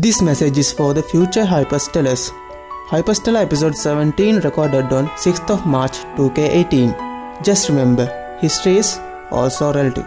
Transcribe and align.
This 0.00 0.22
message 0.22 0.56
is 0.58 0.70
for 0.72 0.94
the 0.94 1.02
future 1.02 1.42
hyperstellars. 1.42 2.30
Hyperstellar 2.88 3.42
episode 3.42 3.76
17 3.76 4.36
recorded 4.42 4.92
on 4.92 5.08
6th 5.22 5.50
of 5.50 5.66
March 5.66 5.98
2K18. 6.14 7.42
Just 7.42 7.68
remember, 7.68 8.06
history 8.38 8.76
is 8.76 9.00
also 9.32 9.72
relative. 9.72 10.06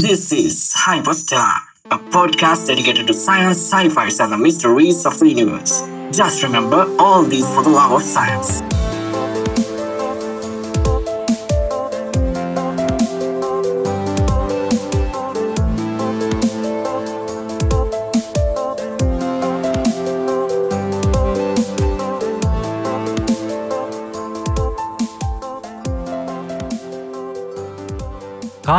This 0.00 0.32
is 0.32 0.74
Hyperstar, 0.76 1.52
a 1.92 1.98
podcast 2.16 2.66
dedicated 2.66 3.06
to 3.06 3.14
science, 3.14 3.58
sci-fi, 3.58 4.10
and 4.24 4.32
the 4.32 4.36
mysteries 4.36 5.06
of 5.06 5.20
the 5.20 5.28
universe. 5.28 5.82
Just 6.10 6.42
remember 6.42 6.92
all 6.98 7.22
these 7.22 7.48
for 7.54 7.62
the 7.62 7.70
love 7.70 7.92
of 7.92 8.02
science. 8.02 8.71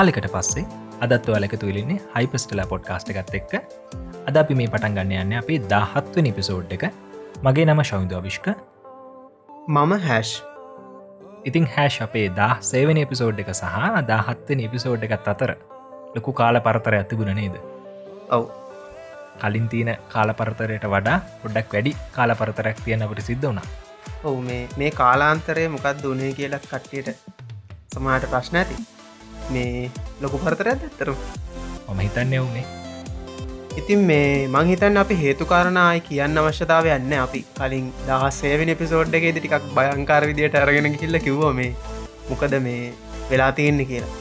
කාලෙකට 0.04 0.26
පස්සේ 0.32 0.64
අදත් 1.04 1.28
ඔයාලක 1.30 1.54
තුලින්නේ 1.60 2.00
හයිපස්ටල 2.14 2.62
podcast 2.72 3.10
එකත් 3.12 3.36
එක්ක. 3.38 3.54
අද 4.28 4.36
අපි 4.42 4.56
මේ 4.60 4.72
පටන් 4.74 4.96
ගන්න 4.98 5.14
යන්න 5.20 5.36
අපේ 5.40 5.60
දාහත්ව 5.74 6.18
නිපිසෝඩ් 6.26 6.74
එක. 6.76 6.84
මගේ 7.46 7.66
නම 7.66 7.82
ශවිද 7.90 8.16
විශ්ක 8.26 8.50
මම 9.68 9.94
හැෂ් 10.08 10.34
ඉතින් 11.46 11.70
හැෂ් 11.76 12.02
අපේ 12.08 12.26
දා 12.40 12.52
සේවන 12.72 13.00
එපිසෝඩ් 13.04 13.40
එක 13.44 13.52
සහ 13.54 14.04
දාහත්ව 14.12 14.58
නිපිසෝඩ් 14.62 15.06
එකත් 15.08 15.30
අතර 15.34 15.54
ලොකු 16.16 16.36
කාල 16.42 16.60
පරතර 16.60 17.00
ඇතිබුණ 17.00 17.36
නේද? 17.40 17.56
ඔව්. 18.30 18.44
කලින් 19.42 19.70
තියෙන 19.70 19.96
කාල 20.10 20.34
පරතරයට 20.34 20.90
වඩා 20.96 21.18
පොඩ්ඩක් 21.42 21.78
වැඩි 21.78 21.94
කාල 22.12 22.36
පරතරක් 22.42 22.84
තියනවට 22.86 23.28
සිද්ධ 23.30 23.48
වුණා. 23.48 23.68
ඔවු 24.24 24.42
මේ 24.50 24.64
මේ 24.78 24.92
කාලාන්තරය 24.94 25.70
මොකක් 25.70 26.04
දුනේ 26.04 26.34
කියලක් 26.34 26.68
කට්ටියට 26.68 27.16
සමාට 27.94 28.28
ප්‍රශ්න 28.34 28.60
ඇති 28.62 28.93
මේ 29.50 29.92
ලොකු 30.22 30.38
පරතරයක් 30.38 30.70
ඇත්තරු 30.82 31.18
මම 31.88 32.00
හිතන්න 32.00 32.34
එවුනේ 32.34 32.66
ඉතින් 33.76 34.02
මේ 34.02 34.48
මංහිතන් 34.48 34.98
අපි 34.98 35.16
හේතුකාරණයි 35.22 36.02
කියන්න 36.02 36.40
අවශ්‍යතාව 36.40 36.90
යන්න 36.90 37.14
අපි. 37.18 37.42
කලින් 37.58 37.86
දහස්සේවෙන 38.08 38.72
පිසෝඩ් 38.82 39.16
එකේද 39.20 39.40
ටිකක් 39.40 39.66
භයංකාර 39.78 40.28
විදියට 40.30 40.58
අරගෙන 40.58 40.90
කිල්ල 40.96 41.20
කිව්ව 41.20 41.42
මේ 41.54 41.72
මොකද 42.30 42.54
මේ 42.66 42.94
වෙලා 43.32 43.52
තියෙන්නේ 43.52 43.88
කියලා. 43.88 44.12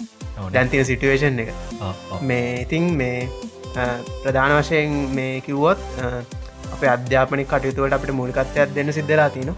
දැන්තින 0.54 0.84
සිටුවේෂන් 0.84 1.42
එක. 1.44 1.50
මේ 2.22 2.46
ඉතින් 2.62 2.88
මේ 2.94 3.28
ප්‍රධාන 4.22 4.56
වශයෙන් 4.56 4.96
මේ 5.18 5.34
කිව්වොත් 5.40 5.84
අප 6.72 6.82
අධ්‍යාපනි 6.94 7.44
කටයුතුවට 7.44 7.98
අපට 7.98 8.16
මුලිකත්වයක් 8.22 8.74
දෙන්න 8.74 8.92
සිද්ධලා 8.92 9.30
තින 9.30 9.54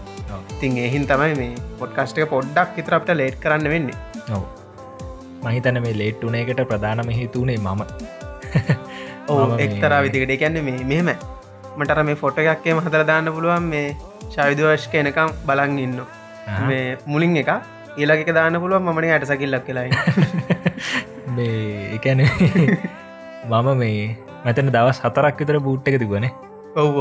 තින් 0.59 0.77
එහින් 0.79 1.07
තමයි 1.07 1.39
මේ 1.41 1.65
පොඩ්කස්ටක 1.79 2.29
පොඩ්ඩක් 2.29 2.83
ඉතරපට 2.83 3.17
ලේට් 3.21 3.41
කරන්න 3.41 3.73
වෙන්නේ 3.73 3.97
මහිතන 5.45 5.81
මේ 5.81 5.95
ලේට් 5.95 6.23
වුන 6.23 6.35
එකට 6.35 6.65
ප්‍රධානම 6.65 7.09
හේතුනේ 7.11 7.57
මම. 7.59 7.81
ඕ 9.29 9.47
එක්තරා 9.59 10.03
විදිකට 10.03 10.37
කැන්න 10.41 10.61
මේ 10.63 10.83
මෙහෙම. 10.85 11.15
මටර 11.77 12.01
මේ 12.07 12.15
ෆොට 12.15 12.37
එකක්කේ 12.41 12.75
හතර 12.79 13.03
දාන්න 13.07 13.31
පුළුවන් 13.35 13.65
මේ 13.71 13.87
ශවිදවශ්ක 14.27 14.93
එනකම් 14.99 15.31
බලන් 15.47 15.79
ඉන්න 15.79 15.97
මේ 16.67 16.83
මුලින් 17.05 17.35
එක 17.37 17.51
ඒලක 17.97 18.31
දාන්න 18.31 18.59
පුළුවන් 18.61 18.85
මමන 18.85 19.09
අයට 19.09 19.27
සකිල්ලක් 19.31 19.65
කියලායි 19.67 19.91
මේ 21.35 21.95
එකැන 21.97 22.23
මම 23.51 23.69
මේ 23.75 23.99
මතන 24.43 24.71
දවස් 24.71 25.01
හතරක් 25.03 25.43
විතර 25.43 25.59
බූට් 25.59 25.91
එක 25.91 25.99
තිබනේ 25.99 26.31
ඔව් 26.75 26.97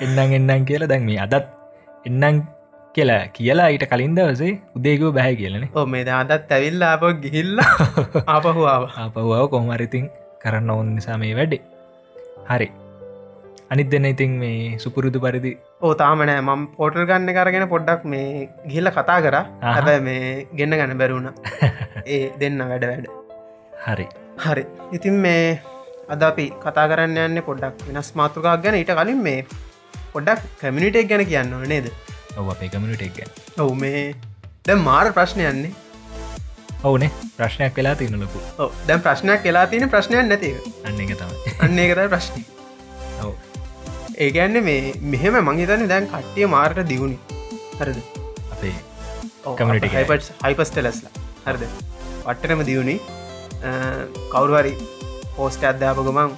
එන්නම් 0.00 0.36
එන්නම් 0.38 0.64
කියලා 0.64 0.88
දැන් 0.88 1.06
මේ 1.10 1.20
අදත් 1.20 1.52
එන්නම් 2.04 2.42
කියලා 2.96 3.20
කියලා 3.36 3.68
ඊට 3.74 3.84
කලින් 3.90 4.14
දවසේ 4.16 4.52
උදේකව 4.78 5.04
බැහැ 5.16 5.36
කියලන. 5.40 5.64
ඕ 5.78 5.86
මේ 5.92 6.04
දාදත් 6.08 6.52
ඇවිල්ල 6.56 6.82
අප 6.88 7.04
ගිහිල්ල 7.24 7.60
ආපහුාව 8.34 8.84
අපවාව 9.04 9.46
කොහමරිතින් 9.54 10.06
කරන්න 10.42 10.70
ඕන්න 10.74 10.94
නිසා 10.96 11.18
මේ 11.22 11.32
වැඩේ. 11.38 11.60
හරි. 12.50 12.68
අනිත් 13.72 13.88
දෙන්න 13.92 14.08
ඉතින් 14.12 14.32
මේ 14.42 14.78
සුපුරුදු 14.84 15.20
පරිදි 15.24 15.52
ඕ 15.80 15.92
තාමනෑ 16.02 16.40
මම 16.42 16.62
පෝටල් 16.76 17.06
ගන්න 17.10 17.34
කරගෙන 17.38 17.66
පොඩ්ඩක් 17.74 18.04
මේ 18.14 18.48
ගිල්ල 18.72 18.90
කතා 18.98 19.18
කර. 19.26 19.36
හැබැ 19.66 19.98
මේ 20.08 20.46
ගෙන්න්න 20.58 20.78
ගන්න 20.80 20.98
බැරුණ 21.02 21.28
ඒ 22.14 22.22
දෙන්න 22.40 22.62
වැඩ 22.72 22.88
වැඩ. 22.92 23.06
හරි. 23.86 24.06
හරි. 24.44 24.64
ඉතින් 24.98 25.16
මේ 25.26 25.44
අද 26.14 26.22
අපි 26.30 26.46
කතා 26.64 26.88
කරන්න 26.92 27.20
යන්න 27.26 27.46
පොඩ්ඩක් 27.50 27.86
වෙනස් 27.88 28.12
මාතෘකක් 28.20 28.48
ගැන. 28.64 28.80
ඊට 28.82 28.92
කලින් 29.00 29.22
මේ 29.28 29.46
පොඩ්ඩක් 30.14 30.42
කමිනිටෙක් 30.60 31.08
ගැන 31.12 31.24
කියන්න 31.30 31.54
නේද 31.74 31.86
ඔව 32.40 32.50
අපේ 32.54 32.70
කමිනිට 32.74 33.02
එක 33.08 33.18
ඔවු 33.64 33.74
මේ 33.84 34.02
දැ 34.66 34.76
මාර 34.88 35.06
ප්‍රශ්නය 35.18 35.44
යන්නේ. 35.50 35.72
ඔවුනේ 36.88 37.10
ප්‍රශ්නයක් 37.38 37.78
වෙලා 37.78 37.94
තියනලකු 38.00 38.38
ඔව 38.64 38.70
දැම් 38.88 39.00
ප්‍රශ්නයක් 39.06 39.42
කියලා 39.46 39.64
තියෙන 39.72 39.92
ප්‍රශ්නයක් 39.94 40.28
නැතිව 40.30 40.56
අන්න 40.86 40.96
තමයි. 40.98 41.56
අන්න 41.64 41.78
එකතයි 41.84 42.08
ප්‍රශ්නය 42.14 42.42
ඔව. 43.26 43.34
ඒගැන්න 44.24 44.62
මේ 44.68 44.94
මෙහෙම 45.14 45.38
මංහිතන්න 45.48 45.88
දැන් 45.92 46.08
කට්ටිය 46.12 46.48
මාරට 46.54 46.82
දියුණි 46.92 47.18
හරද? 47.80 47.98
අපේ 48.54 48.74
Community 49.58 49.86
එක. 49.86 49.94
හයිපස්ටලස්ලා 50.46 51.12
හරද? 51.46 51.62
වට්ටනම 52.26 52.64
දියුණි 52.70 52.96
කවුරුහරි 54.32 54.74
පෝස්ට 55.36 55.64
අධ්‍යාපකමං 55.70 56.30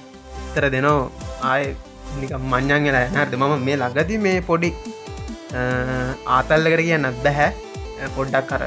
තර 0.55 0.67
දෙනෝ 0.75 0.99
ආය 1.51 1.63
නික 2.21 2.31
මං්ඥන් 2.53 2.85
වෙලා 2.89 3.07
නැර්ද 3.15 3.33
මම 3.39 3.55
මේ 3.67 3.77
ලගති 3.81 4.17
මේ 4.25 4.37
පොඩි 4.49 4.69
ආතල්ලකට 5.53 6.83
කියන්න 6.87 7.07
බැහැ. 7.23 7.49
පොඩ්ඩක් 8.17 8.47
කර 8.51 8.63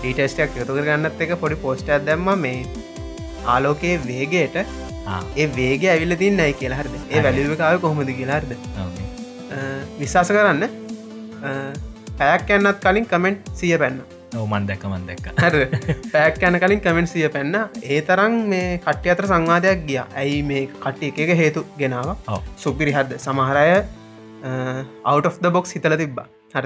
ඩීටස්ටක් 0.00 0.58
යොතු 0.60 0.76
කරගන්නත් 0.78 1.22
එක 1.26 1.32
පොඩි 1.44 1.56
පෝස්ට 1.64 1.90
දැම්ම 2.08 2.28
මේ 2.44 2.66
ආලෝකයේ 3.54 4.00
වේගයට. 4.08 4.56
ඒ 5.36 5.46
වේගේ 5.58 5.90
ඇවිල්ල 5.92 6.16
තින්නයි 6.22 6.52
කියලා 6.60 6.80
හරද? 6.80 6.94
ඒ 7.12 7.22
වැලිකාව 7.26 7.80
කොහොමද 7.84 8.10
කියලාර්ද 8.18 8.50
විශවාස 10.00 10.30
කරන්න. 10.36 10.68
පැයක් 12.18 12.50
යන්නත් 12.58 12.78
කලින් 12.84 13.06
කමෙන්ට් 13.12 13.50
සිය 13.60 13.76
පැන්න. 13.82 14.00
ඔවමන් 14.40 14.66
දැක්ක 14.68 14.84
මන් 14.88 15.04
දැක්ක. 15.08 15.26
පැක් 16.14 16.42
යන 16.48 16.58
කලින් 16.62 16.80
කමෙන්ට් 16.86 17.12
සිය 17.12 17.28
පැන්න. 17.34 17.54
ඒ 17.82 18.00
තරම් 18.08 18.34
මේ 18.52 18.80
කට්ටිය 18.86 19.12
අතර 19.14 19.28
සංවාධයක් 19.32 19.86
ගිය. 19.90 20.00
ඇයි 20.22 20.42
මේ 20.50 20.64
කට්ටිය 20.72 21.12
එක 21.26 21.36
හේතු 21.42 21.64
ගෙනාව? 21.78 22.16
ඔව්. 22.32 22.40
සුපිරි 22.64 22.92
හද 22.96 23.20
සමහරය 23.26 23.68
out 25.06 25.26
of 25.26 25.38
the 25.40 25.50
බොක්ස් 25.50 25.72
හිතල 25.72 25.96
තිබ්බා. 25.96 26.26
හර 26.54 26.64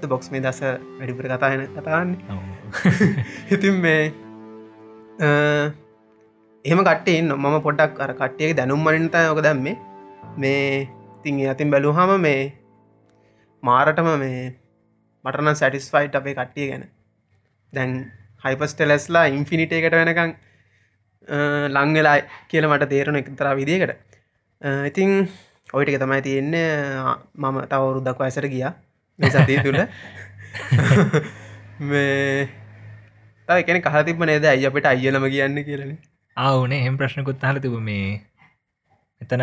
the 0.00 0.08
බොක්ස් 0.08 0.30
මේ 0.32 0.40
දස 0.40 0.60
වැඩිපුර 0.62 1.26
කතායන 1.32 1.62
කතාන්න 1.76 2.10
ඉතින් 3.54 3.76
මේ 3.80 4.00
අ, 5.20 5.28
එහෙම 6.64 6.80
කට්ටෙන් 6.84 7.30
මම 7.36 7.56
පොඩ්ඩක් 7.66 8.00
අර 8.00 8.10
කට්ටියක 8.14 8.56
දැනුම් 8.56 8.80
මනින්ත 8.86 9.14
යොක 9.24 9.40
දැම්මේ. 9.42 9.76
මේ 10.36 10.88
තින් 11.22 11.38
අතින් 11.48 11.70
බැලූ 11.70 11.92
හම 11.92 12.12
මේ 12.20 12.40
මාරටම 13.62 14.08
මේ 14.18 14.42
මටන 15.24 15.54
සැටිස්ෆයිට් 15.56 16.14
අපේ 16.14 16.34
කට්ටිය 16.34 16.66
ගැන. 16.70 16.84
දැන් 17.72 17.92
හයිපස්ටෙලස්ලා 18.44 19.24
ඉන්ෆිනිට 19.30 19.72
එකට 19.72 19.94
වෙනකං 19.94 20.32
ලංවෙලා 21.74 22.16
කියල 22.50 22.66
මට 22.68 22.88
තේරුණ 22.92 23.16
එකතර 23.16 23.48
විදිකට 23.54 23.92
අ, 24.60 24.68
ඉතින් 24.90 25.10
ඔයිටක 25.72 25.98
තමයි 25.98 26.20
තියෙන්නේ 26.22 26.68
මම 27.36 27.58
තවරුද්දක් 27.66 28.18
වයසර 28.20 28.46
ගියා. 28.48 28.72
මේ 29.18 29.30
සතිය 29.30 29.58
තුළ. 29.60 29.80
මේ 31.82 32.48
තව 33.48 33.56
එකන 33.58 33.80
කහ 33.82 33.96
තිබ 34.04 34.20
නේද? 34.22 34.44
අයි 34.46 34.66
අපට 34.66 34.86
අයියලම 34.86 35.24
කියන්න 35.28 35.58
කියලන 35.64 35.92
ආවනේ 36.36 36.82
හෙම 36.84 36.96
ප්‍රශ්නකුත් 36.96 37.42
හල 37.42 37.58
තිබ 37.60 37.74
මේ 37.80 38.20
එතන 39.20 39.42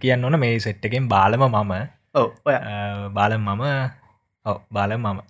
කියන්න 0.00 0.24
ඕන 0.24 0.38
මේ 0.38 0.58
සෙට්ටකෙන් 0.60 1.08
බාලම 1.08 1.44
මම. 1.44 1.72
අ, 2.46 3.08
බාලම් 3.10 3.42
මම. 3.42 3.62
ඔව 4.46 4.58
බාලම් 4.70 5.00
මම. 5.02 5.20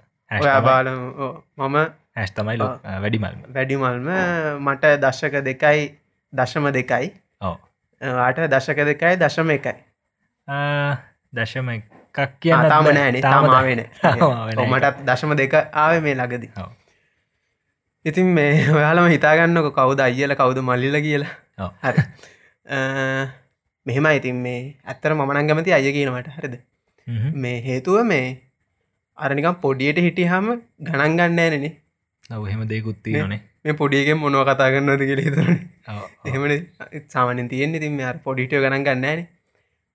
බාල 0.62 0.88
මම. 0.88 1.76
හැස් 2.16 2.30
තමයි 2.32 2.56
ලො 2.58 2.66
වැඩිමල්ම. 3.00 3.38
වැඩිමල්ම. 3.50 4.08
මට 4.60 4.84
දශක 5.02 5.34
දෙකයි 5.42 5.80
දශම 6.32 6.66
දෙකයි 6.70 7.06
වාට 8.00 8.40
දශක 8.48 8.80
දෙකයි 8.82 9.16
දශම 9.16 9.50
එකයි. 9.50 9.74
දශම 11.32 11.68
එකක් 11.70 12.34
කියන්න 12.40 12.68
තාම 12.68 12.90
නෑන. 12.90 13.20
තාමාවෙන. 13.20 13.84
මටත් 14.66 15.04
දශම 15.04 15.36
දෙක 15.36 15.54
ආව 15.54 16.02
මේ 16.02 16.14
ලගදි. 16.14 16.50
ඉතින් 18.04 18.34
මේ 18.34 18.52
ඔයාලම 18.76 19.08
හිතාගන්නක 19.08 19.72
කවුද 19.72 20.00
අයිල 20.00 20.34
කවුද 20.34 20.62
මල්ලිල 20.62 21.00
කියලා. 21.00 21.34
හරි. 21.82 22.06
මෙහෙම 23.86 24.06
ඉතින් 24.12 24.36
මේ 24.38 24.60
ඇත්තර 24.84 25.14
මනන් 25.14 25.46
ගමති 25.46 25.72
අය 25.72 25.92
කියනවට. 25.92 26.32
හරිද. 26.38 26.60
මේ 27.36 27.60
හේතුව 27.60 28.04
මේ 28.04 28.26
අරනිකම් 29.18 29.56
පොඩියට 29.60 29.98
හිටියහම 29.98 30.46
ගණන් 30.80 31.16
ගන්න 31.16 31.40
ෑනනේ 31.40 31.72
ඔව් 32.30 32.46
එහෙම 32.46 32.62
දෙකුත්ති 32.68 33.12
නොනේ 33.12 33.40
මේ 33.64 33.74
පොඩියගෙන් 33.74 34.18
මොනව 34.18 34.42
කතා 34.42 34.70
කරන්නද 34.70 35.02
කියල 35.02 35.22
හිතරන 35.26 35.58
එහෙමන. 36.24 36.54
සාමනින් 37.08 37.48
තියෙන්නේ 37.48 37.80
තින් 37.80 38.00
අර 38.02 38.18
පොඩිටියෝ 38.20 38.64
ගණන් 38.64 38.84
ගන්නන 38.84 39.26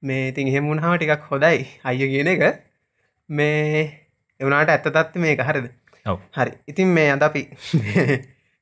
මේ 0.04 0.28
ඉතින් 0.28 0.48
එහෙමුණ 0.48 0.84
හම 0.84 0.98
ටිකක් 0.98 1.30
හොදයි 1.32 1.68
අය 1.84 1.98
කියන 2.06 2.28
එක. 2.28 2.44
මේ 3.30 3.84
එවනාට 4.40 4.70
ඇත්ත 4.70 4.90
තත්ත 4.90 5.16
මේක 5.18 5.42
හරිද. 5.44 5.72
හරි. 6.34 6.52
ඉතින් 6.68 6.88
මේ 6.90 7.10
අද 7.12 7.24
අපි 7.24 7.48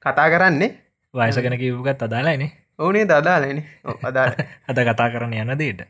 කතා 0.06 0.30
කරන්නේ. 0.30 0.72
වයස 1.14 1.38
ගැන 1.38 1.58
කිව්ගත් 1.58 2.02
අදාලායිනේ 2.04 2.52
ඕනේ 2.80 3.06
දදාලන 3.06 3.64
අදා 4.04 4.26
අද 4.70 4.80
කතා 4.88 5.10
කරන්න 5.10 5.34
යන 5.36 5.54
දේට 5.58 5.82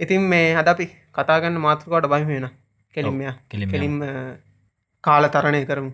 ඉතින් 0.00 0.20
මේ 0.22 0.54
හද 0.54 0.68
අපි 0.68 0.86
කතාගන්න 1.12 1.56
මාතෘකාවට 1.58 2.10
බහිම 2.10 2.28
වෙන 2.28 2.48
කෙලින්ම 2.94 3.22
කෙලින්ම 3.48 3.70
කෙලින්ම 3.70 3.96
කාල 5.04 5.28
තරණය 5.28 5.62
කරමු 5.64 5.90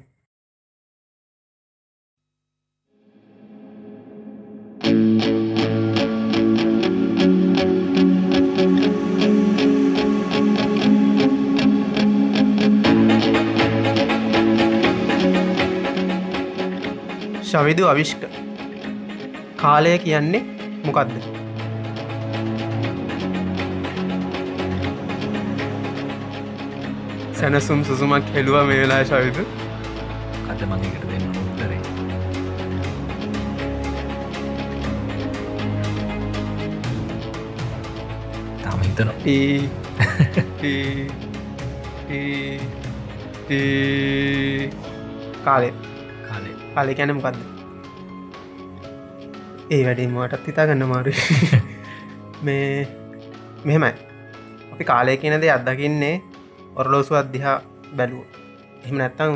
ශවිදු 17.54 17.84
අවිශ්ක 17.88 18.22
කාලය 19.58 19.90
කියන්නේ 20.04 20.40
මොකක්ද 20.86 21.12
සැනසුම් 27.38 27.84
සුසුමක් 27.84 28.32
හෙළුව 28.34 28.58
මේ 28.68 28.80
වෙලා 28.80 28.98
ශවිදු? 29.04 29.44
අද 30.50 30.60
මගේකට 30.70 31.06
දෙන්න 31.10 31.26
උත්තරේ? 31.42 31.80
තාම 38.64 38.84
හිතන 38.88 39.10
ටී 39.16 39.70
ටී 40.50 41.08
ටී 42.04 42.60
ටී 43.38 44.70
කාලෙ 45.44 45.93
කාලෙ 46.74 46.94
කැන 46.94 47.14
මොකක්ද 47.16 47.64
ඒ 49.70 49.84
වැඩීමටත් 49.84 50.46
හිතා 50.46 50.66
ගන්න 50.66 50.88
මාරු. 50.88 51.12
මේ 52.44 52.88
මෙහෙමයි. 53.64 53.92
අපි 54.72 54.84
කාලය 54.84 55.16
කියනදේ 55.16 55.50
අත්දකින්නේ 55.50 56.14
ඔරලෝසු 56.76 57.16
අධ්‍යා 57.16 57.56
බැලුව 57.96 58.24
එහම 58.84 58.96
නැත්තං 58.96 59.32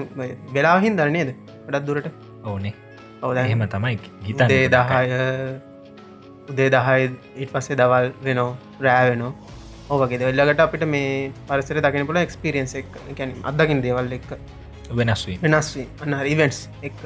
වෙලාහින් 0.54 0.98
දරනේද 0.98 1.30
ටත් 1.66 1.86
දුරට. 1.86 2.08
ඕනේ. 2.44 2.74
ඔවද 3.22 3.40
එහෙම 3.44 3.64
තමයි 3.66 3.96
ගිත 4.26 4.44
දහය 4.44 5.00
උදේ 6.48 6.68
දහයි 6.70 7.06
ඉට 7.36 7.52
පස්සේ 7.52 7.78
දවල් 7.80 8.10
වෙනෝ 8.24 8.50
රෑ 8.80 9.10
වෙනෝ 9.10 9.32
ඕකගේ 9.90 10.20
දෙල්ලකට 10.20 10.60
අපිට 10.60 10.84
මේ 10.86 11.32
පරිසර 11.48 11.80
දකින 11.80 12.06
පුල 12.06 12.20
එක්ස්පිරියන්ස 12.24 12.74
එක. 12.74 13.00
ගැන 13.16 13.32
අදකින් 13.44 13.82
දේවල් 13.82 14.12
එක්ක. 14.18 14.36
වෙනස්වී 14.92 15.38
වෙනස්වී 15.42 15.88
අන්න 16.02 16.20
රිවෙන්ස් 16.22 16.60
එක් 16.82 17.00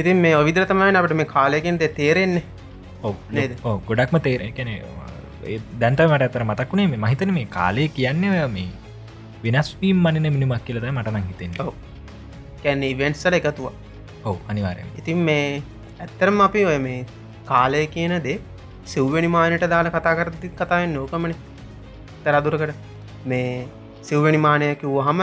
ඉතින් 0.00 0.18
මේ 0.24 0.34
ඔවිදර 0.40 0.64
තමයි 0.70 0.96
අපට 1.00 1.14
මේ 1.20 1.28
කාලයකින් 1.34 1.78
දෙ 1.82 1.88
තේරෙන්නේ? 1.98 2.44
ඕ 3.68 3.76
ගොඩක්ම 3.88 4.18
තේර 4.26 4.42
කැන 4.58 4.70
දැන්තමට 5.80 6.24
ඇතර 6.26 6.44
මතක්ුණේ 6.50 6.88
මේ 6.92 7.02
මහිතන 7.04 7.32
මේ 7.38 7.46
කාලය 7.56 7.88
කියන්නේ 7.98 8.30
ඔය 8.34 8.50
මේ 8.56 8.68
වෙනස්වීම් 9.44 10.04
මනන 10.04 10.28
මිනිමක් 10.36 10.64
කියලද 10.66 10.86
මටනං 10.92 11.26
හිතෙන. 11.30 11.56
කැන්න 12.62 12.84
ඉවෙන්ට්සල 12.92 13.38
එකතුව 13.40 13.66
ඔව 14.24 14.36
අනිවාරය 14.52 14.86
ඉතින් 15.02 15.24
මේ 15.30 15.62
ඇත්තරම 16.04 16.40
අපි 16.46 16.64
ඔය 16.70 16.78
මේ 16.86 17.00
කාලය 17.50 17.82
කියන 17.96 18.14
දේ 18.26 18.38
සිව්වැනි 18.92 19.28
මානයට 19.36 19.66
දාලා 19.74 19.94
කතා 19.96 20.14
කරති 20.18 20.54
කතාවෙන් 20.60 20.94
නෝකමන 20.98 21.34
තරදුරකට 22.24 22.74
මේ 23.32 23.50
සිව්වැනි 24.08 24.40
මානයක 24.46 24.82
වහම 24.96 25.20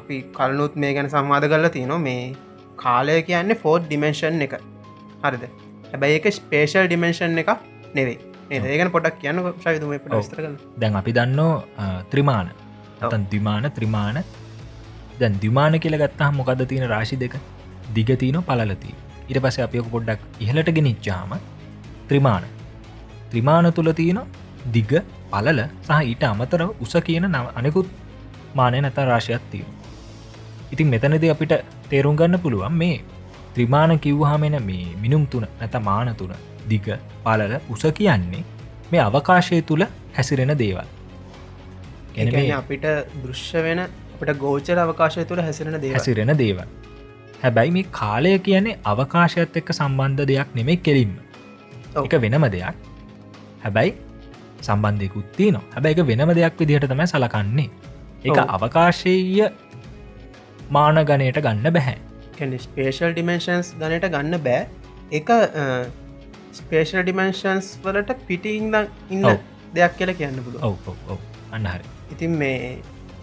අපි 0.00 0.16
කලනුත් 0.36 0.76
මේ 0.82 0.92
ගැන 0.96 1.10
සම්වාධ 1.14 1.48
කරලා 1.52 1.74
තියනවා. 1.76 1.98
මේ 2.08 2.22
කාලය 2.76 3.16
කියන්නේ 3.28 3.60
ෆෝඩ් 3.62 3.88
ඩිමෙන්ශන් 3.88 4.44
එක. 4.46 4.54
හරිද? 5.24 5.44
හැබැයි 5.92 6.20
එක 6.20 6.28
ස්පේෂල් 6.38 6.86
ඩිමෙන්ශන් 6.86 7.42
එක 7.42 7.50
නෙවෙයි. 7.94 8.18
ඒකන 8.50 8.92
පොඩක් 8.96 9.18
කියන්න. 9.22 9.42
විස්තර 9.44 10.40
කල 10.44 10.56
දැන් 10.78 11.00
අපි 11.02 11.12
දන්නෝ 11.12 11.52
ත්‍රිමාණ 12.12 12.50
අතන් 13.02 13.26
දිමාන 13.34 13.70
ත්‍රිමාණ 13.78 14.22
දැන් 15.20 15.40
දිමාන 15.44 15.80
කියල 15.80 15.98
ගත්තා 16.04 16.30
මොකද 16.32 16.64
තියෙන 16.68 16.88
රාශි 16.94 17.18
දෙක? 17.24 17.36
දිගතියන 17.96 18.38
පලලති 18.48 18.92
ඉට 19.28 19.38
පස 19.44 19.58
අපයක 19.66 19.90
පොඩ්ඩක් 19.90 20.20
ඉහලට 20.40 20.70
ගෙනනිච්චාම 20.76 21.34
ත්‍රිමාණ 22.08 22.48
ත්‍රිමාණ 23.30 23.72
තුළ 23.72 23.92
තියෙන 24.00 24.20
දිග 24.76 24.92
පලල 25.32 25.60
සහ 25.82 26.00
ඊට 26.02 26.24
අමතර 26.30 26.62
උස 26.80 26.94
කියන 27.08 27.26
නම 27.28 27.46
අනෙකුත් 27.54 27.88
මානය 28.54 28.80
නැත 28.80 29.00
රාශයක් 29.10 29.44
තිය 29.52 29.64
ඉතින් 30.74 30.88
මෙතනද 30.90 31.24
අපිට 31.30 31.54
තේරුම් 31.90 32.16
ගන්න 32.18 32.42
පුළුවන් 32.44 32.76
මේ 32.82 32.96
ත්‍රිමාණ 33.54 33.98
කිව්හාමෙන 33.98 34.56
මේ 34.68 34.86
මිනුම් 35.02 35.26
තුන 35.26 35.46
නැත 35.60 35.76
මාන 35.88 36.14
තුන 36.20 36.32
දිග 36.70 36.86
පලල 37.24 37.52
උස 37.70 37.84
කියන්නේ 37.98 38.44
මේ 38.92 39.02
අවකාශය 39.08 39.60
තුළ 39.62 39.84
හැසිරෙන 40.16 40.52
දේවල්. 40.62 40.88
ගැන 42.14 42.56
අපිට 42.60 42.86
දෘශ්‍ය 43.22 43.62
වෙන 43.66 43.82
අපට 43.82 44.32
ගෝචර 44.38 44.78
අවකාශය 44.78 45.24
තුළ 45.24 45.42
හැසිරෙන 45.42 45.76
දේ 45.84 45.92
හැසිරෙන 45.92 46.32
දේවල්. 46.38 46.66
හැබැයි 47.42 47.74
මේ 47.76 47.86
කාලය 48.00 48.32
කියන්නේ 48.48 48.78
අවකාශයත් 48.92 49.60
එක්ක 49.60 49.70
සම්බන්ධ 49.78 50.26
දෙයක් 50.30 50.48
නෙමෙයි 50.54 50.76
කෙලින්ම. 50.78 51.14
එක 51.96 52.16
වෙනම 52.24 52.46
දෙයක්. 52.56 52.74
හැබැයි 53.64 53.94
සම්බන්ධයකුත්ති 54.62 55.50
නවා 55.50 55.64
හැබැයි 55.74 55.98
එක 55.98 56.08
වෙනම 56.10 56.34
දෙයක් 56.40 56.58
විදිහට 56.60 56.88
තමයි 56.92 57.06
සලකන්නේ. 57.06 57.70
එක. 58.24 58.38
අවකාශය 58.56 59.14
මාන 60.70 61.04
ගණයට 61.10 61.40
ගන්න 61.46 61.72
බැහැ. 61.76 61.96
ස්පේෂල් 62.66 63.12
ඩිමෙන්ශන්ස් 63.12 63.74
ගනට 63.80 64.10
ගන්න 64.14 64.40
බෑ. 64.46 64.66
එක 65.12 65.28
ස්පේෂල් 66.60 67.02
ඩිමෙන්ශන්ස් 67.02 67.66
වලට 67.84 68.16
පිටිඉන්න 68.28 68.88
ඉන්න. 69.10 69.26
දෙයක් 69.76 69.96
කියලා 69.98 70.18
කියන්න 70.18 70.42
පුළුව 70.46 71.18
අන්නහරි 71.52 71.84
ඉතින් 72.14 72.36
මේ 72.42 72.78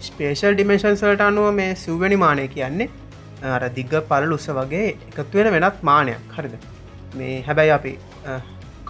ස්පේෂල් 0.08 0.56
ඩිමේශන්ස් 0.56 1.02
වලට 1.06 1.24
අනුව 1.28 1.48
මේ 1.58 1.74
සිව්වැනි 1.82 2.18
මානය 2.24 2.44
කියන්නේ 2.54 2.88
අර 3.56 3.68
දිග 3.78 3.94
පල 4.10 4.34
උස 4.36 4.46
වගේ 4.58 4.88
එකත්වෙන 5.10 5.52
වෙනත් 5.54 5.82
මානයක්. 5.90 6.20
හරිද? 6.36 6.54
මේ 7.18 7.42
හැබැයි 7.48 7.72
අපි 7.78 7.92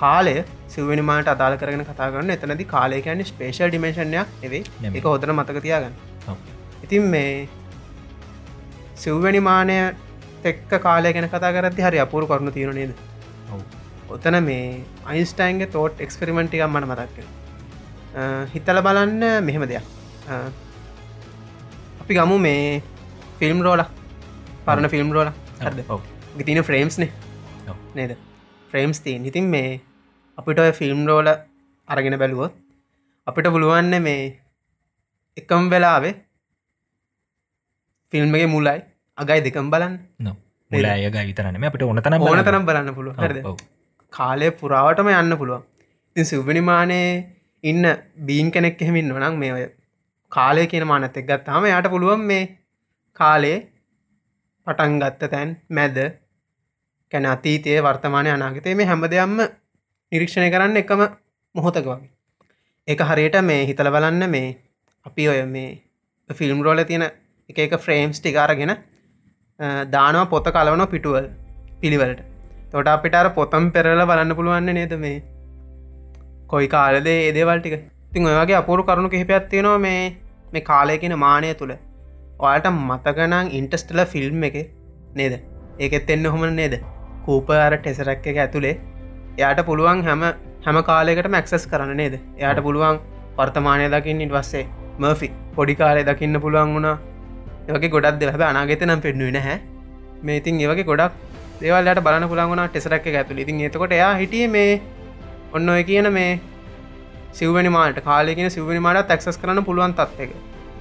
කාලය 0.02 0.34
සිවනි 0.74 1.04
මාට 1.10 1.28
අදාල 1.34 1.56
කරන 1.60 1.84
කතා 1.90 2.10
කරන්න 2.12 2.34
එතනති 2.36 2.66
කාලය 2.74 3.00
කියන්නේ 3.06 3.30
ස්පේෂල් 3.32 3.68
ඩිමේශනයක් 3.72 4.28
නෙමෙයි. 4.42 4.62
එක 4.98 5.04
හොතර 5.12 5.32
මතක 5.38 5.62
තියාගන්න. 5.66 5.94
ඉතින් 6.84 7.02
මේ 7.14 7.48
සිව්වැනි 9.02 9.40
මානය 9.48 9.76
එක්ක 10.50 10.72
කාලය 10.86 11.12
ගැන 11.14 11.28
කතා 11.34 11.52
කරති 11.56 11.86
හරි 11.86 11.98
අපුරු 12.04 12.26
කරුණු 12.30 12.52
තියෙන 12.56 12.74
නේද? 12.78 12.92
ඔතන 14.14 14.36
මේ 14.48 14.64
අයින්ස්ටයින්ගේ 15.10 15.70
තෝට් 15.76 16.02
එක්ස්පෙරිමෙන්ටිකම් 16.06 16.76
මට 16.76 16.88
මතක්ක 16.90 17.16
හිතල 18.54 18.80
බලන්න 18.86 19.22
මෙහෙම 19.46 19.64
දෙයක්. 19.70 19.86
අපි 22.02 22.12
ගමු 22.18 22.36
මේ 22.46 22.82
ෆිල්ම් 23.38 23.62
රෝල 23.66 23.82
පරණ 24.66 24.92
ෆිල්ම් 24.94 25.08
රෝල 25.16 25.30
හද 25.62 25.86
ඔව්. 25.88 26.00
තින 26.48 26.62
ෆ්‍රේම්ස්නේ. 26.68 27.10
නේද? 27.94 28.12
ෆ්‍රේම්ස් 28.70 29.00
තිීන් 29.04 29.24
ඉතින් 29.30 29.48
මේ 29.54 29.80
අපිට 30.38 30.60
ඔය 30.64 30.72
ෆිල්ම් 30.80 31.00
රෝල 31.08 31.28
අරගෙන 31.88 32.18
බැලුවොත් 32.22 32.54
අපිට 33.26 33.48
පුළුවන්න 33.54 33.94
මේ 34.06 34.22
එකම් 35.36 35.64
වෙලාවේ 35.72 36.14
ෆිල්ම්ගේ 38.12 38.46
මුලයි 38.54 38.78
අගයි 39.22 39.40
දෙකම් 39.46 39.68
බලන්න. 39.74 39.94
නො 40.20 40.32
මුලය 40.70 41.10
ග 41.10 41.26
විතරනම 41.28 41.68
අපට 41.68 41.82
ඕන 41.82 42.02
තන 42.02 42.18
ඕන 42.22 42.42
තරම් 42.44 42.64
බලන්න 42.68 42.94
පුළුව 42.96 43.14
හරද? 43.18 43.38
කාලය 44.12 44.50
පුරාවටම 44.52 45.12
යන්න 45.12 45.36
පුළුවන්. 45.36 45.62
ඉතින් 46.16 46.24
සිව්වනිමානයේ 46.24 47.12
ඉන්න 47.64 47.84
බීන් 48.26 48.50
කෙනෙක් 48.50 48.82
එහෙමින් 48.82 49.08
නොනම් 49.08 49.38
මේ 49.38 49.52
ඔය 49.52 49.64
කාලය 50.32 50.66
කියන 50.66 50.86
මානත 50.86 51.16
එක් 51.16 51.26
ගත්තාම 51.28 51.68
යට 51.68 51.88
පුළුවන් 51.90 52.26
මේ 52.30 52.42
කාලේ 53.16 53.58
පටන් 54.66 54.98
ගත්ත 55.02 55.30
තැන් 55.30 55.50
මැද 55.70 55.98
කැන 57.12 57.26
අතීතය 57.26 57.76
වර්තමානය 57.80 58.30
අනාගතය 58.30 58.74
මේ 58.74 58.86
හැම 58.86 59.04
දෙයක්ම 59.06 59.38
නිරීක්ෂණය 60.12 60.48
කරන්න 60.50 60.80
එකම 60.82 61.02
මොහොතක 61.54 61.84
වගේ. 61.84 62.10
එක 62.88 63.00
හරියට 63.02 63.36
මේ 63.42 63.66
හිතල 63.68 63.90
බලන්න 63.94 64.30
මේ 64.30 64.48
අපි 65.06 65.28
ඔය 65.28 65.42
මේ 65.46 65.70
ෆිල්ම් 66.30 66.62
රෝල 66.62 66.80
තියෙන 66.84 67.04
එක 67.50 67.58
එක 67.58 67.74
ෆ්‍රේම්ස් 67.78 68.20
ටිකාරගෙන 68.20 68.72
දානවා 69.94 70.26
පොත 70.26 70.46
කලවන 70.56 70.84
පිටුවල් 70.94 71.26
පිළිවලට. 71.80 72.20
තොට 72.72 72.88
අපිට 72.94 73.14
අර 73.14 73.28
පොතම් 73.38 73.70
පෙරල 73.70 74.02
බලන්න 74.10 74.36
පුළුවන්න 74.38 74.74
නේද 74.78 74.94
මේ? 75.04 75.16
කොයි 76.46 76.68
කාලද 76.74 77.06
ඒදේවල් 77.08 77.60
ටික? 77.60 77.74
තින් 78.12 78.28
ඔයගේ 78.30 78.58
අපුරු 78.60 78.84
කරුණු 78.84 79.10
කිහිපයක් 79.14 79.48
තියෙනවා 79.50 79.78
මේ 79.78 80.00
මේ 80.52 80.64
කාලය 80.70 80.98
කියන 81.02 81.16
මානය 81.24 81.54
තුළ. 81.54 81.74
ඔයාට 82.38 82.66
මතකනං 82.70 83.52
ඉන්ටස්ටල 83.58 84.02
ෆිල්ම් 84.14 84.44
එක 84.48 84.56
නේද? 85.14 85.34
ඒකෙත් 85.78 86.10
එන්න 86.10 86.26
හොම 86.26 86.48
නේද? 86.54 86.74
කූප 87.26 87.50
අර 87.58 87.76
ටෙසරක් 87.76 88.26
එක 88.32 88.42
ඇතුළේ 88.44 88.74
එයාට 89.38 89.60
පුළුවන් 89.68 90.02
හැම 90.08 90.22
හැම 90.64 90.78
කාලෙකට 90.90 91.28
මැක්සස් 91.28 91.66
කරන්න 91.70 91.96
නේද? 91.96 92.14
එයාට 92.38 92.60
පුළුවන් 92.66 93.00
වර්තමානය 93.38 93.88
දකින්න 93.94 94.26
ඉට 94.26 94.34
වස්සේ 94.36 94.66
මර්ෆි 94.98 95.28
පොඩි 95.56 95.74
කාලය 95.74 96.02
දකින්න 96.04 96.40
පුළුවන් 96.40 96.74
වුණා. 96.76 96.96
ඒවගේ 97.68 97.92
ගොඩක් 97.94 98.18
දෙ 98.18 98.30
හැබ 98.30 98.44
අනාගෙත 98.44 98.82
නම් 98.82 99.00
පෙන්නුව 99.00 99.30
නැහැ. 99.30 99.58
මේ 100.22 100.36
ඉතින් 100.36 100.60
ඒවගේ 100.60 100.84
ගොඩක් 100.84 101.12
දේවල්ලට 101.60 102.02
බලන 102.02 102.28
පුළන්ගුණ 102.28 102.64
ටෙසරක් 102.68 103.06
ඇතුළ. 103.12 103.38
ඉතින් 103.38 103.60
එතකොට 103.68 103.92
එයා 103.92 104.12
හිටිය 104.14 104.48
මේ 104.48 104.80
ඔන්න 105.52 105.68
ඔය 105.68 105.84
කියන 105.84 106.12
මේ 106.12 106.40
සිවනි 107.32 107.70
මාට 107.70 108.02
කාලෙගෙන 108.02 108.50
සිවනි 108.50 108.80
මාට 108.80 109.08
තැක්සස් 109.08 109.38
කරන්න 109.38 109.64
පුළුවන් 109.64 109.94
තත්ක 109.94 110.30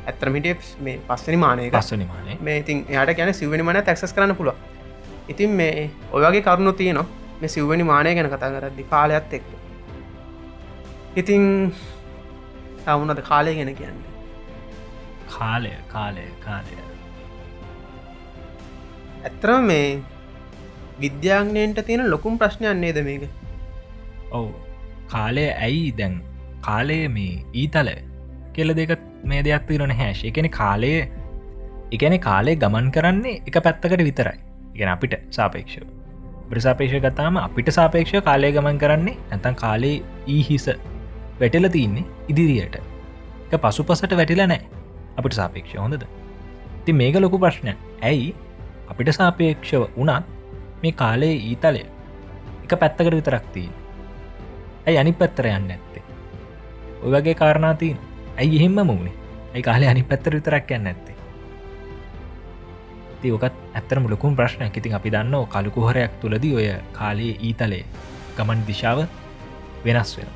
ඇතරමිට 0.07 0.75
මේ 0.79 0.99
පස්සනි 1.07 1.37
මානය 1.37 1.71
පස්සනි 1.71 2.05
මානේ 2.05 2.37
මේ 2.41 2.59
ඉතින් 2.59 2.85
යාට 2.89 3.15
ගැන 3.17 3.33
සිවනි 3.35 3.63
මන 3.63 3.81
තැක්සස් 3.83 4.13
කරන්න 4.13 4.35
පුළුව 4.35 4.69
ඉතින් 5.27 5.49
මේ 5.51 5.89
ඔයගේ 6.11 6.41
කරුණු 6.41 6.73
තියනවා 6.73 7.07
මේ 7.41 7.49
සිව්වනි 7.49 7.83
මානය 7.83 8.13
ගැන 8.15 8.29
කතා 8.29 8.49
කරද්දි 8.51 8.83
කාලයක්ත් 8.85 9.33
එක්ක. 9.33 9.47
ඉතිං 11.15 11.43
තවුනද 12.85 13.21
කාලය 13.23 13.55
ගැන 13.55 13.71
කියන්න? 13.75 13.99
කාලය 15.27 15.71
කාලය 15.87 16.25
කාලය 16.51 16.79
ඇත්තරම 19.23 19.69
මේ 19.69 19.85
විද්‍යාඥයන්ට 20.99 21.79
තියෙන 21.87 22.09
ලොකුම් 22.09 22.37
ප්‍රශ්නයන්නේද 22.37 22.99
මේක? 23.07 23.23
ඔවු. 24.31 24.51
කාලය 25.07 25.45
ඇයි 25.57 25.87
දැන්? 25.99 26.19
කාලය 26.61 26.99
මේ 27.07 27.33
ඊතල 27.53 27.89
කෙල 28.53 28.75
දෙක 28.79 28.93
මේ 29.23 29.41
දෙයක් 29.47 29.65
තිරන 29.67 29.95
හැශ 30.01 30.23
එකන 30.25 30.49
කාලය 30.51 30.93
එකන 31.91 32.17
කාලේ 32.19 32.55
ගමන් 32.55 32.93
කරන්නේ 32.97 33.41
එක 33.47 33.57
පැත්තකට 33.65 34.05
විතරයි. 34.09 34.37
ගෙන 34.77 34.93
අපිට 34.95 35.15
සාපේක්ෂව. 35.31 35.85
ප්‍රසාපේෂ 36.49 36.95
ගතාම 37.05 37.37
අපිට 37.39 37.69
සාපේක්ෂ 37.71 38.23
කාලය 38.29 38.51
ගමන් 38.57 38.81
කරන්නේ 38.83 39.19
නැතන් 39.31 39.55
කාලේ 39.55 39.97
ඊහිස 40.27 40.67
වැටල 41.41 41.69
තින්නේ 41.77 42.09
ඉදිරියට. 42.27 42.75
එක 43.45 43.61
පසු 43.63 43.83
පසට 43.83 44.19
වැටිලා 44.21 44.49
නෑ 44.53 44.63
අපිට 45.17 45.39
සාපේක්ෂ 45.39 45.79
හොඳද 45.83 46.03
ති 46.85 46.93
මේක 46.93 47.15
ලොකු 47.23 47.37
ප්‍රශ්න 47.39 47.67
ඇයි? 48.01 48.35
අපිට 48.89 49.09
සාපේක්ෂව 49.13 49.83
වනත් 49.97 50.25
මේ 50.83 50.91
කාලේ 50.91 51.35
ඊතලය 51.49 51.83
එක 52.63 52.73
පැත්තකට 52.81 53.15
විතරක්තිී 53.19 53.69
ඇයි 54.87 54.97
අනි 55.01 55.13
පැත්තර 55.13 55.45
යන්න 55.47 55.71
ඇත්තේ 55.75 56.03
ඔය 57.03 57.11
වගේ 57.15 57.35
කාරණාතිීන 57.41 57.97
ඇයි 58.37 58.59
එහෙම 58.59 58.77
මුණේ 58.89 59.15
ඇයි 59.53 59.63
කාලය 59.69 59.85
අනි 59.87 60.03
පැත්තර 60.03 60.35
විතරක් 60.39 60.71
යන්න 60.77 60.91
ඇත්තේ 60.91 61.19
ඕකත් 63.31 63.55
ඇත්තරම 63.77 64.09
ලොකුම් 64.09 64.35
ප්‍රශ්නයක්. 64.35 64.77
ඉතින් 64.77 64.93
අපි 64.97 65.09
දන්න 65.13 65.45
කලුකුහරයක් 65.45 66.11
තුළද 66.21 66.45
ඔය 66.57 66.67
කාලයේ 66.97 67.37
ඊතලේ 67.39 67.85
ගමන් 68.37 68.65
දිශාව 68.67 69.05
වෙනස් 69.85 70.17
වෙන 70.17 70.29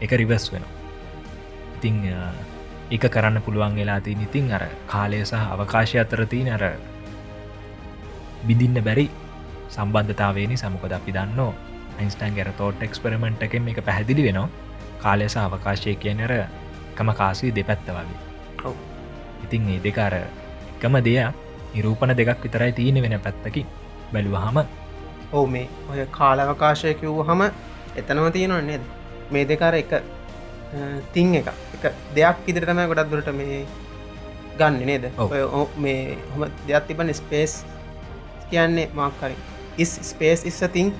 එක 0.00 0.12
රිවස් 0.12 0.52
වෙන 0.52 0.64
ඉතිං 1.76 1.96
එක 2.90 3.04
කරන්න 3.12 3.42
පුළුවන් 3.44 3.74
වෙලාති 3.76 4.16
ඉතින් 4.16 4.52
අර 4.52 4.64
කාලය 4.86 5.20
සහ 5.20 5.34
අවකාශය 5.54 6.00
අතරතිී 6.00 6.44
නර 6.48 6.64
බිඳින්න 8.46 8.80
බැරි 8.80 9.06
සම්බන්ධතාවේනි 9.68 10.56
සමකොද 10.56 10.92
අපි 10.92 11.12
දන්න? 11.12 11.40
අයින්ස්ටන් 11.98 12.34
ගැර 12.34 12.52
තෝට් 12.56 12.82
එක්ස්පෙරමෙන්ට් 12.82 13.42
එකෙන් 13.42 13.68
එක 13.68 13.84
පැහැදිලි 13.84 14.24
වෙනවා. 14.24 14.48
කාලෙස 14.98 15.36
අවකාශය 15.36 15.94
කියනර 15.94 16.32
එකම 16.32 17.10
කාසී 17.14 17.54
දෙපැත්ත 17.54 17.86
වගේ. 17.88 18.72
ඉතින් 19.44 19.68
ඒ 19.68 19.80
දෙකාර 19.84 20.14
එකම 20.16 20.94
දෙයක් 21.04 21.34
නිරූපණ 21.74 22.16
දෙකක් 22.16 22.42
විතරයි 22.44 22.72
තියෙන 22.72 23.02
වෙන 23.02 23.20
පැත්තකි 23.20 23.66
බැලුවහම 24.12 24.58
ඕ 25.32 25.46
මේ 25.46 25.68
ඔය 25.90 26.06
කාලවකාශය 26.10 26.94
කිව්ව 26.94 27.20
හම 27.22 27.42
එතනම 27.96 28.32
තියෙනවා 28.32 28.62
නේද? 28.62 28.80
මේ 29.30 29.48
දෙකාර 29.48 29.74
එක 29.74 29.92
තිං 31.12 31.34
එක 31.40 31.48
එක 31.76 31.84
දෙයක් 32.16 32.48
ඉදිරිතම 32.52 32.80
ගොඩක් 32.90 33.10
දුරට 33.12 33.30
මේ 33.40 33.60
ගන්න 34.58 34.86
නේද? 34.90 35.04
මේ 35.84 36.18
හොම 36.32 36.42
දෙයක් 36.68 36.86
තිබන 36.88 37.12
ස්පේස් 37.20 37.52
කියන්නේ 38.50 38.88
මාක්කරි 39.00 39.36
ඉස් 39.84 39.92
ස්පේස් 40.10 40.44
ඉස්ස 40.50 40.60
තිං 40.76 40.92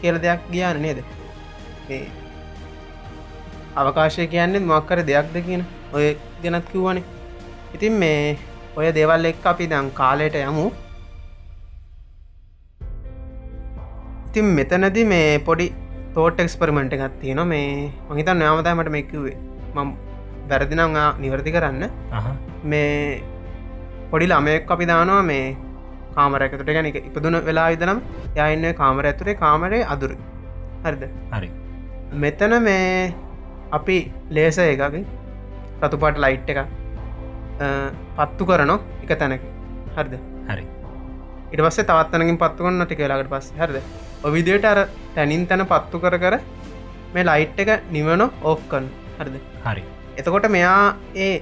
කියල 0.00 0.18
දෙයක් 0.26 0.40
ගියාන 0.52 0.82
නේද? 0.86 0.98
මේ 1.88 2.04
අවකාශය 3.80 4.26
කියන්නේ 4.36 4.66
මක්කර 4.70 5.04
දෙයක්ද 5.10 5.36
කියන 5.48 5.62
ඔය 5.96 6.06
ගැනත් 6.42 6.66
කිව්වනේ. 6.72 7.04
ඉතින් 7.74 7.94
මේ 8.02 8.38
ඔය 8.76 8.88
දෙවල් 8.98 9.24
එක් 9.30 9.46
අපි 9.52 9.66
දං 9.72 9.88
කාලයට 10.00 10.36
යමු. 10.48 10.66
ඉතින් 14.28 14.46
මෙතනද 14.58 14.98
මේ 15.12 15.38
පොඩි 15.46 15.66
තෝට 16.14 16.40
එක්ස්පරිමෙන්ට් 16.44 16.94
එකත් 16.94 17.14
තියෙන 17.20 17.40
මේ 17.52 17.90
මහිතන් 18.08 18.40
නාමතමට 18.42 18.90
මෙක්වේ 18.96 19.34
මම් 19.74 19.90
වැරදිනම් 20.50 20.96
නිවැරදි 21.22 21.52
කරන්න. 21.54 21.84
මේ 22.72 23.22
පොඩි 24.10 24.26
ළමයෙක් 24.32 24.72
අපි 24.74 24.88
දානවා 24.90 25.22
මේ 25.30 25.46
කාමරැකතුට 26.16 26.72
ගැන 26.76 26.90
ඉපදුන 26.90 27.38
වෙලා 27.48 27.68
විදනම් 27.72 28.02
යන්න 28.46 28.68
කාමර 28.80 29.08
ඇතුරේ 29.10 29.36
කාමරේ 29.44 29.82
අදුර 29.94 30.12
හරිද? 30.84 31.08
හරි. 31.34 31.48
මෙතන 32.24 32.54
මේ 32.68 33.14
අපි 33.78 33.98
ලේස 34.36 34.58
එකකින් 34.58 35.08
රතුපාට 35.82 36.22
ලයිට් 36.24 36.52
එක 36.52 36.60
පත්තු 38.18 38.50
කරනවා 38.52 38.78
එක 39.02 39.18
තැනක. 39.18 39.42
හරිද? 39.96 40.14
හරි. 40.50 40.64
ඉට 41.52 41.60
පස්සේ 41.66 41.88
තවත්තනකින් 41.90 42.42
පත්තු 42.44 42.68
කොන්න 42.68 42.86
ටික 42.86 43.06
ලාට 43.12 43.32
පස් 43.34 43.52
හරිද 43.60 43.84
ඔවිදියට 44.28 44.66
අර 44.72 44.78
තැනින් 45.16 45.44
තැන 45.50 45.64
පත්තු 45.72 46.02
කර 46.04 46.16
කර 46.24 46.34
මේ 47.14 47.24
ලයිට් 47.30 47.58
එක 47.64 47.70
නිවන 47.96 48.22
ඕෆ් 48.50 48.62
කන් 48.72 48.86
හරිද? 49.18 49.36
හරි. 49.66 49.82
එතකොට 50.18 50.48
මෙයා 50.56 50.94
ඒ 51.26 51.34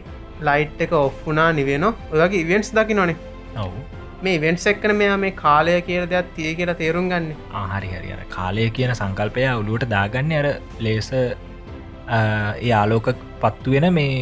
ලයිට් 0.48 0.80
එක 0.84 0.92
ඔෆ්ුනා 1.00 1.48
නිවෙන. 1.58 1.86
ඔයගේ 2.12 2.42
ඉවෙන්ස් 2.44 2.70
දකි 2.78 2.96
නොනේ 3.00 3.16
ඔවු. 3.64 3.78
මේ 4.24 4.40
වෙන්ස් 4.44 4.66
එක්කන 4.72 4.94
මෙයා 5.02 5.20
මේ 5.24 5.36
කාලය 5.42 5.76
කියල 5.88 6.04
දෙයක් 6.12 6.32
තිය 6.36 6.50
කියලා 6.58 6.78
තේරුම් 6.82 7.06
ගන්න. 7.12 7.30
ආහරි 7.62 7.92
හරි 7.94 8.12
අර 8.16 8.24
කාලය 8.36 8.66
කියන 8.78 8.92
සංකල්පය 9.00 9.46
ඔලුවට 9.52 9.88
දාගන්න 9.94 10.36
අර 10.40 10.48
ලේස 10.86 11.10
ඒ 11.12 12.72
ආලෝක 12.80 13.08
පත්තු 13.42 13.76
වෙන 13.76 13.88
මේ 13.98 14.12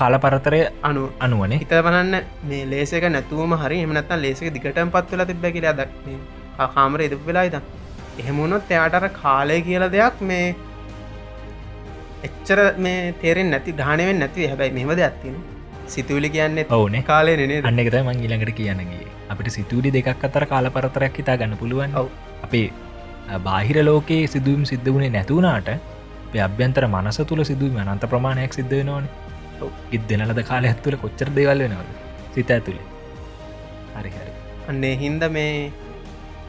කාල 0.00 0.14
පරතරය 0.24 0.60
අනු 0.88 1.02
අනුවනේ. 1.26 1.62
හිත 1.62 1.74
බලන්න 1.86 2.14
මේ 2.50 2.66
ලේසක 2.74 3.06
නැතුවම 3.16 3.54
හරි. 3.64 3.78
එමනත්තන් 3.86 4.22
ලේසක 4.26 4.52
දිගටම 4.56 4.92
පත්වල 4.96 5.24
තිබ 5.30 5.46
කියලා 5.56 5.78
දක්න 5.80 6.20
කාමර 6.68 7.02
එද 7.02 7.14
වෙලායිද 7.26 7.56
එහෙමුණොත් 8.18 8.70
එයාටර 8.70 9.08
කාලය 9.22 9.60
කියල 9.60 9.86
දෙයක් 9.90 10.20
මේ 10.22 10.48
එච්චර 12.24 12.60
මේ 12.78 13.14
තේරෙන් 13.22 13.50
නැති 13.50 13.76
ධානවෙන් 13.76 14.18
නැති 14.18 14.46
හැබැයි 14.46 14.72
මෙහම 14.72 14.92
දෙයක්ත්තින 14.96 15.38
සිතුවිලි 15.86 16.30
කියන්න 16.30 16.60
ඕනේ 16.70 17.02
කාලය 17.02 17.36
නේ 17.42 17.62
අන්න 17.64 17.82
එකත 17.84 17.98
මං 18.02 18.22
ඊළඟට 18.24 18.54
කියන්නගේ 18.54 19.06
අපිට 19.30 19.50
සිතුවිලි 19.50 19.90
දෙකක් 19.90 20.24
අතර 20.24 20.44
කාල 20.46 20.70
පරතරයක් 20.70 21.16
හිතා 21.16 21.36
ගන්න 21.36 21.56
පුළුවන් 21.56 21.96
ඔව්. 21.96 22.08
අපේ 22.42 22.66
බාහිර 23.38 23.84
ලෝකයේ 23.84 24.26
සිදුවම් 24.26 24.62
සිද්ධ 24.64 24.92
වුණේ 24.94 25.10
නැතුවනාට 25.10 25.70
අභ්‍යන්තර 26.40 26.84
මනස 26.86 27.18
තුළ 27.22 27.42
සිදුවීම 27.44 27.80
අනන්ත 27.84 28.04
ප්‍රමාණයක් 28.04 28.52
සිද්ධ 28.52 28.74
වෙනවානේ. 28.76 29.10
ඉත් 29.92 30.02
දෙනලද 30.08 30.40
කාල 30.44 30.64
ඇත්තුල 30.64 30.96
කොච්චර 30.96 31.28
දේවල් 31.34 31.62
වෙනවද? 31.64 31.90
සිත 32.34 32.50
ඇතුළේ 32.50 32.86
හරි 33.94 34.10
හරි. 34.10 34.32
අන්නේ 34.68 34.94
හින්ද 34.96 35.24
මේ 35.30 35.72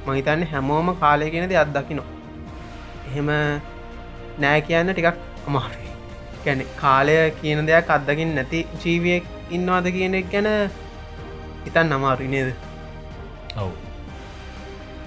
මහිතන්න 0.07 0.47
හැමෝම 0.53 0.87
කාලය 1.03 1.29
කියෙනද 1.33 1.53
අත්දකිනවා 1.63 2.09
එහෙම 3.09 3.29
නෑ 4.41 4.59
කියන්න 4.67 4.93
ටිකක් 4.93 5.17
අමාරුයි. 5.47 5.89
ගැන 6.45 6.61
කාලය 6.81 7.15
කියන 7.41 7.67
දෙයක් 7.69 7.89
අත්දකින් 7.95 8.33
නැති 8.37 8.59
ජීවියක් 8.81 9.25
ඉන්නවාද 9.57 9.87
කියන 9.95 10.17
එක 10.19 10.27
ගැන 10.33 10.49
ඉතන් 11.67 11.93
අමාරු 11.97 12.27
නේද? 12.33 12.49
ඔවු. 13.61 13.73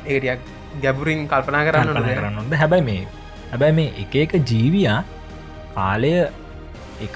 ඒටියක් 0.06 0.40
ගැබුරින් 0.82 1.26
කල්පනා 1.32 1.64
කරන්න 1.66 2.08
කරන්නොද 2.18 2.56
හැබැයි 2.62 2.86
මේ 2.90 3.02
හැබැයි 3.52 3.76
මේ 3.80 3.90
එක 4.02 4.16
එක 4.24 4.32
ජීවයා 4.50 4.98
කාලය 5.76 6.12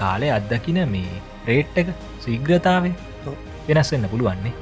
කාලය 0.03 0.31
අත්දකින 0.39 0.81
මේ 0.95 1.23
රේට් 1.49 1.83
එක 1.83 1.93
සීග්‍රතාවේ 2.25 2.95
වෙනස් 3.69 3.93
වෙන්න 3.93 4.09
පුළුවන්නේ. 4.13 4.55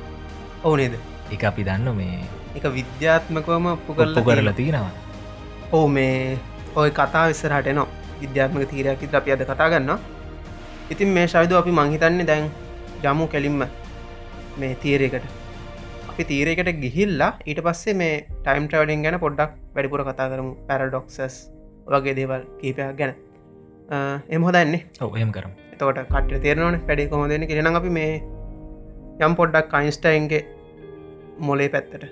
ඕනේද 0.64 0.98
එක 1.34 1.44
අපි 1.50 1.68
දන්න 1.68 1.96
මේ 2.00 2.18
එක 2.56 2.66
විද්‍යාත්මකවම 2.78 3.66
ඔප්පු 3.76 3.96
කරල 3.98 4.18
කරලා 4.28 4.56
තියෙනවා. 4.60 4.92
ඕ 5.76 5.86
මේ 5.96 6.38
ඔය 6.80 6.90
කතා 6.98 7.24
විස්සරහට 7.30 7.72
නවා 7.72 7.88
විද්‍යාත්මක 8.20 8.68
තීරයක් 8.72 9.02
ඉත 9.06 9.16
අපි 9.20 9.34
අද 9.34 9.42
කතා 9.50 9.72
ගන්න 9.72 9.98
ඉතින් 10.92 11.10
මේ 11.16 11.26
ශවිද 11.32 11.52
අපි 11.62 11.72
මංහිතන්නේ 11.80 12.28
දැන් 12.30 12.46
ජමු 13.04 13.26
කෙලින්ම 13.34 13.66
මේ 14.60 14.72
තීරයකට 14.84 15.26
අපි 16.10 16.24
තීරයකට 16.30 16.70
ගිහිල්ලා 16.84 17.32
ඊට 17.50 17.60
පස්සේ 17.66 17.94
මේ 18.00 18.14
ටයිම් 18.44 18.66
ටවඩින් 18.70 19.04
ගැන 19.06 19.18
පොඩ්ඩක් 19.24 19.52
වැඩිපුර 19.74 20.02
කතා 20.08 20.28
කරමු. 20.32 20.52
පැරඩොක්සස් 20.68 21.36
වගේ 21.92 22.14
දේවල් 22.18 22.42
කීපයක් 22.60 22.96
ගැන. 23.00 23.12
එම 24.34 24.42
හොදන්නේ? 24.48 24.82
ඔහම 25.00 25.32
කරම්. 25.36 25.52
එතකොට 25.72 25.98
කට 26.12 26.40
තේරනවන 26.44 26.78
පැඩි 26.88 27.08
කොහොදන 27.12 27.46
කියෙන 27.50 27.78
අපි 27.80 27.90
මේ 27.98 28.12
යම් 29.26 29.34
පොඩ්ඩක් 29.40 29.76
අයින්ස්ටයින්ගේ 29.80 30.42
මොලේ 31.48 31.68
පැත්තට 31.74 32.06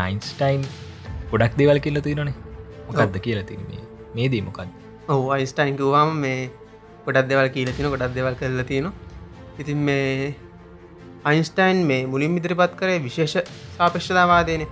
දයින්ස්ටයින් 0.00 0.68
ගොඩක් 1.30 1.56
දෙවල් 1.56 1.80
කියල 1.80 2.00
තිනනේ 2.02 2.34
මොකක්ද 2.88 3.18
කියලා 3.20 3.46
තින 3.46 3.64
මේ 3.68 3.82
මේ 4.14 4.28
දී 4.28 4.42
මොකක්ද 4.42 4.68
ඔහු 5.08 5.30
අයිස්ටයින්කුවාම 5.30 6.12
මේ 6.18 6.50
ගොඩක් 7.06 7.28
දෙවල් 7.28 7.48
කියල 7.50 7.72
තින 7.72 7.88
ගොඩක් 7.88 8.14
දෙවල් 8.14 8.36
කරල 8.36 8.62
තියෙන 8.64 8.92
ඉතින් 9.58 9.78
මේ 9.80 10.34
අයින්ස්ටයින් 11.24 11.84
මේ 11.84 12.06
මුලින් 12.06 12.36
ඉදිරිපත් 12.36 12.76
කරේ 12.76 12.98
විශේෂ 13.00 13.36
සාපේක්ෂතාවාදයන 13.76 14.66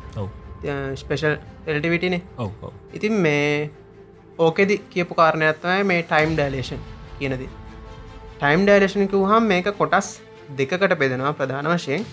ස්පේෂල් 0.96 1.34
එල්ටිවිටිනේ 1.66 2.22
ඔව 2.38 2.70
ඉතින් 2.92 3.12
මේ 3.20 3.70
ඕකෙදි 4.38 4.78
කියපු 4.90 5.14
කාරණයක්ත්තමයි 5.14 5.84
මේ 5.84 6.02
ටයිම් 6.04 6.32
ඩයිලේෂන් 6.34 6.80
කියනද 7.18 7.44
ටයිම් 8.38 8.64
ඩයිලේෂන් 8.64 9.08
කිවහම් 9.08 9.44
මේක 9.44 9.70
කොටස් 9.74 10.08
දෙකකට 10.58 10.96
බෙදෙනවා 10.96 11.32
ප්‍රධාන 11.34 11.68
වශයෙන් 11.68 12.06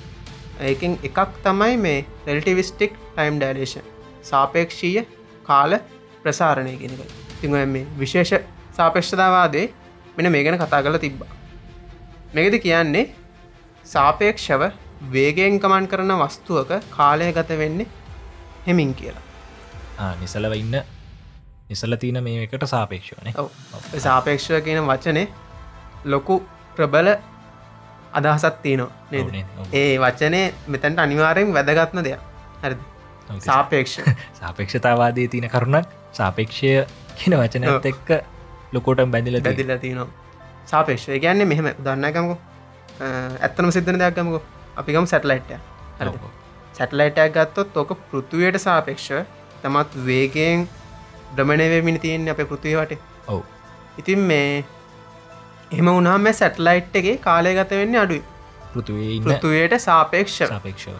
ඒකින් 0.61 0.99
එකක් 1.03 1.39
තමයි 1.43 1.77
මේ 1.77 1.99
රෙල්ටිවිස්ටික් 2.27 2.93
ටයිම් 3.15 3.39
ඩයිලේෂන් 3.39 3.85
සාපේක්ෂීය 4.23 5.03
කාල 5.43 5.79
ප්‍රසාරණය 6.23 6.77
කෙනක 6.77 7.01
තිං 7.41 7.51
මේ 7.73 7.85
විශේෂ 7.99 8.33
සාපේක්ෂතාවාදේ 8.77 9.67
මෙන 10.17 10.31
මේ 10.31 10.43
ගැන 10.43 10.57
කතා 10.59 10.81
කළ 10.83 10.97
තිබ්බා. 10.97 11.31
මෙකද 12.33 12.57
කියන්නේ 12.63 13.05
සාපේක්ෂව 13.85 14.63
වේගෙන් 15.11 15.59
කමන් 15.59 15.87
කරන 15.87 16.11
වස්තුවක 16.21 16.71
කාලය 16.89 17.31
ගත 17.37 17.57
වෙන්නේ 17.57 17.87
හෙමින් 18.67 18.91
කියලා. 18.95 19.23
නිසලව 20.21 20.53
ඉන්න 20.55 20.75
නිසල 21.69 21.95
තියන 21.95 22.23
මේ 22.23 22.43
එකට 22.43 22.67
සාපේක්ෂවන. 22.67 23.31
සාපේක්ෂව 23.99 24.59
කියන 24.65 24.81
වචනේ 24.89 25.27
ලොකු 26.05 26.41
ප්‍රබල 26.75 27.09
අදහසත් 28.13 28.61
තියනවා? 28.63 28.91
ඒ 29.73 29.95
වචනය 29.99 30.41
මෙතැන්ට 30.67 30.99
අනිවාරයෙන් 30.99 31.53
වැදගත්න 31.53 32.03
දෙයක්. 32.03 32.19
හරි 32.63 32.75
සාපේක්ෂ. 33.41 33.99
සාපේක්ෂතාවාදය 34.41 35.27
තියන 35.27 35.49
කරුණක්. 35.49 35.87
සාපේක්ෂය 36.11 36.73
කියන 37.15 37.37
වචනත් 37.39 37.85
එක්ක 37.85 38.09
ලොකෝටම් 38.73 39.11
බැඳිල 39.11 39.39
දැදිල්ල 39.41 39.77
තියනවා. 39.77 40.07
සාපේක්ෂය. 40.65 41.19
කියන්නේ 41.19 41.45
මෙහෙම. 41.45 41.71
දන්නකමකු 41.79 42.37
ඇත්තනම 42.99 43.71
සිද්ධන 43.71 43.99
දෙයක් 43.99 44.15
ගමකු. 44.15 44.41
අපිකම් 44.77 45.07
සැටලයිට්ය 45.07 45.57
සැටලයිටයක් 46.73 47.33
ගත්තොත් 47.33 47.77
ඕක 47.77 47.91
පෘතුවයට 48.09 48.59
සාපේක්ෂ 48.59 49.09
තමත් 49.61 49.99
වේගෙන් 50.05 50.67
ඩ්‍රමණයවමිනි 51.31 51.99
තියෙන් 51.99 52.29
අප 52.29 52.41
පෘතිවට 52.45 52.97
ඔව්. 53.27 53.41
ඉතින් 53.97 54.19
මේ 54.21 54.65
එම 55.71 55.87
උනාම 55.89 56.27
සැටලයිට් 56.33 56.95
එකේ 56.95 57.17
කාලය 57.19 57.55
ගත 57.55 57.81
වෙන්න 57.81 57.99
අඩුයි. 58.03 58.23
පෘතුවයට 59.23 59.79
සාපේක්ෂ 59.79 60.37
සාපේක්ෂව. 60.43 60.99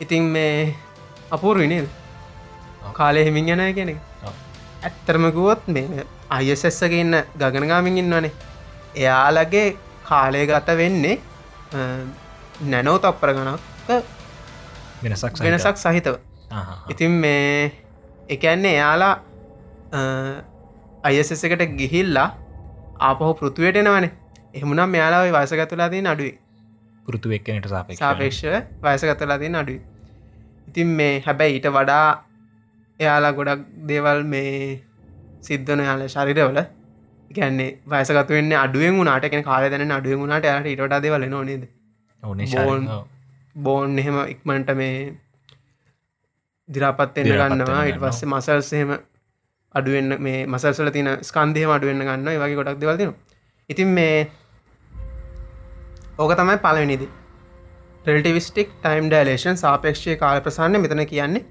ඉතින් 0.00 0.32
මේ 0.36 0.74
අපූර්විනේද 1.30 1.88
කාලය 2.94 3.24
හිමින් 3.24 3.48
යනය 3.48 3.72
කෙනෙ. 3.74 3.94
ඇත්තරමකුවොත් 4.82 5.68
මේ 5.68 6.04
අයසෙස්සක 6.30 6.92
ඉන්න 6.92 7.14
ගගනගාමින් 7.38 7.98
ඉන්නවනේ. 7.98 8.32
එයාලගේ 8.96 9.76
කාලය 10.04 10.46
ගත 10.46 10.76
වෙන්නේ 10.76 11.16
නැනෝ 12.64 12.98
තප්පර 12.98 13.32
ගනක් 13.34 13.60
වෙනසක් 15.02 15.42
වෙනසක් 15.42 15.76
සහිතව. 15.76 16.16
ඉතින් 16.88 17.10
මේ 17.10 17.72
එකන්නේ 18.28 18.74
එයාලා 18.74 19.14
අයසෙස 21.04 21.44
එකට 21.44 21.66
ගිහිල්ලා 21.80 22.28
ආපහු 23.00 23.34
පෘතුවයට 23.34 23.76
එනවනේ. 23.76 24.12
එහමුනම් 24.54 24.90
මෙයාලාව 24.90 25.26
වයසගතුලා 25.34 25.88
තිය 25.92 26.06
අඩුයි 26.12 26.32
පෘතු 27.06 27.32
එක්කනට 27.36 27.68
සාපේක්ෂ 27.70 28.42
වයසගතලා 28.84 29.38
තිය 29.38 29.52
අඩුයි 29.60 29.80
ඉතින් 30.68 30.88
මේ 30.92 31.12
හැබැයි 31.20 31.56
ඊට 31.56 31.68
වඩා 31.70 32.06
එයාලා 33.00 33.32
ගොඩක් 33.32 33.66
දේවල් 33.84 34.22
මේ 34.24 34.52
සිද්ධන 35.40 35.80
යාල 35.80 36.06
ශරිරවල. 36.08 36.60
ගැන්නේ 37.30 37.70
වයසගතු 37.86 38.32
වෙන්න 38.32 38.52
අඩුවෙන් 38.54 38.96
වුණට 38.96 39.28
කෙන 39.30 39.44
කාල 39.44 39.68
දැන 39.68 39.92
අඩුවෙන් 39.92 40.18
වුණට 40.18 40.46
යට 40.46 40.72
ඉට 40.74 40.96
දේවල 41.02 41.28
නොනේද 41.28 41.68
බෝන් 43.58 43.98
එහෙම 43.98 44.16
ඉක්මන්ට 44.26 44.70
මේ 44.74 44.96
දිරාපත් 46.68 47.18
එන්න 47.18 47.26
දිරාපත් 47.26 47.52
ගන්නවා. 47.52 47.84
ඉට 47.84 48.00
පස්සේ 48.00 48.28
මසල්සහෙම 48.28 48.90
අඩුවෙන් 49.74 50.16
මේ 50.20 50.40
මසල්සල 50.46 50.90
තින 50.90 51.08
ස්කන්දයම 51.22 51.70
අඩුවෙන්න්න 51.70 52.04
ගන්න 52.04 52.28
වගේ 52.36 52.56
ගොඩක් 52.56 52.80
දෙවල්තින 52.80 53.14
ඉතින් 53.70 53.88
මේ 53.90 54.16
ඕක 56.18 56.32
තමයි 56.32 56.58
පලවෙනිදි 56.58 57.08
රෙල්ටිවිස්ටික් 58.06 58.68
ටයිම් 58.82 59.06
ඩයිලේෂන් 59.10 59.56
සාපේක්ෂය 59.62 60.12
කාල 60.18 60.40
ප්‍රසන්න 60.42 60.80
මෙතන 60.82 61.02
කියන්නේ 61.12 61.42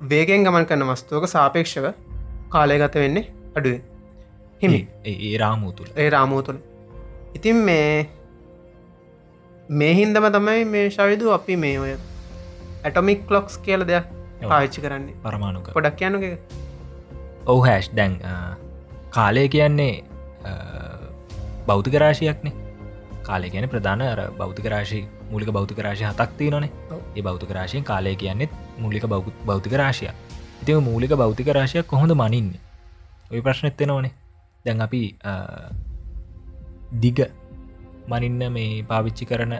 වේගෙන් 0.00 0.46
ගමන් 0.46 0.64
කරන 0.70 0.82
වස්තුවක 0.88 1.26
සාපේක්ෂව 1.32 1.86
කාලය 2.54 2.78
ගත 2.82 3.02
වෙන්නේ 3.04 3.24
අඩුව 3.58 3.76
හිමි. 4.62 4.80
ඒ 5.04 5.36
රාමූ 5.42 5.72
තුළ 5.78 5.92
ඒ 5.96 6.08
රාමෝ 6.16 6.40
තුළ 6.48 6.58
ඉතින් 7.34 7.62
මේ 7.68 8.08
මේ 9.82 9.92
හින්දම 10.00 10.26
තමයි 10.38 10.66
මේ 10.72 10.84
ශවිදු 10.96 11.30
අපි 11.38 11.60
මේ 11.66 11.78
ඔය 11.84 11.94
ඇටොමික් 11.94 13.30
ලොක්ස් 13.36 13.62
කියල 13.68 13.86
දෙයක් 13.92 14.10
ඔව්. 14.42 14.50
පාවිච්චි 14.50 14.84
කරන්නේ. 14.86 15.16
පරමාණුක 15.24 15.72
පොඩක් 15.78 16.04
යනුක 16.08 16.24
ඔහු 17.46 17.60
හැෂ් 17.68 17.92
දැන් 17.96 18.20
කාලය 19.10 19.48
කියන්නේ 19.48 19.94
බෞතික 21.66 22.02
රාශයක්නේ. 22.06 22.54
කාලය 23.22 23.48
කියන 23.50 23.72
ප්‍රධාන 23.72 24.08
අර 24.12 24.20
බෞතික 24.38 24.72
රාශී 24.76 25.04
මුලික 25.32 25.50
බෞතික 25.50 25.78
රාශය 25.78 26.04
හතක්තිී 26.04 26.50
නොනේ 26.50 26.70
ඔව්. 26.90 27.00
ඒ 27.16 27.22
බෞතික 27.22 27.50
රාශයෙන් 27.50 27.84
කාලය 27.84 28.16
කියන්නෙත් 28.16 28.52
මුලික 28.78 29.06
බෞතික 29.46 29.74
රාශය 29.74 30.10
ඉතිම 30.62 30.82
මූලික 30.82 31.14
බෞතික 31.16 31.48
රාශයක් 31.50 31.86
කොහොඳ 31.86 32.14
මනින්න? 32.14 32.52
ඔය 33.32 33.40
ප්‍රශ්නත්ත 33.40 33.80
නොනේ 33.86 34.12
දැන් 34.64 34.80
අපි 34.80 35.02
දිග 37.02 37.18
මනින්න 38.08 38.42
මේ 38.52 38.82
පාවිච්චි 38.84 39.24
කරන 39.24 39.54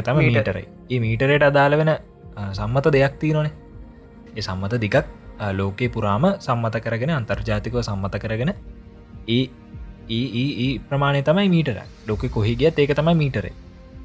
තම 0.00 0.18
මීටරයි 0.20 0.64
ඒ 0.90 1.00
මීටරයට 1.00 1.42
අදාළ 1.42 1.76
වෙන 1.76 1.92
සම්මත 2.52 2.86
දෙයක් 2.92 3.18
තිී 3.20 3.34
නොනේ 3.34 3.52
ඒ 4.36 4.42
සම්මත 4.42 4.80
දිගක් 4.80 4.96
ලෝකයේ 5.52 5.88
පුරාම 5.88 6.26
සම්මත 6.38 6.80
කරගෙන 6.80 7.14
අන්තර්ජාතිකව 7.18 7.80
සම්මත 7.82 8.16
කරගෙන 8.18 8.52
ඒ 9.28 9.44
ඒ 10.08 10.78
ප්‍රමාණය 10.88 11.22
තමයි 11.22 11.48
මීටර 11.48 11.80
ලෝක 12.08 12.26
කොහිගියත් 12.30 12.78
ඒක 12.78 12.94
තමයි 12.96 13.14
මීටර. 13.14 13.48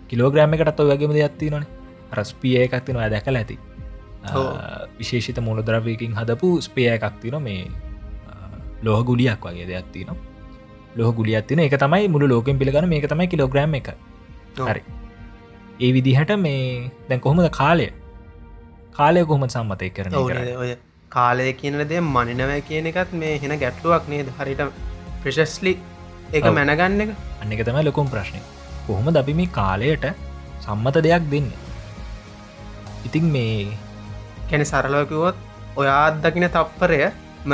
කිලෝග්‍රෑම 0.07 0.53
එකටත් 0.53 0.79
ඔයගේම 0.79 1.13
දෙයක්ත්ති 1.13 1.49
නොන 1.49 1.65
රස්පිය 2.13 2.55
එකක්ති 2.63 2.93
නොය 2.93 3.09
දැකල 3.09 3.35
ඇති. 3.35 3.59
විශේෂිත 4.97 5.39
මුලදරවයකින් 5.39 6.15
හදපු 6.15 6.62
ස්පේ 6.62 6.89
එකක්තින 6.95 7.41
මේ 7.41 7.71
ලෝහ 8.83 9.03
ගුලියක් 9.03 9.45
වගේ 9.45 9.67
දෙයක්ති 9.67 10.05
නවා 10.05 10.29
ලෝහ 10.95 11.12
ගුලිය 11.13 11.41
තින 11.41 11.59
එක 11.59 11.77
තමයි 11.77 12.07
මුළු 12.07 12.27
ලෝකෙන් 12.27 12.59
පිළිගන 12.59 12.89
මේක 12.89 13.07
තමයි 13.07 13.27
කිලෝග්‍රම් 13.27 13.75
එක. 13.75 13.89
හරි. 14.57 14.81
ඒ 15.79 15.91
විදිහට 15.93 16.31
මේ 16.45 16.91
දැන් 17.09 17.21
කොහොමද 17.21 17.49
කාලය? 17.51 17.89
කාලය 18.91 19.25
කොහොම 19.25 19.47
සම්මතය 19.47 19.89
කරන 19.89 20.15
ඔය 20.15 20.75
කාලය 21.12 21.53
කියනද 21.53 21.93
මනිනව 22.07 22.53
කියන 22.69 22.89
එකත් 22.91 23.13
මේ 23.13 23.38
හෙන 23.38 23.55
ගැටලුවක් 23.63 24.09
නේද? 24.13 24.33
හරිට 24.39 24.62
ප්‍රශස්ලි 25.23 25.73
එක. 26.34 26.46
මැනගන්න 26.58 27.02
එක? 27.06 27.12
අන්න 27.42 27.54
එක 27.54 27.62
තමයි 27.68 27.84
ලොකුම් 27.88 28.08
ප්‍රශ්නය 28.13 28.42
කොහොම 28.88 29.12
දබි 29.18 29.34
මේ 29.39 29.52
කාලයට 29.60 30.06
සම්මත 30.63 30.98
දෙයක් 31.06 31.30
දෙන්න? 31.32 31.52
ඉතින් 33.06 33.26
මේ 33.36 33.68
කැන 34.50 34.65
සරලෝකිවොත් 34.72 35.38
ඔයා 35.76 36.02
අත්දකින 36.08 36.50
තප්පරය 36.50 37.00
ම. 37.46 37.54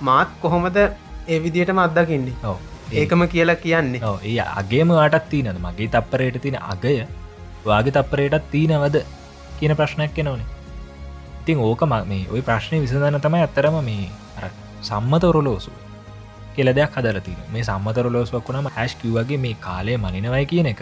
මාත් 0.00 0.28
කොහොමද 0.42 0.76
ඒ 0.76 1.38
විදිටම 1.44 1.78
අත්දකින්නේ? 1.78 2.36
ඔව. 2.44 2.58
ඒකම 2.92 3.26
කියලා 3.28 3.56
කියන්නේ. 3.56 4.00
ඒ 4.24 4.40
අගේම 4.60 4.90
අටත් 4.98 5.28
තියනද 5.30 5.58
මගේ 5.66 5.88
තප්පරයට 5.88 6.42
තින 6.42 6.58
අගය 6.72 6.94
වාගේ 7.66 7.96
තප්පරයටත් 7.96 8.50
තියනවද 8.52 8.96
කියන 9.58 9.76
ප්‍රශ්නයක් 9.76 10.18
එනවනේ. 10.18 10.48
ඉතින් 11.42 11.58
ඕක 11.58 11.82
ම 11.82 11.94
මේ 12.10 12.24
ඔය 12.32 12.40
ප්‍රශ්නය 12.42 12.80
විසඳන 12.84 13.20
තමයි 13.20 13.44
ඇත්තරම 13.44 13.76
මේ 13.84 14.08
සම්මත 14.82 15.24
ඔරලෝසු 15.24 15.70
කියල 16.58 16.74
දෙයක් 16.74 16.90
හදල 16.92 17.18
තින 17.22 17.38
මේ 17.48 17.62
සම්මතර 17.62 18.06
ලෝස්වක් 18.10 18.42
වුණම 18.44 18.66
හැස්කිව් 18.68 19.14
වගේ 19.16 19.38
මේ 19.38 19.54
කාලය 19.56 19.94
මනිනවයි 19.96 20.44
කියන 20.44 20.66
එක 20.66 20.80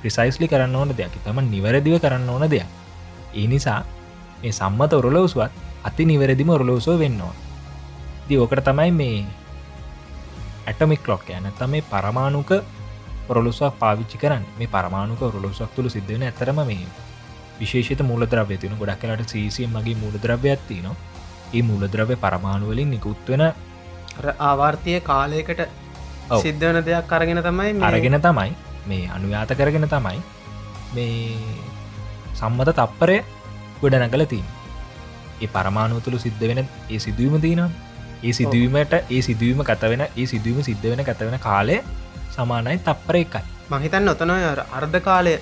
ප්‍රිසයිස්ලි 0.00 0.48
කරන්න 0.48 0.74
ඕන 0.74 0.90
දෙයක්. 0.90 1.12
තම 1.20 1.38
නිවැරදිව 1.46 2.00
කරන්න 2.00 2.28
ඕන 2.28 2.44
දෙයක්. 2.46 2.64
ඒ 3.34 3.46
නිසා 3.46 3.84
මේ 4.40 4.52
සම්මත 4.52 4.92
ඔරලෝසුවත් 4.94 5.52
අති 5.84 6.04
නිවැරදිම 6.04 6.48
ඔරලෝසෝ 6.48 6.96
වෙන්නවා 6.98 7.34
දි 8.28 8.38
ඕකට 8.38 8.64
තමයි 8.64 8.90
මේ 8.92 9.20
ඇටමික් 10.66 11.04
ලොක් 11.06 11.28
යන 11.30 11.52
තම 11.52 11.70
මේ 11.70 11.84
පරමාණුක 11.84 12.50
ඔරලුසක් 13.28 13.78
පාවිච්චි 13.78 14.16
කරන්න. 14.16 14.44
මේ 14.58 14.68
පරමාණුක 14.68 15.22
ඔරලුසක් 15.22 15.70
තුළ 15.76 15.88
සිද්ධන 15.88 16.22
ඇතරම 16.22 16.64
මේ 16.64 16.88
විශේෂත 17.60 18.00
මූලද්‍රව්‍ය 18.02 18.56
තින 18.56 18.80
ගොඩක් 18.80 19.00
කලට 19.02 19.28
සීසිය 19.28 19.68
මගේ 19.68 19.96
මූලද්‍රව්‍යයක් 19.96 20.60
තින 20.68 20.88
ඒ 21.52 21.62
මූලද්‍රව්‍ය 21.62 22.16
පරමාණුවලින් 22.16 22.90
නිකුත්වෙන 22.90 23.42
අර 23.42 23.54
ආවර්තිය 24.40 25.00
කාලයකට 25.00 25.60
ඔව්. 26.30 26.40
සිද්ධවන 26.40 26.78
දෙයක් 26.82 27.12
අරගෙන 27.12 27.42
තමයි 27.42 27.82
අරගෙන 27.82 28.18
තමයි 28.20 28.50
මේ 28.86 29.08
අනුයාත 29.08 29.52
කරගෙන 29.52 29.86
තමයි 29.86 30.20
මේ 30.94 31.36
සම්මත 32.34 32.70
තප්පරය 32.74 33.18
ගොඩ 33.80 33.94
නැගල 33.94 34.24
තින් 34.26 34.46
ඒ 35.40 35.48
පරමාණු 35.48 36.00
තුළු 36.00 36.18
සිද්ධ 36.18 36.44
වෙන 36.50 36.64
ඒ 36.64 36.98
සිදුවීම 36.98 37.40
තියනවා 37.40 37.70
ඒ 38.22 38.32
සිදුවීමට 38.32 38.94
ඒ 38.94 39.22
සිදුවීම 39.22 39.62
කතවෙන 39.62 40.02
ඒ 40.06 40.26
සිදුවීම 40.26 40.64
සිද්ධ 40.64 40.86
වෙන 40.86 41.04
කතවෙන 41.04 41.38
කාලය 41.40 41.78
සමානයි 42.30 42.78
තප්පර 42.80 43.16
එකයි 43.16 43.42
මහිතන්න 43.70 44.08
ඔතන 44.08 44.30
අර්ධ 44.72 45.00
කාලය 45.00 45.34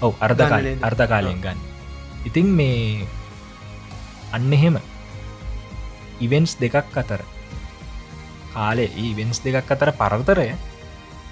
ඔව 0.00 0.12
අර්ධකාල 0.20 0.60
ගන්න 0.60 0.70
නේද? 0.70 0.82
අර්ධකාලයෙන් 0.82 1.40
ගන්න 1.40 1.58
ඉතින් 2.24 2.48
මේ 2.50 3.06
අන්න 4.32 4.52
එහෙම 4.52 4.76
ඉවෙන්ස් 6.20 6.56
දෙකක් 6.56 6.76
අතර 6.94 7.20
කාලේ 8.54 8.90
ඉවෙන්ස් 9.04 9.38
දෙකක් 9.44 9.72
අතර 9.74 9.90
පරතරය 9.92 10.48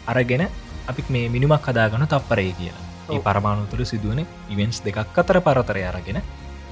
අරගෙන 0.07 0.45
අපි 0.89 1.03
මේ 1.09 1.27
මිනිමක් 1.29 1.67
හදාගන 1.67 2.07
තප්පරේ 2.07 2.53
කියලා. 2.53 2.85
ඒ 3.09 3.19
ඔව්. 3.19 3.25
පරමාණු 3.25 3.67
තුළ 3.67 3.85
සිදුවන 3.85 4.21
ඉවෙන්ස් 4.49 4.79
දෙකක් 4.87 5.19
අතර 5.19 5.41
පරතරය 5.41 5.83
අරගෙන 5.85 6.21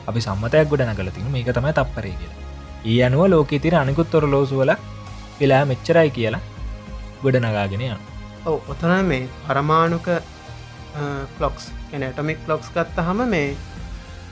අපි 0.07 0.21
සම්මතයක් 0.21 0.71
ගොඩ 0.71 0.87
නගලතින 0.87 1.33
මේක 1.35 1.51
තමයි 1.51 1.73
තප්පරේ 1.73 2.15
කියලා. 2.21 2.41
ඒ 2.85 3.01
අනුව 3.03 3.29
ලෝක 3.29 3.53
තිර 3.57 3.75
අනිකුත්තොර 3.77 4.25
ලෝසුවල 4.27 4.73
වෙලා 5.41 5.65
මෙච්චරයි 5.65 6.11
කියලා 6.11 6.41
ගොඩ 7.23 7.37
නගාගෙන 7.39 7.83
යන 7.83 7.99
ඔව 8.47 8.71
ඔතන 8.73 8.93
මේ 9.05 9.29
පරමාණුක 9.47 10.07
කලොක්ස් 11.37 11.65
කැනටමික් 11.91 12.41
ලොක්ස් 12.49 12.69
ගත්ත 12.75 13.05
හම 13.07 13.21
මේ 13.29 13.57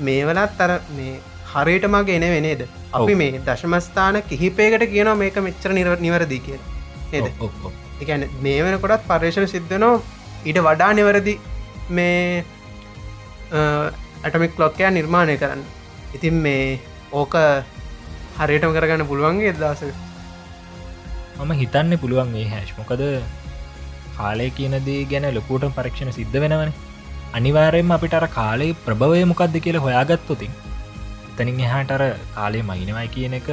මේවලත් 0.00 0.60
අර 0.60 0.72
මේ 0.96 1.20
හරියට 1.52 1.86
මගේ 1.94 2.16
එන 2.18 2.26
වෙනේද 2.34 2.62
අපි. 2.98 3.14
මේ 3.20 3.40
දශමස්ථාන 3.46 4.16
කිහිපයකට 4.30 4.84
කියන 4.92 5.10
මේක 5.22 5.36
මෙච්චර 5.46 5.70
නිවරදි 6.06 6.38
කිය. 6.46 6.58
එකන 8.02 8.24
මේ 8.44 8.58
වෙනකොටත් 8.64 9.08
පර්ේෂණ 9.10 9.48
සිද්ධනෝ 9.54 9.94
ඊට 10.48 10.58
වඩා 10.66 10.90
නිවැරදි 10.98 11.34
මේ 11.90 12.44
ඇටමික් 14.24 14.60
ලොක්කයා 14.62 14.90
නිර්මාණය 14.98 15.36
කරන්න. 15.42 15.62
ඉතින් 16.16 16.36
මේ 16.44 16.78
ඕක 17.12 17.34
හරියටම 18.38 18.74
කරගන්න 18.76 19.08
පුළුවන්ගේ 19.10 19.54
දස 19.62 19.82
මම 21.38 21.52
හිතන්න 21.62 21.98
පුළුවන් 22.02 22.36
ඒ 22.42 22.46
හැෂ් 22.52 22.76
මොකද 22.78 23.02
කාලය 24.18 24.46
කියනදේ 24.58 25.00
ගැන 25.10 25.26
ලොකූට 25.38 25.66
පරීක්ෂණ 25.76 26.16
සිද්ධ 26.18 26.38
වෙනවන. 26.44 26.72
අනිවාරයෙන් 27.36 27.92
අපිට 27.96 28.14
අර 28.18 28.26
කාලේ 28.38 28.76
ප්‍රභවය 28.86 29.24
මොකක්ද 29.32 29.56
කියලා 29.64 29.84
හොයාගත්තොතින් 29.86 30.52
එතනින් 31.38 31.60
එහාටර 31.60 32.02
කාලේ 32.34 32.62
මහිනවයි 32.64 33.08
කියන 33.08 33.34
එක 33.34 33.48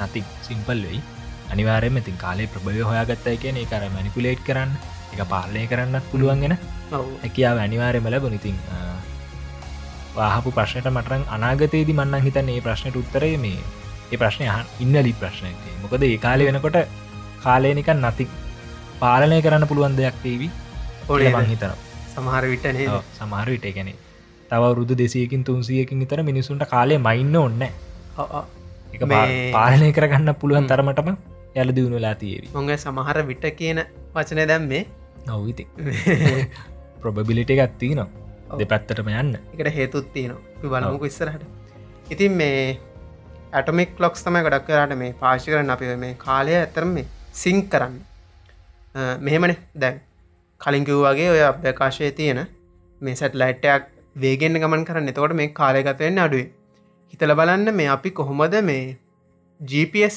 නති 0.00 0.22
සිම්පල් 0.42 0.82
වෙයි. 0.82 1.00
අනිවාරයම 1.48 1.96
ඉතින් 1.96 2.16
කාලේ 2.16 2.46
ප්‍රභවය 2.46 2.82
හොයාගත්තයි 2.82 3.36
කියන 3.38 3.56
එකර 3.58 3.82
මැනිපුලේට් 3.88 4.42
කරන්න 4.42 4.72
එක 5.14 5.20
පාලනය 5.26 5.64
කරන්නත් 5.66 6.04
පුළුවන්ගෙන 6.10 6.54
හැකියාව 6.90 7.58
අනිවාරයම 7.58 8.06
ලැබනිතින් 8.06 8.56
වාහපු 10.16 10.50
ප්‍රශ්නයට 10.50 10.88
මටරන් 10.88 11.24
අනාගතයේදී 11.28 11.96
මන්නන් 11.96 12.26
හිතන්න 12.26 12.50
ඒ 12.50 12.60
ප්‍රශ්නයට 12.60 13.00
උත්තරය 13.02 13.32
මේ 13.36 13.60
ඒ 14.12 14.16
ප්‍රශ්නය 14.16 14.50
ඉන්නලි 14.80 15.12
ප්‍රශ්නය 15.14 15.52
මොකද 15.82 16.02
ඒ 16.02 16.18
කාලය 16.18 16.48
වෙනකොට 16.48 16.78
කාලයනික 17.38 17.90
නති 17.96 18.28
පාලනය 19.00 19.38
කරන්න 19.40 19.68
පුළුවන් 19.70 19.96
දෙයක් 19.96 20.20
ඒවි 20.24 20.50
ඕනේ 21.08 21.32
මං 21.32 21.50
හිතන 21.52 21.72
සමහර 22.12 22.44
විටනේ 22.52 23.00
සමහර 23.14 23.48
විට 23.48 23.68
ගැන 23.70 23.90
තව 24.50 24.62
රුදු 24.74 24.94
දෙසයකින් 24.94 25.42
තුන්සියකින් 25.44 25.98
විතර 26.00 26.22
මිනිසුන්ට 26.22 26.64
කාලය 26.66 26.96
මයින්න 26.98 27.36
ඔන්න 27.38 27.62
එක 27.62 29.02
මේ- 29.04 29.52
පාලනය 29.52 29.90
කරගන්න 29.92 30.34
පුළුවන් 30.34 30.66
තරමටම 30.66 31.10
යල 31.56 31.70
දියුණුලා 31.72 32.14
තියවි. 32.14 32.48
මොඟ 32.54 32.72
සමහර 32.76 33.18
විට 33.22 33.44
කියන 33.56 33.80
වචනය 34.14 34.46
දැම්මේ 34.46 34.82
නොවිති 35.26 35.64
ප්‍රොබබිලිට 37.00 37.50
එකත්තිී 37.50 37.94
නවා 37.94 38.08
ඔව්. 38.50 38.58
දෙපැත්තටම 38.60 39.08
යන්න. 39.12 39.34
එකට 39.54 39.74
හේතුත් 39.74 40.12
තියෙනවා. 40.12 40.42
බලමුක 40.64 41.04
ඉස්සරහට. 41.04 41.42
ඉතින් 42.10 42.32
මේ 42.32 42.78
ඇටමික් 43.52 44.00
ලොක්ස් 44.00 44.24
තමයි 44.24 44.42
ගොඩක් 44.42 44.66
කරට 44.66 44.96
මේ 44.96 45.12
පාශි 45.14 45.50
කරන්න. 45.50 45.70
අපි 45.70 45.96
මේ 45.96 46.14
කාලය 46.16 46.54
ඇතරම 46.54 46.88
මේ 46.90 47.06
සිං 47.34 47.68
කරන්න. 47.68 48.00
මෙහෙමන. 49.20 49.56
දැන් 49.76 50.00
කලින්කිව් 50.60 51.04
වගේ 51.04 51.30
ඔය 51.30 51.42
අභ්‍යකාශය 51.42 52.10
තියෙන 52.12 52.40
මේ 53.00 53.14
සැට 53.14 53.34
ලයිට්ටයක් 53.34 53.82
වේගෙන්න්න 54.22 54.60
ගමන් 54.62 54.84
කරන්න. 54.88 55.10
එතකොට 55.12 55.36
මේ 55.40 55.52
කාලයගතවෙන්න 55.58 56.24
අඩුවේ 56.24 56.46
හිතල 57.12 57.34
බලන්න 57.40 57.74
මේ 57.74 57.88
අපි 57.96 58.10
කොහොමද 58.18 58.56
මේ 58.62 58.96
GPS 59.60 60.16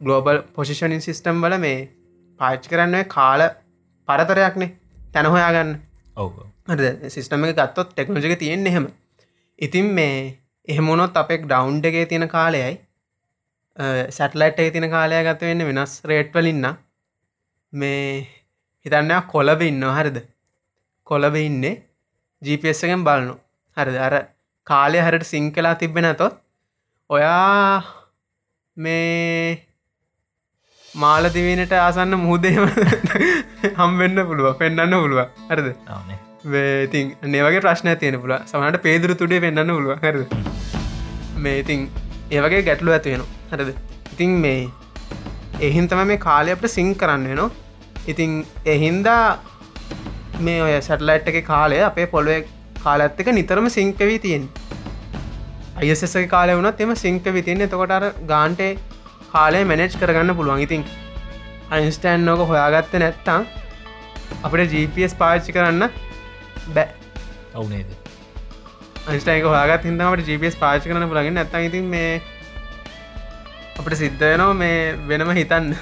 ගලෝබල් 0.00 0.42
පොසිෂනින් 0.56 1.02
සිිස්ටම් 1.06 1.42
වල 1.44 1.56
මේ 1.64 1.78
පාච්චි 2.40 2.72
කරන්න 2.72 3.08
කාල 3.16 3.42
පරතරයක්නේ. 4.08 4.70
තැනහොයාගන්න 5.14 5.72
ඔව. 6.16 6.36
සිිස්ටම 7.14 7.44
එක 7.46 7.56
ගත්තොත් 7.56 7.90
ටෙක්නෝජික 7.92 8.38
තියෙන් 8.38 8.66
එහෙම. 8.66 8.86
ඉතින් 9.58 9.88
මේ 9.98 10.14
එහෙමුණොත් 10.68 11.20
අපෙක් 11.22 11.46
ඩවන්් 11.46 11.84
එකේ 11.90 12.06
තියෙන 12.06 12.28
කාලයයි. 12.28 12.72
සැටලයිට් 14.10 14.60
එක 14.60 14.72
තින 14.74 14.88
කාලය 14.90 15.22
ගත 15.26 15.40
වෙන්න 15.42 15.66
වෙනස් 15.68 15.92
රේට් 16.04 16.34
වලින්න 16.34 16.66
මේ 17.72 18.26
හිතන්න 18.86 19.12
කොලබ 19.32 19.62
ඉන්න 19.62 19.84
හරිද? 19.96 20.18
කොලබ 21.06 21.34
ඉන්නේ 21.36 21.74
එකෙන් 22.42 23.04
බලනු. 23.04 23.34
හරිද? 23.76 23.96
අර 23.96 24.26
කාලය 24.64 24.98
හරට 24.98 25.22
සිං 25.22 25.52
කලා 25.52 25.74
තිබෙන 25.74 26.16
තොත් 26.16 26.32
ඔයා 27.10 27.82
මේ 28.76 29.66
මාලදිවීනට 30.96 31.72
ආසන්න 31.72 32.14
මුහදේම 32.14 32.66
හම්බෙන්න්න 33.80 34.26
පුළුව 34.26 34.58
පෙන්න්න 34.58 34.90
පුළුව 34.90 35.26
හරිද? 35.50 35.74
නවනේ 35.88 36.30
ඉතින් 36.84 37.16
නේවගේ 37.22 37.60
ප්‍රශ්නය 37.60 37.96
තියෙන 37.96 38.20
පුල 38.20 38.32
සමට 38.46 38.82
පේදුරු 38.82 39.14
තුඩේ 39.14 39.40
පෙන්න්න 39.40 39.66
පුළුව 39.66 39.98
හරද? 39.98 40.26
මේ 41.36 41.58
ඉතින් 41.58 41.90
ඒවගේ 42.30 42.62
ගැටලු 42.62 42.92
ඇතිවෙන 42.92 43.22
හරද? 43.50 43.74
ඉතින් 44.12 44.30
මේ 44.30 44.68
එහින් 45.60 45.88
තම 45.88 46.06
මේ 46.06 46.16
කාලය 46.16 46.50
අපට 46.50 46.66
සිං 46.66 46.94
කරන්න 46.94 47.28
වෙනවා. 47.28 47.50
ඉතින් 48.08 48.46
එහින්දා 48.66 49.38
මේ 50.40 50.62
ඔය 50.64 50.72
සැටලයිට් 50.88 51.30
එක 51.30 51.38
කාලය 51.46 51.78
අපේ 51.88 52.06
පොළුව 52.14 52.48
කාලඇත් 52.84 53.20
එක 53.22 53.30
නිතරම 53.38 53.68
සිංකවී 53.76 54.18
තියෙන් 54.24 54.44
අයසස 55.78 56.16
කාලය 56.30 56.56
වුණත් 56.56 56.80
එම 56.80 56.94
සිංක 56.96 57.24
විතින්න 57.36 57.66
එතකොට 57.66 58.06
ගාන්ටේ 58.32 58.72
කාලය 59.32 59.60
මැනෙජ් 59.64 59.94
කරගන්න 59.94 60.36
පුළුවන්. 60.36 60.60
ඉතින් 60.60 60.84
අයින්ස්ටෑන් 61.70 62.24
නෝක 62.24 62.42
හොයාගත්ත 62.50 62.94
නැත්තං 63.02 63.46
අපට 64.44 64.66
GPS 64.72 65.14
පාච්චි 65.14 65.52
කරන්න 65.52 65.88
බෑ. 66.74 66.88
ඔවුනේද 67.54 67.88
අන්ස්ටයික 69.06 69.44
හොයාගත් 69.44 69.88
හිදමට 69.88 70.26
GPS 70.28 70.56
පාච 70.56 70.84
කරන 70.84 71.08
පුලගින් 71.08 71.34
නැත 71.34 71.56
ඉතින් 71.60 71.88
මේ 71.94 72.20
අපට 73.78 73.96
සිද්ධයනවා 74.02 74.52
මේ 74.54 74.76
වෙනම 75.08 75.32
හිතන්න. 75.32 75.74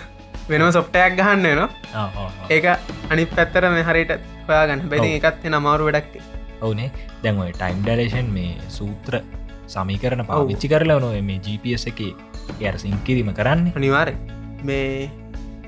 වෙනම 0.49 0.71
සොෆ්ටයක් 0.73 1.17
ගහන්න 1.19 1.47
නවා 1.47 2.29
ඒක 2.51 2.67
අනි 3.11 3.25
පැත්තර 3.29 3.71
මේ 3.71 3.87
හරිට 3.89 4.13
හොයාගන්න. 4.51 4.89
බැති. 4.93 5.15
එකත් 5.21 5.49
නමාරු 5.55 5.89
වැඩක්. 5.89 6.15
ඔවනේ. 6.69 6.91
දැන්ඔය 7.25 7.53
ටයිම් 7.59 7.85
ඩලේෂන් 7.87 8.31
මේ 8.39 8.53
සූත්‍ර 8.79 9.21
සමීකරන. 9.75 10.25
පාවිච්චි 10.31 10.73
කරලා 10.75 10.99
නොව 11.05 11.17
මේ 11.31 11.39
GPS 11.47 11.87
එක 11.93 12.01
යට 12.05 12.79
සිංකිරීම 12.85 13.33
කරන්න. 13.41 13.73
අනිවාර 13.81 14.11
මේ 14.71 15.11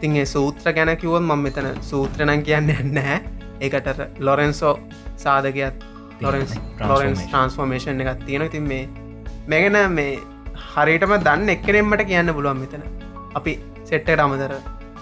තින්ගේ 0.00 0.26
සූත්‍ර 0.34 0.72
ගැන 0.78 0.92
කිවොත් 1.02 1.22
මම 1.22 1.46
මෙතන 1.46 1.68
සූත්‍රණන් 1.90 2.42
කියන්න 2.48 2.72
නැහැ. 2.98 3.20
ඒකට 3.60 4.02
ලොරෙන්සෝ 4.28 4.74
සාධකයක් 5.24 5.74
ලොරෙන්ස් 6.24 6.52
ලොරෙන්ස් 6.90 7.22
ට්‍රන්ස්ෆෝර්මේෂන් 7.24 8.00
එකක් 8.04 8.24
තියෙන 8.28 8.46
ඉතින් 8.48 8.66
මේ 8.72 8.84
මෙගෙන 9.52 9.78
මේ 9.98 10.14
හරිටම 10.74 11.12
දන්න 11.26 11.54
එක්කනෙම්මට 11.56 12.06
කියන්න 12.10 12.34
පුළුවන් 12.38 12.62
මෙතන. 12.62 12.82
අපි 13.38 13.52
සෙට්ට 13.90 14.24
අමතර 14.24 14.54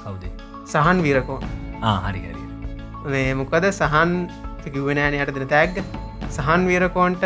කවුදේ? 0.02 0.32
සහන් 0.72 1.02
වීරකෝ 1.06 1.38
හරි 2.06 2.20
හරි. 2.26 2.34
මේ 2.34 2.37
මොකද 3.34 3.64
සහන් 3.70 4.12
කිව්වෙනෑන 4.64 5.14
යට 5.14 5.34
දෙන 5.34 5.48
තෑග්ග 5.48 5.76
සහන් 6.30 6.66
වීරකෝන්ට 6.66 7.24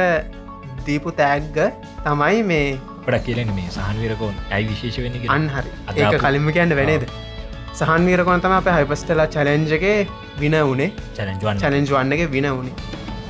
දීපු 0.86 1.10
තෑග්ග 1.12 1.58
තමයි 2.04 2.42
මේ 2.42 2.78
පඩක් 3.06 3.24
කියලෙන 3.24 3.50
මේ 3.54 3.68
සහන්විරකෝන් 3.70 4.34
ඇයි 4.50 4.68
විශේෂ 4.68 4.98
වෙන 4.98 5.14
අන් 5.28 5.48
හරි. 5.48 5.70
අද 5.86 5.96
ඒක 5.96 6.06
අපු- 6.08 6.20
කලින්ම 6.20 6.52
කියන්න 6.52 6.74
වෙනේද 6.76 7.06
සහන් 7.74 8.06
වීරකොන් 8.06 8.40
තම 8.40 8.52
අප 8.52 8.68
හයිපස්ටලා 8.68 9.26
චලෙන්ජගේ 9.26 10.06
වින. 10.38 10.54
වනේ 10.64 10.92
චලෙන්ජුවන් 11.16 11.58
චලෙන්ජ් 11.58 11.88
වන්නගේ 11.90 12.26
වින. 12.26 12.46
වුණේ 12.46 12.74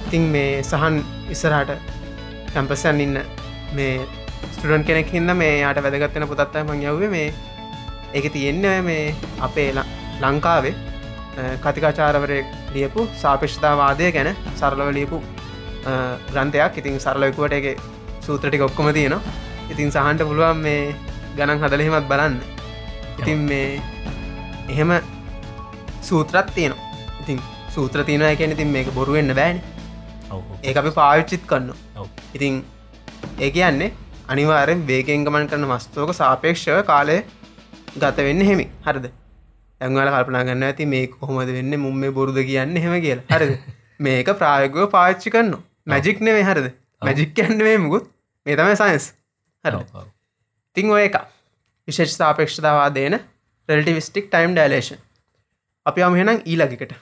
ඉතින් 0.06 0.22
මේ 0.22 0.62
සහන් 0.62 1.00
ඉස්සරහට 1.30 1.70
කැම්පසන් 2.54 3.00
ඉන්න 3.00 3.18
මේ 3.72 4.06
ස්ටඩන් 4.52 4.84
කෙනෙක් 4.84 5.08
හිද 5.08 5.22
මේ 5.34 5.60
යාට 5.60 5.78
වැදගත්වෙන 5.80 6.28
පුතත්තා 6.28 6.64
මං 6.64 6.82
යව්ව 6.84 7.10
මේ. 7.10 7.32
ඒක 8.14 8.32
තියෙන්න 8.32 8.84
මේ 8.84 9.14
අපේ 9.40 9.72
ලංකාවේ 10.20 10.74
කතිකාචාරවරය 11.64 12.40
ලියපු 12.74 13.06
සාපේෂ්තාවාදය 13.22 14.10
ගැන 14.16 14.30
සරලව 14.60 14.90
ලියපු 14.98 15.22
ග්‍රන්ථයක්. 16.32 16.78
ඉතින් 16.80 17.00
සරලයකුවට 17.04 17.54
එක 17.58 17.80
සූත්‍රටි 18.26 18.62
ඔක්කොම 18.68 18.92
තියෙනවා. 18.98 19.22
ඉතින් 19.72 19.90
සහන්ට 19.94 20.28
පුළුවන් 20.28 20.60
මේ 20.66 20.94
ගණන් 21.36 21.62
හදලහෙමත් 21.62 22.08
බලන්න. 22.10 22.36
ඉතින් 23.20 23.38
මේ 23.50 23.80
එහෙම 24.68 24.92
සූත්‍රත් 26.08 26.54
තියෙනවා. 26.54 26.90
ඉතින් 27.22 27.40
සූත්‍ර 27.74 28.04
තියනය 28.04 28.36
කියන 28.36 28.52
ඉතින් 28.56 28.68
මේක 28.76 28.94
බොරුවෙන්න්න 28.98 29.34
බෑන. 29.40 29.60
ඒ 30.62 30.74
අපි 30.82 30.90
පාවිච්චිත් 31.00 31.44
කන්න. 31.50 31.72
ඉතින් 32.36 32.64
ඒ 33.40 33.50
කියන්නේ 33.56 33.92
අනිවාරෙන් 34.32 34.86
වේගෙන් 34.90 35.24
ගමන් 35.26 35.48
කරන 35.50 35.66
මස්තෝක 35.72 36.14
සාපේක්ෂව 36.20 36.78
කාලය 36.90 37.16
ගත 38.02 38.16
වෙන්න 38.28 38.44
හෙමි 38.50 38.66
හරිද 38.86 39.06
ඇංවල 39.82 40.10
කල්පනා 40.10 40.44
ගන්න 40.44 40.68
ඇති 40.68 40.86
මේ 40.86 41.04
කොහොමද 41.12 41.52
වෙන්න 41.58 41.76
මුම්ම 41.80 42.08
බොරුද 42.14 42.40
කියන්න 42.42 42.78
හෙම 42.78 42.96
කියලා. 43.00 43.28
හරිද? 43.32 43.52
මේක 44.04 44.32
ප්‍රායගව 44.38 44.88
පාච්චි 44.90 45.30
කන්න 45.30 45.60
මැජික් 45.86 46.20
නෙවේ 46.20 46.44
හරිද? 46.44 46.72
මැජික් 47.02 47.36
කැන්වේ 47.36 47.76
මුකුත්. 47.78 48.10
මේ 48.46 48.56
තමයි 48.56 48.76
සයින්ස් 48.76 49.04
හර 49.64 49.74
තිං 50.76 50.90
ඔය 50.90 51.04
එක 51.04 51.16
විශේෂ 51.88 52.16
සාපේක්ෂතාවා 52.16 52.88
දේන 52.94 53.18
රෙල්ටිවිස්ටික් 53.68 54.30
ටයිම් 54.30 54.56
ඩයිලේෂන් 54.56 54.98
අපි 55.86 56.02
අමහෙනම් 56.02 56.40
ඊලගිකට 56.44 56.94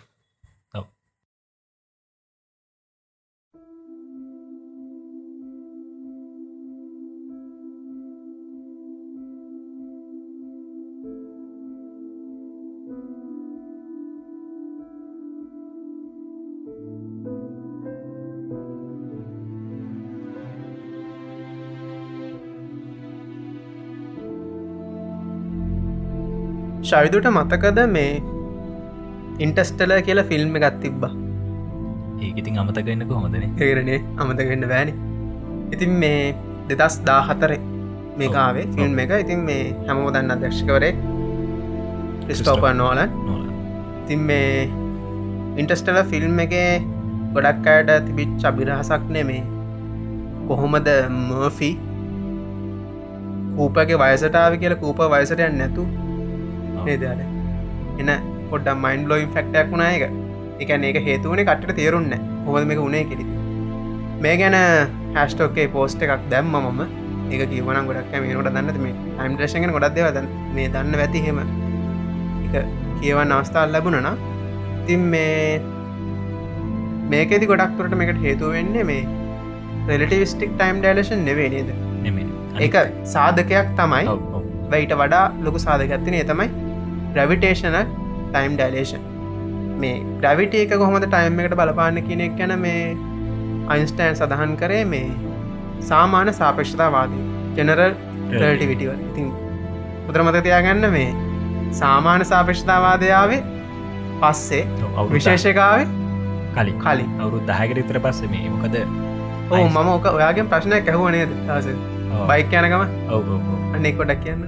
ශවිදුට 26.91 27.29
මතකද 27.33 27.81
මේ 27.97 28.13
ඉන්ටස්ටල 29.45 29.93
කියලා 30.07 30.29
ෆිල්ම් 30.31 30.57
එකත් 30.61 30.79
තිබ්බා? 30.85 31.13
ඒක 32.23 32.41
ඉතින් 32.43 32.61
අමතගන්න 32.63 33.07
කොහොඳන 33.13 33.47
ඒරනේ 33.67 34.01
අමතගන්න 34.17 34.69
බෑනි. 34.73 34.95
ඉතින් 35.75 35.93
මේ 36.03 36.35
දෙදස් 36.71 36.97
දා 37.09 37.21
හතර 37.29 37.53
මේකාවේ. 38.19 38.67
ෆිල්ම් 38.77 38.99
එක. 39.05 39.13
ඉතින් 39.25 39.49
මේ 39.49 39.63
හැමෝ 39.87 40.13
දන්න 40.15 40.37
අධ්‍යක්ෂකවරේ 40.37 40.93
ස්ටෝපන් 42.31 42.77
නෝලන් 42.77 43.01
නොල 43.27 43.45
ඉතින් 44.03 44.21
මේ 44.29 44.51
ඉන්ටස්ටල 45.61 46.03
ෆිල්ම් 46.11 46.43
එක 46.45 46.55
ගොඩක් 47.35 47.67
අයට 47.73 47.91
තිබිච් 48.07 48.45
අභිරහසක් 48.51 49.09
නෙමේ 49.17 49.43
කොහොමද 50.49 50.91
මර්ෆි 51.17 51.71
කූපගේ 53.57 53.99
වයසටාව 54.03 54.59
කියල 54.63 54.77
කූප 54.83 55.03
වයසට 55.15 55.43
යන්න 55.49 55.61
නැතු 55.63 55.87
නේදයාට 56.87 57.21
එන 58.01 58.11
පොඩ්ඩම් 58.51 58.83
මයින්් 58.85 59.09
ලෝයින් 59.09 59.31
ෆක්ටක් 59.35 59.73
වුණා 59.73 59.91
එක 59.97 60.05
එක 60.63 60.71
ඒක 60.89 60.99
හේතුවනේ 61.09 61.45
කට්ට 61.45 61.77
තේරුන්න 61.77 62.15
හොද 62.47 62.67
මේක 62.71 62.83
උනේ 62.87 63.05
කෙරි 63.05 63.27
මේ 64.21 64.35
ගැන 64.37 64.59
හැස්ටෝකේ 65.15 65.69
පෝස්ට 65.69 66.03
එකක් 66.07 66.27
දැම්ම 66.31 66.57
මම 66.61 66.81
ඒක 67.31 67.43
කිවන 67.53 67.81
ගොඩක් 67.91 68.15
මේනට 68.17 68.49
දන්න 68.49 68.81
මේ 68.85 68.95
යිම් 69.21 69.37
්‍රේෂගෙන 69.39 69.75
ගොඩක් 69.77 69.95
දෙවද 69.99 70.21
මේ 70.57 70.69
දන්න 70.69 71.05
ඇති 71.07 71.23
හෙම 71.27 71.41
එක 71.43 72.57
කියවන්න 73.01 73.37
අවස්ථාල් 73.37 73.73
ලැබුණනා 73.73 74.17
තින් 74.87 75.07
මේ 75.15 75.61
මේකෙදි 77.13 77.51
ගොඩක්තුරට 77.53 77.97
මේකට 78.01 78.23
හේතුව 78.23 78.57
වෙන්නේ 78.57 78.85
මේ 78.85 79.03
රෙලටිවිස්ටික් 79.93 80.51
ටයිම් 80.55 80.83
ඩලේෂන් 80.83 81.25
නෙවේ 81.25 81.49
නේද? 81.55 81.71
ඒක 82.59 82.77
සාධකයක් 83.15 83.71
තමයි. 83.79 84.05
වැයිට 84.71 84.93
වඩා 85.01 85.25
ලොකු 85.45 85.59
සාධකත්තිනේ 85.59 86.25
තමයි 86.25 86.49
ග්‍රවිටේෂන 87.15 87.79
ටයිම් 88.33 88.57
ඩයිලේෂන් 88.57 89.03
මේ 89.83 89.97
ග්‍රවිට 90.23 90.55
එක 90.63 90.75
කොහොමද 90.83 91.07
ටයිම් 91.07 91.41
එකට 91.45 91.57
බලපාන්න 91.61 92.01
කියනෙක් 92.09 92.37
ගැන 92.39 92.55
මේ 92.65 92.83
අයින්ස්ටෑන් 93.69 94.17
සඳහන් 94.17 94.57
කරේ 94.63 94.85
මේ 94.85 95.07
සාමාන්‍ය 95.91 96.33
සාපේක්ෂතාවාදී 96.33 97.23
ජෙනරල් 97.57 97.95
රටිවිටිව 98.33 98.93
ඉතින් 98.97 99.33
උතරමත 100.09 100.43
තියාගන්න 100.49 100.91
මේ 100.97 101.09
සාමාන්‍ය 101.81 102.25
සාපේක්ෂතාවාදයාවේ 102.25 103.43
පස්සේ 104.23 104.65
විශේෂකාවේ 105.11 105.87
කලින්. 106.55 106.79
කලින්. 106.79 107.11
අවුරුත් 107.21 107.47
දහකට 107.47 107.79
ඉතර 107.85 108.01
පස්ස 108.01 108.23
මේ 108.31 108.51
මොකද 108.51 108.77
ඕ 109.51 109.65
මම 109.69 109.89
ඕක 109.95 110.07
ඔයාගේ 110.13 110.47
ප්‍රශ්නයක් 110.53 110.89
ඇහුවනේද 110.93 111.35
දස 111.49 111.69
බයික් 112.29 112.57
යනකම 112.61 112.83
ඔව 113.09 113.29
අන්නෙක් 113.75 113.97
කොඩක් 113.99 114.25
කියන්න. 114.25 114.43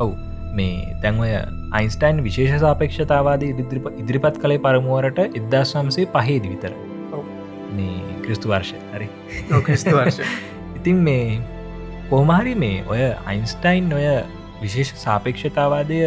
ඔව්. 0.00 0.10
මේ 0.52 0.96
තැන්වය 1.02 1.30
අයින්ස්ටයින් 1.72 2.22
විශේෂ 2.22 2.60
සාපේක්ෂතාවාද 2.60 3.42
ඉදිරිප 3.42 3.86
ඉදිරිපත් 3.98 4.38
කළේ 4.38 4.58
පරමුවරට 4.58 5.18
එදදාස් 5.30 5.74
වම්සේ 5.74 6.06
පහේදි 6.06 6.48
විතර. 6.48 6.72
මේ 7.76 8.16
ක්‍රිස්තු 8.22 8.48
වර්ෂ 8.48 8.74
හරි. 8.94 9.08
ක්‍රිස්තු 9.60 9.90
වර්ෂ 9.90 10.20
ඉතින් 10.78 10.96
මේ 11.08 11.40
කෝමහරි 12.10 12.54
මේ 12.54 12.84
ඔය 12.86 13.02
අයින්ස්ටයින් 13.26 13.92
ඔය 13.92 14.06
විශේෂ 14.62 14.94
සාපේක්ෂතාවාදය 15.04 15.98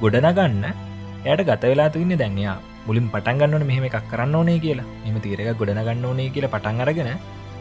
ගොඩනගන්න 0.00 0.64
එයට 1.24 1.44
ගත 1.48 1.62
වෙලා 1.64 1.88
තින්න 1.90 2.12
දැන්යා 2.14 2.56
මුලින් 2.86 3.08
පටන්ගන්නවන 3.08 3.66
මෙහෙම 3.66 3.86
එකක් 3.88 4.04
කරන්න 4.10 4.34
ඕනේ 4.34 4.58
කියලා. 4.58 4.88
මෙම 5.04 5.20
තීරක 5.20 5.56
ගොඩනගන්න 5.60 6.04
ඕනේ 6.04 6.28
කියලා 6.30 6.52
පටන් 6.54 6.84
අරගෙන 6.84 7.10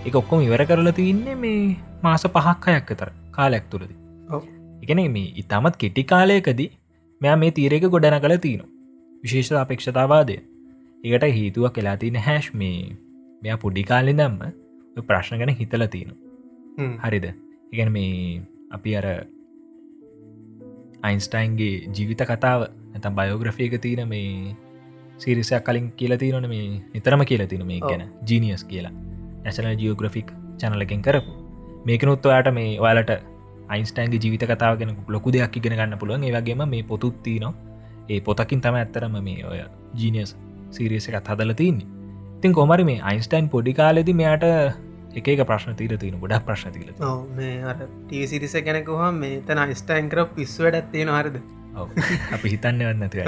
එක 0.06 0.16
ඔක්කොම 0.16 0.44
ඉවර 0.48 0.66
කරලා 0.66 0.98
තියන්නේ 1.00 1.36
මේ 1.36 1.78
මාස 2.04 2.28
පහක් 2.28 2.76
අයක් 2.76 2.92
තර 3.00 3.10
කාලයක් 3.32 3.66
තුළද. 3.72 3.92
එකන 4.84 5.02
මේ 5.16 5.32
ඉතාමත් 5.44 5.80
කෙටි 5.84 6.04
කාලයකදී 6.04 6.70
මෙයා 7.22 7.38
මේ 7.38 7.52
තීරක 7.52 7.88
ගොඩන 7.96 8.20
කළ 8.20 8.38
තියනු 8.46 8.66
විශේෂ 9.24 9.52
අපේක්ෂතාවාදය. 9.62 10.38
ඒකට 11.04 11.26
හේතුවක් 11.38 11.74
කලා 11.76 11.98
තින 11.98 12.20
හැෂ් 12.28 12.54
මේ 12.54 12.78
මෙයා 13.42 13.58
පුඩි 13.58 13.84
කාලි 13.84 14.14
දම්ම 14.14 15.04
ප්‍රශ්න 15.08 15.42
ගැන 15.42 15.54
හිතල 15.56 15.86
තියෙනු 15.88 16.16
හරිද? 17.04 17.28
ඉගැන 17.74 17.92
මේ 17.92 18.42
අපි 18.72 18.96
අර 19.00 19.08
අයින්ස්ටයින්ගේ 21.04 21.74
ජීවිත 21.96 22.24
කතාව 22.24 22.62
ඇතම් 22.94 23.14
බයෝග්‍රෆයක 23.20 23.78
තියෙන 23.82 24.08
මේ 24.08 24.56
සිරිසයක් 25.18 25.64
කලින් 25.64 25.92
කියලා 25.94 26.18
තියනන 26.18 26.50
මේ 26.50 26.66
නිතරම 26.94 27.26
කියලා 27.26 27.48
තින 27.48 27.66
මේ. 27.66 27.80
ගැන. 27.82 28.04
ජීනියස් 28.30 28.64
කියලා. 28.64 28.94
නැශනල් 29.44 29.76
ජියෝග්‍රෆික් 29.76 30.30
චනලකින් 30.60 31.02
කරපු. 31.02 31.32
මේකනුත් 31.86 32.26
ඔයාට 32.26 32.54
මේ 32.54 32.80
ඔයාලට 32.80 33.12
අයින්ස්ටයින්ගේ 33.70 34.22
ජීවිත 34.24 34.44
කතාවගෙන 34.52 34.96
ලොකු 35.16 35.34
දෙයක් 35.36 35.58
ඉගෙන 35.60 35.78
ගන්න 35.80 36.00
පුළුවන්. 36.02 36.24
ඒවගේම 36.24 36.64
මේ 36.74 36.84
පොතුත්තිී 36.92 37.40
නවා 37.40 37.54
ඒ 38.10 38.20
පොතකින් 38.22 38.62
තම 38.62 38.80
ඇත්තරම 38.82 39.16
මේ 39.28 39.46
ඔය 39.52 39.62
ජීනියස් 40.02 40.36
සිරියස 40.72 41.08
එකත් 41.10 41.32
හදල 41.32 41.54
තින්නේ. 41.62 41.88
ඉතින් 42.38 42.54
කොමරි 42.54 42.84
මේ 42.90 43.00
අයින්ස්ටයින් 43.12 43.50
පොඩි 43.56 43.74
කාලෙදි 43.80 44.14
මෙයාට 44.22 44.46
එක 45.20 45.42
ප්‍රශ්න 45.50 45.78
තීර 45.80 45.94
තියන 46.04 46.20
ගොඩක් 46.24 46.46
ප්‍රශ්න 46.50 46.74
තිීල 46.76 46.92
ටීසිරිස 48.04 48.56
ගැනකුහම 48.68 49.24
මේ 49.24 49.40
තන 49.48 49.74
ස්ටයින් 49.82 50.10
කර 50.12 50.26
පිස්වට 50.36 50.92
තියෙන 50.94 51.14
හරිද? 51.16 51.38
අපි 52.36 52.54
හිතන්න 52.54 52.84
වන්නති 52.90 53.26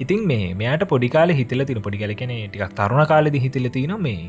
ඉතින් 0.00 0.26
මේ 0.26 0.46
මෙයාට 0.54 0.86
පොඩිකාල 0.92 1.34
හිතල 1.40 1.64
තින 1.70 1.82
පොඩි 1.82 2.00
කල 2.02 2.14
කෙනෙ 2.22 2.36
ටිකක් 2.46 2.74
තරුණ 2.80 3.06
කාලෙදි 3.12 3.44
හිතල 3.44 3.68
තින 3.76 3.94
මේ 4.06 4.22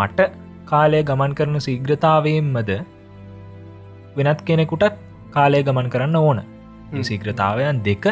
මට 0.00 0.28
කාලය 0.72 1.00
ගමන් 1.10 1.34
කරන 1.38 1.58
සීග්‍රතාවයෙන්මද 1.68 2.72
වෙනත් 4.16 4.40
කෙනෙකුටත් 4.42 4.94
කාලය 5.30 5.62
ගමන් 5.62 5.88
කරන්න 5.90 6.16
ඕන. 6.18 6.38
හ්ම්. 6.92 7.02
සීග්‍රතාවයන් 7.02 7.82
දෙක 7.82 8.04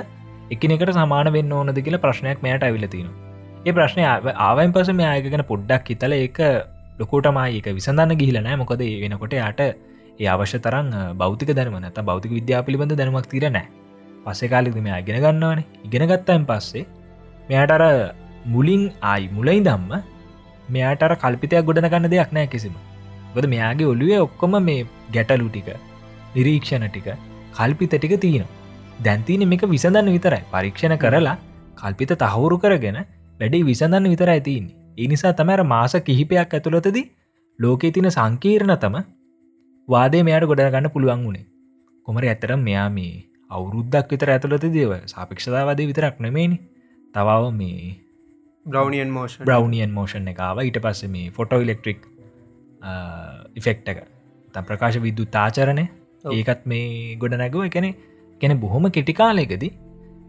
එකනෙකට 0.51 0.93
සමාන 0.93 1.33
වෙන්න 1.33 1.53
ඕනද 1.53 1.79
කියලා 1.87 2.03
ප්‍රශ්නයක් 2.05 2.43
මෙයට 2.43 2.63
ඇවිල 2.63 2.87
තින 2.89 3.09
ඒ 3.67 3.73
ප්‍රශ්නය 3.73 4.03
ආව- 4.05 4.35
ආවයින් 4.47 4.73
පස 4.73 4.89
මෙයායගෙන 5.01 5.45
පොඩ්ඩක් 5.51 5.89
හිතල 5.89 6.13
ඒක 6.15 6.39
ලොකෝටමයි 7.01 7.59
එක 7.61 7.67
විසඳන්න 7.79 8.17
ගිහිලනෑ 8.21 8.57
මොකද 8.57 8.83
වෙනකොට 9.03 9.35
යට 9.41 9.61
ඒ 10.21 10.27
අවශ්‍ය 10.29 10.59
තරන් 10.59 10.89
බෞතික 11.21 11.53
දැනම 11.59 11.77
නැත 11.81 11.99
බෞතික 12.11 12.33
විද්‍යා 12.39 12.63
පිළිබඳ 12.67 12.97
දැනුමක් 12.99 13.27
තිරනෑ 13.27 13.67
පස්සේ 14.25 14.49
කාලෙදි 14.49 14.81
මෙයා 14.81 14.99
ඉගෙන 15.03 15.21
ගන්නවන. 15.25 15.61
ඉගෙන 15.87 16.05
ගත්තයින් 16.11 16.45
පස්සේ 16.47 16.85
මෙයාට 17.49 17.73
අර 17.77 17.85
මුලින් 18.47 18.83
ආයි 19.03 19.31
මුලයි 19.33 19.61
දම්ම 19.61 19.93
මෙයාට 20.69 21.03
කල්පිතයක් 21.23 21.65
ගොඩන 21.65 21.89
ගන්න 21.89 22.11
දෙයක් 22.11 22.33
නෑ 22.33 22.47
කිසිම. 22.47 22.75
ගොද 23.35 23.47
මෙයාගේ 23.47 23.87
ඔලුවේ 23.87 24.21
ඔක්කොම 24.27 24.55
මේ 24.63 24.85
ගැටලු 25.15 25.49
ටික 25.49 25.69
නිරීක්ෂණ 26.35 26.85
ටික 26.89 27.09
කල්පිත 27.53 27.95
ටික 27.95 28.15
තියෙන 28.19 28.47
දැන්තින 29.01 29.49
මේක 29.49 29.65
විසඳන්න 29.69 30.13
විතරයි. 30.17 30.43
පරීක්ෂණ 30.51 30.97
කරලා 30.99 31.37
කල්පිත 31.77 32.13
තහවුරු 32.19 32.59
කරගෙන 32.59 32.99
වැඩි 33.41 33.65
විසඳන්න 33.65 34.13
විතරයි 34.13 34.41
තියන්නේ. 34.41 34.77
ඒ 34.95 35.09
නිසා 35.09 35.33
තමර 35.33 35.63
මාස 35.65 35.95
කිහිපයක් 36.07 36.55
ඇතුළතද 36.55 36.99
ලෝකේ 37.59 37.93
තින 37.93 38.09
සංකීර්ණතම 38.11 38.97
වාදය 39.89 40.23
මෙයාට 40.23 40.47
ගොඩගන්න 40.47 40.91
පුළුවන් 40.91 41.25
වුණේ. 41.27 41.47
කොමර 42.07 42.25
ඇතරම් 42.25 42.61
මෙයා 42.61 42.89
මේ 42.91 43.15
අවුරුද්දක් 43.51 44.13
විතර 44.13 44.31
ඇතුළත 44.31 44.67
දේව 44.77 44.93
සාපික්ෂතාවාදය 45.07 45.87
විතරක් 45.91 46.21
නෙමේනි 46.21 46.59
තවාව 47.15 47.51
මේ 47.53 47.97
බ්‍රවනියන් 48.67 49.11
මෝෂන් 49.11 49.45
බ්‍රවනියන් 49.45 49.91
මෝෂන් 49.91 50.29
එකකාව 50.33 50.63
ඊට 50.63 50.79
පස්ස 50.85 51.11
මේ 51.15 51.31
ෆොටෝ 51.31 51.61
ඉලෙක්ට්‍රික් 51.61 52.07
ඉෆෙක්ට 53.55 53.89
එක. 53.89 53.99
තම් 54.55 54.65
ප්‍රකාශ 54.65 54.99
විද්දු 55.01 55.27
තාචරණය. 55.29 55.85
ඒකත් 56.25 56.67
මේ 56.67 57.17
ගොඩ 57.17 57.35
නැගුව 57.35 57.65
එකන 57.67 57.89
ගැන 58.41 58.61
බොහොම 58.61 58.91
කෙටිකාලයකද 58.91 59.65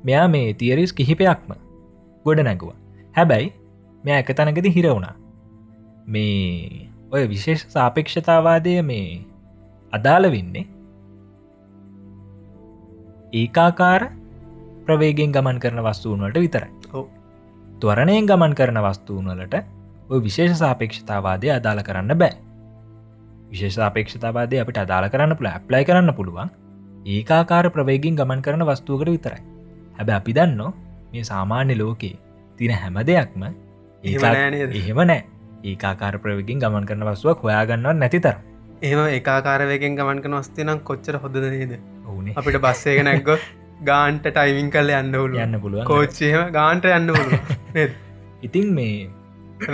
මෙයා 0.04 0.28
මේ 0.28 0.54
තියරිස් 0.54 0.94
කිහිපයක්ම 0.94 1.54
ගොඩ 2.26 2.42
නැගුව 2.42 2.74
හැබැයි 3.16 3.54
මෙය 4.04 4.16
එක 4.16 4.32
තැනකද 4.32 4.68
හිර 4.68 4.88
වුණා. 4.90 5.16
මේ 6.06 6.90
ඔය 7.12 7.24
විශේෂ 7.30 7.68
සාපේක්ෂතාවාදය 7.70 8.82
මේ 8.82 9.22
අදාළ 9.94 10.32
වෙන්නේ 10.32 10.66
ඒකාකාර 13.34 14.10
ප්‍රවේගෙන් 14.86 15.32
ගමන් 15.32 15.60
කරන 15.60 15.84
වස්තුූන්වලට 15.84 16.40
විතරයි. 16.40 16.72
ත්වරණයෙන් 17.80 18.26
ගමන් 18.26 18.54
කරන 18.54 18.82
වස්තුූන්වලට 18.82 19.56
ඔය 20.10 20.20
විශේෂ 20.24 20.60
සාපේක්ෂතාවාදය 20.60 21.54
අදාළ 21.54 21.82
කරන්න 21.82 22.18
බෑ 22.18 22.36
විශේෂ 23.54 23.80
අපේක්ෂතාවාදය 23.88 24.62
අපිට 24.64 24.84
අදාළ 24.84 25.10
කරන්න 25.16 25.38
පුළ 25.40 25.52
ඇප්ලයි 25.54 25.84
කරන්න 25.90 26.14
පුළුවන්. 26.20 26.50
ඒකාකාර 27.08 27.66
ප්‍රවේගින් 27.76 28.16
ගමන් 28.20 28.42
කරන 28.46 28.66
වස්තුවකට 28.70 29.14
විතරයි. 29.16 29.42
හැබ 29.98 30.10
අපි 30.20 30.34
දන්න 30.38 30.62
මේ 31.12 31.24
සාමාන්‍ය 31.32 31.76
ලෝකයේ 31.82 32.18
තින 32.60 32.74
හැම 32.82 32.98
දෙයක්ම 33.10 33.44
එහෙම 34.04 35.00
නෑ 35.10 35.22
ඒකාකාර 35.72 36.16
ප්‍රවගින් 36.24 36.62
ගමන් 36.64 36.86
කරන 36.90 37.06
වස්තුවක් 37.10 37.44
හොයාගන්නව 37.46 37.94
නැතිතර 37.98 38.36
එහෙම 38.82 39.02
ඒකාකාරවයකෙන් 39.08 39.98
ගමන් 40.00 40.22
කන 40.24 40.38
වස්තිනම් 40.40 40.80
කොච්චර 40.90 41.18
හොද 41.24 41.36
නේද? 41.44 41.74
ඕනේ 42.08 42.34
අපිට 42.40 42.60
බස්සේක 42.66 43.02
නැක්ගො 43.08 43.36
ගාන්ට 43.90 44.30
ටයිමින් 44.30 44.72
කල්ල 44.76 44.94
යන්න 45.00 45.18
හුළු 45.20 45.42
යන්න 45.46 45.60
පුළුවන්. 45.64 45.86
කෝච්චයම 45.92 46.42
ගාන්ට 46.58 46.88
යන්න 46.92 47.12
ඉතින් 48.42 48.74
මේ 48.78 49.10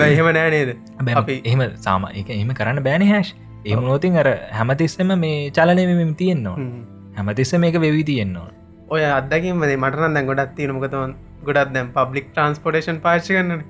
එහෙම 0.08 0.32
නෑ 0.38 0.50
නේද? 0.56 0.76
අපි 1.22 1.42
එහෙම 1.44 1.64
සාම 1.88 2.10
එක 2.14 2.34
එහෙම 2.38 2.54
කරන්න 2.60 2.84
බෑන 2.90 3.08
හැශ් 3.12 3.32
එම 3.66 3.82
නෝතින් 3.82 4.18
අර 4.18 4.28
හැමතිස්සම 4.52 5.12
මේ 5.18 5.52
චලනයම 5.52 6.16
තියෙන්නවා. 6.16 6.56
හ්ම්. 6.56 6.82
හැමතිස්ස 7.16 7.54
මේක 7.56 7.76
වෙවී 7.76 8.04
තියෙන්නවා 8.04 8.50
ඔය 8.90 9.04
අදකින් 9.12 9.62
ද 9.62 9.78
මටන 9.78 10.14
දැන් 10.14 10.26
ගොඩත් 10.26 10.56
තියන 10.56 10.72
මොකතවන් 10.72 11.16
ගොඩත් 11.44 11.74
දැම් 11.74 11.92
පබ්ලික් 11.92 12.32
ට්‍රන්ස්පොටේෂන් 12.32 13.00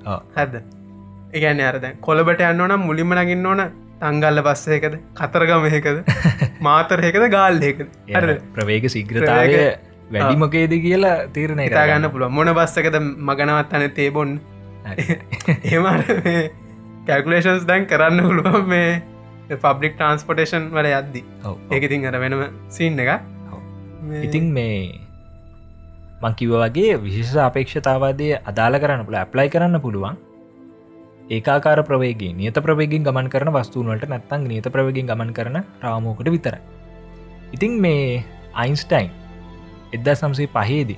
ඔව්. 0.06 0.22
හැද 0.36 0.54
ඒගැන්න 1.34 1.62
අරද 1.62 1.86
කොළබට 2.02 2.42
යන්න 2.42 2.62
ඕනම් 2.62 2.86
මුලින්ම 2.86 3.14
නගින්න 3.16 3.46
ඕන 3.46 3.62
තංගල්ල 4.00 4.42
බස්සයකද 4.42 4.96
කතරගමයකද 5.14 5.98
මාතරයකද 6.68 7.30
ගාල්යකද 7.30 7.86
හරද? 8.10 8.42
ප්‍රවේග 8.54 8.90
සිග්‍රතාවය 8.90 9.60
වැඩිමොකේද 10.12 10.74
කියලා 10.86 11.18
තීරණය 11.34 11.68
ඉතාගන්න 11.68 12.10
පුළුව 12.12 12.32
මොන 12.32 12.54
බස්සකද 12.54 12.98
මගනවත් 13.02 13.74
අන 13.74 13.90
තේබොන් 13.92 14.40
ඒමට 14.88 16.10
කැකුලේෂන්ස් 17.08 17.66
දැන් 17.66 17.86
කරන්න 17.86 18.24
පුළුවන් 18.24 18.68
මේ 18.68 19.02
පබ්ලික් 19.58 19.98
ට්‍රන්ස්පොටේෂන් 19.98 20.70
වල 20.72 20.90
යද්දි. 20.94 21.22
ඒකඉතින් 21.72 22.06
අර 22.06 22.18
වෙනම 22.20 22.42
සින්න 22.70 23.00
එක 23.00 23.12
ඉතින් 24.22 24.54
මේ 24.54 25.00
මංකිව 26.22 26.56
වගේ 26.56 26.98
විශේෂ 27.04 27.38
අපේක්ෂතාවාදය 27.42 28.34
අදාළ 28.46 28.80
කරන්න 28.80 29.06
පුළ 29.06 29.22
ඇප්ලයි 29.22 29.50
කරන්න 29.50 29.82
පුළුවන්. 29.82 30.18
ඒකාකාර 31.30 31.80
ප්‍රවේගේ 31.86 32.34
නියත 32.34 32.58
ප්‍රවේගෙන් 32.66 33.04
ගමන් 33.06 33.28
කරන 33.30 33.50
වස්තුූනට 33.56 34.06
නැත්තං 34.12 34.48
නියත 34.50 34.68
ප්‍රවගෙන් 34.68 35.10
ගමන් 35.10 35.32
කරන 35.34 35.58
රාමෝකට 35.84 36.30
විතර 36.36 36.56
ඉතිං 37.54 37.76
මේ 37.84 38.24
අයින්ස්ටයින් 38.56 39.12
එදදා 39.94 40.16
සම්සේ 40.16 40.50
පහේදී 40.56 40.98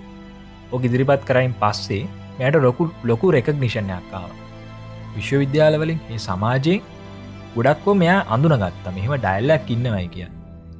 ඕක 0.71 0.87
ඉදිරිපත් 0.87 1.25
කරයින් 1.27 1.55
පස්සේ 1.61 2.07
මෙයට 2.39 2.57
ලොකු 2.65 2.87
ලොකු 3.03 3.33
රෙකග්නිෂණයක්කාව 3.35 4.29
විශ්වවිද්‍යාලවලින් 5.15 5.99
ඒ 6.09 6.19
සමාජයෙන් 6.19 6.87
ගොඩක්කෝ 7.55 7.93
මෙයා 8.01 8.19
අඳුනගත්ත. 8.33 8.85
මෙහෙම 8.95 9.13
ඩයිල්ලක් 9.15 9.71
ඉන්නවයි 9.75 10.07
කිය 10.13 10.27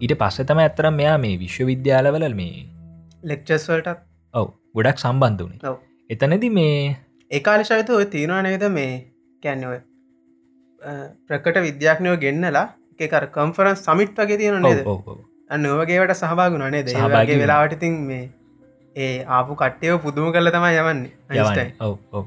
ඊට 0.01 0.13
පස්ස 0.19 0.45
තම 0.49 0.59
ඇතරම් 0.63 0.93
මෙයා 0.99 1.15
මේ 1.23 1.39
විශ්වවිද්‍යාලවල 1.41 2.25
මේ 2.37 2.59
ලෙක්චස් 3.31 3.65
වලටත් 3.71 3.99
ඔව් 4.33 4.45
ගොඩක් 4.77 5.01
සම්බන්ධ 5.03 5.43
වනේ. 5.47 5.73
එතනද 6.09 6.45
මේ 6.57 6.75
ඒකාලශයත 7.31 7.89
ඔය 7.97 8.05
තියෙනවා 8.13 8.43
නේද 8.47 8.63
මේ? 8.77 8.93
කැන්න 9.43 9.65
ඔය 9.71 9.79
ප්‍රකට 11.27 11.59
විද්‍යාඥයෝ 11.67 12.21
ගෙන්න්නලා 12.23 12.67
එකර 12.99 13.27
කම්ෆරන් 13.35 13.77
සමිට් 13.83 14.15
වගේ 14.21 14.39
තියෙන 14.41 14.61
නේද. 14.67 14.87
අන්න 15.49 15.69
ඔවගේවට 15.73 16.15
සහභාගුණ 16.21 16.65
නේද? 16.77 16.87
ඒගේ. 16.87 17.37
වෙලාවටඉතින් 17.43 17.99
මේ 18.11 18.23
ඒ 18.95 19.11
ආපු 19.39 19.59
කට්ටයෝ 19.61 19.99
පුදුම 20.07 20.31
කල 20.31 20.53
තමයි 20.55 20.79
යවන්නේ 20.81 21.67
ඔව් 21.81 22.25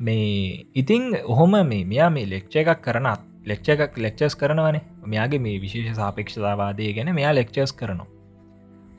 මේ 0.00 0.66
ඉතිං 0.74 1.06
ඔහොම 1.26 1.60
මේ 1.70 1.84
මෙයා 1.92 2.10
මේ 2.16 2.26
ලෙක්ෂ 2.32 2.60
එකක් 2.62 2.84
කරනත් 2.88 3.30
ලෙක්ෂ 3.44 3.68
එකක් 3.68 3.98
ලෙක්චස් 3.98 4.36
කරනවනේ. 4.36 4.82
මෙයාගේ 5.04 5.40
මේ 5.40 5.60
විශේෂ 5.60 5.96
සාපේක්ෂතාවාදය 5.96 6.92
ගැන 6.92 7.14
මෙයා 7.14 7.34
ලෙක්චස් 7.34 7.72
කරනවා. 7.72 8.08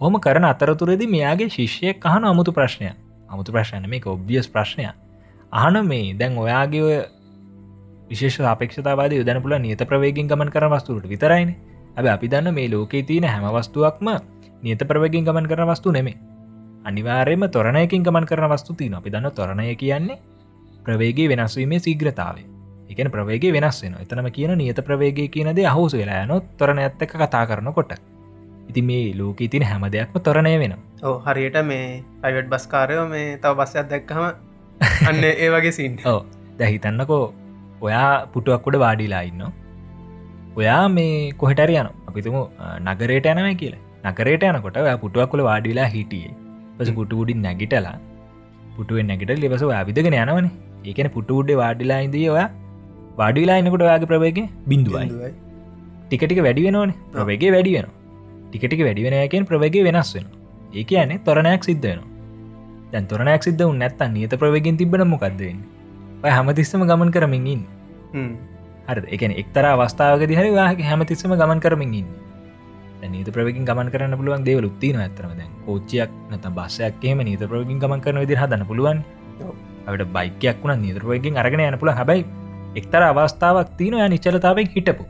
හොම 0.01 0.19
කරන 0.19 0.45
අතරතුරදි 0.45 1.07
මෙයාගේ 1.07 1.49
ශිෂ්‍යය 1.49 1.93
කහන 1.95 2.23
අමුතු 2.25 2.51
ප්‍රශ්නය 2.51 2.91
අමුතු 3.29 3.51
ප්‍රශ්න 3.51 3.89
මේක 3.89 4.07
ඔබ්වියස් 4.07 4.47
ප්‍රශ්නය 4.47 4.89
අහන 5.53 5.81
මේ 5.87 6.13
දැන් 6.13 6.37
ඔයාගේ 6.37 6.83
ඔය 6.83 6.97
විශේෂ 8.09 8.39
අපේක්ෂතාවාද 8.47 9.13
යදන 9.13 9.41
පුල 9.41 9.57
නියත 9.59 9.81
ප්‍රවේගින් 9.83 10.27
ගමන් 10.27 10.51
කර 10.51 10.69
වස්තුරට 10.69 11.07
විතරයින. 11.07 11.55
ඇබ 11.97 12.07
අපි 12.07 12.27
දන්න 12.27 12.53
මේ 12.53 12.69
ලෝකේ 12.69 13.03
තියෙන 13.03 13.23
හැම 13.25 13.45
වස්තුවක්ම 13.49 14.07
නියත 14.61 14.81
ප්‍රවගින් 14.83 15.25
ගමන් 15.25 15.47
කරන 15.47 15.69
වස්තු 15.69 15.91
නෙමේ 15.91 16.17
අනිවාරයම 16.85 17.45
තොරණයකින් 17.49 18.03
ගමන් 18.03 18.25
කරන 18.25 18.49
වස්තු 18.51 18.75
තින 18.75 18.93
අපි 18.93 19.09
දන්න 19.09 19.31
තොරණය 19.31 19.75
කියන්නේ 19.75 20.19
ප්‍රවේගේ 20.85 21.29
වෙනස්වීමේ 21.29 21.79
සීග්‍රතාව 21.79 22.54
එකන 22.89 23.09
ප්‍රවේගේ 23.15 23.53
වෙනස් 23.55 23.79
වෙන 23.83 23.95
එතනම 24.01 24.29
කියන 24.31 24.53
නියත 24.57 24.81
ප්‍රවේගේ 24.87 25.27
කියනද 25.27 25.61
අහුස 25.65 25.93
වෙලා 25.93 26.19
යනොත් 26.25 26.45
තොරණ 26.57 26.79
ඇත්තක 26.79 27.15
කතා 27.15 27.43
කරනකොට. 27.45 27.93
ඉති 28.69 28.81
මේ 28.81 29.13
ලෝක 29.13 29.41
තින 29.53 29.63
හැම 29.63 29.85
දෙයක්ම 29.95 30.17
තොරණය 30.19 30.55
වෙන 30.63 30.75
ඕ 31.03 31.17
හරියට 31.27 31.59
මේ 31.63 31.85
පයිවට් 32.21 32.49
බස්කාරයෝ 32.53 33.05
මේ 33.07 33.27
තව 33.37 33.53
බස්සයක් 33.59 33.91
දැක්කම 33.91 34.23
අන්න 35.09 35.23
ඒ 35.33 35.49
වගේ 35.49 35.75
සින් 35.79 35.99
ඕ 36.05 36.19
දැහිතන්නකෝ 36.59 37.23
ඔයා 37.81 38.09
පුටුවක්කුඩ 38.33 38.77
වාඩිලා 38.79 39.23
ඉන්න 39.29 39.45
ඔයා 40.55 40.83
මේ 40.89 41.15
කොහටර 41.33 41.71
යන 41.71 41.89
අපිතුම 42.07 42.35
නගරයට 42.83 43.25
යනව 43.31 43.47
කියලා. 43.61 43.81
නකරයට 44.05 44.43
යනකොට 44.45 44.77
ඔයා 44.77 44.97
පුටුවක්කුල 44.97 45.41
වාඩිලා 45.43 45.87
හිටියේ. 45.87 46.35
පස 46.77 46.91
පුටුඩින් 46.99 47.41
නැගිටලා 47.41 47.95
පුටුවෙන් 48.77 49.07
නැගට 49.09 49.33
ලෙබස 49.37 49.65
විදගෙන 49.89 50.15
යනවන. 50.15 50.47
ඒකන 50.85 51.09
පුටුඩ්ඩ 51.15 51.59
වාඩිලා 51.61 51.99
ඉදී 52.07 52.29
ඔයා 52.29 52.49
වාඩිලා 53.17 53.59
එනකොට 53.59 53.85
ඔයාගේ 53.87 54.09
ප්‍රවේගේ 54.11 54.47
බිඳුවයි. 54.67 55.33
ටිකටික 56.07 56.41
වැඩි 56.45 56.65
වෙනවන. 56.67 56.91
ප්‍රවේගේ 57.13 57.51
වැඩි 57.55 57.71
වෙන 57.77 57.87
ටිකටික 58.49 58.81
වැඩි 58.87 59.05
වෙනයකෙන් 59.05 59.47
ප්‍රවේගේ 59.49 59.85
වෙනස් 59.87 60.11
වෙන 60.15 60.27
ඒක 60.73 60.91
යන්නේ 60.91 61.23
තොරණයක් 61.27 61.63
සිද්ධ 61.67 61.87
වෙන 61.87 62.01
දැන් 62.91 63.07
තොරණයක් 63.07 63.43
සිද්ධ 63.47 63.63
උන් 63.67 63.79
නැත්තන් 63.83 64.13
නියත 64.15 64.35
ප්‍රවගෙන් 64.41 64.77
තිබෙන 64.79 65.07
මොකක්දවෙන්න 65.13 65.63
ඔය 66.23 66.31
හැමතිස්සම 66.31 66.83
ගමන් 66.89 67.11
කරමින් 67.15 67.47
ඉන්න. 67.53 67.63
හරි 68.87 69.09
එකන 69.15 69.33
එක්තර 69.41 69.65
අවස්ථාවක 69.71 70.23
දිහරි 70.31 70.51
වාහක 70.59 70.79
හැමතිස්සම 70.89 71.35
ගමන් 71.41 71.59
කරමින් 71.65 71.93
ඉන්න. 72.01 72.09
නීත 73.11 73.29
ප්‍රවකින් 73.35 73.67
ගමන් 73.69 73.91
කරන්න 73.93 74.17
පුළුවන් 74.19 74.45
දේව 74.47 74.65
ුත්තින 74.69 74.97
ඇතරම 75.01 75.35
දැන් 75.39 75.51
කෝච්චයක් 75.65 76.09
නත 76.31 76.45
බස්සයක්කේම 76.57 77.19
නීත 77.27 77.43
ප්‍රවකින් 77.51 77.79
ගමන් 77.83 78.01
කරන 78.01 78.21
විදි 78.23 78.39
හදන්න 78.41 78.65
පුළුවන්. 78.69 79.03
අට 79.87 80.01
බයිකයක් 80.15 80.57
වුණ 80.63 80.81
නීතරපයකින් 80.81 81.37
අරගෙන 81.37 81.61
යන 81.61 81.77
පුළ 81.77 81.93
හැබයි 81.93 82.25
එක්තර 82.75 83.03
අවස්ථාවක් 83.03 83.69
තියන 83.79 83.93
ය 83.95 84.07
නිශ්චලතාවෙන් 84.09 84.67
හිටපු. 84.75 85.03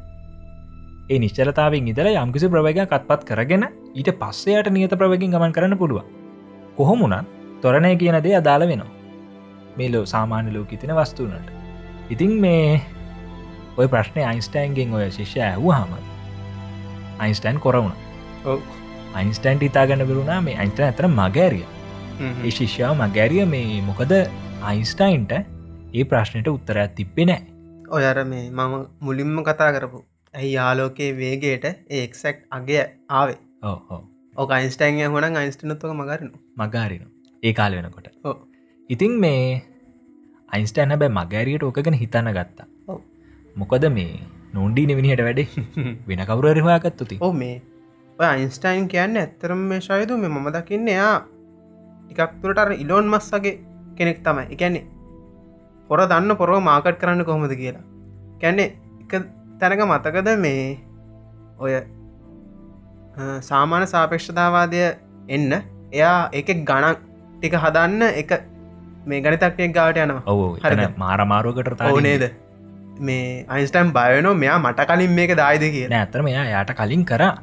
ඒ 1.09 1.20
නිශ්චලතාවෙන් 1.20 1.88
ඉදර 1.91 2.07
යම්කිසි 2.11 2.49
ප්‍රවග 2.49 2.86
කත්පත් 2.91 3.22
කරගෙන 3.30 3.66
ඊට 3.93 4.11
පස්සේයට 4.22 4.70
නියත 4.72 4.93
ප්‍රවකින් 4.93 5.34
ගමන් 5.34 5.55
කරන්න 5.55 5.78
පුළුව 5.78 6.05
කොහොමුණත් 6.78 7.28
තොරණය 7.61 7.95
කියන 7.97 8.18
දේ 8.24 8.36
අදාළ 8.38 8.68
වෙනවා. 8.68 8.91
මේලෝ 9.78 10.05
සාමාන්‍ය 10.05 10.53
ලෝක 10.53 10.74
තින 10.82 10.95
වස්තුනට 10.95 11.49
ඉතින් 12.09 12.34
මේ 12.41 12.82
ඔය 13.78 13.88
ප්‍රශ්නය 13.88 14.24
අයින්ස්ටයින්ගෙන් 14.24 14.93
ඔය 14.93 15.09
ශිෂ්‍ය 15.11 15.41
ඇහූ 15.41 15.72
හම 15.72 15.93
අයින්ස්ටයින් 17.20 17.59
කොරවුණ 17.59 17.95
ඔව්. 18.45 18.61
අයින්ස්ටයින්ට 19.13 19.63
ඉතාගන්න 19.63 20.05
බරුණා 20.07 20.41
මේ 20.41 20.57
අයින්ට 20.57 20.80
ඇතර 20.82 21.07
මගෑරිය 21.09 21.66
ඒ 22.22 22.51
ශිෂ්‍යාව 22.51 22.95
මගෑරිය 23.01 23.45
මේ 23.47 23.82
මොකද 23.82 24.13
අයින්ස්ටයින්ට 24.63 25.32
ඒ 25.34 26.03
ප්‍රශ්නයට 26.05 26.47
උත්තරයක් 26.47 26.95
තිබ්බෙ 26.95 27.26
නෑ 27.26 27.54
ඔයර 27.89 28.17
මේ 28.25 28.49
මම 28.51 28.73
මුලින්ම 29.01 29.38
කතා 29.43 29.71
කරපු 29.71 29.99
ඇයි 30.33 30.53
යාලෝකයේ 30.53 31.11
වේගේට 31.17 31.65
ඒක්සෙක්් 31.91 32.38
අගේ 32.49 32.83
ආවේ? 33.09 33.38
ඕ 33.63 34.47
අයින්ස්ටයින් 34.49 35.11
හොන 35.11 35.23
අයින්ස්ටනත්වක 35.36 35.93
මගරනු 35.93 36.31
මගාරින 36.57 37.05
ඒ 37.43 37.53
කාල 37.53 37.71
වෙනකොට. 37.71 38.07
ඉතින් 38.89 39.19
මේ 39.19 39.61
අයින්ස්ටයින් 40.49 40.89
හැබැ 40.89 41.09
මගෑරියට 41.09 41.63
ඕකගෙන 41.63 41.93
හිතන්න 41.95 42.31
ගත්තා. 42.31 42.67
මොකද 43.55 43.88
මේ 43.89 44.19
නොන්ඩී 44.53 44.86
නිවිනිහට 44.86 45.23
වැඩේ 45.23 45.47
වෙන 46.09 46.25
කවුරරවාගත්තුති 46.25 47.17
ඕ 47.21 47.33
මේ 47.33 47.61
අයින්ස්ටයින් 48.19 48.88
කියන්න 48.88 49.17
ඇත්තරම් 49.17 49.63
මේ 49.71 49.81
ශයුතු 49.81 50.17
මේ 50.17 50.29
මම 50.29 50.51
දකින්න 50.53 50.88
එයා 50.88 51.15
ටිකක් 52.05 52.41
තුරට 52.41 52.75
ඉලෝන් 52.77 53.07
මස්සගේ 53.07 53.55
කෙනෙක් 53.95 54.19
තමයි. 54.23 54.45
එකැන්නේ 54.49 54.94
පොර 55.89 55.99
දන්න 56.05 56.36
පොරෝ 56.41 56.59
මාකට් 56.69 56.97
කරන්න 57.01 57.25
කොහොමද 57.25 57.53
කියලා. 57.61 57.83
කැන්නේ 58.41 58.67
එක 59.03 59.13
තැනක 59.59 59.81
මතකද 59.86 60.29
මේ 60.39 60.63
ඔය 61.59 61.73
අ, 61.75 61.83
සාමාන්‍ය 63.41 63.88
සාපේක්ෂතාවාදය 63.93 64.81
එන්න. 65.29 65.51
එයා 65.93 66.17
එක 66.33 66.47
ගණන් 66.69 66.95
ටික 67.36 67.53
හදන්න 67.63 68.01
එක 68.21 68.31
මේ 69.05 69.21
ගනිතක්ටයක් 69.21 69.73
ගාවට 69.73 69.97
යනවා. 70.05 70.23
ඔවු 70.27 70.45
හරිද? 70.63 70.86
මාරමාරුවකට 70.97 71.81
ඕ 71.89 71.99
නේද? 72.01 72.23
මේ 72.99 73.45
අයින්ස්ටයිම් 73.49 73.91
බයනෝ 73.97 74.33
මෙයා 74.43 74.59
මට 74.59 74.88
කලින් 74.89 75.11
මේක 75.17 75.31
දායිද 75.38 75.65
කිය 75.75 75.86
ඇතර 75.95 76.21
මෙයා 76.23 76.45
යායට 76.53 76.73
කලින් 76.79 77.03
කරා. 77.05 77.33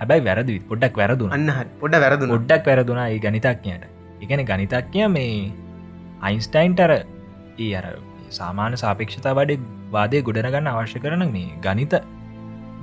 හැබැයි 0.00 0.24
වැරදි 0.26 0.54
පොඩ්ඩක් 0.70 0.96
වැරදුන. 1.00 1.30
අන්න 1.32 1.50
පොඩ 1.80 1.94
වැරදුන. 2.04 2.28
ගොඩ්ඩක් 2.34 2.66
වැරදුනා 2.70 3.08
ඒ 3.08 3.18
ගනිතක්ඥයට 3.18 3.84
එකන 4.22 4.42
ගනිතක්ඥ 4.50 5.08
මේ 5.08 5.52
අයින්ස්ටයින්ටර 6.22 6.92
ඒ 7.62 7.70
අර 7.80 7.86
සාමාන්‍ය 8.38 8.82
සාපේක්ෂතා 8.84 9.36
වඩේ 9.38 9.60
වාදය 9.92 10.22
ගොඩනගන්න 10.28 10.72
අවශ්‍ය 10.72 11.04
කරන 11.04 11.24
මේ 11.36 11.48
ගනිත 11.66 11.94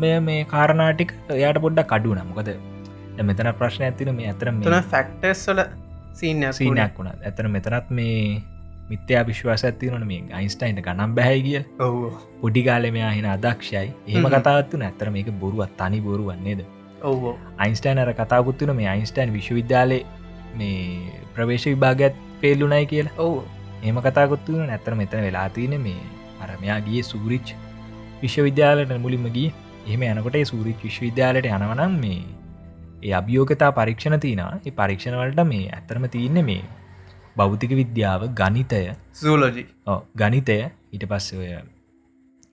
මෙය 0.02 0.14
මේ 0.22 0.42
කාරණාටික 0.46 1.14
එයාට 1.38 1.62
පොඩ්ඩක් 1.66 1.92
කඩුන 1.94 2.22
මොකද 2.30 2.52
මෙතන 3.24 3.52
ප්‍රශ්න 3.60 3.84
ඇතින 3.84 4.16
මේ 4.16 4.32
ඇතර 4.32 4.50
සීන 6.14 6.46
සීනයක් 6.54 6.98
වුණ. 6.98 7.12
ඇතර 7.24 7.48
මෙතනත් 7.48 7.90
මේ 7.90 8.42
මිත්‍යා 8.90 9.24
විශ්වාස 9.26 9.66
ඇතිවන 9.66 10.06
මේ 10.08 10.24
අයින්ස්ටයින්ට 10.32 10.82
ගනම් 10.82 11.16
බැහැ 11.16 11.42
කිය 11.42 11.62
ඔව. 11.80 11.98
පොඩිකාලෙ 12.42 12.92
මෙයා 12.92 13.12
හින 13.12 13.28
අදක්ෂයි 13.28 13.86
ඒම 14.08 14.30
කතාත්තු 14.36 14.82
ඇතර 14.82 15.12
මේක 15.12 15.32
බොරුවත් 15.42 15.76
තනි 15.78 16.02
බොරු 16.02 16.32
වන්නේද 16.32 16.66
ඔව. 17.04 17.24
අයින්ස්ටයින් 17.58 18.00
අර 18.00 18.14
කතාකුත්තුන 18.14 18.76
මේ 18.76 18.90
අයින්ස්ටයින් 18.96 19.34
විශ්වවිද්‍යාලය 19.34 20.00
මේ 20.56 21.14
ප්‍රවේශ 21.36 21.70
විභාගත් 21.72 22.16
පේල්ලුනයි 22.42 22.86
කියලා. 22.86 23.16
ඔව 23.18 23.59
ඒම 23.84 24.02
කතාකොත්තුන 24.02 24.66
නැතර 24.66 24.96
මෙතන 24.96 25.22
වෙලා 25.22 25.48
තියෙන 25.50 25.76
මේ 25.82 26.02
අර 26.42 26.52
මෙයා 26.60 26.80
ගිය 26.82 27.04
සූරිච් 27.04 27.56
විශ්වවිද්‍යාලට 28.22 28.94
මුලින්ම 28.98 29.28
ගිය. 29.30 29.48
එහෙම 29.86 30.04
යනකොට 30.04 30.38
සූරිච් 30.46 30.80
විශ්වවිද්‍යාලයට 30.84 31.50
යනවනම් 31.50 31.96
මේ 31.98 32.20
ඒ 33.04 33.14
අභියෝගතා 33.14 33.72
පරීක්ෂණ 33.74 34.20
තියන 34.20 34.42
ඒ 34.42 34.72
පරීක්ෂණවලට 34.74 35.42
මේ 35.46 35.72
ඇතරම 35.72 36.06
තියන්නේ 36.08 36.44
මේ 36.44 36.64
බෞතික 37.36 37.72
විද්‍යාව 37.74 38.28
ගනිතය 38.34 38.82
සූලෝජි 39.14 39.64
ගනිතය 40.16 40.58
ඊට 40.94 41.06
පස්ස 41.06 41.34
ඔය 41.36 41.52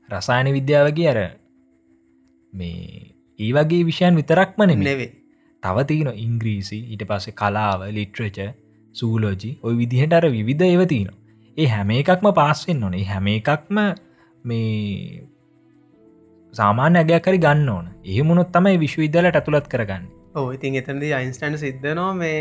රසායන 0.09 0.53
විද්‍යාවගේ 0.53 1.09
අර 1.09 1.21
මේ 2.53 3.01
ඒ 3.39 3.51
වගේ 3.53 3.83
විෂයන් 3.85 4.17
විතරක්ම 4.17 4.63
නෙවේ 4.65 5.09
තව 5.63 5.85
තියන 5.85 6.13
ඉංග්‍රීසි 6.19 6.79
ඊට 6.87 7.05
පස්සේ 7.05 7.35
කලාව 7.35 7.87
ලිට්‍රච 7.91 8.39
සූලෝජි 8.99 9.51
ඔය 9.63 9.75
විදිහට 9.81 10.19
අර 10.19 10.27
විවිධ 10.37 10.67
ඒව 10.67 10.83
තියන 10.93 11.09
ඒ 11.59 11.69
හැම 11.75 11.91
එකක්ම 12.01 12.29
පාස්වෙන් 12.41 12.79
නොනේ 12.81 13.07
හැම 13.11 13.27
එකක්ම 13.33 13.79
මේ 14.45 15.27
සාමාන්‍ය 16.55 16.99
ඇගයක් 17.01 17.25
කරි 17.27 17.39
ගන්න 17.45 17.69
ඕන. 17.69 17.87
එහෙමුණොත් 18.05 18.53
තමයි 18.55 18.77
විශ්වවිද්‍යාලට 18.85 19.39
ඇතුළත් 19.41 19.69
කරගන්න. 19.73 20.05
ඕ 20.35 20.47
ඉතින් 20.57 20.79
එතන්දී 20.81 21.13
අයින්ස්ටයින් 21.19 21.59
සිද්ධනවා 21.65 22.13
මේ 22.23 22.41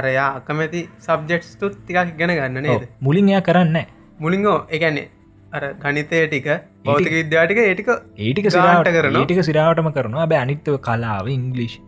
අරයා 0.00 0.28
අකමැති 0.38 0.80
සබ්ජෙක්ස් 1.06 1.50
තුත් 1.60 1.76
ටිකක් 1.80 2.14
ඉගෙන 2.14 2.34
ගන්න 2.38 2.62
නේද? 2.66 2.88
මුලින් 3.00 3.30
එයා 3.32 3.44
කරන්න 3.48 3.78
මුලින්ගෝ 4.20 4.58
එකන්නේ 4.70 5.08
අර 5.52 5.64
ගනිතය 5.82 6.20
ටික 6.26 6.48
බෞතික 6.84 7.16
විද්‍යාටික 7.20 7.60
ඒටික 7.64 7.90
ඒටික 8.18 8.48
ගාන්ට 8.56 8.92
කරන 8.96 9.18
ටික 9.18 9.42
සිරාවටම 9.48 9.90
කරනවා. 9.96 10.30
බැ 10.30 10.40
අනිත්ව 10.44 10.78
කලාව 10.88 11.28
ඉංගලිෂ් 11.36 11.80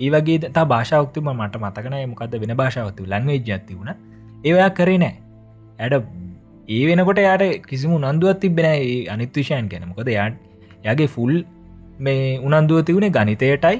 ඒ 0.00 0.10
වගේ 0.10 0.38
තා 0.50 0.66
භාෂාවක්තුම 0.66 1.30
මට 1.32 1.62
මතකන 1.62 1.96
මොකද 2.06 2.38
වෙන 2.38 2.56
භාෂාවතු 2.56 3.06
ලන්වේ 3.06 3.38
ජත්ති 3.40 3.78
වුණ 3.78 3.94
ඒවයා 4.44 4.70
කරේ 4.72 4.98
නෑ. 4.98 5.14
ඇඩ 5.78 5.94
ඒ 6.68 6.82
වෙනකොට 6.86 7.20
යාට 7.20 7.46
කිසිම 7.64 7.96
උනන්දුවත් 8.00 8.40
තිබෙන 8.40 8.70
ඒ 8.72 9.00
අනිත්විෂයන් 9.08 9.68
ගැන. 9.68 9.88
මොකද 9.88 10.10
යාට 10.10 10.36
යගේ 10.84 11.08
ෆුල් 11.08 11.34
මේ 12.00 12.38
උනන්දුව 12.40 12.84
තිවුණේ 12.84 13.10
ගනිතයටයි 13.10 13.78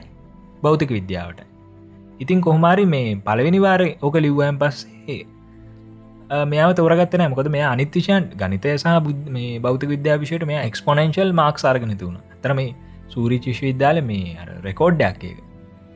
බෞතික 0.62 0.90
විද්‍යාවට 0.90 1.40
ඉතින් 2.20 2.40
කොහමාරි 2.40 2.86
මේ 2.86 3.16
පලවෙනි 3.18 3.60
වාර 3.60 3.82
ඕක 4.02 4.16
ලිව්වයන් 4.16 4.58
පස්සේ 4.58 5.18
මෙයාව 6.46 6.72
තෝරගත්තන 6.74 7.24
මොකද 7.28 7.48
මේ 7.48 7.64
අනිත්තිශයන් 7.66 8.26
ගනිතය 8.36 8.74
සහ 8.74 8.98
බුද් 9.00 9.22
මේ 9.28 9.58
බෞතික 9.58 9.88
විද්‍යාවිශයට 9.88 10.44
මේ 10.44 10.60
එක්ස්පොනෙන්ශල් 10.62 11.32
මාක් 11.32 11.58
සාර්ගන 11.58 11.94
තුුණ 11.96 12.18
තරම 12.42 12.60
සූරි 13.08 13.38
චිෂ 13.38 13.62
විද්‍යාල 13.62 14.02
මේ 14.02 14.36
රෙකෝඩ්ඩයක් 14.62 15.24
එක 15.24 15.38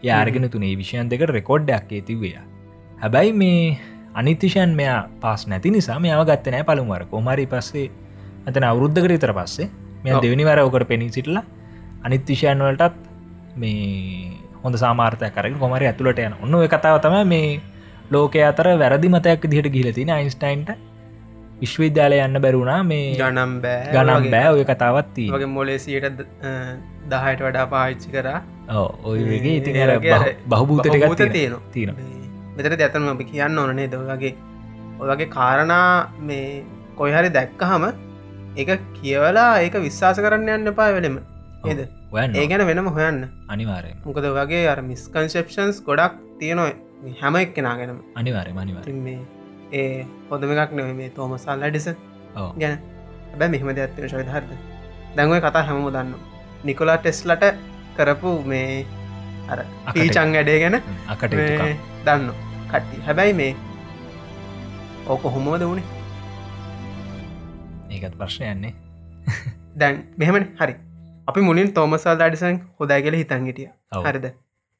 යාර්ගෙන 0.04 0.48
තුනේ 0.50 0.74
විෂයන් 0.76 1.08
දෙක 1.08 1.24
රෙකෝඩ්ඩයක් 1.30 1.92
තිවය 2.04 2.30
හැබැයි 3.00 3.32
මේ 3.34 3.58
අනිතිශයන් 4.14 4.72
මෙයා 4.74 5.00
පස් 5.20 5.46
නැති 5.46 5.70
නිසා 5.70 5.98
මෙයාව 5.98 6.22
ගත්තනෑ 6.28 6.64
පළුවර 6.64 7.04
කොමරි 7.06 7.46
පස්සේ 7.46 7.88
ඇතන 8.46 8.66
අවුද්ධකර 8.70 9.12
ඉතර 9.12 9.32
පස්සේ 9.32 9.68
මෙ 10.04 10.16
දෙවනි 10.20 10.44
වර 10.44 10.60
ඕකට 10.60 10.88
පෙනී 10.88 11.10
සිටලා 11.10 11.44
අනිත්තිශයන් 12.02 12.58
වලටත් 12.58 12.96
මේ 13.56 14.30
හොඳ 14.62 14.76
සාමාර්තය 14.76 15.30
කරක 15.30 15.56
කොමර 15.58 15.82
ඇතුළට 15.82 16.20
යන 16.20 16.36
ඔන්න 16.38 16.58
කතාව 16.68 16.98
තම 17.00 17.16
මේ 17.26 17.60
ලෝක 18.10 18.36
අතර 18.44 18.68
වැරදි 18.76 19.08
මතයක් 19.08 19.46
දිහට 19.46 19.70
ගිලතින 19.72 20.10
අයින්ස්ටයින්ට 20.10 20.70
විශ්වවිද්‍යාලය 21.60 22.18
යන්න 22.26 22.40
බැරුණා 22.44 22.80
මේ 22.90 23.04
ගනම් 23.20 23.52
බෑ. 23.64 23.92
ගනම් 23.94 24.24
බෑ. 24.34 24.48
ඔය 24.54 24.64
කතාවත්ති 24.70 25.26
වගේ 25.34 25.50
මොලේසියට 25.56 26.20
දහයට 27.12 27.40
වඩා 27.46 27.66
පාච්චි 27.74 28.08
කරා. 28.14 28.40
ඔය 29.10 29.18
වගේ 29.30 29.56
ඉතින් 29.60 29.80
අර 29.84 29.92
බහභූතට 30.52 31.22
තියෙන 31.36 31.58
තියෙන 31.74 31.94
මෙතර 32.56 32.74
ඇතනම 32.78 33.10
අපි 33.12 33.24
කියන්න 33.32 33.60
ඕනනේ 33.64 33.88
දවගේ 33.92 34.32
ඔයගේ 35.02 35.28
කාරණා 35.36 35.90
මේ 36.30 36.48
කොයිහරි 36.98 37.30
දැක්කහම 37.36 37.84
එක 38.62 38.70
කියවලා 38.96 39.52
ඒක 39.66 39.76
විශ්වාස 39.86 40.18
කරන්න 40.24 40.50
යන්න 40.56 40.72
එපා 40.72 40.90
වෙලෙම. 40.96 41.16
ඒද 41.70 41.80
ඒ 42.40 42.46
ගැන 42.50 42.66
වෙනම 42.70 42.88
හොයන්න. 42.98 43.20
අනිවාරය 43.54 43.94
මොකද 44.08 44.26
වගේ 44.38 44.66
අර 44.72 44.80
මිස්කන්සෙප්ෂන්ස් 44.90 45.80
ගොඩක් 45.88 46.20
තියනො 46.42 46.66
හැම 47.22 47.40
එක් 47.40 47.50
කෙනා 47.56 47.74
ගැනම 47.80 47.98
අනිවාරය 48.20 48.52
අනිවාර 48.64 48.94
මේ 49.06 49.18
ඒ 49.74 50.06
හොඳම 50.30 50.52
එකක් 50.54 50.72
නෙව 50.78 50.90
මේ 51.00 51.10
තෝමසල් 51.10 51.56
ලඩිස 51.60 51.88
ගැන. 52.58 52.74
බැ 53.38 53.48
මෙහම 53.48 53.70
දෙයක්ත්වන 53.70 54.08
ශවිධර්ද 54.08 54.50
දැන්වයි 55.16 55.40
කතා 55.40 55.64
හැම 55.68 55.88
දන්න 55.88 56.14
නිකොලා 56.64 56.98
ටෙස්ලට 56.98 57.44
කරපු 57.96 58.32
මේ 58.44 58.68
අර 59.48 59.60
පීචං 59.92 60.36
වැඩේ 60.36 60.58
ගැන 60.62 60.78
අකට 61.08 61.36
දන්න 62.04 62.30
කට්ටි 62.70 63.04
හැබැයි 63.08 63.34
මේ 63.34 63.52
ඕක 65.08 65.28
හොමෝද 65.34 65.62
වුණේ 65.62 65.86
ඒකත් 67.90 68.18
ප්‍රශ්නයන්නේ 68.18 68.74
දැන් 69.74 70.00
මෙහෙමන. 70.16 70.48
හරි. 70.58 70.74
අපි 71.28 71.40
මුලින් 71.40 71.72
තෝමසල් 71.72 72.22
අඩිසන් 72.22 72.60
හොදයි 72.80 73.00
කියල 73.02 73.16
හිතන් 73.16 73.46
හිටිය. 73.46 73.70
හරිද? 74.00 74.26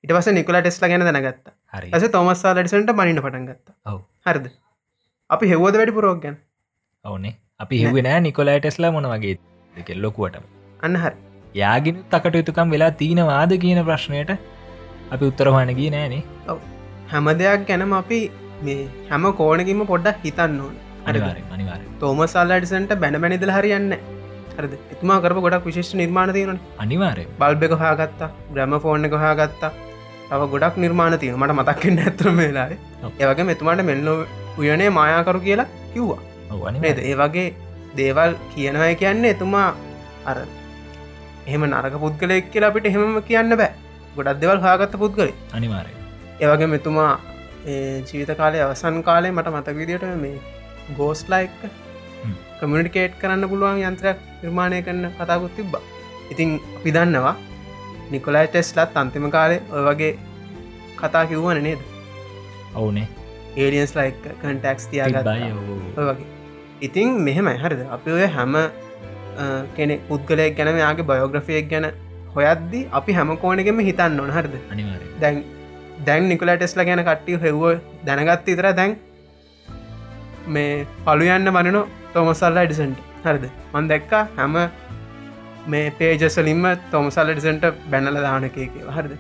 ඉට 0.05 0.13
පස 0.13 0.29
නිකුල 0.31 0.61
ටෙස්ලා 0.61 0.91
ගැන 0.91 1.07
දැනගත්ත. 1.09 1.49
හරි. 1.73 1.89
ඇස 1.93 2.07
තොමස්සා 2.11 2.55
ලඩිසන්ට 2.55 2.93
මනින්න 2.93 3.23
පටන් 3.23 3.49
ගත්ත. 3.49 3.75
ඔව්. 3.87 4.01
හරිද 4.27 4.47
අපි 5.31 5.51
හෙවෝද 5.53 5.77
වැඩි 5.81 5.95
පුරෝග 5.99 6.19
ගැන? 6.25 6.37
ඔවනේ. 7.05 7.35
අපි 7.63 7.77
හෙවෙන 7.83 8.09
නිකොලා 8.23 8.57
ටෙස්ලා 8.59 8.93
මොන 8.97 9.07
වගේ 9.13 9.35
දෙක 9.73 9.91
ලොකුවටම. 9.97 10.45
අන්න 10.83 10.97
හරි. 10.97 11.15
යාගෙන 11.55 12.03
තකට 12.13 12.41
යුතුකම් 12.41 12.75
වෙලා 12.75 12.91
තියෙනවාද 13.03 13.55
කියන 13.63 13.81
ප්‍රශ්නයට 13.89 14.33
අපි 15.11 15.25
උත්තරවානගී 15.31 15.91
නෑනේ. 15.95 16.23
හැම 17.13 17.31
දෙයක් 17.41 17.65
ගැනම 17.71 17.95
අපි 18.01 18.21
මේ 18.63 18.83
හැම 19.13 19.25
කෝනකිම 19.41 19.83
පොඩ්ඩක් 19.93 20.29
හිතන්න 20.29 20.61
ඕන. 20.61 20.77
අනිවාර 21.07 21.41
අනිවාර 21.57 21.81
තෝමසල් 22.05 22.55
අඩිසන්ට 22.59 22.95
බැන 23.03 23.21
බැනිදල 23.25 23.55
හරියන්න 23.57 23.91
හරද? 24.57 24.73
එතුමා 24.93 25.19
කරප 25.25 25.43
ගොඩක් 25.47 25.67
විශේෂ 25.71 25.97
නිර්මාණ 26.03 26.37
තියෙන 26.37 26.63
අනිවාරය 26.79 27.27
බල්බ 27.41 27.69
එක 27.69 27.77
හාගත්තා 27.83 28.31
ග්‍රම 28.53 28.79
ෆෝර්න 28.85 29.11
එක 29.11 29.21
හාගත්තා 29.25 29.75
තව 30.31 30.43
ගොඩක් 30.55 30.81
නිර්මාණ 30.85 31.21
තියෙන 31.23 31.43
මට 31.43 31.61
මතක්කෙන් 31.61 32.01
ඇතරම 32.07 32.41
වෙලාේ 32.45 32.81
ඒවගේ 33.19 33.51
මෙතුමාට 33.51 33.87
මෙල්ලෝ 33.93 34.19
උයනේ 34.59 34.91
මායාකරු 34.99 35.41
කියලා 35.47 35.69
කිව්වා. 35.93 36.21
නේද? 36.85 36.99
ඒ 37.09 37.15
වගේ 37.23 37.49
දේවල් 37.99 38.33
කියනවය 38.53 38.95
කියන්නේ 39.03 39.35
එතුමා 39.37 39.69
අර 40.31 40.37
එහෙම 41.47 41.65
නරක 41.71 41.97
පුද්ගලෙක් 42.05 42.51
කියලා 42.53 42.71
අපිට 42.73 42.91
එහෙම 42.91 43.23
කියන්න 43.31 43.57
බෑ. 43.61 43.73
ගොඩක් 44.17 44.41
දෙවල් 44.43 44.61
හාගත්ත 44.67 44.95
පුද්ගලේ 45.03 45.33
අනිවාරය 45.59 45.95
ඒවගේ 46.43 46.69
මෙතුමා 46.75 47.13
ජීවිත 48.09 48.31
කාලය 48.41 48.61
අවසන් 48.67 49.01
කාලේ 49.09 49.33
මට 49.37 49.55
මතක 49.55 49.77
විදිට 49.81 50.05
මේ 50.23 50.37
ගෝස්ලයික් 50.99 51.59
කමිනිකේට් 52.61 53.19
කරන්න 53.23 53.49
පුළුවන් 53.53 53.83
යන්ත්‍රයක් 53.89 54.23
නිර්මාණය 54.43 54.79
කරන්න 54.87 55.11
කතාකුත් 55.19 55.57
තිබ්බා. 55.57 55.83
ඉතින් 56.33 56.51
අපි 56.77 56.95
දන්නවා 56.97 57.35
නිකොලයි 58.13 58.47
ටෙස්ලත් 58.49 58.97
අන්තිම 59.03 59.27
කාලේ 59.37 59.61
ඔය 59.75 59.83
වගේ 59.89 60.15
කතා 61.01 61.27
කිව්වන 61.31 61.63
නේද? 61.67 61.81
ඔවුනේ 62.79 63.09
ඒලියන්ස් 63.57 63.93
ලයික් 63.99 64.23
කන්ටක්ස් 64.43 64.87
තියාගත් 64.93 65.29
වගේ. 65.97 66.27
ඉතින් 66.87 67.09
මෙහෙමයි 67.27 67.59
හරිද? 67.65 67.83
අපි 67.97 68.11
ඔය 68.17 68.27
හැම 68.37 68.55
කෙනෙ 69.77 69.95
පුද්ගලයක් 70.09 70.57
ගැන 70.59 70.79
යාගේ 70.85 71.09
බයෝග්‍රෆියක් 71.11 71.69
ගැන 71.73 71.87
හොයද්දි 72.37 72.81
අපි 73.01 73.13
හැම 73.19 73.37
කෝනගෙම 73.45 73.83
හිතන්න 73.89 74.21
ඕන 74.21 74.33
හරිද? 74.37 74.55
දැන් 75.23 75.43
දැන් 76.07 76.29
නිකුල 76.29 76.51
ටෙස්ල 76.55 76.85
ගැන 76.89 77.03
කට්ටිය 77.09 77.41
හෙව්ව 77.45 77.65
දැනගත් 78.07 78.49
ඉතර 78.55 78.69
දැන් 78.81 78.97
මේ 80.55 80.87
පලු 81.05 81.29
යන්න 81.37 81.53
මනන 81.55 81.79
තොමසල්ල 82.15 82.59
ඩිසන්ට 82.63 82.99
හරිද? 83.27 83.45
මන් 83.75 83.91
දැක්කා 83.93 84.25
හැම 84.39 84.57
මේ 85.73 85.87
පේජසලින්ම 85.99 86.65
තොමසල්ල 86.93 87.31
ඩිසන්ට 87.33 87.65
බැනල 87.93 88.19
දානක 88.27 88.57
කියලා. 88.57 88.97
හරිද? 88.99 89.15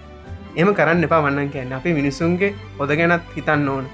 එම 0.60 0.68
කරන්න 0.78 1.06
එපා 1.06 1.22
වන්නන් 1.24 1.52
කියන්න. 1.54 1.76
අපි 1.78 1.92
මිනිසුන්ගේ 2.00 2.54
හොද 2.78 2.90
ගැනත් 3.00 3.36
හිතන්න 3.36 3.68
ඕන 3.74 3.86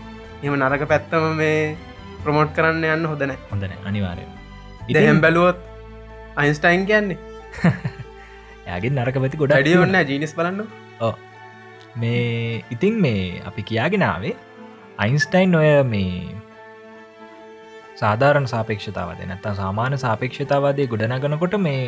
එම 0.43 0.55
නරක 0.57 0.85
පැත්තම 0.93 1.25
මේ 1.37 1.57
ප්‍රමෝට් 2.23 2.53
කරන්න 2.57 2.85
යන්න 2.89 3.09
හොදන 3.11 3.33
හොඳන 3.49 3.73
අනිවාරය 3.85 4.25
දෙහෙම් 4.91 5.21
බැලුවොත් 5.21 5.59
අයින්ස්ටයින් 6.37 6.85
කියන්නේ? 6.87 7.19
යාගේ 8.69 8.93
නරක 8.93 9.17
පැති 9.25 9.41
ගොඩ 9.43 9.57
ඩිය 9.57 9.81
ඔන්න 9.81 9.99
ජීනිස් 10.03 10.33
බලන්න. 10.35 10.63
ඕ 11.01 11.15
මේ 11.97 12.63
ඉතින් 12.71 13.01
මේ 13.01 13.43
අපි 13.45 13.63
කියාගෙනාවේ 13.63 14.37
අයින්ස්ටයින් 14.99 15.55
ඔය 15.55 15.69
මේ 15.85 16.15
සාධාරණ 17.97 18.49
සාපේක්ෂතාවද 18.49 19.21
නැත්තා 19.25 19.55
සාමාන්‍ය 19.55 19.99
සාපේක්ෂතාවාදය 19.99 20.87
ගොඩනගනකොට 20.87 21.59
මේ 21.59 21.85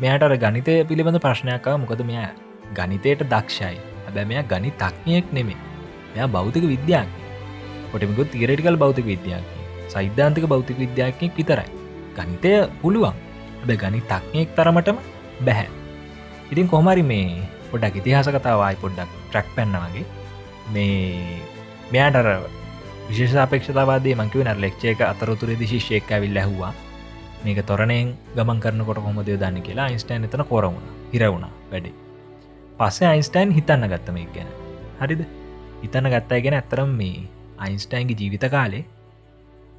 මෙයාටර 0.00 0.36
ගනිතය 0.38 0.78
පිළිබඳ 0.84 1.20
ප්‍රශ්නයක්කා 1.20 1.76
මොකද 1.76 2.02
මෙයා 2.04 2.30
ගනිතයට 2.72 3.28
දක්ෂයි. 3.28 3.76
හැබැ 4.06 4.24
මෙයා 4.24 4.48
ගනි 4.52 4.70
තක්නයෙක් 4.78 5.32
නෙමේ 5.32 5.60
මෙයා 6.12 6.28
භෞතික 6.28 6.66
විද්‍යාඥ 6.72 7.25
කොටමිකුත් 7.92 8.30
තිරටිකල් 8.32 8.76
භෞතික 8.76 9.06
විද්‍යාඥ 9.06 9.66
සෛද්ධාන්තික 9.88 10.46
භෞතික 10.46 10.76
විද්‍යාඥයෙක් 10.78 11.34
විතරයි. 11.36 11.68
ගනිතය 12.16 12.52
පුළුවන්. 12.82 13.16
හැබ 13.58 13.70
ගනි 13.82 14.00
තක්නයෙක් 14.02 14.48
තරමටම 14.56 14.98
බැහැ. 15.40 15.68
ඉතින් 16.52 16.68
කොහමරි 16.68 17.02
මේ 17.02 17.42
පොඩක් 17.70 17.98
ඉතිහාස 18.00 18.28
කතාවයි 18.28 18.76
පොඩ්ඩක් 18.82 19.10
ට්‍රක් 19.28 19.48
පැන්නවාගේ 19.56 20.04
මේ 20.72 21.40
මෙයාටර 21.92 22.28
විශේෂාපේක්ෂතාවාදේ 23.08 24.14
මංකිව 24.14 24.42
නර 24.42 24.58
ලෙක්ෂේක 24.58 25.00
අතරතුරේදි 25.02 25.66
ශිෂ්‍යයක් 25.66 26.10
ඇවිල් 26.10 26.36
ඇහවා. 26.36 26.72
මේක 27.44 27.60
තොරණයෙන් 27.66 28.14
ගමන් 28.36 28.60
කරනකොට 28.60 28.98
කොමදය 28.98 29.38
දන්න 29.38 29.62
කියලා 29.62 29.86
අයින්ස්ටයින් 29.86 30.26
එතන 30.26 30.44
කොරවුණ 30.44 30.86
හිරවුණ 31.12 31.46
වැඩි. 31.70 31.94
පස්සේ 32.78 33.08
අයින්ස්ටයින් 33.08 33.50
හිතන්න 33.50 33.88
ගත්තම 33.88 34.18
ගැන. 34.34 34.50
හරිද? 35.00 35.22
හිතන්න 35.82 36.10
ගත්තා 36.10 36.40
ගැන 36.40 36.58
ඇත්තරම් 36.58 36.90
මේ 37.00 37.28
අයින්ස්ටයින්ගේ 37.58 38.18
ජීවිත 38.20 38.46
කාලේ 38.50 38.84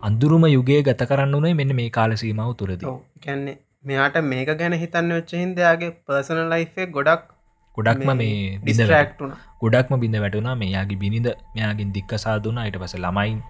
අන්දුරුම 0.01 0.45
යුගේ 0.47 0.81
ගත 0.83 1.09
කරන්න 1.09 1.37
වනේ 1.37 1.53
මෙන්න 1.53 1.73
මේ 1.75 1.89
කාල 1.91 2.13
සීමාව 2.17 2.51
තුරද 2.55 2.85
කැන්නේ 3.23 3.57
මෙයාට 3.83 4.21
මේක 4.25 4.51
ගැන 4.55 4.75
හිතන්න 4.75 5.11
වෙච්ච 5.11 5.33
හින්දයාගේ 5.35 5.91
පර්සන 6.05 6.39
ලයිෆේ 6.49 6.87
ගොඩක් 6.89 7.33
ගොඩක්ම 7.77 8.09
මේ 8.15 8.37
ඩිස්ටරක්ටුන 8.59 9.35
ගොඩක්ම 9.61 9.99
බිඳ 9.99 10.19
වැටුනා 10.19 10.55
මේයාගේ 10.55 11.01
බිනිද 11.03 11.27
මෙයාගින් 11.55 11.93
දික්ක 11.93 12.17
සාදුනා 12.19 12.63
අයට 12.63 12.79
පස 12.79 12.95
ළමයින් 12.97 13.43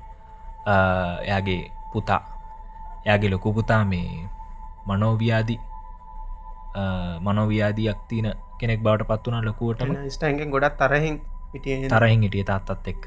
එයාගේ 1.24 1.62
පුතා 1.94 2.22
එයාගේ 3.06 3.30
ලොකු 3.30 3.54
පුතා 3.54 3.84
මේ 3.86 4.10
මනෝව්‍යාදි 4.88 5.56
මනෝව්‍යාදයක් 7.22 8.04
තියන 8.08 8.28
කෙනෙක් 8.60 8.82
බවට 8.82 9.08
පත් 9.08 9.24
වනා 9.28 9.44
ලොකුවටම. 9.44 9.96
ස්ටන්ගෙන් 10.10 10.50
ගොඩක් 10.50 10.78
තරහින් 10.78 11.16
තරහින් 11.90 12.22
හිටිය 12.22 12.44
තාත්තත් 12.46 12.88
එක්ක 12.88 13.06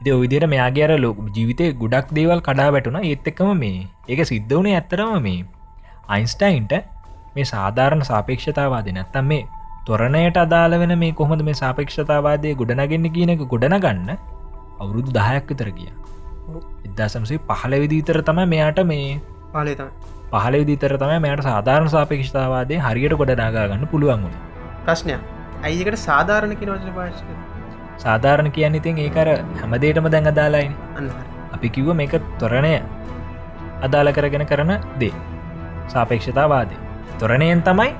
ඉති 0.00 0.14
විදිර 0.14 0.44
මෙයාගේ 0.46 0.86
අර 0.86 0.92
ලොක 0.98 1.18
ජීවිතය 1.30 1.66
ගොඩක් 1.74 2.08
දේවල් 2.10 2.40
කඩා 2.40 2.70
වැටුන 2.70 2.98
ඒත් 3.02 3.26
එක්කම 3.26 3.52
මේ 3.56 3.86
ඒක 4.08 4.22
සිද්ධ 4.24 4.54
වනේ 4.54 4.74
ඇත්තරම 4.74 5.12
මේ 5.20 5.44
අයින්ස්ටයින්ට 6.08 6.74
මේ 7.34 7.46
සාධාරණ 7.46 8.04
සාපේක්ෂතාවාද 8.04 8.90
නැත්තම් 8.90 9.24
මේ 9.24 9.44
තොරණයට 9.86 10.36
අදාළ 10.36 10.78
වෙන 10.78 10.98
මේ 10.98 11.12
කොහොමද 11.12 11.42
මේ 11.42 11.54
සාපේක්ෂතාවාදය 11.54 12.54
ගොඩනගන්න 12.54 13.08
කියන 13.10 13.32
එක 13.34 13.46
ගොඩනගන්න 13.46 14.10
අවුරුදු 14.80 15.10
දහයක් 15.10 15.46
විතර 15.46 15.70
කිය 15.70 15.92
එදදාසම්සේ 16.86 17.40
පහල 17.48 17.74
විදිීතර 17.76 18.20
තම 18.22 18.42
මෙයාට 18.46 18.84
මේ 18.84 19.08
පාලත 19.52 19.82
පහල 20.30 20.54
විදිතර 20.60 20.94
තම 20.96 21.12
මෙයට 21.20 21.42
සාධාරණ 21.42 21.90
සාපේක්ෂතාවාදය 21.90 22.78
හරියට 22.80 23.16
ගොඩනාගන්න 23.16 23.84
පුළුවන් 23.86 24.24
වුණ. 24.24 24.38
ප්‍රශ්නය 24.84 25.18
ඇයිකට 25.62 25.98
සාධාරණ 26.00 26.56
කිනවචන 26.56 26.90
පාශක 26.92 27.45
සාධාරණ 27.96 28.50
කියන්න 28.50 28.74
ඉතින් 28.74 28.98
ඒකර 28.98 29.28
හැමදේටම 29.60 30.10
දැන් 30.10 30.26
අදාලායින 30.26 30.74
අපි 31.52 31.68
කිව්ව 31.70 31.94
මේක 31.94 32.20
තොරණය. 32.38 32.76
අදාළ 33.82 34.12
කරගෙන 34.12 34.46
කරන 34.46 34.72
දේ. 35.00 35.14
සාපේක්ෂතාවාදේ 35.88 36.78
තොරණයෙන් 37.18 37.62
තමයි 37.62 37.90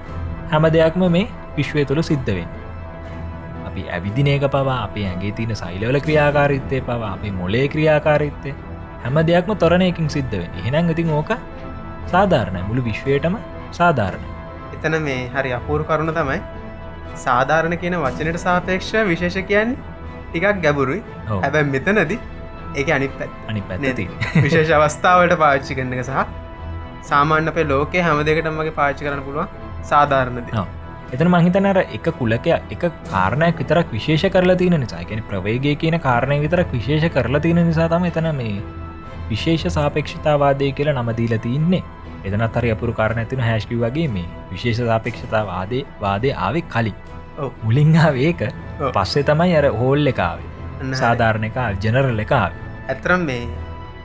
හැම 0.50 0.64
දෙයක්ම 0.74 1.02
මේ 1.10 1.26
විශ්වය 1.56 1.84
තුළ 1.84 2.02
සිද්ධවෙන් 2.02 2.48
අපි 3.66 3.82
ඇවිදිනේක 3.88 4.46
පවා 4.48 4.78
අපේ 4.82 5.06
ඇගේ 5.10 5.32
තියන 5.32 5.56
සයිලවල 5.56 5.98
ක්‍රියාකාරිත්තය 6.00 6.80
පවා 6.82 7.12
අපේ 7.12 7.32
මොලේ 7.32 7.66
ක්‍රියාකාරිත්තය 7.68 8.54
හැම 9.04 9.20
දෙයක්ම 9.30 9.52
තොරණයකින් 9.56 10.10
සිද්ධවෙන් 10.10 10.58
එහෙනම් 10.60 10.90
ඉතින් 10.90 11.10
ඕක 11.10 11.32
සාධාරණ 12.06 12.60
මුළු 12.68 12.84
විශ්වයටම 12.84 13.38
සාධාරණ 13.72 14.24
එතන 14.74 14.98
මේ 15.02 15.20
හරි 15.34 15.52
අපූරු 15.52 15.84
කරුණ 15.84 16.14
තමයි 16.14 16.40
සාධාරණ 17.24 17.76
කියන 17.82 17.96
වචනයට 18.04 18.38
සාපේක්ෂ 18.44 18.94
විශේෂ 19.10 19.38
කියන්න 19.50 19.76
ටිකක් 20.30 20.62
ගැබුරුයි. 20.64 21.02
හැබැ 21.34 21.64
මෙතනද 21.74 22.16
ඒක 22.74 22.88
අනිත් 22.96 23.20
අනි 23.50 23.62
පැති 23.68 24.08
විශේෂ 24.46 24.72
අවස්ථාවට 24.78 25.36
පාච්චි 25.42 25.78
කරන 25.78 25.94
එක 25.98 26.02
සහ 26.04 26.24
සාමාන්‍ය 27.10 27.52
අපේ 27.52 27.66
ලෝකේ 27.72 28.02
හැම 28.06 28.24
දෙකටමගේ 28.30 28.74
පාච්චි 28.80 29.06
කරන 29.06 29.22
පුළුවන් 29.28 29.48
සාධාරණද. 29.90 30.50
එතන 31.14 31.28
මහිතනර 31.34 31.78
එක 31.98 32.06
කුලකය 32.20 32.56
එක 32.74 32.82
කාරණයක් 33.10 33.60
විතරක් 33.62 33.92
විශේෂ 33.96 34.26
කරලා 34.36 34.58
තියෙන 34.62 34.80
නිසා. 34.84 35.04
ගැන 35.10 35.22
ප්‍රවේගේ 35.30 35.76
කියන 35.82 35.98
කාරණය 36.08 36.40
විතරක් 36.46 36.72
විශේෂ 36.78 37.12
කරලා 37.16 37.44
තියෙන 37.44 37.62
නිසා 37.68 37.88
තම 37.92 38.08
එතන 38.10 38.28
මේ 38.40 38.56
විශේෂ 39.30 39.76
සාපේක්ෂතාවාදය 39.78 40.72
කියලා 40.78 40.96
නමදීල 41.02 41.36
තියන්නේ 41.46 41.82
එතනත් 42.26 42.56
හරි 42.60 42.70
අපුරු 42.74 42.92
කාරණ 43.00 43.20
ඇතින 43.22 43.42
හැස්කි 43.48 43.78
වගේ 43.82 44.08
මේ 44.14 44.28
විශේෂ 44.52 44.80
සාපේක්ෂතාවාදේ 44.90 45.82
වාදය 46.04 46.32
ආවෙ 46.46 46.62
කලින්. 46.74 46.96
මුලින්ආවේක 47.66 48.42
ඔව්. 48.46 48.90
පස්සේ 48.96 49.24
තමයි 49.30 49.56
අර 49.60 49.66
හෝල් 49.80 50.12
එකාවේ 50.12 50.94
සාධාරණ 51.02 51.48
එක 51.48 51.58
ජනරල් 51.84 52.22
එකාවේ 52.24 52.62
ඇතරම් 52.94 53.26
මේ 53.30 53.42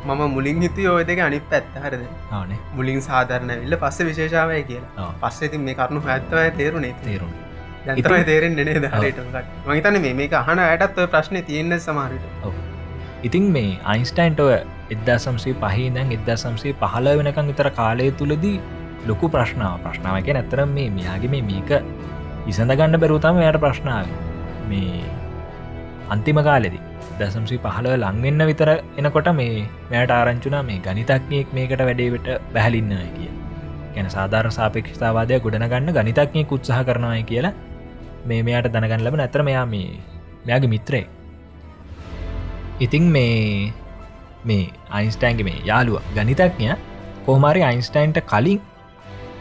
මම 0.05 0.21
මුලින් 0.35 0.65
හිතු 0.65 0.89
ඔය 0.95 1.03
දෙක 1.09 1.19
අනි 1.27 1.39
පැත්ත 1.51 1.77
හරද? 1.83 2.03
ආනේ 2.31 2.59
මුලින් 2.77 2.99
සාධරණ 3.07 3.53
විල්ල 3.63 3.77
පස්ස 3.83 4.07
විශේෂාවය 4.09 4.63
කියලා. 4.69 5.13
පස්සෙති 5.21 5.63
මේ 5.67 5.75
කරුණු 5.79 6.01
හැත්තවය 6.09 6.45
තේරුණේ 6.59 6.93
තේරුණ 7.05 7.33
දැතමයි 7.85 8.25
තේරෙන් 8.29 8.55
නෙද 8.59 8.89
හරිට 8.95 9.19
මහිතන 9.67 10.01
මේ 10.05 10.13
මේක 10.19 10.35
අහන 10.41 10.61
ඇයටත් 10.65 11.01
ඔය 11.03 11.07
ප්‍රශ්නය 11.15 11.41
තියෙන්න 11.49 11.79
සමහරට. 11.79 12.23
ඉතින් 13.29 13.51
මේ 13.55 13.71
අයින්ස්ටයින්ට 13.93 14.39
ඔය 14.45 14.53
එදදා 14.91 15.17
සම්සේ 15.17 15.55
පහිදැන් 15.55 16.11
එදදා 16.11 16.37
සම්සේ 16.37 16.73
පහල 16.75 17.07
වෙනකං 17.19 17.49
විතර 17.49 17.69
කාලය 17.71 18.07
තුළදී 18.13 18.57
ලොකු 19.07 19.27
ප්‍රශ්නාව 19.27 19.75
ප්‍රශ්නාවක 19.79 20.29
නැතරම් 20.31 20.69
මේ 20.69 20.89
මෙයාගේ 20.89 21.33
මේ 21.33 21.43
මේක 21.43 21.71
ඉසඳගන්න 22.47 22.97
බැරුතම 22.97 23.41
යට 23.41 23.59
ප්‍රශ්නාව 23.59 24.07
මේ 24.69 25.03
අන්තිම 26.09 26.39
කාලෙදි 26.41 26.79
දසම්සි 27.19 27.57
පහල 27.57 27.87
ලංවෙන්න 27.95 28.43
විතර 28.43 28.69
එනකොට 28.97 29.29
මේ 29.33 29.65
මෙයට 29.89 30.11
ආරංචුනා 30.11 30.63
මේ 30.63 30.79
ගනිතක්නයෙක් 30.79 31.49
මේකට 31.53 31.81
වැඩේවට 31.81 32.29
බැහලින්න 32.53 32.93
කිය 33.15 33.31
ගැන 33.95 34.09
සාධාර 34.09 34.47
සාපේක්ෂතාවාදය 34.51 35.39
ගොඩනගන්න 35.39 35.91
ගනිතක්නය 35.97 36.43
උත්සාහ 36.49 36.81
කරනවය 36.83 37.21
කියලා 37.23 37.53
මේ 38.25 38.41
මෙයාට 38.41 38.71
දැනගන්න 38.73 39.05
ලබ 39.05 39.15
නැතර 39.15 39.43
මෙයා 39.43 39.65
මේ 39.65 39.89
මෙයාගේ 40.45 40.73
මිත්‍රේ 40.75 41.05
ඉතිං 42.79 43.05
මේ 43.09 43.73
මේ 44.43 44.65
අයින්ස්ටයින්ගේ 44.91 45.43
මේ 45.43 45.59
යාළුව 45.65 46.01
ගනිතක්ඥ 46.15 46.75
කෝමාරි 47.25 47.61
අයින්ස්ටයින්ට 47.63 48.19
කලින් 48.25 48.59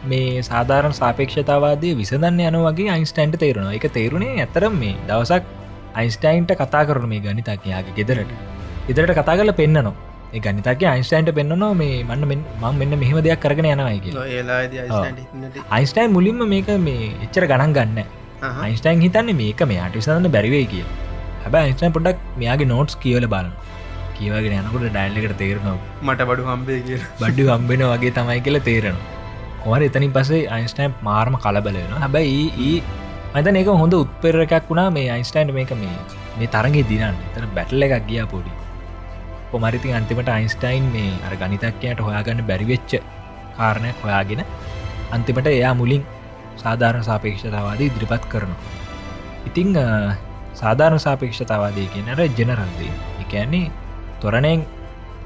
මේ 0.05 0.43
සාධාරණ 0.43 0.93
සාපේක්ෂතාවාදය 0.93 1.89
විසඳන්න 1.97 2.39
යන 2.41 2.57
වගේ 2.67 2.89
අයින්ස්ටයින්ට 2.91 3.39
තේරුණා 3.39 3.73
එක 3.73 3.87
තේරුණේ 3.91 4.37
ඇතරම් 4.41 4.75
මේ 4.75 4.95
දවසක් 5.07 5.43
අයින්ස්ටයින්ට 5.95 6.51
කතා 6.57 6.85
කරන 6.85 7.07
මේ 7.07 7.19
ගනිතක්යාගේ 7.21 7.93
ගෙදරට. 7.97 8.31
ඉදරට 8.89 9.13
කතා 9.15 9.35
කල 9.37 9.51
පෙන්න්නනවා 9.53 9.93
ඒ 10.33 10.39
ගනිතක 10.41 10.83
අයින්ස්ටයින්ට 10.85 11.31
පෙන්න්නනවා 11.35 11.73
මේ 11.75 12.03
මන්න 12.03 12.27
මෙන්- 12.27 12.45
මං 12.61 12.75
මෙන්න 12.79 12.97
මෙහෙම 12.99 13.17
දෙයක් 13.23 13.39
කරගෙන 13.41 13.67
යනවයි 13.67 13.99
අයින්ස්ටයින් 15.69 16.11
මුලින්ම 16.11 16.41
මේක 16.47 16.69
මේ 16.79 17.11
එච්චර 17.25 17.45
ගණන් 17.45 17.73
ගන්න 17.73 17.99
අයින්ස්ටයින් 18.61 19.01
හිතන්නේ 19.01 19.35
මේක 19.35 19.59
මෙයාට 19.65 19.95
විසඳන්න 19.95 20.31
බැරිවේ 20.31 20.65
කිය 20.67 20.85
හැබ 21.43 21.55
අයින්ස්ටයින් 21.57 21.93
පොඩක් 21.93 22.17
මෙයාගේ 22.37 22.67
නෝට්ස් 22.67 22.95
කියවල 22.97 23.27
බලන 23.27 23.51
කියවගෙන 24.21 24.57
යනකොට 24.61 24.87
ඩයිල්ලකට 24.87 25.37
තේරනවා. 25.43 25.77
මට 26.07 26.29
බඩු 26.29 26.47
හම්බේ 26.51 26.79
කිය 26.87 26.99
බඩ්ඩි 27.21 27.49
හම්බෙන 27.51 27.85
වගේ 27.91 28.13
තමයි 28.17 28.39
කියලා 28.47 28.65
තේරෙනවා. 28.69 29.19
කොමර 29.63 29.81
එතනින් 29.87 30.13
පසේ 30.17 30.41
අයින්ස්ටයින් 30.55 30.97
මාර්ම 31.07 31.35
කලබලෙන 31.43 31.93
හැබැයි 32.03 32.43
ඒ 32.69 32.77
මතන 33.35 33.59
එක 33.61 33.69
හොඳ 33.81 33.93
උත්පෙරකක් 34.01 34.53
වුණා. 34.69 34.89
මේ 34.97 35.07
අයින්ස්ටයින්් 35.15 35.53
මේක 35.57 35.71
මේ 35.83 35.95
මේ 36.39 36.51
තරගේ 36.55 36.85
දිනන්න. 36.89 37.15
එතන 37.27 37.47
බැටල 37.57 37.87
එකක් 37.87 38.07
ගියා 38.09 38.27
පොඩි. 38.33 38.51
කොමරිති 39.51 39.93
අන්තිමට 39.99 40.29
අයින්ස්ටයින් 40.37 40.83
මේ 40.95 41.11
අර 41.27 41.33
ගනිතක්කයට 41.41 42.01
හොයාගන්න 42.07 42.43
බැරිවෙච්ච 42.49 42.91
කාරණයක් 43.57 43.97
හොයාගෙන 44.03 44.43
අන්තිමට 45.15 45.47
එයා 45.53 45.73
මුලින් 45.81 46.03
සාධාරණ 46.63 47.05
සාපේක්ෂතාවාද 47.09 47.81
ඉදිරිපත් 47.87 48.25
කරනවා. 48.31 48.61
ඉතිං 49.47 49.69
සාධාරණ 50.61 51.03
සාපේක්ෂතාවාදය 51.05 51.85
කියනර 51.93 52.21
ජනරල්දේ 52.37 52.91
එකන්නේ 53.23 53.65
තොරණයෙන් 54.21 54.63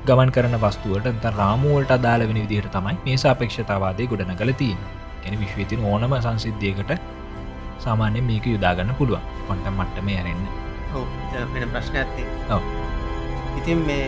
ගමන් 0.08 0.30
කරන 0.36 0.54
වස්තුවට 0.62 1.08
ත 1.24 1.32
රාමුවලට 1.38 1.92
අදාල 1.96 2.22
වෙන 2.30 2.38
විදිහයට 2.38 2.70
තමයි 2.76 2.96
මේ 3.06 3.18
සාපේක්ෂතාවාදය 3.24 4.08
ගොඩන 4.12 4.32
කලතින් 4.42 4.78
ගැන 5.24 5.36
විශ්වතින 5.42 5.84
ඕනම 5.90 6.16
සංසිද්ධියකට 6.18 6.94
සාමාන්‍ය 7.86 8.22
මේක 8.30 8.48
යුදාගන්න 8.54 8.96
පුළුවන්. 9.00 9.26
කොන්ට 9.48 9.68
මට්ටම 9.72 10.10
යරන්න 10.14 10.44
වෙන 11.54 11.70
ප්‍රශ්න 11.74 11.98
ඇත්තේ 12.02 12.28
ඔව. 12.56 12.64
ඉතින් 13.60 13.84
මේ 13.88 14.08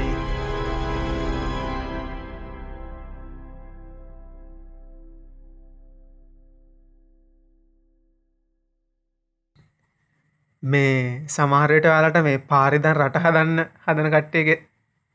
මේ 10.63 10.95
සමහරයට 11.27 11.91
යාලට 11.91 12.23
මේ 12.23 12.39
පාරිදන් 12.51 12.89
රට 12.93 13.25
හදන්න 13.25 13.61
හදන 13.85 14.11
කට්ටයගේ 14.13 14.59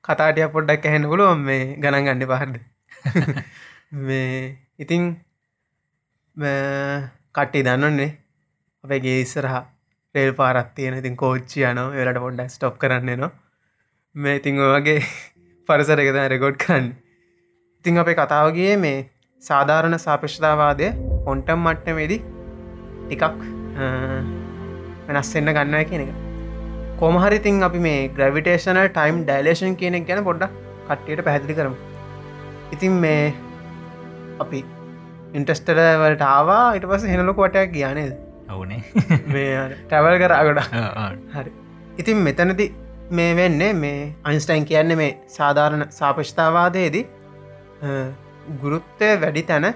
කතාටය 0.05 0.49
පොඩ්ඩක් 0.49 0.87
ඇහෙන 0.87 1.07
පුළුවන් 1.07 1.45
මේ 1.45 1.61
ගණන් 1.77 2.07
ගන්න 2.07 2.27
පහරද 2.29 2.57
මේ 4.07 4.33
ඉතිං 4.79 5.05
කට්ටේ 7.35 7.65
දන්නන්නේ 7.65 8.11
අපගේ 8.85 9.21
ඉස්සරහ 9.21 9.57
රේල් 10.15 10.33
පාරත් 10.35 10.75
තියෙන 10.75 10.95
ඉතින් 10.95 11.17
කෝච්චි 11.17 11.65
යන 11.65 11.81
වෙලට 11.93 12.21
පොඩ්ඩක් 12.21 12.51
ස්ටොප් 12.51 12.79
කරන්න 12.79 13.15
නවා 13.15 13.33
මේ 14.15 14.37
ඉතිං 14.37 14.59
ඔයගේ 14.61 14.99
පරිසර 15.69 16.01
එකද 16.01 16.19
රෙකෝඩ් 16.29 16.59
කරන්න. 16.59 16.91
ඉතිං 17.79 17.99
අපේ 17.99 18.17
කතාවගේ 18.17 18.75
මේ 18.79 18.99
සාධාරණ 19.43 19.99
සාපේෂතාවාදය 19.99 20.91
ඔොන්ටම් 21.27 21.65
මට්ටමේදී 21.65 22.21
ටිකක් 23.07 23.41
වෙනස්සෙන්න්න 25.09 25.55
ගන්නව 25.55 25.89
කියන 25.89 26.05
එක 26.05 26.22
කොමහරිතින් 27.03 27.57
අපි 27.67 27.79
මේ 27.87 28.01
ග්‍රවිටේෂනල් 28.17 28.89
ටයිම් 28.97 29.17
ඩයිලේෂන් 29.29 29.73
කියනෙක් 29.79 30.05
ගැන 30.09 30.21
පොඩ්ඩ 30.29 30.53
කට්ටියට 30.89 31.23
පැහැදිලි 31.27 31.55
කරමු. 31.59 31.77
ඉතින් 32.75 32.93
මේ 33.05 33.25
අපි 34.45 34.61
ඉන්ටස්ටල 35.39 35.81
වලට 36.03 36.29
ආවා 36.29 36.61
ඉට 36.79 36.87
පස 36.93 37.09
හෙනලොක 37.13 37.43
වටයක් 37.45 37.75
ගියානේද 37.75 38.13
ඔවුනේ. 38.55 38.81
ටැවල් 39.89 40.17
කරාගොඩ 40.23 40.63
හරි. 41.35 41.51
ඉතින් 42.01 42.23
මෙතනති 42.29 42.67
මේ 43.19 43.31
වෙන්නේ 43.41 43.73
මේ 43.83 44.01
අයින්ස්ටයින් 44.29 44.71
කියන්නේ 44.73 45.01
මේ 45.03 45.13
සාධාරණ 45.39 45.87
සාපෂ්තාවාදයේදී 46.01 47.05
ගුරුත්තය 48.63 49.13
වැඩි 49.23 49.49
තැන 49.53 49.73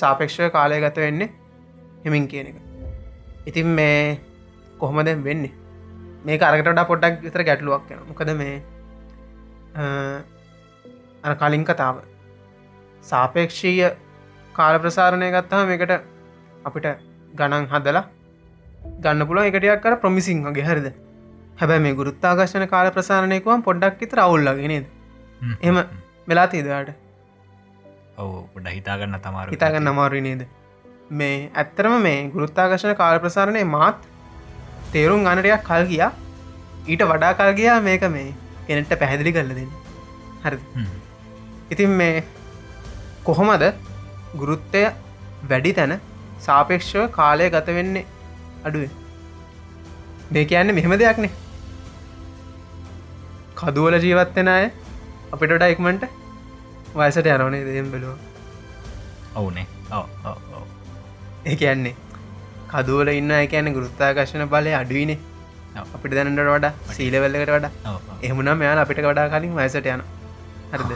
සාපේක්ෂය 0.00 0.50
කාලය 0.56 0.82
ගත 0.84 1.08
වෙන්නේ 1.08 1.34
හෙමින් 2.04 2.32
කියන 2.32 2.46
එක. 2.50 2.58
ඉතින් 3.48 3.78
මේ 3.78 4.00
කොහොමද 4.82 5.08
වෙන්නේ 5.28 5.52
මේ 6.26 6.38
කරකට 6.38 6.82
පොඩ්ඩක් 6.88 7.22
විතර 7.24 7.42
ගැටලුවක් 7.48 7.92
යන 7.92 8.02
මොකද 8.08 8.30
මේ 8.40 8.54
කලින් 11.34 11.64
කතාව. 11.64 11.96
සාපේක්ෂීය 13.04 13.90
කාල 14.54 14.78
ප්‍රසාරණය 14.80 15.30
ගත්තාම 15.32 15.72
එකට 15.76 15.92
අපිට 16.64 16.86
ගණන් 17.34 17.66
හදලා 17.72 18.04
ගන්න 19.00 19.28
පුල 19.28 19.42
එකටයක් 19.42 19.82
කර 19.82 19.96
ප්‍රමිසිං 20.04 20.42
වගේ 20.44 20.66
හරිද? 20.68 20.88
හැබැ 21.56 21.80
මේ 21.80 21.94
ගුරුත්තාගර්ශන 21.94 22.66
කාල 22.68 22.90
ප්‍රසාරණයකුවම් 22.90 23.62
පොඩ්ඩක් 23.62 24.02
විතර 24.02 24.18
අවුල්ලගෙනද 24.18 24.86
එම 25.62 25.76
වෙලා 26.28 26.48
තිීදවාට 26.48 26.90
ඔව 28.18 28.34
පොඩ 28.54 28.68
හිතාගන්න 28.70 29.18
තමාර 29.20 29.46
හිතාගන්න 29.48 29.92
අමාරු 29.92 30.20
නේද? 30.20 30.42
මේ 31.12 31.50
ඇත්තරම 31.54 31.96
මේ 32.02 32.20
ගුරුත්තාගර්ශන 32.30 32.94
කාල 32.96 33.18
ප්‍රසාරණය 33.20 33.64
මාත් 33.68 33.98
තේරුම් 34.96 35.24
ගණටයක් 35.28 35.64
කල් 35.70 35.86
ගියා. 35.92 36.10
ඊට 36.90 37.06
වඩා 37.12 37.32
කල් 37.40 37.52
ගියා 37.60 37.78
මේක 37.88 38.04
මේ 38.16 38.28
කෙනෙට්ට 38.66 39.00
පැහැදිලි 39.00 39.34
කරල 39.36 39.54
දෙන්න. 39.58 39.72
හරි 40.44 40.58
ඉතින් 41.72 41.96
මේ 42.02 42.24
කොහොමද 43.24 43.64
ගුරුත්තය 44.42 44.84
වැඩි 45.50 45.72
තැන 45.80 45.98
සාපේක්ෂව 46.46 47.10
කාලය 47.18 47.50
ගත 47.56 47.80
වෙන්නේ 47.80 48.06
අඩුවේ 48.64 48.92
මේ 50.32 50.44
කියන්න 50.52 50.74
මෙහෙම 50.78 50.96
දෙයක්නේ. 51.02 51.34
කදුවල 53.56 53.94
ජීවත්වෙන 54.04 54.48
අය 54.48 54.64
අපිටට 55.34 55.62
එක්මට 55.66 56.02
වයසට 56.96 57.28
යනවනේ 57.34 57.62
දෙම් 57.68 57.88
බැලුව 57.92 58.16
ඔවුනේ 59.36 59.66
ඒ 61.44 61.56
කියන්නේ 61.62 61.94
කදුවල 62.68 63.08
ඉන්න 63.10 63.32
එකන 63.36 63.72
ගුරුත්තාකර්ශන 63.72 64.44
බලය 64.48 64.72
අඩුවනේ 64.74 65.18
අපිට 65.76 66.12
දැනට 66.12 66.40
වඩා 66.48 66.72
සීලවෙල්ලකට 66.90 67.50
වඩා. 67.50 67.70
එහමුණ 68.22 68.52
මෙයාල 68.56 68.78
අපිට 68.78 69.02
වඩා 69.02 69.28
කලින් 69.30 69.54
වයසට 69.54 69.86
යන 69.86 70.02
හරිද? 70.72 70.92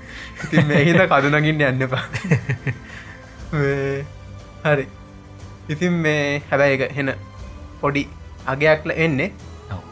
මෙහිද 0.70 1.00
කදුනගින්න 1.08 1.62
යන්න 1.62 1.88
පා 1.88 2.04
හරි. 4.66 4.86
ඉතින් 5.68 5.92
මේ 5.98 6.42
හැබැයි 6.50 6.78
එක 6.78 6.92
හෙන 6.92 7.14
පොඩි 7.80 8.04
අගයක්ල 8.46 8.94
එන්නේ. 8.96 9.32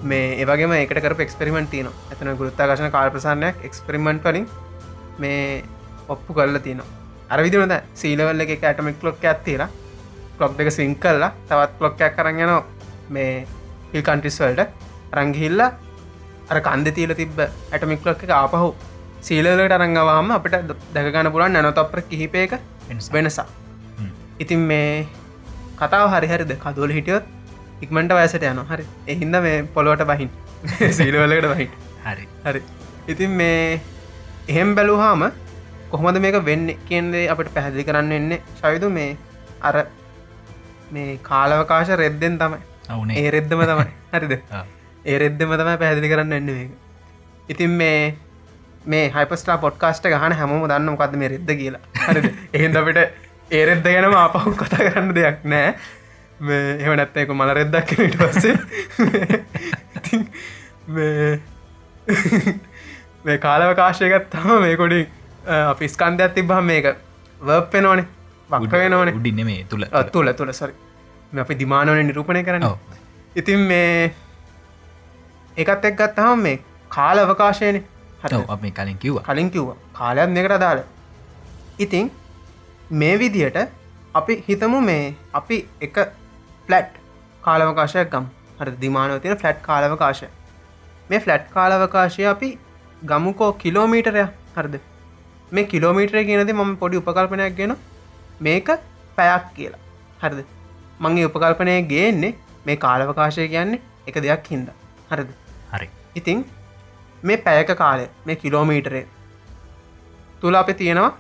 මේ 0.03 0.37
ඒවගේම 0.37 0.73
එකට 0.75 1.01
කර 1.01 1.17
එක්ස්පෙරිමෙන්ට 1.21 1.71
තියන 1.71 1.89
ඇතන 1.89 2.33
ගුරුත්තාකශන 2.37 2.91
කාල් 2.91 3.11
ප්‍රසානයක් 3.11 3.65
එක්ස්පෙරිමෙන්ට් 3.65 4.25
වලින් 4.25 4.47
මේ 5.19 5.43
ඔප්පු 6.09 6.35
කරල 6.35 6.59
තියන 6.61 6.83
අරවිදිනද 7.31 7.75
සීලවල්ල 7.95 8.47
එක 8.47 8.63
ඇටමික් 8.63 9.03
ලොක් 9.03 9.25
ඇත්තේර 9.25 9.67
ලොක් 10.41 10.57
දෙක 10.59 10.71
සිං 10.71 10.95
කල්ලා 10.97 11.31
තවත් 11.49 11.81
ලොක්කයක් 11.81 12.17
කරන්න 12.17 12.43
යන 12.47 12.53
මේ 13.11 13.47
හිල් 13.93 14.03
කන්ටිස් 14.03 14.41
වල්ට 14.41 14.69
රංගිහිල්ල 15.13 15.61
අර 15.63 16.59
කන්ද 16.61 16.95
තිීල 16.95 17.15
තිබ 17.15 17.41
ඇටමික් 17.45 18.05
ලොක් 18.05 18.23
එක 18.23 18.33
ආපහු 18.33 18.75
සීලලට 19.21 19.79
අරංගවාම 19.79 20.31
අපිට 20.31 20.77
දැකගන්න 20.95 21.33
පුලන් 21.33 21.53
නැනොතප්‍ර 21.53 22.03
කිහිපයක 22.11 22.61
වෙනසා 23.13 23.49
ඉතින් 24.39 24.61
මේ 24.65 25.07
කතාව 25.79 26.07
හරිහරිද 26.13 26.53
කදුවල 26.59 26.93
හිටියොත් 26.95 27.25
ඉක්මට 27.83 28.13
වයසට 28.13 28.45
යන 28.45 28.61
හරි. 28.65 28.85
එහින්ද 29.07 29.37
මේ 29.39 29.63
පොලොවට 29.67 30.05
බහින්. 30.05 30.31
සීලවලකට 30.99 31.49
බහින්. 31.53 31.71
හරි. 32.05 32.25
හරි. 32.45 32.63
ඉතින් 33.07 33.31
මේ 33.33 33.81
එහෙම් 34.49 34.75
බැලූහාම 34.75 35.31
කොහොමද 35.91 36.19
මේක 36.19 36.39
වෙන්න 36.45 36.71
කියන්දේ 36.89 37.27
අපට 37.29 37.51
පැහැදිලි 37.55 37.85
කරන්න 37.85 38.13
එන්නේ 38.13 38.41
ශවිදු 38.59 38.91
මේ 38.91 39.17
අර 39.63 39.77
මේ 40.91 41.19
කාලවකාශ 41.23 41.93
රෙද්දෙන් 41.97 42.39
තමයි. 42.39 42.61
ඒ 43.17 43.31
රෙද්දම 43.31 43.61
තමයි. 43.63 43.87
හරිද? 44.15 44.35
ඒ 45.05 45.19
රෙද්දම 45.19 45.53
තමයි 45.53 45.77
පැහැදිලි 45.77 46.09
කරන්න 46.09 46.33
එන්න 46.33 46.51
මේක. 46.51 46.71
ඉතින් 47.49 47.71
මේ 47.73 48.17
මේ 48.87 49.05
හයිපස්ටා 49.15 49.59
පොඩ්කාස්ට 49.59 50.05
ගහන 50.07 50.33
හැමෝම 50.33 50.65
දන්න 50.65 50.91
මොකක්ද 50.91 51.17
මේ 51.17 51.31
රෙද්ද 51.35 51.51
කියලා. 51.55 51.83
හරිද? 52.03 52.27
එහෙද 52.57 52.77
අපිට 52.77 52.99
ඒ 53.51 53.63
රෙද්ද 53.67 53.87
ගැනම 53.89 54.17
අපහු 54.17 54.55
කතා 54.55 54.81
කරන්න 54.81 55.15
දෙයක් 55.15 55.45
නෑ 55.45 55.69
එම 56.41 56.93
නැත්තයක 56.97 57.31
මල 57.35 57.55
රෙද්දක් 57.55 57.89
කනට 57.93 58.17
පස්සේ. 58.25 58.57
මේ 63.25 63.39
කාලවකාශයකත් 63.39 64.31
තම 64.31 64.63
මේ 64.63 64.77
කොඩි 64.77 65.01
අපි 65.47 65.89
ස්කන්ධයක් 65.89 66.33
තිබ්බහම 66.35 66.65
මේක 66.65 66.87
වර්ප්පෙන 67.41 67.87
වෙනෝනේ 68.51 69.15
උඩින්න 69.15 69.45
මේ 69.45 69.65
තුළ 69.65 69.85
තුළ 70.13 70.33
තුළ 70.33 70.53
සරි 70.53 70.73
අපි 71.41 71.55
දිමානවන 71.55 72.07
නිරූපණය 72.07 72.43
කරන 72.45 72.67
ඉතින් 73.37 73.69
මේ 73.71 74.13
එකත් 75.57 75.85
එක් 75.85 75.97
ගත්තහම 75.97 76.43
මේ 76.43 76.59
කාල 76.91 77.19
අවකාශයන 77.19 77.83
හර 78.23 78.33
අප 78.49 78.63
කලින් 78.73 78.97
කිව්ව. 78.99 79.19
කලින් 79.23 79.51
කිව්ව. 79.51 79.75
කාලයක් 79.93 80.35
දෙකට 80.35 80.61
දාල 80.61 80.83
ඉතින් 81.79 82.11
මේ 82.93 83.19
විදියට 83.19 83.59
අපි 84.15 84.45
හිතමු 84.49 84.81
මේ 84.83 85.15
අපි 85.33 85.59
එක 85.81 85.99
ෆලට් 86.69 86.99
කාලවකාශයක් 87.43 88.11
ගම්. 88.11 88.27
හර 88.59 88.71
දිමානව 88.81 89.21
තියෙන 89.23 89.37
ෆලට් 89.37 89.63
කාලවකාශය. 89.63 90.29
මේ 91.11 91.21
ෆලට් 91.21 91.51
කාලවකාශය 91.51 92.27
අපි 92.27 92.49
ගමුකෝ 93.03 93.53
කිලෝමීටරය 93.55 94.25
හරද? 94.57 94.81
මේ 95.53 95.65
කිලෝමීටරය 95.67 96.25
කියනද 96.25 96.53
මම 96.53 96.77
පොඩි 96.77 96.97
උපකල්පනයක් 96.97 97.57
ගෙන 97.57 97.77
මේක 98.41 98.69
පැයක් 99.17 99.47
කියලා. 99.55 99.81
හරිද? 100.23 100.45
මගේ 101.01 101.27
උපකල්පනය 101.27 101.75
ගේන්නේ 101.93 102.35
මේ 102.67 102.77
කාලවකාශය 102.77 103.49
කියන්නේ 103.49 103.81
එක 104.07 104.21
දෙයක් 104.23 104.51
හින්ද. 104.53 104.69
හරිද? 105.11 105.31
හරි. 105.73 105.89
ඉතිං 106.17 106.45
මේ 107.23 107.39
පැයක 107.39 107.75
කාලය 107.77 108.07
මේ 108.27 108.37
කිලෝමීටරේ 108.37 109.05
තුළ 110.41 110.55
අප 110.55 110.71
තියෙනවා 110.77 111.11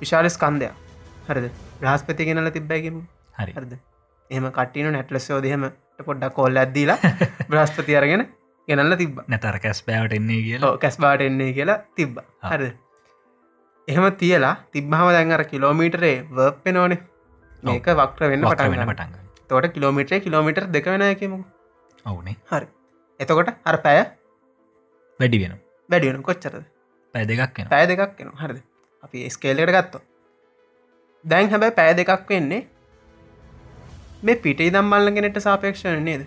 විශාල 0.00 0.28
ස්කන්දයක් 0.28 0.72
හරිද? 1.28 1.50
බ්‍රහස්පති 1.80 2.24
ගෙනල 2.24 2.50
තිබ්බැගම 2.50 3.02
හරි. 3.38 3.52
හරිද? 3.52 3.74
එම 4.30 4.50
කටින 4.52 4.92
නැටලස්සෝ 4.92 5.42
දෙහෙම 5.42 5.70
පොඩ්ඩක් 6.00 6.34
කොල්ල 6.34 6.56
ඇදදිලා 6.56 6.98
බ්‍රස්පති 7.50 7.96
අරගෙන 7.96 8.26
ගෙනල්ල 8.68 8.96
තිබ්බ. 8.96 9.22
නැතර 9.28 9.58
කැස් 9.58 9.82
පෑවට 9.82 10.18
එන්නේ 10.20 10.42
කියලා. 10.42 10.76
කැස්බාට 10.78 11.20
එන්නේ 11.22 11.52
කියලා 11.52 11.78
තිබ්බ. 11.94 12.18
හරි 12.44 12.70
එහෙම 13.88 14.06
තියලා 14.20 14.54
තිබ්බහම 14.72 15.08
දැන්ර 15.16 15.42
කිලෝමීටරේ 15.50 16.14
වර්පෙනෝනේ 16.36 17.00
මේක 17.62 17.88
වක්්‍ර 18.00 18.30
වෙන්න 18.32 18.44
පට 18.44 18.70
වෙන 18.72 18.86
පටන් 18.88 19.12
තෝට 19.50 19.66
කිලෝමිටරේ 19.74 20.20
කිලෝමිටර් 20.20 20.64
දෙක 20.68 20.86
වෙන 20.86 21.02
එකමු 21.02 21.38
ඔවුනේ. 22.04 22.36
හරි. 22.50 22.66
එතකොට 23.20 23.50
අර 23.64 23.76
පැය 23.84 24.00
වැඩි 25.20 25.38
වෙන 25.42 25.52
වැඩියනු 25.88 26.22
කොච්චරද? 26.22 26.64
පැය 27.14 27.24
දෙකක් 27.30 27.58
වෙන 27.58 27.68
පැය 27.68 27.86
දෙකක් 27.90 28.18
වෙන 28.20 28.32
හරිද? 28.40 28.58
අපි 29.02 29.30
ස්කේලට 29.30 29.72
ගත්ත 29.76 30.02
දැන් 31.24 31.50
හැබැයි 31.52 31.76
පැය 31.78 31.94
දෙකක් 32.00 32.30
වෙන්නේ 32.30 32.62
මේ 34.22 34.42
පිටේ 34.46 34.70
දම් 34.70 34.90
මල්ලගෙනට 34.92 35.38
සාපේක්ෂණ 35.44 36.02
නේද? 36.04 36.24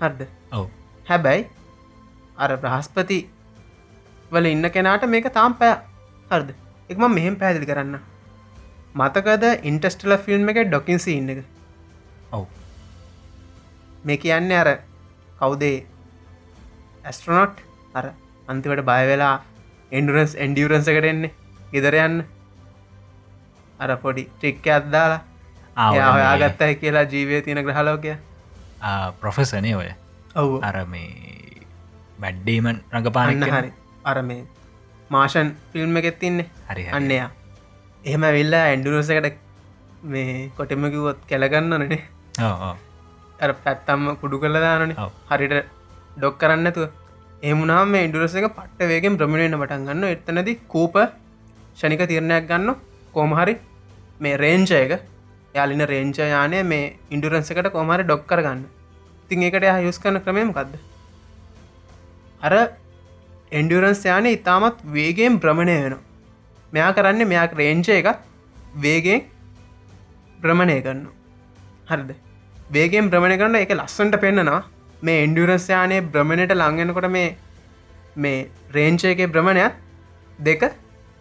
හරද? 0.00 0.20
ඔව. 0.52 0.68
හැබැයි 1.08 1.48
අර 2.36 2.56
බ්‍රහස්පති 2.58 3.18
වල 4.30 4.50
ඉන්න 4.50 4.70
කෙනාට 4.76 5.08
මේක 5.14 5.30
තාම් 5.38 5.56
පැය 5.62 5.72
හරද? 6.32 6.50
එකම 6.90 7.04
මෙහෙම 7.18 7.36
පැදිලි 7.40 7.68
කරන්න. 7.70 7.96
මතකද 9.00 9.44
ඉන්ටස්ටල 9.70 10.16
ෆිල්ම් 10.26 10.48
එක 10.52 10.58
ඩොකින්සි 10.68 11.16
ඉන්න 11.20 11.32
එක? 11.34 11.40
ඔව්. 12.32 12.46
මේ 14.04 14.18
කියන්නේ 14.24 14.60
අර 14.62 14.70
කවුදේ 15.40 15.78
ඇස්ට්‍රනොට් 17.04 17.60
අර 17.94 18.12
අන්තිවට 18.48 18.84
බයවෙලා 18.90 19.34
එන්ඩරන්ස් 19.92 20.36
එන්ඩියරන්ස 20.46 20.88
කරෙන්නේ 20.96 21.32
ගෙදර 21.72 21.98
යන්න. 22.06 22.24
අර 23.82 23.90
පොඩි 24.04 24.24
ට්‍රික්ක 24.38 24.66
අත්දාලා 24.78 25.20
ඔයාගත්තයි 25.90 26.74
කියලා 26.80 27.06
ජීවය 27.12 27.42
තියෙන 27.42 27.64
ග්‍රහලෝකය 27.66 28.16
ප්‍රොෆෙසනේ 29.20 29.76
ඔය? 29.76 29.90
ඔවු. 30.36 30.60
අර 30.62 30.76
මේ 30.86 31.62
වැඩ්ඩීමන් 32.20 32.82
රඟපාන්න 32.92 33.48
හරි. 33.52 33.72
අර 34.04 34.22
මේ 34.22 34.44
මාෂන් 35.14 35.48
ෆිල්ම් 35.72 35.96
එකෙත් 36.00 36.18
තින්නේ 36.22 36.48
හරි 36.68 36.84
අන්නයා 36.98 37.28
එහෙම 38.04 38.24
වෙල්ලා 38.36 38.64
ඇන්ඩුරසකට 38.68 39.36
මේ 40.12 40.50
කොටෙමකිවොත් 40.56 41.20
කැලගන්න 41.28 41.74
නනේ 41.80 42.00
අර 43.44 43.52
පැත්තම්ම 43.64 44.08
කුඩු 44.20 44.36
කළ 44.42 44.58
දානන 44.64 44.92
ඔව්. 44.96 45.10
හරිට 45.30 45.54
ඩොක් 46.16 46.36
කරන්නතුව 46.40 46.88
එමුණම් 47.42 47.94
ඉන්ඩුරස 48.00 48.34
එක 48.38 48.46
පට්ට 48.50 48.90
වේගෙන් 48.90 49.18
ප්‍රමිණයන 49.20 49.58
පටන් 49.60 49.86
ගන්න 49.88 50.04
එතනද 50.10 50.50
කූප 50.68 50.96
ෂනික 51.76 52.04
තිරණයක් 52.10 52.46
ගන්න 52.50 52.76
කෝමහරි 53.14 53.54
මේ 54.20 54.36
රේංචය 54.36 54.76
එක 54.76 54.92
යාලින 55.54 55.82
රේංච 55.92 56.18
යානය 56.26 56.62
මේ 56.64 56.84
ඉන්ඩුරන්සකට 57.10 57.68
කොමහරි 57.72 58.04
ඩොක් 58.04 58.22
කරගන්න. 58.26 58.62
තින් 59.28 59.42
එකට 59.42 59.66
යුස් 59.86 59.98
කරන 59.98 60.18
ක්‍රමයමකක්ද 60.20 60.72
අර 62.42 62.54
එන්ඩුරන්ස් 63.52 64.02
යානය 64.10 64.30
ඉතාමත් 64.38 64.78
වේගෙන් 64.96 65.38
ප්‍රමණය 65.44 65.76
වෙන 65.84 65.96
මෙයා 66.72 66.92
කරන්නේ 66.98 67.30
මෙයක් 67.32 67.56
රේංචය 67.60 67.92
එක 68.00 68.08
වේගෙන් 68.84 69.24
ප්‍රමණය 70.40 70.76
කරන්න 70.82 71.08
හරිද? 71.90 72.12
වේගෙන් 72.70 73.10
ප්‍රමණය 73.12 73.36
කරන්න 73.40 73.58
එක 73.64 73.74
ලස්සන්ට 73.76 74.20
පෙන්න්නනවා 74.24 74.62
මේ 75.02 75.24
එන්ඩුරස්යානය 75.26 75.98
බ්‍රමණයට 76.14 76.54
ලංගෙනකොට 76.54 77.08
මේ 77.16 77.28
මේ 78.16 78.38
රේංචයගේ 78.76 79.28
බ්‍රමණයක් 79.34 79.74
දෙක 80.38 80.62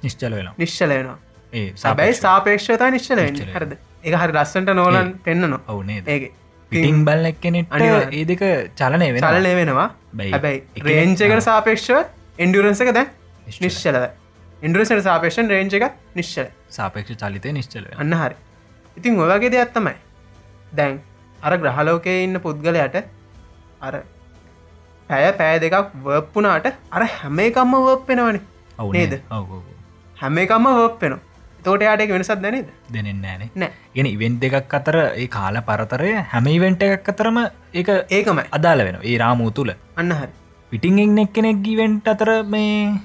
නිශ්චල 0.03 0.36
වෙලා 0.39 0.53
නිශ්චලයනවා 0.57 1.17
ඒ 1.53 1.65
සබැයි 1.75 2.19
සාපේක්ෂතා 2.19 2.91
නිශ්චල. 2.95 3.19
හරද? 3.55 3.73
එක 4.03 4.13
හරි 4.21 4.34
ලස්සන්ට 4.36 4.77
නෝලන් 4.79 5.11
පෙන්න්නනවා 5.25 5.61
ඔවුනේ 5.67 6.03
ඒ 6.05 6.32
පිටිං 6.71 7.03
බල්ල 7.05 7.27
කෙනෙට 7.43 7.75
අනිවාර්ය. 7.75 8.09
ඒ 8.13 8.25
දෙක 8.25 8.41
චලනය 8.79 9.11
වෙන 9.15 9.21
චලනය 9.27 9.53
වෙනවා. 9.59 9.89
බැයි 10.15 10.63
රේංචකට. 10.89 11.43
සාපේක්ෂව 11.49 11.99
එන්ඩුරන්සක 12.39 12.89
නිශ්චලයි. 12.89 13.61
නිශ්චලද 13.61 14.05
ඉන්ඩරසට 14.61 15.03
සාපේෂන් 15.03 15.49
රේංච 15.49 15.73
එක 15.73 15.86
නිශ්චල 16.15 16.47
සාපේක්ෂ 16.69 17.17
චලිතය 17.21 17.51
නිශ්චල 17.51 17.88
අන්න 17.97 18.13
හරි. 18.13 18.36
ඉතින් 18.97 19.19
ඔයගේ 19.19 19.51
දෙයක් 19.51 19.73
තමයි. 19.73 19.95
දැන් 20.73 21.01
අර 21.39 21.57
ග්‍රහලෝකය 21.57 22.15
ඉන්න 22.23 22.39
පුද්ගලයට 22.39 22.95
අර 23.82 23.93
පැය 25.09 25.32
පෑ 25.34 25.59
දෙකක් 25.59 25.91
වප්පුනාට 26.05 26.71
අර 26.91 27.03
හැම 27.17 27.39
එකම්ම 27.39 27.75
වප්පෙනවන 27.88 28.39
ඔවු 28.79 28.91
නේද? 28.93 29.19
හැම 30.17 30.38
එකම්ම 30.38 30.67
වප්පෙන 30.79 31.19
තෝට 31.63 31.84
යාටක 31.84 32.13
වෙනසත් 32.15 32.36
දැනේද? 32.41 32.69
දෙනෙන් 32.93 33.21
නෑනේ 33.21 33.49
නෑ. 33.55 33.71
ගෙන 33.95 34.07
ඉවෙන්් 34.07 34.39
දෙකක් 34.39 34.77
අතර 34.79 34.97
ඒ 34.99 35.27
කාල 35.27 35.59
පරතරය 35.69 36.13
හැම 36.34 36.47
ඉවෙන්ට 36.47 36.84
එකක් 36.84 37.09
අතරම 37.09 37.41
ඒ 37.41 37.84
ඒකමයි. 38.09 38.51
අදාල 38.51 38.86
වෙන 38.88 39.01
ඒ 39.03 39.17
රාමූ 39.17 39.51
තුළ. 39.51 39.73
අන්න 39.97 40.15
හරි 40.19 40.41
පිටිං 40.72 41.19
එක් 41.19 41.34
කෙනෙක් 41.34 41.57
ගීවෙන්ට් 41.63 42.05
අතර 42.07 42.30
මේ 42.43 42.95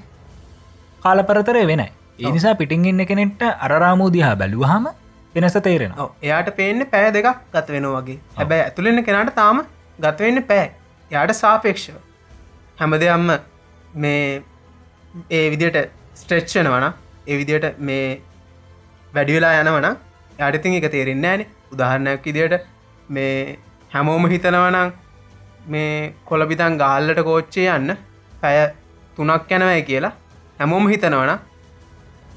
කාලපරතරය 1.03 1.63
වෙනයි. 1.67 1.87
ඒ 2.19 2.31
නිසා 2.31 2.55
පිටිං 2.55 2.85
එන්න 2.85 3.05
කෙනෙක්ට 3.05 3.41
අරරාමූ 3.65 4.07
දිහා 4.15 4.35
බැලුවහම 4.41 4.85
වෙනස 5.35 5.57
තේරෙන 5.65 5.95
එයාට 6.23 6.51
පේන්න 6.59 6.85
පෑ 6.93 7.09
දෙකක් 7.15 7.27
ගත 7.53 7.67
වෙන 7.75 7.87
වගේ. 7.95 8.19
හැබැයි 8.37 8.63
ඇතුළෙන්න 8.67 9.03
කෙනට 9.07 9.33
තාම 9.39 9.59
ගතවෙන්න 9.99 10.43
පෑ. 10.43 10.71
යාට 11.11 11.33
සාපේක්ෂව. 11.41 11.97
හැම 12.79 12.95
දෙයම්ම 13.03 13.27
මේ 14.03 14.43
ඒ 15.29 15.45
විදියට 15.53 15.77
ස්ට්‍රෙච්ෂන 16.21 16.71
වන 16.73 16.87
ඒ 17.27 17.37
විදියට 17.41 17.81
මේ 17.89 18.21
වැඩිවෙලා 19.13 19.53
යනවන 19.61 19.89
යාටතින් 20.39 20.79
එක 20.79 20.87
තේරෙන්න 20.95 21.27
ෑන. 21.31 21.43
උදාහරණයක් 21.73 22.23
විදියට 22.29 22.55
මේ 23.09 23.59
හැමෝම 23.91 24.29
හිතනවනං 24.35 24.95
මේ 25.67 26.13
කොළබිතන් 26.25 26.77
ගාල්ලට 26.81 27.21
කෝච්චේ 27.27 27.67
යන්න 27.75 27.95
පැය 28.41 28.57
තුනක් 29.15 29.51
යනවයි 29.57 29.81
කියලා 29.89 30.13
හැමෝම 30.59 30.89
හිතනවන 30.91 31.31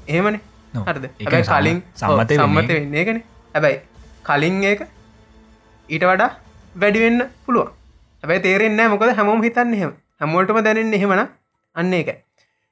එහෙමන. 0.07 0.39
හරිද? 0.87 1.05
හැබැයි 1.19 1.45
කලින් 1.51 1.83
සම්මත 1.95 2.31
සම්මත 2.37 2.71
වෙන්නේ. 2.77 3.05
කන 3.07 3.19
හැබැයි 3.55 3.79
කලින් 4.27 4.63
ඒක 4.71 4.81
ඊට 5.89 6.05
වඩා 6.09 6.29
වැඩිවෙන්න 6.75 7.21
පුළුවන්. 7.45 7.71
හැබැයි 8.23 8.45
තේරෙන්න 8.47 8.81
මොකද 8.93 9.13
හැමෝම 9.19 9.43
හිතන්න 9.47 9.73
එහෙම. 9.79 9.93
හැමෝටම 10.21 10.61
දැනෙන් 10.67 10.93
එහෙමන 10.99 11.23
අන්න 11.75 11.93
එක 11.93 12.09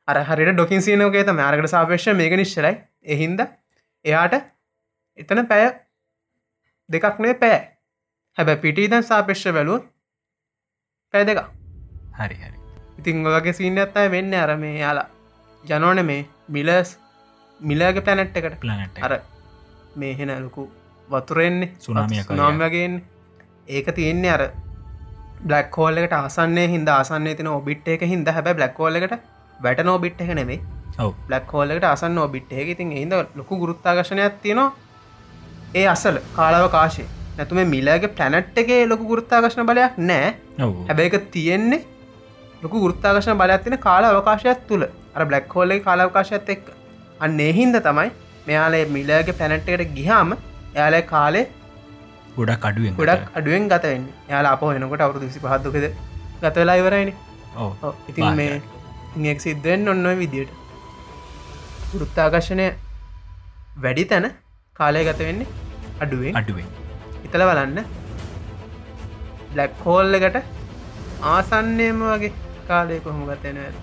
අර 0.07 0.23
හරිට 0.29 0.55
ඩොකින් 0.55 0.81
සියනෝකේ 0.85 1.23
තම 1.23 1.43
අරකට 1.47 1.71
සාපේක්ෂ 1.75 2.07
මේක 2.21 2.35
නිශ්චලයි. 2.41 2.73
එහින්ද 3.05 3.39
එයාට 4.05 4.35
එතන 5.17 5.45
පැය 5.51 5.69
දෙකක්නේ 6.89 7.33
පෑ 7.43 7.57
හැබැ 8.37 8.57
පිටිදන් 8.65 9.03
සාපේක්ෂ 9.11 9.47
බැලුව 9.57 9.87
පැය 11.13 11.25
දෙක 11.25 11.39
හරි 12.17 12.35
හරි. 12.37 12.57
ඉතිං 12.99 13.27
ඔගේ 13.27 13.53
සිීන්න 13.53 13.81
ඇත්තයි 13.83 14.11
වෙන්න 14.13 14.33
අර 14.35 14.51
මේ 14.57 14.73
යාලා 14.75 15.07
ජනෝන 15.63 16.01
මේ 16.05 16.21
මිලස් 16.47 16.91
මිලගේ 17.59 18.03
පැනට් 18.07 18.37
එකට. 18.37 18.59
ප්ලනට් 18.59 19.01
අර 19.01 19.13
මේ 19.95 20.13
හෙන 20.19 20.33
ලොකු 20.43 20.67
වතුරෙන්නේ 21.09 21.71
සුනාමියක් 21.79 22.27
වගේ. 22.27 22.37
නාම්වගෙන් 22.37 23.01
ඒක 23.67 23.91
තියෙන්නේ 23.99 24.31
අර 24.31 24.43
බ්ලක් 25.43 25.77
හෝල් 25.77 25.97
එකට 25.97 26.13
ආසන්නේ 26.13 26.67
හිද 26.67 26.87
ආසන්නේ 26.89 27.35
තින 27.35 27.49
ඔබිට් 27.49 27.87
එක 27.87 28.05
හිද 28.13 28.29
හැබ 28.29 28.53
බ්ලක් 28.53 28.77
හෝල් 28.77 29.01
එකට 29.01 29.19
වැට 29.59 29.85
නෝබිට් 29.85 30.21
එක 30.21 30.29
ඔව්. 30.99 31.13
බ්ලක් 31.27 31.53
හෝල් 31.53 31.71
එකට 31.71 31.83
අසන්න 31.85 32.17
ඔබිට් 32.19 32.51
එක. 32.53 32.67
ඉතින් 32.75 32.91
හිද 32.91 33.13
ලොකු 33.35 33.57
ගුරුත්තාකශනයක් 33.57 34.41
තියෙනවා. 34.41 34.73
ඒ 35.75 35.87
අසල 35.87 36.21
කාලාව 36.35 36.69
කාශය 36.71 37.05
නැතුම 37.39 37.61
මිලගේ 37.73 38.15
පැනට් 38.19 38.57
එකේ 38.63 38.81
ලොකු 38.91 39.09
ගුරුත්තාකශන 39.11 39.65
බලයක් 39.69 39.97
නෑ. 40.09 40.35
එක 41.09 41.17
තියෙන්නේ 41.35 41.81
ලොකු 42.63 42.81
ගෘත්තාකශන 42.85 43.37
බලත්තින 43.41 43.77
කාල 43.85 44.03
අවකාශයක් 44.07 44.65
තුළ. 44.69 44.83
අර 45.15 45.25
බ්ලක් 45.25 45.53
හෝල්ලේ 45.55 45.79
කාලාවකාශයත් 45.85 46.49
එක් 46.55 46.65
අන්න 47.19 47.39
එහින්ද 47.45 47.77
තමයි 47.87 48.09
මෙයාලේ 48.47 48.83
මිලගේ 48.95 49.37
පැනට්කට 49.39 49.93
ගිහාම 49.97 50.35
එයාලේ 50.75 51.03
කාලේ 51.13 51.45
ගොඩක් 52.37 52.67
අඩුවෙන් 52.71 52.99
ගොඩක් 52.99 53.39
අඩුවෙන් 53.41 53.69
ගතවෙන්න 53.71 54.09
යාලා 54.33 54.53
අප 54.57 54.65
වෙනකොට 54.71 55.05
අවුදු 55.07 55.23
විසි 55.25 55.43
පහත්දුකද 55.45 55.87
ගතවෙලා 56.43 56.77
ඉවරයිනි. 56.81 57.13
ඉතින් 58.09 58.35
මේ 58.41 59.31
ඉක් 59.33 59.45
සිද්ධෙන් 59.47 59.93
ඔන්න 59.93 60.11
විදියට. 60.23 60.51
ගෘත්තාකර්ශණය 61.93 62.67
වැඩි 63.85 64.05
තැන 64.11 64.29
කාලය 64.75 65.07
ගත 65.09 65.19
වෙන්නේ 65.29 65.49
අඩුවෙන්. 65.99 66.37
අඩුවෙන් 66.41 66.78
හිතල 67.29 67.43
බලන්න. 67.45 67.85
බ්ලක් 69.51 69.83
හෝල් 69.85 70.13
එකට 70.17 70.37
ආසන්නයම 71.23 72.01
වගේ 72.03 72.33
කාලය 72.67 72.99
කොහොම 73.05 73.21
ගතයන 73.29 73.57
ඇද 73.57 73.75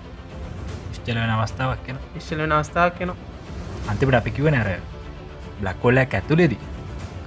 ෂ්චලන 0.91 1.31
අවස්ථාවක් 1.35 1.81
කෙන 1.85 1.99
ඉශ්ල 2.19 2.43
නාස්ථාවක් 2.53 2.97
කෙන 2.99 3.11
අන්තිපට 3.89 4.17
අපි 4.19 4.31
කිව 4.31 4.47
නැර 4.55 4.69
බ්ලක් 5.59 5.77
කොල්ලක් 5.81 6.15
ඇතුලෙදී 6.19 6.59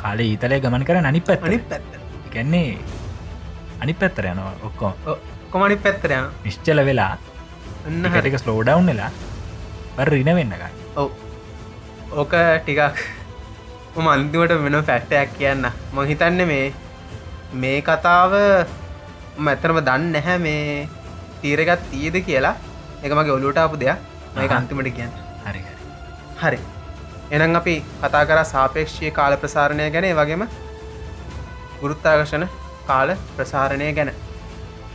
කාලේ 0.03 0.29
ඊතලය 0.33 0.61
ගමන් 0.64 0.87
කර 0.89 1.01
අනි 1.03 1.21
පැත් 1.21 1.45
අනි 1.45 1.59
පැත්ත 1.71 1.99
එකන්නේ 2.27 2.79
අනි 3.81 3.95
පැත්තර 3.95 4.31
යනවා 4.33 4.55
ඔක්කෝ 4.71 5.16
කොමනි 5.51 5.77
පැත්තරයන 5.77 6.29
නිශ්චල 6.45 6.85
වෙලා 6.91 7.12
අන්න 7.87 8.05
හරි. 8.05 8.18
හටික 8.18 8.39
ස්ලෝඩව් 8.39 8.87
වෙලා 8.91 9.11
පර 9.97 10.12
රින 10.14 10.35
වෙන්නගන්න 10.35 10.68
ඔව්. 10.97 11.11
ඕක 12.12 12.35
ටිකක් 12.62 13.05
මම 13.97 14.09
අන්තිමට 14.09 14.53
වෙන 14.64 14.76
ෆැක්ටයක් 14.88 15.30
කියන්න. 15.38 15.66
මං 15.95 16.07
හිතන්න 16.11 16.43
මේ 16.51 16.72
මේ 17.55 17.78
කතාව 17.82 18.32
මැතරම 19.38 19.80
දන්න 19.88 20.12
නැහැ 20.12 20.38
මේ 20.38 20.88
තීරගත් 21.43 21.82
තියද 21.91 22.16
කියලා. 22.28 22.55
එක 23.03 23.12
මගේ 23.12 23.36
ඔලුටාපු 23.38 23.80
දෙයක්. 23.82 23.99
මේක 24.36 24.51
අහහ. 24.51 24.59
අන්තිමට 24.59 24.95
කියන්න. 24.97 25.12
හරි 25.45 25.64
හරි. 26.43 26.59
එනම් 27.32 27.57
අපි 27.57 27.76
කතා 28.03 28.24
කර 28.24 28.41
සාපේක්ෂය 28.55 29.11
කාල 29.11 29.36
ප්‍රසාරණය 29.36 29.91
ගැන. 29.91 30.09
වගේම 30.20 30.49
ගුරුත්තාකර්ෂණ 31.82 32.49
කාල 32.86 33.16
ප්‍රසාරණය 33.36 33.93
ගැන. 33.93 34.12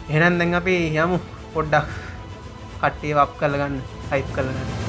එහෙනම් 0.10 0.39
දැන් 0.39 0.60
අපි 0.62 0.76
යමු. 0.98 1.20
පොඩ්ඩක් 1.54 1.88
කට්ටිය 2.82 3.16
වක් 3.16 3.39
කලගන්න 3.39 3.80
හයිප් 4.12 4.28
කලගන්න 4.36 4.85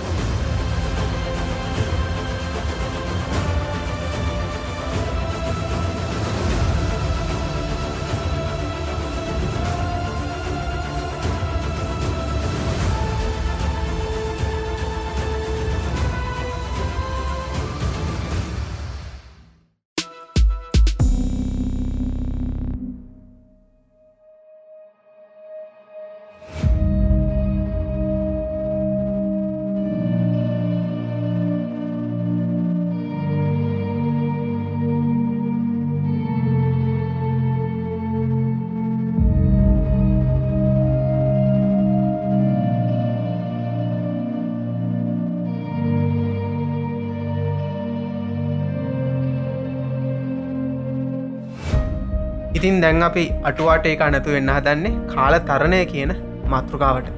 ඉතින් 52.76 52.82
දැන් 52.82 53.02
අපි 53.02 53.24
අටුවාට 53.42 53.86
ඒක 53.86 54.00
අනතු 54.00 54.30
වෙන්න 54.30 54.48
හදන්නේ 54.48 54.92
කාල 55.08 55.34
තරණය 55.40 55.78
කියන 55.86 56.10
මතෘකාවට. 56.46 57.08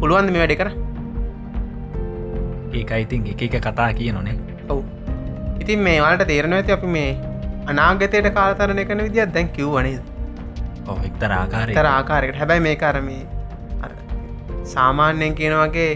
පුළුවන් 0.00 0.28
මේ 0.32 0.40
වැඩි 0.42 0.56
කර 0.56 0.68
ඒක 2.72 2.90
ඉතින් 2.96 3.26
එක 3.26 3.42
එක 3.48 3.56
කතා 3.58 3.88
කිය 3.94 4.12
නොනේ 4.12 4.36
ඔවු. 4.68 4.82
ඉතින් 5.60 5.80
මේ 5.80 6.00
වලට 6.00 6.28
තේරණ 6.28 6.58
ඇති 6.58 6.72
අපි 6.72 6.92
මේ 6.96 7.08
අනාගතයට 7.66 8.28
කාලතරණය 8.34 8.84
කන 8.84 9.04
විදිත් 9.06 9.32
දැන් 9.32 9.48
කිව්වනේද 9.50 10.04
ඔ 10.86 10.98
එක්තර 11.08 11.32
ආකාරය 11.32 11.72
තර 11.74 11.88
ආකාරයට 11.88 12.40
හැබැයි 12.42 12.66
මේ 12.68 12.76
කරමී 12.76 13.24
සාමාන්‍යයෙන් 14.66 15.34
කියන 15.34 15.56
වගේ 15.56 15.90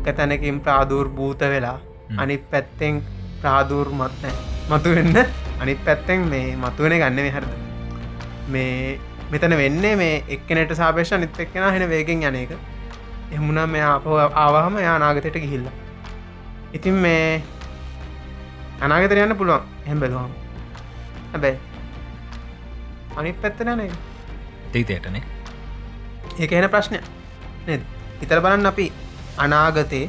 එක 0.00 0.16
තැනකින් 0.16 0.60
ප්‍රාදූර් 0.60 1.08
භූත 1.10 1.48
වෙලා 1.48 1.78
අනිත් 2.18 2.48
පැත්තෙන් 2.52 3.04
ප්‍රාදූර් 3.42 3.94
මත්නෑ 3.96 4.36
මතු 4.70 4.96
වෙන්න 4.96 5.47
අනිත් 5.60 5.84
පැත්තෙන් 5.84 6.26
මේ 6.32 6.56
මතුවෙන 6.56 6.96
ගන්න 7.02 7.30
හරද? 7.36 7.52
මේ 8.48 8.98
මෙතන 9.32 9.56
වෙන්නේ 9.62 9.94
මේ 10.02 10.16
එක්කනට 10.36 10.74
සාපේෂ 10.80 11.12
නිත් 11.24 11.40
එක්කෙන 11.46 11.70
හෙන 11.76 11.88
වේගෙන් 11.94 12.26
යන 12.30 12.40
එක. 12.42 12.52
එමුණ 13.36 13.62
මේ 13.70 13.86
අප 13.92 14.06
ආවාහම 14.16 14.82
යා 14.86 14.98
නාගතයට 15.04 15.40
ගිහිල්ල. 15.44 15.66
ඉතින් 16.76 17.00
මේ 17.06 17.42
අනාගතර 18.80 19.24
යන්න 19.24 19.36
පුළුවන්. 19.40 19.64
හැම් 19.88 20.00
බැලුවම් 20.00 20.32
හැබැයි 21.32 21.58
අනිත් 23.16 23.36
පැත්තනනේ 23.42 23.90
තීතයටනේ 24.72 25.22
ඒක 26.38 26.52
එන 26.58 26.68
ප්‍රශ්නය 26.74 26.98
හිතර 28.20 28.40
බලන්න 28.44 28.70
අපි 28.70 28.86
අනාගතේ 29.44 30.04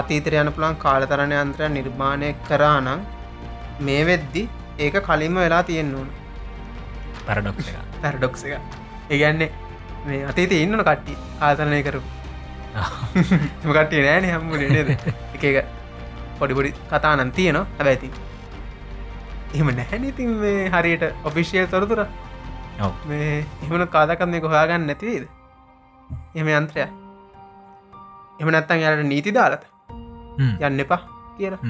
අතීතර 0.00 0.36
යන 0.42 0.52
පුළන් 0.56 0.78
කාලතරණ 0.84 1.34
යන්ත්‍රය 1.38 1.68
නිර්මාණය 1.76 2.30
කරානම් 2.48 3.04
මේ 3.80 4.02
වෙද්දි 4.10 4.44
ඒක 4.78 4.96
කලින්ම 5.02 5.34
වෙලා 5.36 5.62
තියෙන්න්න 5.62 5.94
ඕන. 5.94 6.08
පැරඩොක් 7.26 7.60
පැරඩොක්ස 8.02 8.44
එක 8.44 8.60
ඒගැන්නේ 9.10 9.50
මේ 10.06 10.24
අතීත 10.24 10.52
ඉන්නන 10.54 10.80
කට්ටි 10.80 11.16
ආතරණය 11.40 11.82
කරපු. 11.82 12.08
කට්ටිය 13.66 14.02
නෑන 14.02 14.24
හම්බු 14.26 14.56
නේද? 14.56 14.90
එක 15.34 15.44
එක 15.44 15.66
පොඩිපොඩි 16.38 16.74
කතා 16.88 17.16
නන් 17.16 17.32
තියනවා. 17.32 17.66
හැබැයිති 17.78 18.10
එහම 19.54 19.68
නැහැන 19.70 20.04
ඉතින් 20.04 20.30
මේ 20.36 20.70
හරියට 20.70 21.04
ඔෆිසිියල් 21.24 21.66
තොරතුර 21.68 22.06
මේ 23.06 23.44
එහමන 23.62 23.88
කාදකත් 23.88 24.26
මේ 24.26 24.40
කොහාගන්න 24.40 24.86
නැතිවේද 24.86 25.28
එම 26.34 26.48
යන්ත්‍රය 26.50 26.86
එම 28.40 28.48
නැත්තන් 28.50 28.80
යට 28.82 29.04
නීති 29.06 29.34
දාලත 29.34 29.66
යන්න 30.60 30.80
එපා 30.80 31.00
කියලා. 31.36 31.60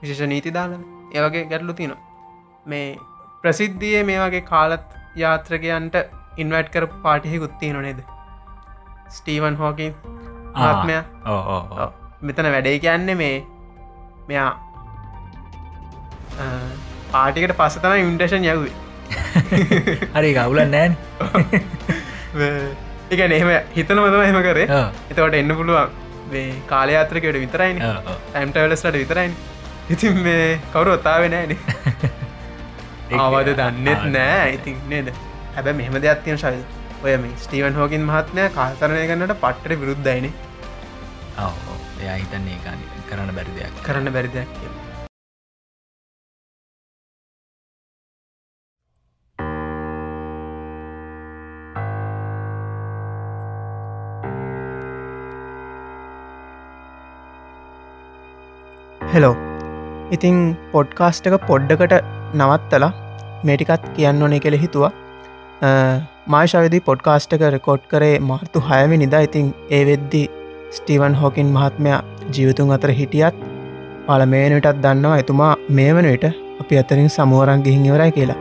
විශේෂ 0.00 0.28
නීති 0.28 0.54
දාලන 0.54 0.82
ඒවගේ 1.12 1.44
ගැටලු 1.46 1.74
තින 1.74 1.94
මේ 2.66 2.98
ප්‍රසිද්ධිය 3.44 4.02
මේ 4.04 4.18
වගේ 4.20 4.42
කාලත් 4.42 4.96
යාත්‍රකයන්ට 5.16 5.96
ඉන්වට් 6.38 6.68
කර 6.70 6.86
පාටිහි 7.02 7.38
ගුත්තිය 7.38 7.72
නොනේද 7.72 8.02
ස්ටීවන් 9.10 9.56
හෝකින් 9.56 9.94
ආත්මය? 10.66 10.98
මෙතන 12.22 12.50
වැඩේ 12.54 12.78
කියන්නේ 12.78 13.14
මේ 13.14 13.34
මෙයා 14.28 14.50
පාටිකට 17.12 17.56
පස්ස 17.56 17.78
තම 17.78 17.98
ඉන්ටේෂන් 18.04 18.46
යව්වේ. 18.46 18.72
හරි 20.14 20.32
ගවුල 20.34 20.62
නෑන් 20.66 20.96
එක 23.10 23.20
එහෙම 23.20 23.50
හිතන 23.74 23.98
මතම 23.98 24.22
එහෙම 24.22 24.40
කරේ. 24.42 24.68
එතවට 25.10 25.34
එන්න 25.34 25.56
පුළුවන්. 25.56 25.90
මේ 26.30 26.48
කාලයාත්‍රකට 26.66 27.36
විතරයින 27.36 27.82
ඇම්ටවලස්ලට 27.82 28.94
විතරයින් 28.94 29.34
ඉතින් 29.90 30.18
මේ 30.20 30.60
කවුරු 30.72 30.92
ඔත්තාව 30.92 31.28
නෑන 31.28 31.56
ආවද 33.20 33.48
දන්නෙත් 33.60 34.02
නෑ. 34.14 34.46
ඉතින් 34.56 34.76
නේද? 34.92 35.08
හැබ 35.56 35.66
මෙහම 35.80 35.96
දෙයක් 36.04 36.22
තියෙන 36.24 36.38
ශයිද 36.42 36.62
ඔය 37.04 37.16
මේ 37.24 37.34
ස්ටීවන් 37.44 37.74
හෝකින් 37.80 38.06
මහත්නය 38.10 38.44
කාතරණය 38.58 39.02
කන්නට 39.10 39.34
පට්ට 39.42 39.80
විරුද්ධයින 39.82 40.30
එයා 42.02 42.16
හිතන්නේ 42.20 42.58
කරන්න 43.10 43.34
බැරි 43.36 43.52
දෙයක්. 43.58 43.74
කරන්න 43.86 44.12
බැරි 44.16 44.30
දෙයක් 44.36 44.50
කිය 44.56 44.70
හෙලෝ 59.14 59.34
ඉතිං 60.16 60.36
පොඩ්කාස්ට 60.72 61.26
එක 61.28 61.34
පොඩ්ඩකට 61.48 61.94
නවත්තලා 62.40 62.92
මේටිකත් 63.48 63.88
කියන්න 63.96 64.22
ඕනේ 64.22 64.40
කෙළ 64.44 64.58
හිතුවා. 64.64 64.92
මාශවිදි 66.32 66.80
පොඩ්කාස්ට 66.88 67.34
එක 67.36 67.44
රෙකෝඩ් 67.56 67.84
කරේ 67.92 68.14
මාර්තු 68.30 68.64
හයමි 68.68 69.00
නිදා 69.02 69.22
ඉතිං 69.28 69.48
ඒ 69.70 69.82
වෙද්දි 69.88 70.22
ස්ටීවන් 70.76 71.18
හෝකින් 71.20 71.52
මහත්මයා 71.56 72.00
ජීවතුන් 72.36 72.72
අතර 72.76 72.92
හිටියත් 73.00 73.42
පල 74.06 74.24
මේනටත් 74.32 74.82
දන්නවා 74.84 75.18
එතුමා 75.22 75.52
මේ 75.78 75.90
වනට 75.96 76.32
අපි 76.62 76.80
අතරින් 76.82 77.10
සමුවරන් 77.16 77.64
ගිහින් 77.66 77.86
ඉවරයි 77.90 78.12
කියලා. 78.18 78.40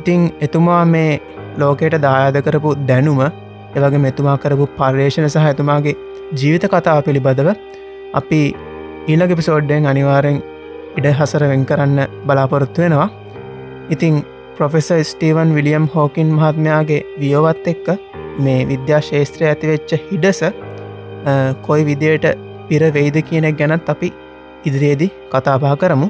ඉතිං 0.00 0.30
එතුමා 0.46 0.84
මේ 0.94 1.10
ලෝකයට 1.60 1.96
දායාද 2.06 2.38
කරපු 2.46 2.74
දැනුම 2.88 3.20
එවගේ 3.76 4.04
මෙතුමා 4.06 4.36
කරපු 4.44 4.66
පර්යේෂණ 4.78 5.30
සහ 5.30 5.48
එතුමාගේ 5.54 5.96
ජීවිත 6.38 6.64
කතාව 6.72 7.00
පිළිබඳව 7.06 7.48
අපි 8.20 8.40
ඊළඟ 9.10 9.34
පිසෝඩ්ඩෙන් 9.40 9.88
අනිවාරෙන් 9.92 10.38
ඉඩ 10.98 11.06
හසර 11.18 11.44
වෙන් 11.50 11.64
කරන්න 11.70 11.98
බලාපොරොත්තු 12.26 12.84
වෙනවා. 12.84 13.08
ඉතිං 13.90 14.16
පොෆෙස 14.58 14.88
ස්ටීවන් 15.02 15.54
විලියම් 15.54 15.84
හෝකින් 15.94 16.34
මහත්මයාගේ 16.36 17.00
වියෝවත් 17.20 17.68
එක්ක 17.72 17.86
මේ 18.38 18.60
විද්‍යා 18.68 19.00
ශේත්‍රය 19.00 19.46
ඇතිවෙච්ච 19.48 19.94
හිඩස 20.10 20.40
කොයි 21.62 21.86
විදියට 21.88 22.26
පිර 22.68 22.82
වෙයිද 22.94 23.16
කියනෙක් 23.30 23.58
ගැනත් 23.60 23.88
අපි 23.88 24.12
ඉදිරියේදි 24.64 25.08
කතාපා 25.32 25.74
කරමු. 25.76 26.08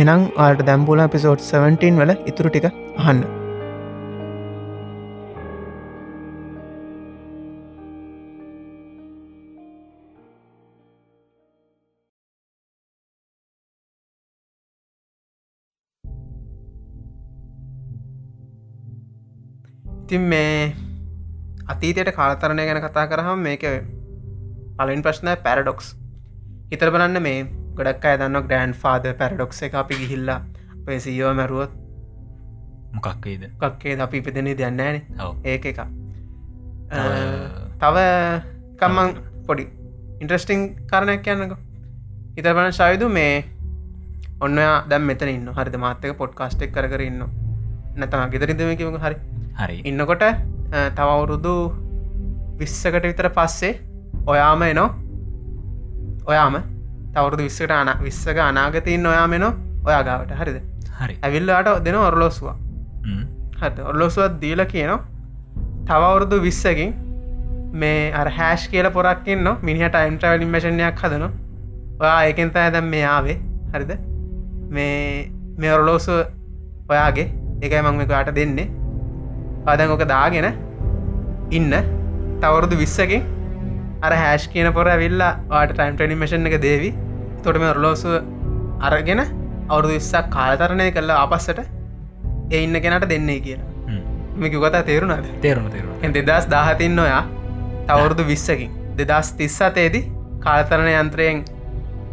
එනම් 0.00 0.22
ආට 0.36 0.66
දැම්පුල 0.66 1.02
පිසෝඩ් 1.14 1.46
17 1.50 2.00
වල 2.00 2.16
ඉතුරු 2.26 2.50
ටික 2.50 2.66
අහන්න. 2.98 3.39
ඉතින් 20.10 20.22
මේ 20.26 20.74
අතීතයට 21.70 22.10
කාලතරණය 22.10 22.64
ගැන 22.66 22.82
කතා 22.82 23.06
කරහම 23.06 23.38
මේක 23.38 23.62
පලින් 24.78 25.02
ප්‍රශ්නය 25.06 25.34
පැරඩොක්ස් 25.44 25.94
හිතර 26.72 26.90
බලන්න 26.90 27.22
මේ 27.22 27.46
ගොඩක් 27.78 28.06
අය 28.10 28.18
දන්න 28.18 28.42
ග්‍රෑන්් 28.48 28.74
ෆාද 28.74 29.06
පැරඩොක්ස 29.20 29.62
එක 29.62 29.74
අපි 29.74 30.00
ගිහිල්ලා 30.00 30.40
පේසියෝ 30.84 31.30
මැරුවොත්. 31.34 31.70
මොකක්කේද 32.94 33.46
කක්කේ 33.62 33.94
අපි 34.06 34.22
ඉපදනේ 34.22 34.56
දෙන්නෑන 34.58 34.98
ඒක 35.44 35.70
එක 35.72 35.78
තව 37.78 37.96
කම්මං 38.82 39.16
පොඩි 39.46 39.70
ඉන්ට්‍රස්ටිං 40.20 40.60
කරණයක් 40.90 41.22
කියන්නක. 41.22 41.54
හිතර 42.36 42.54
බන 42.58 42.72
ශයුදු 42.72 43.06
මේ 43.08 43.44
ඔන්න 44.40 44.58
දැම් 44.90 45.06
මෙතන 45.06 45.36
ඉන්න 45.38 45.54
හරිද? 45.54 45.76
මාතක 45.78 46.12
පොඩ්කාස්ටෙක් 46.18 46.74
කර 46.74 47.00
ඉන්න 47.00 47.28
නැතම 47.96 48.30
ගෙදරිදම 48.32 48.74
කිවක 48.76 49.04
හරි 49.06 49.16
හරි. 49.60 49.76
ඉන්නකොට 49.84 50.24
තවවුරුදු 50.98 51.54
විස්සකට 52.60 53.04
විතර 53.10 53.28
පස්සේ 53.36 53.72
ඔයාම 54.26 54.62
එනෝ. 54.62 54.88
ඔයාම 56.30 56.56
තවරුදු 57.14 57.42
විස්සකට 57.48 57.74
අන 57.78 57.90
විස්සක 58.06 58.38
අනාගතීන් 58.48 59.06
ඔයාමෙන 59.12 59.44
ඔයා 59.88 60.02
ගාවට. 60.08 60.32
හරිද? 60.40 60.58
හරි. 61.00 61.18
ඇවිල්ලාට 61.22 61.84
දෙන 61.84 62.00
ඔරලෝස්වා. 62.06 62.56
හත 63.60 63.78
ඔරලෝසුවත් 63.90 64.40
දීල 64.42 64.64
කියනවා 64.72 65.04
තවවුරුදු 65.88 66.40
විස්සකින් 66.46 66.94
මේ 67.72 68.12
අර 68.12 68.28
හැෂ් 68.38 68.68
කියල 68.68 68.90
පොරක්කින්න 68.96 69.48
මිනිහට 69.62 69.94
අයිම්ට්‍රවල් 69.94 70.46
ඉම්මශණයක් 70.48 71.04
හදන. 71.04 71.24
ඔයා 72.02 72.20
ඒකෙන්ත 72.24 72.56
ඇදම් 72.56 72.90
මේ 72.94 73.04
ආවේ. 73.14 73.38
හරිද? 73.74 73.92
මේ 74.76 75.30
මේ 75.58 75.72
ඔරලෝසු 75.78 76.12
ඔයාගේ. 76.88 77.28
එකයි 77.64 77.82
මං 77.82 77.96
මේකට 78.00 78.36
දෙන්නේ 78.36 78.79
පදන් 79.66 79.94
ඕක 79.94 80.04
දාගෙන 80.14 80.48
ඉන්න. 81.58 81.72
තවරුදු 82.42 82.76
විස්සකින් 82.82 83.22
අර 84.02 84.12
හැෂ් 84.22 84.48
කියන 84.52 84.72
පොර 84.78 84.86
ඇවිල්ලා 84.94 85.32
වාට 85.50 85.74
ටයිම් 85.76 85.96
ටනිමේෂන් 85.98 86.50
එක 86.50 86.56
දේවි. 86.66 86.90
තොටම 87.44 87.66
ඔරලෝසු 87.72 88.14
අරගෙන 88.88 89.20
අවුරුදු 89.68 89.92
විස්සක් 89.98 90.30
කාලතරණය 90.36 90.86
කරලා 90.96 91.18
අපස්සට 91.24 91.60
ඒ 91.60 92.62
ඉන්න 92.64 92.80
කෙනට 92.84 93.08
දෙන්නේ 93.12 93.40
කියලා. 93.46 93.68
මේක 94.36 94.54
ගොතා 94.64 94.82
තේරුණද? 94.90 95.28
තේරුණ 95.44 95.70
තේරු 95.74 96.24
දෙදස් 96.30 96.46
දාහතින් 96.54 96.96
නොයා 97.00 97.22
තවුරුදු 97.88 98.24
විස්සකින් 98.32 98.70
දෙදස් 98.98 99.32
තිස්සතේදී 99.40 100.04
කාලතරණ 100.46 100.90
යන්ත්‍රයෙන් 101.02 101.44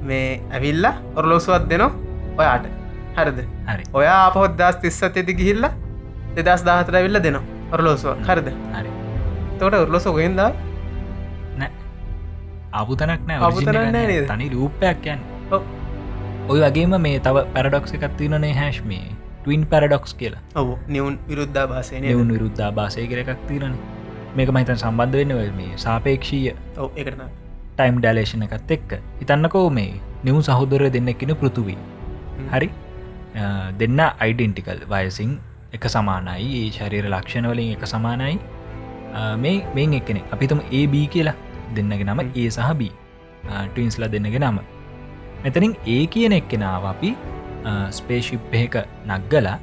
මේ 0.10 0.42
ඇවිල්ලා 0.52 0.96
ඔරලෝසුවත් 1.16 1.70
දෙනවා 1.70 1.92
ඔයාට. 2.38 2.66
හරිද? 3.18 3.40
හරි. 3.70 3.84
ඔයා 3.94 4.20
අපහොද්දස් 4.28 4.82
තිස්සතෙති 4.84 5.34
ගිහිල්ල 5.42 5.68
දෙදස් 6.38 6.64
දාහතර 6.70 6.98
විල්ල 7.06 7.20
දෙනවා. 7.26 7.44
ඔරලෝසුව. 7.74 8.24
හරිද? 8.30 8.50
හරි. 8.76 8.92
තොට 9.60 9.78
ඔරලොස 9.82 10.08
ගොයෙන්ද 10.18 10.40
නෑ. 10.40 11.70
අබුතනක් 12.74 13.22
නෑ. 13.28 13.38
ආපුතනක් 13.40 13.68
original 13.68 13.92
නෑ 13.96 14.06
එක 14.06 14.12
නේද? 14.14 14.28
තනි 14.32 14.50
රූපයක් 14.56 15.08
යන් 15.14 15.22
ඔය 16.48 16.60
වගේම 16.64 16.94
මේ 17.06 17.20
තව 17.20 17.46
පැරඩොක්ස 17.56 17.96
එකත්තිනනේ 17.98 18.54
හැශ් 18.60 18.82
මේ. 18.92 19.08
ටවින් 19.42 19.66
පැරඩොක්ස් 19.74 20.14
කියලා. 20.22 20.42
ඔවු. 20.56 20.78
නිවුන් 20.88 21.20
විරුද්ධ 21.30 21.60
භාසයන 21.74 22.02
නිවුන් 22.06 22.32
විරුද්ධා 22.36 22.72
භාසය 22.80 23.08
කර 23.12 23.24
එකක් 23.24 23.44
තිරන 23.50 23.76
මේක 24.38 24.50
මහිතන් 24.56 24.80
සම්බන්ධ 24.84 25.18
වෙන්න 25.20 25.56
මේ 25.60 25.78
සාපේක්ෂීය 25.86 26.56
ඔව. 26.78 26.90
එකටන 26.96 27.24
ටයිම් 27.78 28.02
ඩලේෂන 28.04 28.48
එකත් 28.48 28.72
එක්ක. 28.78 29.00
හිතන්නකෝ 29.22 29.68
මේ 29.80 29.94
නිවු 30.24 30.42
සහෝදරය 30.50 30.90
දෙන්නෙක්කෙන 30.96 31.36
පෘතුවී 31.42 31.78
හරි? 32.54 32.70
දෙන්න 33.80 34.00
අයිඩෙන්ටිකල් 34.00 34.82
වයසින් 34.94 35.38
එක 35.74 35.84
සමානයි. 35.88 36.46
ඒ 36.60 36.70
ශරීර 36.72 37.06
ලක්ෂණවලින් 37.10 37.72
එක 37.76 37.84
සමානයි. 37.86 38.38
අ, 39.14 39.36
මේ 39.38 39.58
මේන් 39.76 39.94
එක්කෙනෙ 39.94 40.22
අපිතුම 40.32 40.60
AB 40.72 40.94
කියලා 41.14 41.36
දෙන්නගේ 41.76 42.06
නම 42.06 42.20
ඒ 42.36 42.50
සහ 42.50 42.74
B. 42.74 42.92
ටවින්ස්ලා 43.68 44.12
දෙන්නගේ 44.12 44.40
නම. 44.42 44.60
මෙතනින් 45.44 45.74
ඒ 45.88 46.06
කියන 46.08 46.34
එක්කෙනාව 46.34 46.86
අපි 46.86 47.12
ස්පේශිප් 47.92 48.54
එක 48.54 48.76
නක්ගලා 49.08 49.58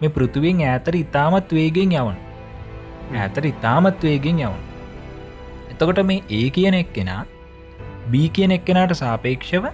මේ 0.00 0.10
පෘතුවෙන් 0.16 0.60
ඇතර 0.66 0.94
ඉතාමත් 0.96 1.50
වේගෙන් 1.50 1.92
යවන 1.92 2.16
ඇතර 3.16 3.44
ඉතාමත් 3.46 4.02
වේගෙන් 4.02 4.38
යවන 4.40 4.60
එතකොට 5.72 6.00
මේ 6.10 6.22
ඒ 6.30 6.46
කියන 6.50 6.74
එක්කෙනා 6.74 7.20
B 8.12 8.24
කියන 8.34 8.54
එක්කෙනට 8.56 8.94
සාපේක්ෂව 8.94 9.64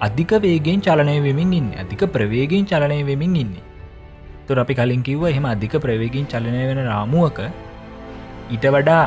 අධික 0.00 0.32
වේගෙන් 0.44 0.80
චලනය 0.80 1.16
වෙමින් 1.22 1.52
ඉන්න. 1.52 1.68
අධික 1.82 2.02
ප්‍රවේගෙන් 2.14 2.66
චලනය 2.66 2.98
වෙමින් 3.06 3.36
ඉන්නේ. 3.36 3.62
තුර 4.48 4.58
අපි 4.62 4.74
කලින් 4.78 5.02
කිව්ව 5.02 5.24
එහෙම 5.30 5.46
අධික 5.52 5.74
ප්‍රවේගින් 5.84 6.28
චලනය 6.32 6.60
වෙන 6.70 6.80
රාමුවක 6.90 7.38
ඊට 8.50 8.66
වඩා 8.74 9.02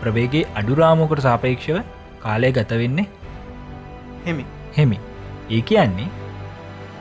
ප්‍රවේගේ 0.00 0.48
අඩුරාමුකට 0.54 1.22
සාපේක්ෂව 1.26 1.78
කාලය 2.24 2.50
ගත 2.52 2.80
වෙන්නේ 2.82 3.06
හෙමි. 4.26 4.44
හෙමි. 4.76 4.98
ඒ 5.50 5.60
කියන්නේ 5.62 6.08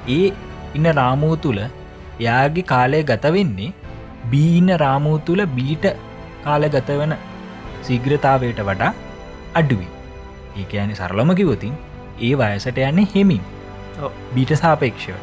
ඒ 0.08 0.28
ඉන්න 0.76 0.90
රාමූ 1.00 1.34
තුළ 1.46 1.62
යාගේ 2.20 2.68
කාලය 2.74 3.02
ගත 3.04 3.34
වෙන්නේ 3.36 3.74
බීන්න 4.32 4.72
රාමූ 4.84 5.18
තුළ 5.28 5.44
බීට 5.58 5.86
කාල 6.46 6.70
ගත 6.70 7.00
වන 7.02 7.16
සීග්‍රතාවයට 7.82 8.64
වඩා 8.70 8.94
අඩුවි 9.56 9.88
ඒක 10.58 10.74
ඇනි 10.76 10.96
සරලම 10.96 11.36
කිවතින් 11.36 11.76
ඒ 12.20 12.34
වයසට 12.36 12.80
යන්නේ 12.84 13.12
හෙමින්. 13.14 13.44
බීට 14.34 14.52
සාපේක්ෂව. 14.56 15.16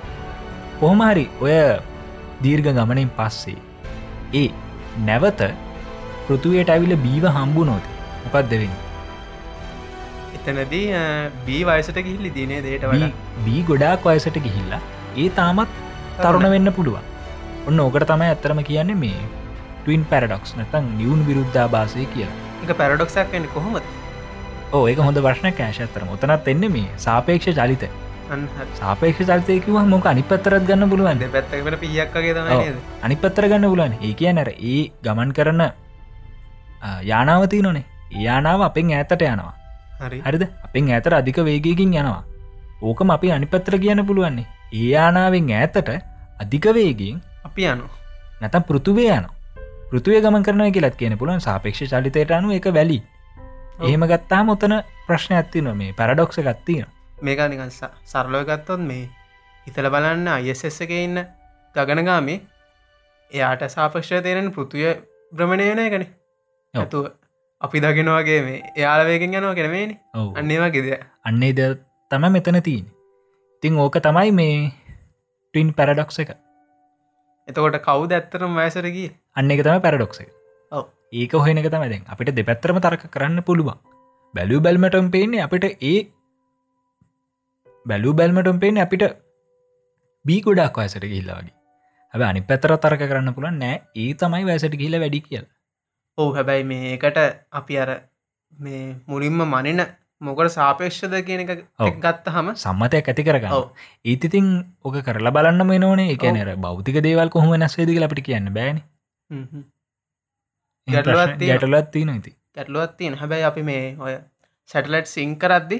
කොහොමහරි 0.80 1.26
ඔය 1.40 1.56
දීර්ඝ 2.44 2.72
ගමනින් 2.78 3.12
පස්සේ. 3.18 3.58
ඒ 4.34 4.48
නැවත 5.06 5.44
පෘතුවයට 6.26 6.74
ඇවිල 6.74 6.96
බීව 7.06 7.30
හම්බු 7.36 7.64
නොද 7.70 7.84
මොකක් 8.24 8.50
දෙවෙන්න 8.52 8.76
එතනදී 10.36 10.86
බී 11.46 11.62
වයසට 11.68 11.98
ගිහිල්ලි 12.06 12.30
දිනේ 12.34 12.60
දේට 12.62 12.86
වඩ? 12.90 13.10
බී 13.44 13.62
ගොඩාක් 13.70 14.06
වයසට 14.06 14.38
ගිහිල්ලා. 14.46 14.80
ඒ 15.16 15.28
තාමත් 15.38 15.70
තරුණ 16.18 16.50
වෙන්න 16.54 16.72
පුළුවන්. 16.72 17.04
ඔන්න 17.66 17.80
ඕකට 17.80 18.06
තමයි 18.08 18.30
ඇත්තරම 18.30 18.62
කියන්නේ 18.70 19.00
මේ 19.02 19.20
ටවින් 19.82 20.04
පැරඩොක්ස් 20.10 20.56
නැතන් 20.58 20.90
නිියවුන් 20.98 21.22
විරුද්ධා 21.28 21.68
භාසය 21.74 22.06
කියලා 22.14 22.36
එක 22.62 22.72
පැරඩොක්සක් 22.80 23.32
වන්නේ 23.32 23.52
කොහොමද? 23.54 23.86
ඕ 24.72 24.82
ඒක 24.90 25.00
හොඳ 25.06 25.20
ප්‍රශ්න 25.26 25.48
කෑශ 25.60 25.80
ඇතරම 25.84 26.12
ඔතනත් 26.16 26.50
එන්න 26.52 26.66
මේ 26.76 26.88
සාපේක්ෂ 27.06 27.56
චලිත 27.60 27.84
සාපේක්ෂ 28.74 29.24
චලිතයකිව 29.24 29.80
මොක 29.86 30.06
අනි 30.06 30.22
පත්තරත් 30.24 30.68
ගන්න 30.68 30.90
පුළුවන් 30.90 31.18
දෙ 31.18 31.30
පැත්තක 31.30 31.64
වෙන 31.64 31.78
පියක්කගේ 31.78 32.34
තමයි 32.34 32.76
අනි 33.02 33.16
පත්තර 33.16 33.48
ගන්න 33.48 33.72
පුලන් 33.72 33.98
ඒ 34.00 34.14
කිය 34.14 34.32
නැර 34.32 34.52
ඒ 34.52 34.78
ගමන් 35.02 35.32
කරන 35.32 35.66
යානාවති 37.04 37.62
නොනේ 37.62 37.84
යානාව 38.16 38.62
අපෙන් 38.62 38.92
ඈතට 38.92 39.22
යනවා. 39.22 39.52
හරි. 40.00 40.20
හරිද? 40.20 40.44
අපෙන් 40.64 40.90
ඇතර 40.90 41.14
අධික 41.14 41.38
වේගයකින් 41.38 41.94
යනවා. 41.94 42.24
ඕකම 42.82 43.10
අපි 43.10 43.32
අනිපත්තර 43.32 43.78
කියන්න 43.78 44.06
පුළුවන්නේ. 44.06 44.46
ඒ 44.72 44.88
යානාවෙන් 44.90 45.50
ඈතට 45.50 45.90
අධික 46.40 46.66
වේගෙන් 46.74 47.22
අපි 47.44 47.66
යනු 47.66 47.88
නැතම් 48.40 48.62
පෘතුවේ 48.62 49.10
යන 49.10 49.26
පෘතුවේ 49.90 50.20
ගමන් 50.20 50.42
කරනය 50.42 50.70
කියලත් 50.70 50.96
කියන 50.96 51.18
පුලන් 51.18 51.40
සාපේක්ෂ 51.40 51.90
චලිතයට 51.90 52.30
අනු 52.30 52.52
එක 52.52 52.66
වැලි. 52.70 53.02
එහෙම 53.80 54.06
ගත්තා 54.06 54.42
මොතන 54.44 54.82
ප්‍රශ්න 55.06 55.34
ඇත්තින 55.34 55.70
මේ 55.76 55.92
පැරඩොක්ෂ 55.92 56.38
ගත්තින 56.40 56.86
මේකා 57.22 57.48
නිකන් 57.48 57.70
ස- 57.70 57.92
සරලව 58.04 58.44
ගත්තොත් 58.46 58.80
මේ 58.80 59.08
හිතල 59.66 59.88
බලන්න 59.88 60.28
අයසෙස්ස 60.28 60.80
එක 60.80 60.90
ඉන්න 60.92 61.18
ගගනගාමේ 61.74 62.40
එයාට 63.32 63.62
සාපක්ෂ 63.70 64.10
තේරෙන 64.20 64.50
පෘතිය 64.52 64.94
බ්‍රමණයන 65.32 65.78
එකන. 65.80 66.04
ඔව්. 66.74 66.80
ඇතු 66.80 66.98
අපි 67.60 67.80
දගෙනවාගේ 67.80 68.40
මේ 68.42 68.62
එයාලවේකින් 68.76 69.34
යනවා 69.34 69.54
කෙනමේනි 69.54 69.94
අන්නේවාගේද 70.36 70.88
අන්නේ 71.24 71.52
ද 71.52 71.60
තම 72.10 72.24
මෙතන 72.32 72.60
තිීන් 72.62 72.86
ඉතිං 73.54 73.78
ඕක 73.78 73.96
තමයි 74.00 74.32
මේ 74.32 74.72
ටින් 75.54 75.72
පැරඩොක්ස 75.72 76.18
එක. 76.18 76.30
එතකොට 77.48 77.78
කවුද 77.80 78.12
ඇත්තරම් 78.12 78.54
වයසරගී 78.56 79.08
අන්න 79.36 79.50
එක 79.50 79.62
තම 79.62 79.80
පැරඩොක්ස 79.80 80.20
ඔව්. 80.72 80.84
ඒක 81.12 81.32
හොයන 81.36 81.58
එක 81.58 81.70
තමයිද 81.70 82.04
අපිට 82.08 82.34
දෙපැත්තරම 82.34 82.80
තරක 82.80 83.08
කරන්න 83.10 83.42
පුළුවන්. 83.42 83.78
බැලූ 84.34 84.60
බැල්මටම් 84.60 85.10
පේන්නේ 85.10 85.42
අපිට 85.42 85.64
ඒ 85.82 85.96
බැලූ 87.86 88.14
බැල්මටම් 88.20 88.58
පේන 88.62 88.80
අපිට 88.84 89.04
බී 90.24 90.40
ගොඩක් 90.46 90.78
වයසට 90.78 91.06
ගිල්ලාගේ 91.12 91.54
හැබ 92.14 92.24
අනි 92.28 92.44
පැතර 92.50 92.76
තරක 92.76 93.02
කරන්න 93.10 93.34
පුළන් 93.36 93.58
නෑ 93.58 93.76
ඒ 93.96 94.12
තමයි 94.14 94.44
වැසට 94.50 94.78
කියල 94.82 94.96
වැඩි 95.02 95.20
කියල. 95.20 95.44
ඔවු 96.18 96.30
හැබැයි 96.38 96.64
මේකට 96.70 97.20
අපි 97.52 97.78
අර 97.78 97.90
මේ 98.58 98.84
මුලින්ම 99.06 99.44
මනින 99.46 99.84
මොකට 100.20 100.54
සාපේක්ෂද 100.56 101.18
කියන 101.26 101.44
එක. 101.44 101.52
ගත්ත 101.98 102.34
හම 102.34 102.54
සම්මතයක් 102.56 103.10
ඇති 103.10 103.26
කරගන්න. 103.28 103.68
ඒතිතින් 104.04 104.48
ඕක 104.84 104.98
කරලා 105.02 105.34
බලන්න 105.36 105.66
මේ 105.66 105.80
නොනේ 105.80 106.14
එක 106.14 106.26
නර 106.30 106.56
බෞතික 106.58 107.02
දේවල් 107.02 107.34
කොහොම 107.36 107.54
නැස්වේදික 107.56 108.02
අපිට 108.02 108.24
කියන්න 108.28 108.54
බෑන. 108.56 108.80
ගැටලත් 110.88 111.90
තින 111.92 112.08
ඇති 112.10 112.38
ගැටලුවත් 112.54 112.96
තියෙන 112.96 113.14
හැබැයි 113.14 113.44
අපි 113.44 113.62
මේ 113.62 113.84
ඔය 113.98 114.14
සැටලයිට් 114.70 115.08
සිං 115.08 115.34
කරද්දි 115.38 115.78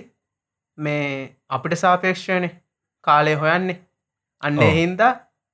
මේ 0.79 1.37
අපිට 1.49 1.77
සාපේක්ෂයන 1.77 2.49
කාලය 3.05 3.35
හොයන්නේ. 3.35 3.81
අන්න 4.43 4.59
ඔව්. 4.59 4.70
හින්දා 4.72 5.12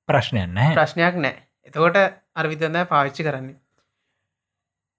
ප්‍රශ්නයන්න. 0.09 0.59
ප්‍රශ්නයක් 0.73 1.15
නෑ 1.17 1.35
එතකොට 1.65 1.97
අර්විතඳ 2.35 2.77
පාච්චි 2.87 3.23
කරන්නේ. 3.23 3.57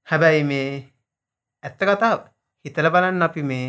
හැබැයි 0.09 0.45
මේ 0.45 0.69
ඇත්ත 1.63 1.81
කතාව 1.81 2.19
හිතල 2.65 2.91
බලන්න 2.91 3.23
අපි 3.23 3.43
මේ 3.45 3.69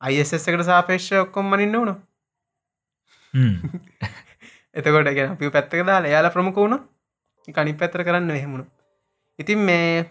අයිස් 0.00 0.32
එකට 0.34 0.64
සාපේක්ෂ 0.64 1.12
ඔක්කොම් 1.18 1.46
මනින්න 1.46 1.74
වුණු. 1.74 1.94
එතකොට 4.76 5.08
ගැන 5.08 5.32
අපි 5.32 5.50
පැත්තක 5.50 5.82
දාලා 5.84 6.10
යාල 6.10 6.30
ප්‍රමුඛ 6.30 6.56
වුණු 6.56 6.78
කනි 7.48 7.72
පැත්තර 7.74 8.04
කරන්න 8.04 8.30
එහෙමුණු 8.30 8.64
ඉතින් 9.38 9.60
මේ 9.60 10.04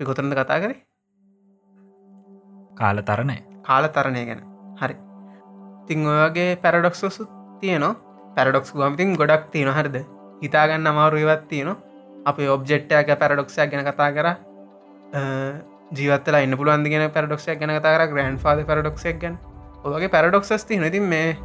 පිකොතරද 0.00 0.34
කතා 0.34 0.58
කරේ 0.58 0.78
කාල 2.76 3.02
තරණය 3.02 3.38
කාල 3.62 3.84
තරණය 3.88 4.22
ගැන 4.28 4.42
හරි 4.80 4.96
තිං 5.88 6.06
ඔයගේ 6.06 6.56
පැරඩොක්සොසු 6.62 7.24
තියනවා. 7.60 7.94
පැරඩොක්ස් 8.36 8.72
ගමතින් 8.72 9.16
ගොඩක් 9.16 9.50
තියෙන 9.52 9.72
හරිද? 9.72 9.96
හිතාගන්න 10.42 10.86
අමාරු 10.86 11.22
ඉවත් 11.24 11.44
තියෙන 11.50 11.70
අප 12.26 12.38
ඔබ්ජෙට්ටයක 12.56 13.10
පැරඩොක්ෂයක් 13.22 13.70
ගැන 13.72 13.84
කතා 13.88 14.10
කර. 14.16 14.28
ජීවත්තලා 15.98 16.42
ඉන්න 16.46 16.58
පුළුවන්දි 16.60 16.92
ගෙන 16.92 17.10
පැරඩොක්ෂයක් 17.16 17.60
ගැන 17.60 17.74
කතාර 17.78 18.06
ග්‍රන්් 18.12 18.38
ාද 18.44 18.64
පැරඩොක්ෂක් 18.70 19.20
ගැන. 19.22 19.38
ඔගේ 19.84 20.12
පැරඩොක්සස් 20.16 20.66
ති 20.68 20.80
නති 20.82 21.00
මේ 21.12 21.36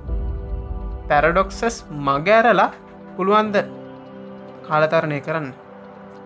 පැරඩොක්සස් 1.09 1.85
මගෑරලා 2.07 2.69
පුළුවන්ද 3.15 3.55
කාලතරණය 4.67 5.21
කරන්න? 5.21 5.53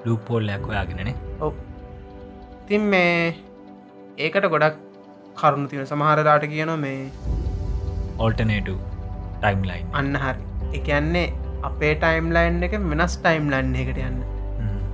ලූපෝල්ලයක් 0.05 0.67
ඔයාගෙනනේ 0.71 1.15
ඔව්. 1.41 1.53
තින් 2.67 2.81
මේ 2.81 3.35
ඒකට 4.17 4.49
ගොඩක් 4.49 4.84
කරුණු 5.39 5.67
තියෙන 5.71 5.87
සමහරලාට 5.91 6.45
කියන 6.53 6.71
මේ 6.83 6.99
ඕල්ටනේට 8.19 8.69
ටයිම් 9.41 9.65
ලයින් 9.69 9.85
අන්න 9.99 10.13
හරි. 10.23 10.41
එකන්නේ 10.77 11.25
අපේ 11.69 11.93
ටයිම් 12.03 12.29
ලයින් 12.37 12.63
එක 12.67 12.77
වෙනස් 12.91 13.17
ටයිම් 13.23 13.51
ලන්න 13.53 13.75
එකට 13.83 13.99
යන්න 14.09 14.21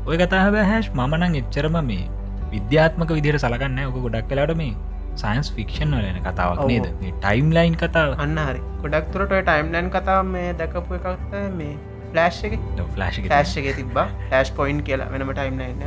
ඔය 0.10 0.18
කතාහ 0.22 0.48
බැහැස් 0.56 0.89
මනං 1.00 1.38
එච්චරම 1.42 1.78
මේ 1.89 2.08
විද්‍යාත්මක 2.54 3.12
විදිර 3.18 3.38
සලකන්න 3.44 3.84
ඕක 3.84 4.00
ගොඩක් 4.08 4.28
කලාට 4.32 4.56
මේ 4.62 4.74
සයින්ස් 5.22 5.52
ෆික්ෂන් 5.56 5.94
වලන 5.98 6.20
කතාවක්. 6.26 6.66
නේද? 6.72 6.88
මේ 7.02 7.14
ටයිම් 7.22 7.54
ලයින් 7.58 7.76
කතාව. 7.82 8.18
අන්න 8.26 8.38
හරි. 8.48 8.62
ගොඩක් 8.84 9.14
තුරට 9.14 9.34
ටයිම් 9.39 9.72
ලයින් 9.76 9.89
කතා 9.96 10.20
මේ 10.34 10.50
දැකපු 10.60 11.00
එකක්ත 11.00 11.38
මේ 11.60 11.76
ෆලෑශ් 12.12 12.42
එක. 12.48 12.58
ෆලශ් 12.96 13.22
ෆලෑශ් 13.28 13.54
එක 13.62 13.70
තිබා 13.80 14.08
ෆලෑශ් 14.28 14.52
පොයින්් 14.60 14.84
කියලා 14.89 15.10
වෙනම 15.14 15.32
ටයිම් 15.38 15.62
ලයින්න 15.62 15.84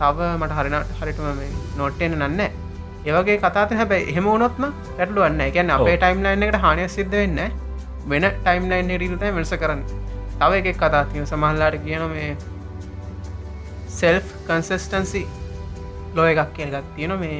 තව 0.00 0.18
මට 0.40 0.52
හරින 0.58 0.76
හරිටම 1.00 1.26
මේ 1.40 1.50
නොට්ටෙන 1.80 2.16
නන්න 2.18 2.62
ඒවගේ 3.06 3.36
කතාත 3.38 3.72
හැබැයි 3.80 4.08
එහෙම 4.10 4.26
උනොත්ම 4.32 4.64
ඇටලුවන්න 4.68 5.42
ගැන 5.56 5.70
අපේ 5.76 5.96
ටයිම් 5.96 6.22
ලයින් 6.24 6.44
එකට 6.46 6.58
හානය 6.62 6.88
සිද්ධ 6.88 7.16
වෙන්න 7.16 7.40
වෙන 8.08 8.26
ටයිම් 8.38 8.68
ලයින් 8.70 8.92
රිරුතයි 9.02 9.34
වෙනස 9.36 9.52
කරන්න. 9.62 9.82
තව 10.40 10.52
එකක් 10.60 10.78
කතාතිය 10.82 11.26
සමහල්ලාට 11.26 11.76
කියන 11.84 12.04
මේ 12.14 12.30
සෙල්් 13.98 14.20
කන්සස්ටන්සි 14.48 15.22
ලෝ 16.16 16.26
එකක් 16.32 16.52
කියනගත් 16.56 16.90
තියෙන 16.96 17.16
මේ 17.22 17.38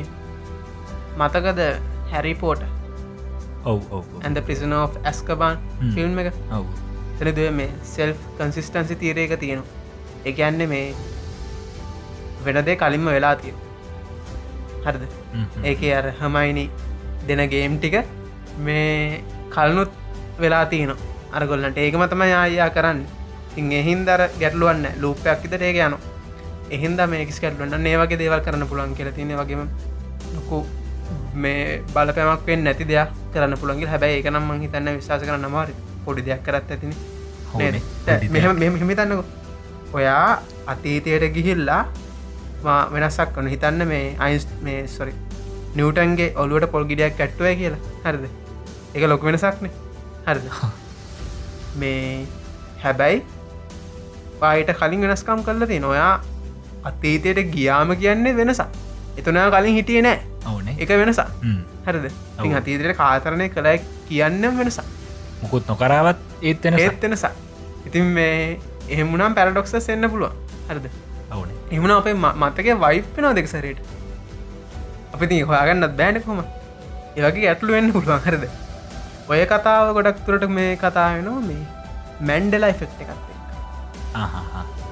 මතකද 1.18 1.60
හැරිපෝට 2.12 2.62
ඇඳ 4.22 4.44
ප්‍රිසන 4.46 4.72
of 4.74 5.00
ඇස්කබාන් 5.04 5.58
ෆිල්ම් 5.94 6.18
එක? 6.18 6.32
තනද 7.18 7.50
මේ 7.58 7.70
සෙල්් 7.94 8.14
කන්සිස්ටන්සි 8.38 9.00
තීරයක 9.02 9.36
තියෙනවා. 9.40 9.68
එකන්න 10.24 10.68
මේ 10.68 10.86
වෙනදේ 12.46 12.76
කලින්ම 12.76 13.06
වෙලා 13.08 13.36
තිය 13.36 13.54
හරිද 14.84 15.23
ඒක 15.64 15.82
අර 15.98 16.06
හමයිනි 16.20 16.64
දෙන 17.28 17.42
ගේම් 17.52 17.76
ටික 17.78 17.96
මේ 18.66 19.22
කල්නුත් 19.54 19.90
වෙලා 20.38 20.64
තියන 20.72 20.92
අරගොල්ලන්ට 21.32 21.78
ඒකම 21.78 22.04
තම 22.12 22.22
යායා 22.34 22.70
කරන්න. 22.76 23.00
ඉං 23.56 23.72
එහින් 23.72 24.04
දර 24.06 24.22
ගැටලුවන්න 24.40 24.86
ලූපයක් 25.02 25.44
ඉතට 25.46 25.62
ඒක 25.62 25.78
යන 25.86 25.96
එහින්ද 26.70 27.00
මේක 27.10 27.30
කැටලුවන්න 27.42 27.86
ඒ 27.86 27.96
වගේ 28.00 28.18
දේවල් 28.22 28.40
කරන්න 28.46 28.68
පුළුවන් 28.70 28.94
කියල 28.98 29.10
තින 29.18 29.30
වගේම 29.40 29.68
ලොකු 30.36 30.64
මේ 31.34 31.82
බලපෑමක් 31.94 32.46
වෙන් 32.46 32.64
නැති 32.66 32.84
දෙයක් 32.90 33.10
කරන්න 33.34 33.58
පුළන්ගේ 33.60 33.90
හැබැයි 33.92 34.22
එක 34.22 34.30
නම් 34.32 34.50
හිතන්න 34.64 34.96
විශවාස 34.98 35.22
කරන්න 35.26 35.50
මාර 35.56 35.68
පොඩි 36.04 36.26
දෙයක් 36.28 36.42
කරත් 36.46 36.70
ඇතින. 36.70 36.94
හිමිතන්නක 38.80 39.24
ඔයා 39.98 40.42
අතීතයට 40.72 41.30
ගිහිල්ලා 41.36 41.82
වෙනස්සක් 42.94 43.34
කන 43.34 43.50
හිතන්න 43.54 43.86
මේ 43.92 44.16
අයිස් 44.18 44.46
මේ 44.62 44.86
සොරි 44.88 45.12
නිවටන්ගේ 45.74 46.32
ඔලුවට 46.36 46.70
පොල් 46.70 46.84
ගිඩියක් 46.84 47.16
කැට්ටුව 47.18 47.50
කියලා. 47.54 47.80
හරිද? 48.04 48.24
එක 48.94 49.06
ලොක 49.08 49.22
වෙනසක්න 49.22 49.70
හරිද? 50.26 50.46
මේ 51.80 52.26
හැබැයි 52.82 53.22
පායට 54.40 54.72
කලින් 54.80 55.06
වෙනස්කම් 55.06 55.44
කරල 55.46 55.66
තිය 55.66 55.80
නොයා 55.80 56.12
අතීතයට 56.84 57.40
ගියාම 57.50 57.96
කියන්නේ 57.96 58.36
වෙනසා 58.36 58.68
එතුනා 59.18 59.48
කලින් 59.50 59.74
හිටිය 59.74 60.02
නෑ. 60.02 60.20
ඕන. 60.46 60.68
එක 60.78 60.88
වෙනසා 60.90 61.28
හරිද? 61.86 62.06
ඉතින් 62.38 62.56
අතීතයට 62.56 62.96
කාතරණය 62.96 63.48
කළයි 63.48 63.80
කියන්නම් 64.08 64.60
වෙනසා 64.60 64.86
මුකුත් 65.42 65.66
නොකරාවත් 65.68 66.22
ඒත්වෙන 66.42 66.78
ඒත්වෙනසා 66.80 67.32
ඉතින් 67.86 68.14
මේ 68.16 68.60
එහෙමුණම් 68.88 69.34
පැරඩොක්ස 69.34 69.74
එන්න 69.74 70.10
පුළුවන්. 70.10 70.32
හරිද? 70.68 70.88
ඕන. 71.32 71.50
එමුණ 71.70 71.92
අපේ 71.92 72.14
මතක 72.14 72.80
වයිප්පෙනවා 72.80 73.34
දෙක 73.34 73.48
සරයට 73.48 73.80
අපි 75.14 75.40
හොයාගන්නත් 75.50 75.96
බෑනකොම 76.00 76.40
ඒවගේ 77.18 77.48
ඇටලු 77.50 77.70
වෙන්න 77.76 77.92
පුළුවන් 77.94 78.22
හරද? 78.26 78.44
ඔය 79.30 79.40
කතාව 79.52 79.86
ගොඩක් 79.96 80.18
තුරට 80.26 80.44
මේ 80.56 80.70
කතාවෙනවා 80.82 81.42
මේ 81.48 81.62
මැන්ඩලා 82.28 82.70
එෆෙක්් 82.74 82.92
එකත් 83.02 83.22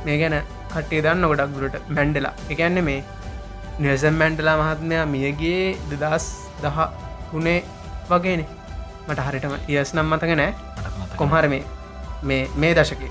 මේ 0.06 0.16
ගැන 0.20 0.36
කටේ 0.72 1.02
දන්න 1.04 1.26
ගොඩක් 1.30 1.52
දුරට 1.56 1.76
මැන්ඩලා. 1.96 2.34
එකන්න 2.52 2.78
මේ 2.88 3.00
නිවසම් 3.82 4.14
මැන්ඩලා 4.22 4.56
මහත්මයා 4.62 5.04
මියගේ 5.14 5.76
දෙදස් 5.90 6.26
දහ 6.62 6.78
තුනේ 7.30 7.58
වගේනේ. 8.10 8.48
මට 9.08 9.26
හරිටම 9.26 9.54
ඉයස් 9.72 9.94
නම් 9.96 10.06
මතක 10.12 10.38
නෑ. 10.40 10.52
කොමහර 11.18 11.44
මේ 11.54 11.64
මේ 12.28 12.42
මේ 12.62 12.72
දශක. 12.78 13.02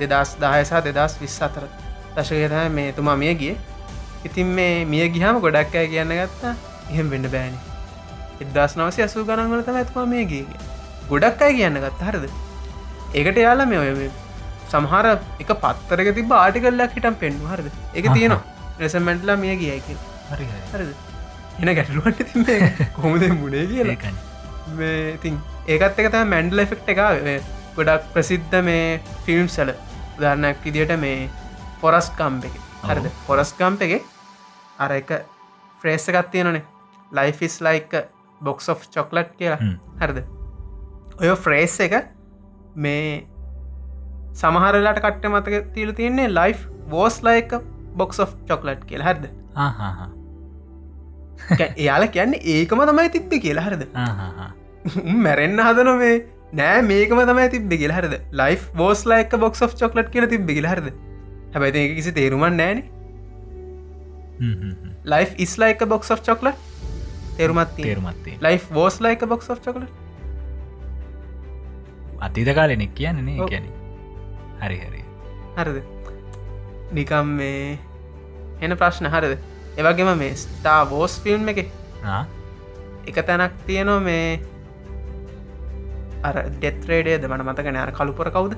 දෙදස් 0.00 0.30
දායසා 0.42 0.80
දෙදස් 0.86 1.18
විස් 1.22 1.36
අතර 1.46 1.64
දශකත 2.16 2.54
මේ 2.78 2.88
තුමා 2.96 3.16
මිය 3.22 3.34
ගිය 3.42 3.54
ඉතින් 4.24 4.54
මේ 4.58 4.84
මිය 4.86 5.06
ගිහම 5.14 5.40
ගොඩක් 5.44 5.76
අය 5.80 5.86
කියන්න 5.92 6.14
ගත්තා 6.18 6.54
එහෙම 6.90 7.12
වෙන්න 7.12 7.28
බෑනි. 7.34 7.58
එදස් 8.42 8.74
නවසය 8.78 9.04
අසූ 9.06 9.24
ගණන්වලත 9.28 9.70
ඇත්වා 9.74 10.06
මේ 10.12 10.24
ගිය 10.32 10.44
ගොඩක් 11.10 11.46
අය 11.46 11.54
කියන්න 11.58 11.80
ගත්ත 11.84 12.08
හරද? 12.08 12.26
ඒකට 13.14 13.40
යාලා 13.44 13.68
මේ 13.72 13.80
ඔය 13.84 14.10
සමහර 14.72 15.06
එක 15.42 15.52
පත්තරක 15.62 16.12
තිබ 16.18 16.34
ආටිකල්ලක් 16.38 16.98
හිටම් 16.98 17.16
පෙන්ු 17.22 17.48
හරද? 17.52 17.70
එක 17.94 18.06
තියෙනවා. 18.08 18.42
රෙසමැන්ට්ලා 18.80 19.36
මිය 19.36 19.56
ගිය 19.62 19.80
කිය 19.86 19.98
හරි 20.30 20.46
හරද? 20.72 20.92
එන 21.60 21.74
ගැටලුවට 21.78 22.22
ති 22.28 22.60
කොමද 22.98 23.26
මුණේ 23.40 23.66
කියලා. 23.72 24.14
ඉතින් 25.16 25.40
ඒකත් 25.68 26.00
එක 26.00 26.10
තම 26.14 26.32
මැන්ඩල 26.34 26.64
එෆෙක්් 26.66 26.88
එක 26.88 27.02
ගොඩක් 27.76 28.10
ප්‍රසිද්ධ 28.14 28.58
මේ 28.62 29.00
ෆිල්ම් 29.26 29.48
සල 29.48 29.74
උදාරණයක් 30.16 30.66
ඉදිට 30.70 30.96
මේ 31.04 31.28
පොරස් 31.80 32.10
කම්ප 32.18 32.50
එක. 32.50 32.58
හරිද? 32.88 33.06
පොරස් 33.26 33.52
කම්ප 33.60 33.88
එක 33.88 34.11
අර 34.78 34.92
එක 34.92 35.10
ෆ්‍රේස් 35.82 36.08
එකත් 36.08 36.30
තියෙනනේ 36.32 36.62
life is 37.12 37.60
like a 37.66 37.92
box 38.40 38.68
of 38.68 38.86
chocolate 38.94 39.36
කියලා. 39.38 39.60
හරිද? 40.00 40.24
ඔය 41.20 41.34
ෆ්‍රේස් 41.36 41.78
එක 41.80 41.94
මේ 42.74 43.26
සමහරලාට 44.40 45.00
කට්ට 45.04 45.30
මතක 45.30 45.62
තිීල 45.74 45.92
තියන්නේ 46.00 46.28
life 46.32 46.56
was 46.88 47.22
like a 47.22 47.54
box 47.96 48.20
of 48.20 48.34
chocolate 48.48 48.84
කියලා. 48.90 49.12
හරිද? 49.12 49.30
එයාල 51.76 52.08
කියන්න 52.16 52.34
ඒකම 52.56 52.84
තමයි 52.90 53.10
තිබ්බ 53.16 53.32
කියලා. 53.46 53.66
හරිද? 53.68 53.84
මැරෙන්න්න 55.26 55.60
හදන 55.66 55.92
මේ 56.02 56.16
නෑ 56.60 56.80
මේකම 56.88 57.20
තමයි 57.28 57.48
තිබ 57.52 57.70
ගෙල 57.82 57.92
හරද? 57.98 58.14
Life 58.40 58.56
was 58.80 59.04
like a 59.12 59.36
box 59.44 59.62
of 59.66 59.76
chocolate 59.80 60.10
කියල 60.16 60.26
තිබ 60.32 60.48
ගෙල 60.48 60.68
හරද? 60.72 60.90
හැබැයි 61.54 61.94
කිසි 61.98 62.12
තේරුමන් 62.18 62.56
නෑන 62.62 62.82
life 65.12 65.26
is like a 65.44 65.82
box 65.92 66.10
of 66.10 66.22
chocolate 66.28 66.58
තේරුමත් 67.36 67.76
තේරුමත්තේ 67.76 68.38
life 68.46 68.58
was 68.78 69.00
like a 69.00 69.22
box 69.32 69.50
of 69.50 69.60
chocolate 69.66 69.92
අතීත 72.20 72.54
කාලෙනෙක් 72.54 72.94
කියන්නේ 72.94 73.48
ගැන 73.52 73.66
හරි 74.62 74.76
හරි. 74.82 75.02
හරිද? 75.56 75.78
නිකම් 76.92 77.26
මේ 77.38 77.78
එන 78.60 78.76
ප්‍රශ්න 78.82 79.10
හරිද? 79.14 79.38
එවගේම 79.76 80.10
මේ 80.18 80.34
ස්ටා 80.42 80.80
බෝස් 80.86 81.18
ෆිල්ම් 81.20 81.48
එක 81.52 81.60
එක 83.06 83.16
තැනක් 83.26 83.54
තියනවා 83.66 84.00
මේ 84.08 84.40
අර 86.22 86.36
ඩෙත්රේඩේද 86.58 87.26
මන 87.30 87.42
මතකන 87.46 87.80
අර 87.84 87.90
කළුපොර 87.98 88.30
කවුද? 88.30 88.54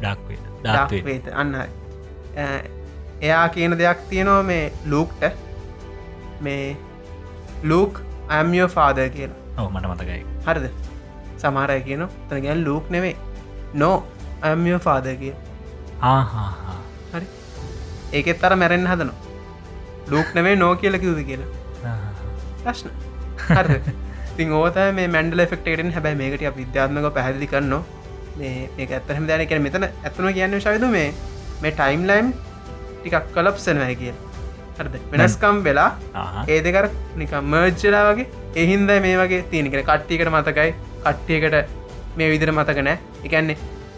ඩක්වේත 0.00 1.30
අන්න 1.32 1.56
එයා 3.26 3.46
කියන 3.54 3.78
දෙයක් 3.80 4.00
තියෙනවා 4.10 4.42
මේ 4.50 4.64
ලූක්ට 4.92 5.22
මේ 6.46 6.76
ලූක් 7.70 8.00
ඇමියෝ 8.36 8.68
ෆාද 8.76 8.98
කියලා. 9.16 9.38
ඔව 9.58 9.70
මට 9.72 9.86
මතකයි. 9.92 10.22
හරිද? 10.46 10.66
සමාරය 11.42 11.80
කියන 11.88 12.06
තැනගැන් 12.28 12.64
ලූක් 12.68 12.90
නෙවේ 12.94 13.16
නෝ 13.82 13.96
ඇමියෝ 14.50 14.80
ෆාද 14.86 15.06
කිය 15.22 15.34
හරි. 17.12 17.26
ඒකෙත් 18.12 18.40
තර 18.42 18.56
මැරෙන් 18.62 18.86
හදනවා. 18.86 19.16
ලූක් 20.12 20.34
නෙවේ 20.38 20.56
නෝ 20.64 20.72
කියල 20.82 20.98
කිවද 21.04 21.20
කියලා. 21.30 21.50
ප්‍රශ්න. 22.62 22.90
හරි 23.48 23.80
තින් 24.36 24.52
ඕත 24.62 24.76
මේ 24.98 25.08
මැන්ඩල 25.14 25.46
ෆෙක්ටෙන් 25.52 25.94
හැබැයි 25.96 26.20
මේකට 26.22 26.56
විද්‍යාත්මක 26.60 27.14
පැහදිලි 27.18 27.48
කරනවා. 27.54 27.82
මේ 28.38 28.86
ඇත්තරහම 28.86 29.26
දැන 29.30 29.46
කියෙන 29.50 29.62
මෙතන 29.66 29.88
ඇත්තුන 29.88 30.34
කියන්න 30.36 30.60
ශවිද 30.66 30.84
මේ 30.96 31.08
මේ 31.62 31.72
ටයිම් 31.78 32.04
ලයිම් 32.10 32.28
ටිකක් 32.98 33.32
කලප්සනවයි 33.34 33.96
කිය 33.96 34.12
හරද? 34.78 34.94
වෙනස්කම් 35.12 35.62
වෙලා 35.62 35.90
ඒ 36.48 36.60
දෙකර 36.66 36.86
නික 37.16 37.32
මර්ජ්ජලා 37.46 38.04
වගේ 38.08 38.28
එහින්ද 38.56 38.90
මේ 39.06 39.16
වගේ 39.22 39.42
තියනිකෙන 39.52 39.84
කට්ටිකට 39.84 40.30
මතකයි 40.34 40.70
කට්ටියකට 41.04 41.56
මේ 42.16 42.30
විදිර 42.32 42.52
මතක 42.52 42.78
නෑ 42.82 42.98
එකන්නේ 43.24 43.56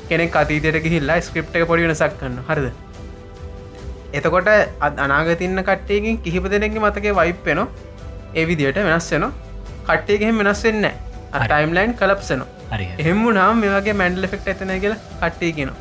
කෙනෙක් 0.08 0.36
අතීතයට 0.36 0.80
ගිහිල්ලා 0.86 1.18
ස්ක්‍රප් 1.22 1.56
එක 1.56 1.66
පොඩි 1.66 1.86
වෙනසක් 1.86 2.16
කන්න 2.20 2.40
හරිද? 2.48 2.72
එතකොට 4.12 4.48
අත් 4.80 4.94
අනාගතින්න 4.98 5.62
කට්ටයකින් 5.62 6.18
කිහිප 6.24 6.48
දෙනෙගේ 6.52 6.82
මතක 6.82 7.14
වයිප්පෙන 7.18 7.60
ඒ 8.34 8.44
විදියට 8.46 8.80
වෙනස් 8.84 9.10
වෙන 9.12 9.26
කට්ටයගෙම 9.86 10.40
වෙනස් 10.40 10.62
වෙන්න 10.64 10.88
ටයිම්ලයින් 11.42 11.94
කලප්සනවා 11.94 12.48
එහෙම 12.98 13.22
නාම 13.34 13.62
මේ 13.62 13.70
වගේ 13.76 13.94
මැන්ඩල 13.94 14.26
ෆෙක්ට 14.32 14.50
ඇතන 14.50 14.74
කියල 14.80 14.96
කට්ටේ 15.20 15.52
කියනවා 15.52 15.78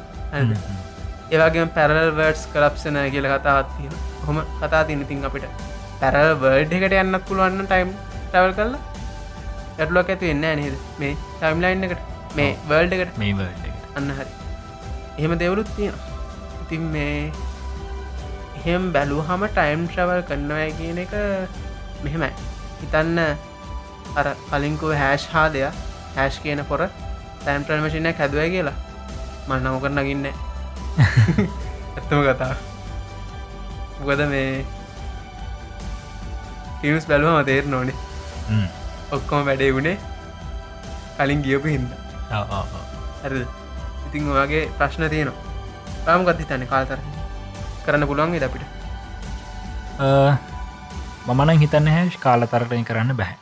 ඒවගේ 1.32 1.66
පැරල් 1.78 1.98
වර්ඩස් 2.18 2.44
කලප්සන 2.54 3.00
කියල 3.14 3.28
කතාවත් 3.34 3.74
තියෙන 3.78 3.96
හොම 4.26 4.38
කතා 4.62 4.84
තින 4.88 5.02
තින් 5.10 5.26
අපිට? 5.30 5.46
පැරල් 6.02 6.32
වර්ඩ් 6.44 6.74
එකට 6.78 6.96
යන්නත් 7.02 7.26
පුළුවන්න 7.28 7.68
ටයිම් 7.72 7.92
ටවල් 8.32 8.54
කරලා 8.58 8.82
ඇටලුවක් 9.80 10.10
ඇතු 10.14 10.32
එන්න 10.34 10.46
නේද? 10.62 10.76
මේ 11.00 11.14
ටයිම්ලයින් 11.36 11.86
එකට 11.88 12.02
මේ 12.38 12.56
වර්ල්ඩ 12.70 12.96
එකට. 12.96 13.18
මේ 13.18 13.34
වර්ඩ් 13.34 13.64
අන්න 13.98 14.10
හරි. 14.18 14.32
එහෙම 15.20 15.38
දෙවලුත් 15.44 15.70
තියෙන 15.76 15.96
ඉතින් 16.64 16.90
මේ 16.96 17.32
එහෙම 18.58 18.92
බැලූ 18.96 19.22
හම 19.30 19.46
ටයිම් 19.50 19.88
ට්‍රවල් 19.88 20.22
කරන්නවය 20.28 20.68
කියන 20.80 21.00
එක 21.06 21.14
මෙහෙමයි. 22.04 22.34
හිතන්න 22.82 23.20
අර 24.20 24.28
කලින්කුව 24.50 24.98
හැෂ් 25.04 25.30
හා 25.34 25.48
දෙයක්. 25.50 25.74
හැෂ් 26.16 26.42
කියන 26.44 26.66
පොර 26.70 26.82
තැම් 27.46 27.66
ප්‍රමශිනයක් 27.66 28.18
හැදුව 28.18 28.46
කියලා. 28.56 28.78
මන්න 29.48 29.66
නමුකර 29.66 29.92
නගින්න 29.92 30.30
ඇත්තම 31.96 32.22
කතා. 32.28 32.54
ගද 34.08 34.22
මේ 34.34 34.66
ෆිල්ම්ස් 36.82 37.08
බැලුවම 37.10 37.40
තේර 37.50 37.66
නොනේ. 37.74 37.96
ඔක්කොම 39.12 39.46
වැඩේ 39.50 39.72
වුණේ 39.76 39.98
කලින් 41.18 41.42
ගියපු 41.48 41.68
හින්ද. 41.74 41.92
ඇද 42.32 43.36
ඉතින් 44.08 44.32
ඔයාගේ 44.36 44.64
ප්‍රශ්න 44.78 45.10
තියනවා. 45.14 45.38
රාම 46.08 46.26
ගත්ති 46.28 46.50
තන්න 46.50 46.72
කාල්තර 46.74 47.00
කරන්න 47.86 48.08
පුළුවන්ගේ 48.10 48.46
අපිට? 48.48 48.66
මමනං 51.28 51.62
හිතන්න 51.64 51.94
හැෂ් 51.96 52.18
කාලතරටය 52.26 52.84
කරන්න 52.90 53.16
බැහැ 53.22 53.38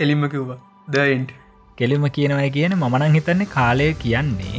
කෙලින්ම 0.00 0.24
කිව්වා. 0.32 0.58
දයින්ට 0.88 1.30
කෙලිම 1.78 2.04
කියනවයි 2.16 2.50
කියන 2.56 2.74
මමනං 2.76 3.16
හිතන්නේ 3.16 3.52
කාලය 3.54 3.86
කියන්නේ 4.02 4.58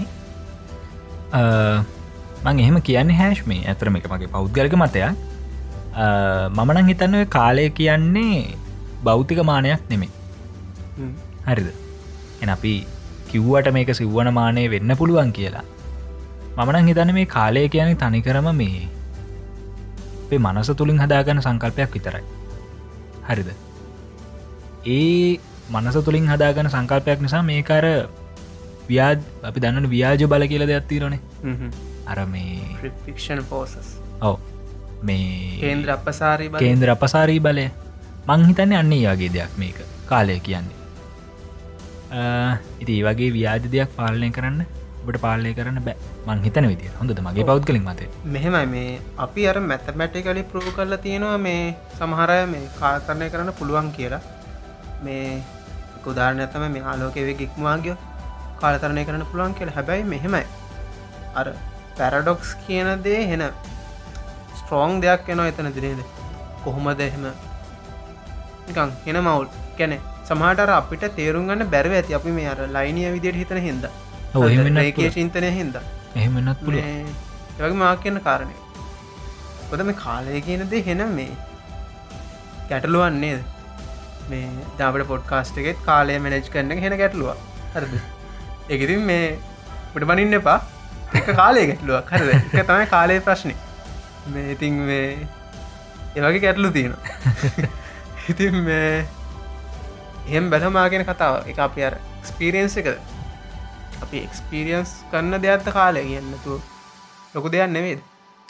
මං 1.34 2.60
එහෙම 2.64 2.78
කියන්න 2.90 3.12
හැෂ් 3.20 3.42
මේ 3.52 3.66
ඇතරම 3.72 3.96
එක 4.00 4.08
මගේ 4.12 4.32
පෞද්ගලක 4.36 4.76
මතයක්. 4.84 5.16
මමනං 6.58 6.88
හිතන්න 6.92 7.16
කාලය 7.38 7.70
කියන්නේ 7.80 8.56
බෞතික 9.04 9.40
මානයක් 9.44 9.82
නෙමේ 9.90 10.12
හරිද? 11.48 11.70
එන 12.42 12.50
අපි 12.50 12.74
කිව්වට 13.32 13.74
මේක 13.74 13.90
සිව්වන 14.00 14.30
මානය 14.34 14.70
වෙන්න 14.74 14.96
පුළුවන් 15.00 15.32
කියලා. 15.38 15.66
මමනං 16.58 16.88
හිතන 16.90 17.14
මේ 17.18 17.26
කාලය 17.26 17.68
කියන 17.70 17.98
තනිකරම 18.04 18.50
මේ 18.62 18.88
අපේ 20.28 20.40
මනස 20.40 20.70
තුළින් 20.80 21.00
හදාගන්න 21.00 21.42
සංකල්පයක් 21.42 21.92
විතරයි. 21.96 22.24
හරිද? 23.28 23.50
ඒ 24.86 25.40
මනස 25.70 25.98
තුළින් 26.08 26.28
හදාගන්න 26.32 26.70
සංකල්පයක් 26.70 27.20
නිසා 27.26 27.44
මේකර 27.50 27.86
ව්‍යාජ 28.90 29.20
අපි 29.50 29.64
දන්නන 29.64 29.90
ව්‍යාජ 29.96 30.22
බල 30.34 30.48
කියල 30.52 30.64
දෙයක්ත්තිරනේ 30.72 31.20
අර 32.12 32.20
මේ 32.34 32.92
ෆික්ෂන් 33.06 33.44
පෝසස් 33.52 33.92
ඔව. 34.30 34.38
මේ 35.08 35.60
කේන්ද්‍ර 35.66 35.90
අපසාරී 35.98 36.50
කේන්ද්‍ර 36.64 36.90
අපසාරී 36.96 37.42
බලය. 37.48 37.68
මංහිතන්නේ 38.30 38.80
අන්නේ 38.84 39.02
යාගේ 39.06 39.32
දෙයක් 39.36 39.54
මේක. 39.64 39.78
කාලය 40.10 40.40
කියන්නේ. 40.48 40.76
ඉති 42.82 43.04
වගේ 43.08 43.32
ව්‍යාජ 43.38 43.70
දෙයක් 43.76 43.92
පාලනය 44.00 44.32
කරන්න 44.38 44.64
ඔට 45.08 45.20
පාලය 45.26 45.52
කරන්න 45.58 45.84
බෑ. 45.88 45.98
මං 46.28 46.40
හිතන 46.46 46.66
විදිය 46.72 46.90
හොඳද 47.00 47.20
මගේ 47.28 47.48
පෞද් 47.50 47.68
කලින් 47.68 47.86
මතේ 47.90 48.10
මෙහෙමයි 48.34 48.66
මේ. 48.74 49.00
අපි 49.26 49.48
අර 49.52 49.58
මැතමැටිකලි 49.70 50.44
ප්‍රූ 50.52 50.74
කරලා 50.80 51.04
තියෙනවා 51.06 51.38
මේ 51.46 51.62
සමහරය 52.00 52.42
මේ 52.56 52.66
කාල්කරණය 52.80 53.30
කරන්න 53.36 53.54
පුළුවන් 53.60 53.92
කියලා. 54.00 54.24
මේ 55.06 55.44
උදාරණ 56.12 56.44
ඇතම 56.44 56.64
මේ 56.74 56.84
ආලෝකෙව 56.92 57.30
ගික්මවාගිය 57.40 57.96
කාලතරණය 58.64 59.06
කරන්න 59.08 59.26
පුළුවන් 59.32 59.56
කියලා. 59.60 59.76
හැබැයි 59.78 60.06
මෙහෙමයි. 60.14 60.46
අර 61.40 61.48
පැරඩොක්ස් 62.00 62.52
කියන 62.66 62.90
දේ 63.08 63.22
හෙන 63.32 63.44
ස්ට්‍රෝං 64.60 65.02
දෙයක් 65.06 65.32
එනවා 65.36 65.48
එතන 65.54 65.72
දිනේද? 65.78 66.02
කොහොමද 66.66 67.02
එහෙම? 67.08 67.26
නිකං 68.68 68.94
හෙන 69.08 69.20
මවුල්. 69.28 69.48
කැනෙ 69.80 69.98
සමහටර 70.30 70.72
අපිට 70.80 71.04
තේරුම් 71.20 71.48
ගන්න 71.50 71.72
බැරව 71.76 71.98
ඇති. 72.00 72.18
අපි 72.20 72.36
මේ 72.38 72.48
අර 72.54 72.60
ලයිනිය 72.78 73.10
විදියට 73.16 73.42
හිතන 73.42 73.62
හිද 73.68 73.90
ඒකේ 74.86 75.12
චින්තනය 75.18 75.52
හින්ද. 75.60 75.76
එහෙමනත් 76.16 76.64
පුළුව 76.64 76.84
ඒවගේ 76.86 77.82
මා 77.84 77.94
කියන්න 78.06 78.22
කාරණය. 78.30 78.56
කොද 79.70 79.86
මේ 79.90 80.00
කාලය 80.06 80.42
කියන 80.48 80.64
දේ 80.74 80.84
හෙන 80.88 81.04
මේ 81.20 81.32
ගැටලුවන්නේ 82.70 83.38
මේ 84.30 84.48
දබට 84.80 85.08
පොඩ්කාස්ට 85.12 85.58
එකෙත් 85.64 85.80
කාලය 85.88 86.20
මැනජ් 86.26 86.48
කරන්න 86.54 86.84
හෙන 86.86 86.96
ගැටලුව 87.02 87.30
හරද 87.74 87.94
එකතින් 88.70 89.04
මේ 89.10 89.26
පට 89.94 90.10
බනින්න 90.12 90.40
එපා. 90.40 90.60
කාලය 91.36 91.66
ගැටලුවක්. 91.72 92.12
හරද? 92.12 92.32
එක 92.54 92.68
තමයි 92.70 92.88
කාලය 92.94 93.20
ප්‍රශ්නය 93.22 93.56
මේ 94.34 94.52
ඉතින් 94.56 94.82
මේ 94.90 95.28
ඒවගේ 96.16 96.44
ගැටලු 96.46 96.72
තියෙනවා. 96.72 97.04
ඉතින් 98.32 98.60
මේ 98.64 99.06
එහෙම 100.28 100.50
බැලමාගෙන 100.50 101.06
කතාව. 101.06 101.48
එක 101.48 101.64
අපි 101.68 101.88
අර 101.90 101.98
ස්පීරියන්ස 102.24 102.78
එකද? 102.78 103.00
අපි 104.02 104.26
එක්ස්පීරියන්ස් 104.26 105.00
කරන්න 105.12 105.42
දෙයක්ත්ත 105.42 105.74
කාලය 105.74 106.06
කියන්නතු 106.12 106.62
ලොකු 107.36 107.52
දෙයක් 107.52 107.72
නෙවේද 107.72 108.06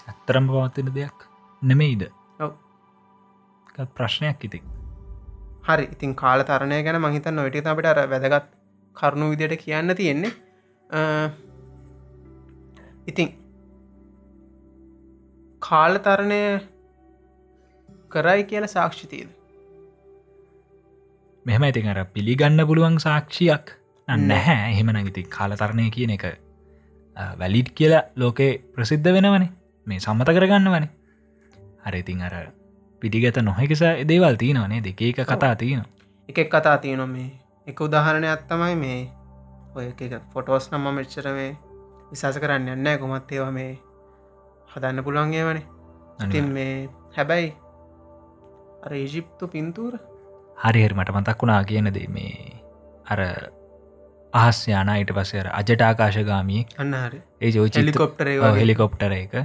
ඇත්තරම් 0.08 0.48
පවත්තින 0.48 0.90
දෙයක් 0.96 1.28
නෙමෙයිද. 1.62 2.04
ප්‍රශ්නයක් 3.96 4.44
ඉතින්. 4.44 4.64
හරි. 5.64 5.86
ඉතින් 5.94 6.16
කාල 6.16 6.44
තරණය 6.44 6.84
ගැන 6.84 7.02
මහිත 7.02 7.28
නොට 7.30 7.68
අපට 7.68 7.86
අර 7.86 8.00
වැදගත් 8.10 8.48
කරුණු 9.00 9.30
විදියට 9.32 9.62
කියන්න 9.64 9.96
තියෙන්නේ. 9.96 10.32
අ, 10.90 11.00
ඉතින් 13.08 13.30
කාල 15.62 15.98
තරණය 16.00 16.42
කරයි 18.10 18.44
කියන 18.44 18.68
සාක්ෂිතීද 18.68 19.30
මෙහම 21.46 21.64
ඉතින් 21.64 21.90
අර 21.90 22.06
පිළිගන්න 22.14 22.66
පුළුවන් 22.68 22.98
සාක්ෂියක් 23.00 23.74
නැහැ. 24.08 24.72
එහෙම 24.72 24.92
නගති 24.94 25.24
කාලතරණය 25.30 25.90
කියන 25.92 26.12
එක 26.12 26.26
වැලිඩ් 27.40 27.74
කියලා 27.76 28.04
ලෝකේ 28.16 28.52
ප්‍රසිද්ධ 28.76 29.10
වෙනවනේ. 29.14 29.50
මේ 29.88 30.00
සම්මත 30.00 30.30
කරගන්න 30.30 30.70
වනේ 30.70 30.90
හරිඉතින් 31.86 32.22
අර 32.22 32.36
පිටිගත 33.02 33.38
නොහැකිස 33.42 33.82
දේවල් 34.08 34.36
තියනවනේ. 34.36 34.82
දෙක 34.82 35.02
එක 35.02 35.20
කතා 35.26 35.56
තියෙන 35.56 35.84
එකෙක් 36.30 36.50
කතා 36.52 36.78
තියෙන 36.78 37.04
මේ 37.10 37.30
එක 37.68 37.82
උදාහරණය 37.82 38.28
අත්තමයි 38.28 38.76
මේ 38.76 39.00
ඔය 39.76 39.88
එක 39.88 40.22
ෆොටෝස් 40.34 40.70
නම්ම 40.72 40.96
මෙච්චර 40.96 41.28
මේ 41.36 41.50
විශාස 42.12 42.40
කරන්න 42.40 42.70
යන්න 42.74 42.92
කොමත් 43.02 43.32
ඒවා 43.32 43.52
මේ 43.52 43.74
හදන්න 44.74 45.04
පුළුවන්ගේ 45.04 45.44
වනේ 45.44 45.66
ඉතින් 46.20 46.48
මේ 46.50 46.76
හැබැයි 47.18 47.50
අර 48.84 48.94
ඒජිප්තු 48.94 49.50
පින්තූර 49.50 50.00
හරිහරි 50.64 50.96
මට 50.96 51.16
මතක් 51.16 51.38
වුණා 51.42 51.60
කියනද 51.66 52.00
මේ 52.10 52.34
අර 53.08 53.22
අහස් 54.34 54.64
යානයිට 54.68 55.14
පසර 55.14 55.52
අජට 55.52 55.82
ආකාශගාමී 55.82 56.64
අන්න 56.78 56.96
හරි. 56.96 57.22
ඒ 57.42 57.52
ජෝ 57.52 57.68
හෙලිකොප්ටරේ 58.56 59.22
එක. 59.22 59.36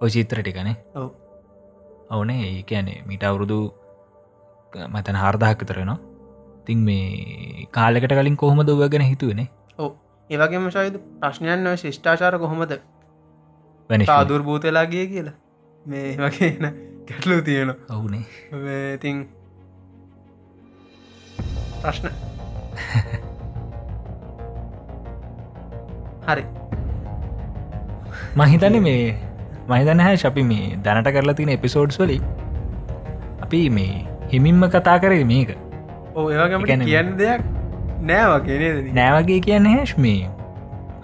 ඔය 0.00 0.10
චිත්‍ර 0.10 0.42
ටිකනේ 0.42 0.76
ඔව්. 0.94 1.10
ඕනේ 2.10 2.40
ඒ 2.44 2.62
කියැනේ 2.64 3.02
මිට 3.06 3.24
අවුරුදු 3.24 3.58
මතන 4.88 5.16
හාර්දාහක 5.16 5.68
තරනවා 6.70 6.76
තින් 6.76 6.78
මේ 6.78 7.66
කාලෙකට 7.70 8.12
කලින් 8.12 8.36
කොහොම 8.36 8.58
දවගෙන 8.58 9.02
හිතුවනේ 9.02 9.48
ඔව්. 9.78 9.92
ඒවගේම 10.30 10.70
ශයිද 10.70 10.98
ප්‍රශ්නයන් 11.20 11.66
ඔය 11.66 11.76
ශිෂ්ඨාචාර 11.76 12.38
කොහොමද? 12.38 12.72
වෙන 13.90 14.06
සාදුර්භූතලාගේ 14.06 15.06
කියලා. 15.06 15.34
මේ 15.86 16.16
වගේ 16.16 16.72
ගැටලු 17.08 17.42
තියෙන 17.42 17.74
ඔවුනේ. 17.90 18.22
ඉතින් 18.94 19.28
ප්‍රශ්න. 21.82 22.08
හරි. 26.26 26.44
මහිතන 28.36 28.82
මේ 28.82 29.18
මහිතන 29.68 30.00
හැ 30.00 30.16
අපි 30.24 30.42
මේ 30.42 30.78
දැනට 30.84 31.08
කරලා 31.08 31.34
තියෙන 31.34 31.48
එපිසෝඩ්ස් 31.48 31.98
වලි 31.98 32.20
අපි 33.42 33.70
මේ 33.70 34.06
හිමින්ම 34.32 34.62
කතා 34.68 34.98
කරේ 34.98 35.24
මේක 35.24 35.69
ඕ 36.14 36.26
ඒවගේම 36.32 36.62
ගැන- 36.70 36.86
කියන්න 36.88 37.10
දෙයක් 37.20 37.40
නෑ 38.08 38.24
වගේ 38.34 38.58
නේද 38.62 38.94
නෑවගේ 38.98 39.40
කියන්න 39.46 39.66
හැශ් 39.74 39.94
මේ. 39.98 40.28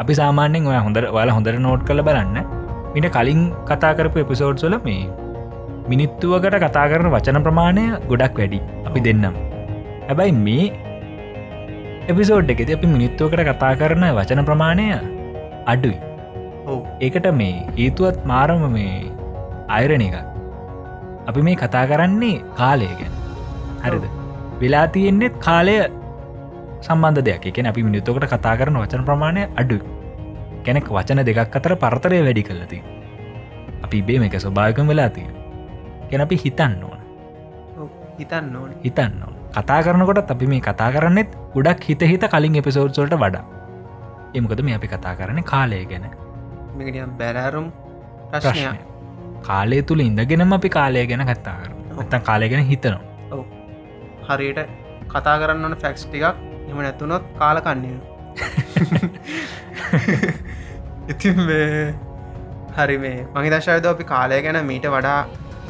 අපි 0.00 0.14
සාමාන්‍යෙන් 0.20 0.66
ඔය 0.72 0.78
හොඳර 0.86 1.04
වල 1.16 1.30
හොඳර 1.36 1.54
නෝට් 1.66 1.84
කළ 1.88 2.02
බලන්න. 2.08 2.38
මිට 2.94 3.08
කලින් 3.16 3.42
කතා 3.68 3.92
කරපු 3.98 4.24
එපිසෝඩ් 4.24 4.58
සොල 4.58 4.76
මේ 4.86 5.02
මිනිත්තුවකට 5.90 6.56
කතා 6.64 6.86
කරන 6.90 7.10
වචන 7.14 7.42
ප්‍රමාණය 7.46 7.84
ගොඩක් 8.10 8.38
වැඩි. 8.40 8.60
අපි 8.86 9.00
දෙන්නම්. 9.00 9.34
හැබැයි 10.08 10.32
මේ 10.46 10.66
එපිසෝඩ් 12.08 12.50
එකෙති 12.54 12.72
අපි 12.78 12.86
මිනිත්තුවකට 12.86 13.42
කතා 13.50 13.72
කරන 13.80 14.04
වචන 14.18 14.44
ප්‍රමාණය 14.50 14.86
අඩුයි. 15.66 15.98
ඒකට 17.00 17.26
මේ 17.40 17.54
හේතුවත් 17.78 18.18
මාරම 18.26 18.62
මේ 18.72 18.94
අයරණ 19.68 20.04
එක 20.08 20.16
අපි 21.28 21.40
මේ 21.46 21.56
කතා 21.62 21.84
කරන්නේ 21.90 22.36
කාලය 22.58 22.88
ගැන. 23.00 23.12
හරිද 23.84 24.04
වෙලා 24.60 24.86
තියෙන්නේෙත් 24.88 25.36
කාලය 25.38 25.76
සම්බන්ධ 26.80 27.22
දෙයක්. 27.28 27.46
එකන 27.50 27.66
අපි 27.66 27.82
මිනිතකට 27.82 28.26
කතා 28.32 28.56
කරන 28.56 28.78
වචන 28.82 29.06
ප්‍රමාණය 29.08 29.42
අඩු 29.56 29.78
කෙනෙක් 30.64 30.88
වචන 30.88 31.24
දෙකක් 31.28 31.56
අතර 31.58 31.74
පරතරය 31.76 32.20
වැඩි 32.26 32.42
කල්ලති 32.42 32.78
අපි 33.84 34.02
බේම 34.02 34.26
එක 34.28 34.36
ස්වභායකම 34.38 34.92
වෙලාතිය 34.92 35.26
කෙන 36.10 36.20
අපි 36.20 36.36
හිතන්න 36.36 36.76
ඕන. 36.82 37.00
හිතන්න 38.18 38.56
ඕන. 38.56 38.70
හිතන්න 38.84 39.22
ඕන. 39.22 39.34
කතා 39.54 39.80
කරනකොට 39.82 40.30
අපි 40.30 40.46
මේ 40.46 40.60
කතා 40.60 40.90
කරන්නෙත් 40.92 41.30
ගොඩක් 41.54 41.88
හිත 41.88 42.02
හිත 42.02 42.28
කලින් 42.28 42.60
එපිසෝඩ්සොල්ට 42.62 43.16
වඩා. 43.16 43.44
එමකද 44.34 44.62
මේ 44.62 44.76
අපි 44.76 44.88
කතා 44.88 45.16
කරන 45.16 45.42
කාලය 45.44 45.84
ගැන. 45.86 46.06
බැරෑරුම් 47.18 47.66
ප්‍රශ්නය 48.32 48.78
කාලය 49.42 49.82
තුළ 49.82 50.00
ඉඳගෙනම 50.00 50.52
අපි 50.52 50.68
කාලය 50.68 51.06
ගැන 51.06 51.24
කතා 51.24 51.56
කර 51.60 51.70
ඇත්තන් 51.96 52.24
කාලය 52.28 52.48
ගැන 52.48 52.64
හිතනවා 52.64 53.05
හරියට 54.28 54.60
කතා 55.12 55.36
කරන්න 55.40 55.66
ඕන 55.68 55.76
ෆැක්ස් 55.84 56.02
ටිකක් 56.06 56.44
එම 56.70 56.78
නැතුනොත් 56.78 57.24
කාලකන්නේ 57.40 57.96
ඉතින් 61.08 61.38
මේ 61.48 61.94
හරි 62.76 62.96
මේ 63.04 63.18
මහිදශයද 63.34 63.86
අපි 63.92 64.04
කාලය 64.12 64.38
ගැන 64.46 64.58
මීට 64.70 64.86
වඩා 64.94 65.20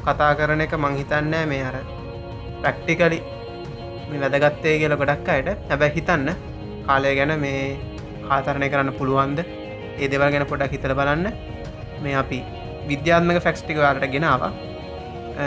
කතා 0.06 0.32
කරන 0.38 0.60
එක 0.64 0.74
මංහිතන්නෑ 0.84 1.46
මේ 1.52 1.62
අර 1.68 1.76
ප්‍රක්ටිකලි 2.62 3.18
මේ 4.10 4.20
වැදගත්තේ 4.24 4.74
කියල 4.80 4.96
ගොඩක් 5.00 5.28
අයට. 5.34 5.48
හැබැ 5.70 5.90
හිතන්න 5.96 6.28
කාලය 6.86 7.14
ගැන 7.18 7.32
මේ 7.44 7.62
කාතරණය 8.28 8.68
කරන්න 8.72 8.92
පුළුවන්ද? 8.98 9.40
ඒ 10.00 10.08
දෙවල් 10.12 10.30
ගැන 10.34 10.46
පොඩක් 10.52 10.76
හිතල 10.76 10.94
බලන්න. 11.00 11.26
මේ 12.02 12.14
අපි 12.22 12.38
විද්‍යාත්මක 12.90 13.42
ෆැක්ස්ටික 13.48 13.82
වාලට 13.86 14.06
ගෙනවා 14.14 14.52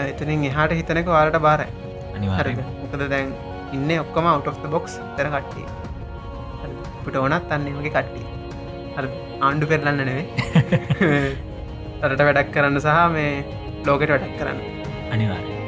එතනින් 0.01 0.45
එහාට 0.51 0.77
හිතනක 0.81 1.15
වාලට 1.15 1.41
බාරයි. 1.47 1.71
අනිවාර 2.15 2.78
මොකද 2.91 3.05
දැන් 3.13 3.29
ඉන්න 3.75 3.91
ඔක්කම 4.03 4.31
out 4.33 4.47
of 4.51 4.57
the 4.63 4.71
බොක්ස් 4.75 4.95
තර 5.17 5.29
කට්ටිය. 5.35 5.65
පිට 7.05 7.15
ඕනත් 7.21 7.53
අන්නේ 7.57 7.75
වගේ 7.77 7.93
කට්ටිය. 7.97 8.25
ආණ්ඩු 9.47 9.71
පෙරලන්න 9.71 10.03
නෙවේ 10.09 10.25
රට 12.09 12.21
වැඩක් 12.27 12.51
කරන්න 12.55 12.83
සහ 12.85 12.99
මේ 13.15 13.31
ලෝකට 13.87 14.11
වැඩක් 14.15 14.35
කරන්න. 14.41 14.59
අනිවාර 15.13 15.58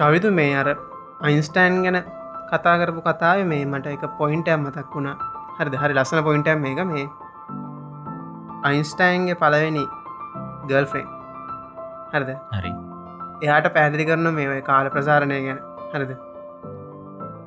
හරි 0.00 0.08
ශවිතු 0.08 0.32
මේ 0.32 0.52
අර 0.54 0.66
අයින්ස්ටෑන් 1.22 1.82
ගැන 1.82 1.98
කතා 2.52 2.74
කරපු 2.80 3.00
කතාව 3.00 3.40
මේ 3.44 3.64
මට 3.64 3.86
එක 3.86 4.04
පොයින්ටම් 4.18 4.60
මතක් 4.66 4.94
වුණා. 4.94 5.16
හරිද? 5.58 5.74
හරි 5.74 5.94
ලස්සන 5.94 6.22
පොයින්ටම් 6.24 6.58
මේක 6.60 6.80
මේ. 6.86 7.06
අයින්ස්ටයින්ගේ 8.64 9.34
පලවෙනි 9.34 9.84
ගල්ෆ්‍රෙන් 10.66 11.06
හරිද? 12.12 12.30
හරි. 12.52 12.72
එයාට 13.42 13.68
පැදිලි 13.74 14.04
කරන 14.04 14.26
මේ 14.34 14.60
කාල 14.62 14.90
ප්‍රසාරණය 14.90 15.40
ගැන. 15.46 15.60
හරිද? 15.94 16.12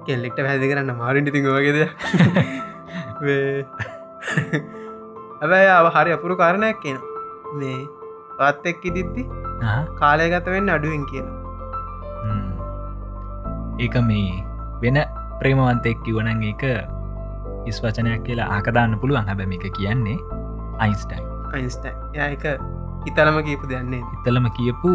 කෙල්ලෙක්ට 0.06 0.40
පැදි 0.48 0.66
කරන්න 0.72 0.92
මාරින්ටි 0.96 1.32
තිංගවගේද 1.32 1.78
ඇබැයි 5.42 5.70
අව 5.80 5.88
හරි 5.88 6.12
අපුරු 6.12 6.36
කාරණයක් 6.36 6.78
කියන 6.82 7.00
මේ 7.54 7.80
පත් 8.40 8.66
එක් 8.66 8.86
ඉදිත්ති 8.86 9.24
ආ, 9.64 9.82
කාලය 10.02 10.30
ගත 10.30 10.46
වෙන්න 10.46 10.70
අඩුවෙන් 10.70 11.06
කියලා. 11.06 11.43
ඒක 13.80 13.96
මේ 14.10 14.44
වෙන 14.82 15.00
ප්‍රේමවන්තෙක් 15.40 15.98
කිවනන් 16.06 16.44
ඒක 16.44 16.64
ඉස් 17.66 17.80
වචනයක් 17.84 18.24
කියලා 18.24 18.50
ආකදාන්න 18.58 19.00
පුළුවන්. 19.00 19.28
හැබැ 19.28 19.48
එක 19.60 19.74
කියන්නේ 19.78 20.18
අයින්ස්ටයින්. 20.80 21.24
අයින්ස්ටයින්. 21.54 21.96
ය 22.14 22.20
එක 22.34 22.46
ඉතලම 23.06 23.40
කීපු 23.44 23.70
දෙන්නේ 23.70 24.04
ඉත්තලම 24.18 24.50
කියපු 24.58 24.92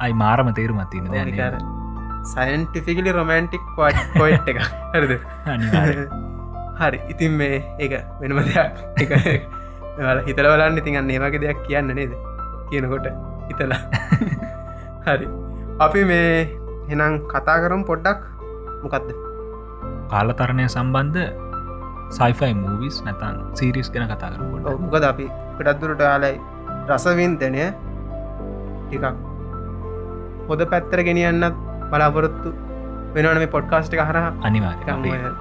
අයි 0.00 0.12
මාරම 0.12 0.54
තේරුමත් 0.54 0.90
තින 0.90 1.04
නිකාර 1.04 1.54
දැන 1.58 1.80
සයින්ටිෆිකලි 2.24 3.12
රොමන්ටික් 3.12 3.60
පොයිට් 3.76 4.48
එක 4.48 4.58
හරිද? 4.94 5.12
හරි. 6.80 6.98
ඉතින් 7.08 7.32
මේ 7.32 7.64
ඒක 7.78 8.04
වෙනම 8.20 8.40
දෙයක්. 8.44 8.72
එක 8.96 9.10
වල 9.98 10.20
හිතල 10.26 10.48
බලන්න. 10.52 10.78
ඉතින් 10.78 10.96
අන්න 11.00 11.10
ඒවගේ 11.10 11.40
දෙයක් 11.40 11.60
කියන්න 11.66 11.92
නේද? 11.94 12.12
කියනකොට 12.70 13.08
හිතලා. 13.48 13.80
හරි. 15.06 15.28
අපි 15.80 16.04
මේ 16.04 16.59
එනම් 16.92 17.12
කතා 17.32 17.56
කරම් 17.64 17.82
පොඩ්ඩක්. 17.90 18.20
මොකක්ද 18.82 19.08
කාලතරණය 20.12 20.64
සම්බන්ධ 20.74 21.20
සයිෆයි 22.18 22.54
මූවිස් 22.62 22.96
නැතන් 23.06 23.36
සීරිස් 23.58 23.88
ගැන 23.92 24.08
කතා 24.12 24.30
කරපුට 24.34 24.64
ඔව්, 24.70 24.76
මොකද 24.84 25.04
අපි 25.12 25.26
කටත්දුරට 25.58 26.02
යාලයි 26.06 26.36
රසවින්තනය 26.90 27.62
ටිකක් 28.88 29.06
හොද 30.48 30.60
පැත්තර 30.72 31.00
ගෙනියන්නත් 31.08 31.54
බලාපොරොත්තු 31.92 32.50
වෙනවන 33.14 33.38
මේ 33.42 33.52
පොඩ්කාස්ටි 33.54 34.02
හර 34.08 34.18
අනිවාර 34.48 34.76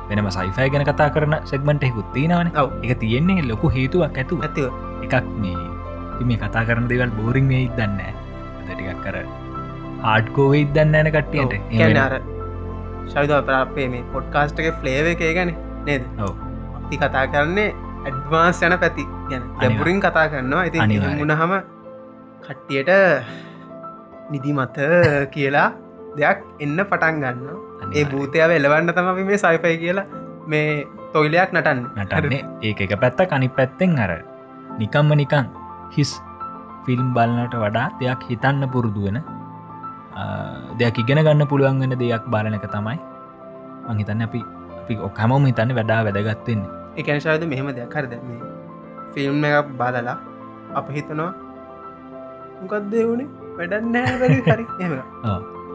වෙනම 0.10 0.30
සයිෆයි 0.38 0.70
ගැන 0.74 0.86
කතා 0.92 1.10
කරන 1.16 1.36
සෙක්මට 1.52 1.84
හෙකුත් 1.90 2.08
තිනවන 2.16 2.50
ඔව්. 2.62 2.70
එක 2.86 2.92
තියෙන්නේ 3.02 3.48
ලොකු 3.52 3.68
හේතුවක් 3.76 4.18
ඇතුව. 4.22 4.40
ඇතිව. 4.46 4.70
එකක් 5.06 5.26
මේ 5.42 6.26
මේ 6.30 6.40
කතා 6.44 6.64
කරන 6.68 6.86
දෙවල් 6.92 7.12
බෝරිං 7.20 7.46
වේ 7.52 7.62
ඉදන්න 7.68 8.00
ටිකක් 8.66 9.00
කර 9.06 9.16
ආඩ්කෝව 10.04 10.54
ඉදන්න 10.56 10.96
ඇන 10.96 11.12
කට්ටියට. 11.12 11.54
කැන 11.72 11.98
අර 11.98 12.14
ශවිද 13.08 13.32
අපේ 13.32 13.88
මේ 13.90 14.04
පොඩ්කාස්ටගේ 14.14 14.74
ෆ්ලේව 14.82 15.12
එක 15.14 15.24
ගැන 15.36 15.54
නේද. 15.86 16.04
අපි 16.78 16.98
කතා 16.98 17.26
කරන්නේ 17.28 17.70
ඇඩ්වාන්ස් 18.06 18.62
යන 18.62 18.78
පැති 18.80 19.06
ගැන. 19.30 19.44
ගැපුරින් 19.60 20.00
කතා 20.00 20.28
කරනවා. 20.30 20.64
ඉති 20.66 20.80
අනිවාර්යෙන්. 20.80 21.20
මුණහම 21.20 21.54
කට්ටියට 22.42 22.92
නිදිමත 24.32 24.80
කියලා 25.34 25.70
දෙයක් 26.18 26.46
එන්න 26.60 26.80
පටන් 26.84 27.22
ගන්න 27.22 27.94
ඒ. 27.94 28.06
භූතයාව 28.06 28.52
එලවන්න 28.52 28.94
තම 28.94 29.12
මේ 29.26 29.38
සයිපයි 29.38 29.78
කියලා 29.78 30.06
මේ 30.48 30.86
තොයිලයක් 31.14 31.52
නටන්න. 31.54 31.86
නටන්නේ. 31.98 32.44
ඒක 32.62 32.82
එක 32.82 32.96
පැත්ත 33.02 33.22
කනි 33.28 33.50
පැත්තෙන් 33.52 34.00
අර 34.00 34.12
නිකම්ම 34.80 35.12
නිකං 35.16 35.52
හිස් 35.92 36.16
ෆිල්ම් 36.86 37.12
බලනට 37.14 37.56
වඩා 37.56 37.88
දෙයක් 38.00 38.24
හිතන්න 38.30 38.64
පුරුදුවෙන 38.72 39.20
දෙයක් 40.80 40.98
ඉගෙන 41.04 41.22
ගන්න 41.26 41.50
පුළුවන් 41.52 41.82
වෙන 41.84 41.94
දෙයක් 42.04 42.24
බලන 42.34 42.58
එක 42.60 42.66
තමයි. 42.76 42.98
මංහිතන්න 43.90 44.26
අපි 44.28 44.42
අපි 44.80 44.96
ඔක්කමම 45.08 45.46
හිතන්න 45.50 45.76
වැඩා 45.78 46.02
වැදගත්වෙන්නේ 46.08 46.70
එකනශාද 47.02 47.44
මෙහෙම 47.52 47.70
දෙයක් 47.78 47.96
හරද 47.98 48.14
මේ 48.28 48.42
ෆිල්ම් 49.14 49.46
එකක් 49.50 49.70
බලලා 49.80 50.18
අප 50.80 50.88
හිතනවා 50.98 51.32
මොකක්ද 52.62 52.94
වුණේ 53.10 53.28
වැඩන්නෑ. 53.58 55.00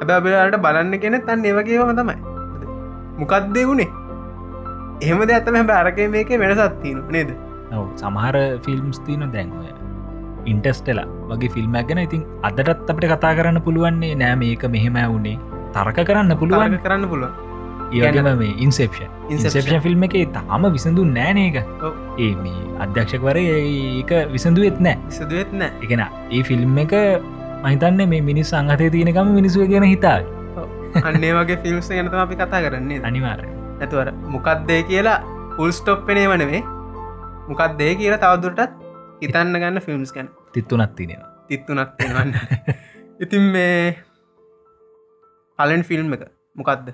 හැබැබලට 0.00 0.56
බලන්න 0.66 0.94
කෙන 1.04 1.16
තන්න 1.28 1.46
ඒවගේම 1.50 1.94
තමයි. 2.00 2.16
මොකක්ද 3.20 3.56
වුණේ 3.70 3.90
එහෙම 5.04 5.20
ද 5.28 5.30
ඇතම 5.38 5.58
හැබ 5.60 5.72
අරකය 5.80 6.06
මේක 6.14 6.30
වෙනසත් 6.44 6.76
තියෙන 6.82 7.00
නේද? 7.16 7.30
ඔව් 7.78 7.86
සමහර 8.02 8.36
ෆිල්ම්ස් 8.66 8.98
තියන 9.06 9.26
දැන්ඔය 9.34 9.70
ඉන්ටෙස්ටලා 10.46 11.06
වගේ 11.30 11.52
ෆිල්ම් 11.54 11.78
ගැන 11.80 12.02
ඉතින් 12.04 12.22
අදටත් 12.42 12.90
අපට 12.90 13.08
කතා 13.12 13.32
කරන්න 13.38 13.62
පුළුවන්නේ 13.62 14.14
නෑ. 14.14 14.36
මේක 14.36 14.64
මෙහෙම 14.76 15.00
වුණේ 15.06 15.38
තර්ක 15.74 15.98
කරන්න 16.04 16.36
පුළුවන්. 16.36 16.78
කරන්න 16.78 17.08
පුළුවන්. 17.08 17.32
ඒගම 17.92 18.30
මේ 18.38 18.54
ඉන්සෙප්ෂන් 18.58 19.06
Inception. 19.06 19.08
ඉන්සෙප්ෂන් 19.30 19.80
ෆිල්ම් 19.80 20.04
එක 20.08 20.16
තාම 20.32 20.68
විසඳු 20.76 21.06
නෑනක. 21.10 21.58
ඒ 22.18 22.32
මේ 22.42 22.68
අධ්‍යක්ෂකවර 22.80 23.38
ඒක 23.38 24.12
විසඳුවත් 24.32 24.80
නෑ. 24.80 24.98
සිදුවත් 25.10 25.52
නෑ. 25.54 25.72
එකන 25.82 26.04
ඒ 26.30 26.42
ෆිල්ම් 26.42 26.78
එක 26.78 26.94
මහිතන්න 27.64 28.08
මේ 28.08 28.20
මිනිස් 28.22 28.50
සංහතය 28.52 28.88
තියෙනකම 28.92 29.28
මිනිසුව 29.32 29.68
ගැන 29.68 29.86
හිතා 29.86 30.20
අන්නේ 31.02 31.32
වගේ 31.34 31.58
ෆිල්ම්ස් 31.62 31.88
ගැනතම 31.90 32.20
අපි 32.20 32.36
කතා 32.36 32.60
කරන්නේ 32.64 33.00
අනිවාර 33.02 33.40
ඇතුවර 33.80 34.08
මොකක්දේ 34.34 34.80
කියලා 34.90 35.18
පුල් 35.56 35.72
ස්ටොප්පනේ 35.72 36.26
වනවේ 36.30 36.62
මොකක්දේ 37.48 37.92
කියලා 37.94 38.20
තවදුරටත් 38.24 38.83
හිතන්න 39.20 39.56
ගන්න 39.60 39.80
ෆිල්ම්ස් 39.80 40.12
ගැන. 40.12 40.28
තිත්තුනත් 40.52 40.94
තිනෙනවා 40.96 41.30
තිත්තුනක් 41.48 41.90
තියෙනවන්න 41.98 42.34
ඉතින් 43.20 43.44
මේ 43.54 43.96
පලන් 45.58 45.82
ෆිල්ම් 45.84 46.14
එක 46.16 46.22
මොකක්ද 46.56 46.88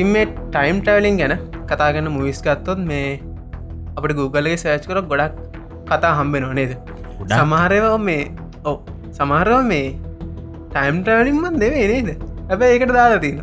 ඉතින් 0.00 0.12
මේ 0.12 0.26
ටයිම් 0.52 0.76
ටවලින් 0.80 1.16
ගැන 1.20 1.32
කතාගන්න 1.68 2.08
මුවිස් 2.08 2.38
ගත්තොත් 2.44 2.78
මේ 2.90 3.20
අපට 3.96 4.12
Googleගේ 4.18 4.56
සෑච් 4.62 4.84
කර 4.88 5.00
ගොඩක් 5.10 5.34
කතා 5.88 6.12
හම්බෙන 6.18 6.44
නේද? 6.58 6.72
සමහරව 7.30 7.86
මේ 8.00 8.22
ඔව. 8.64 8.76
සමහරව 9.18 9.58
මේ 9.70 9.88
ටයිම් 10.70 11.02
ටවලින්මත් 11.04 11.58
දෙවේ 11.62 11.86
නේද? 11.92 12.08
හැබැ 12.48 12.70
ඒකට 12.74 12.92
දාලා 12.98 13.20
තියෙන. 13.24 13.42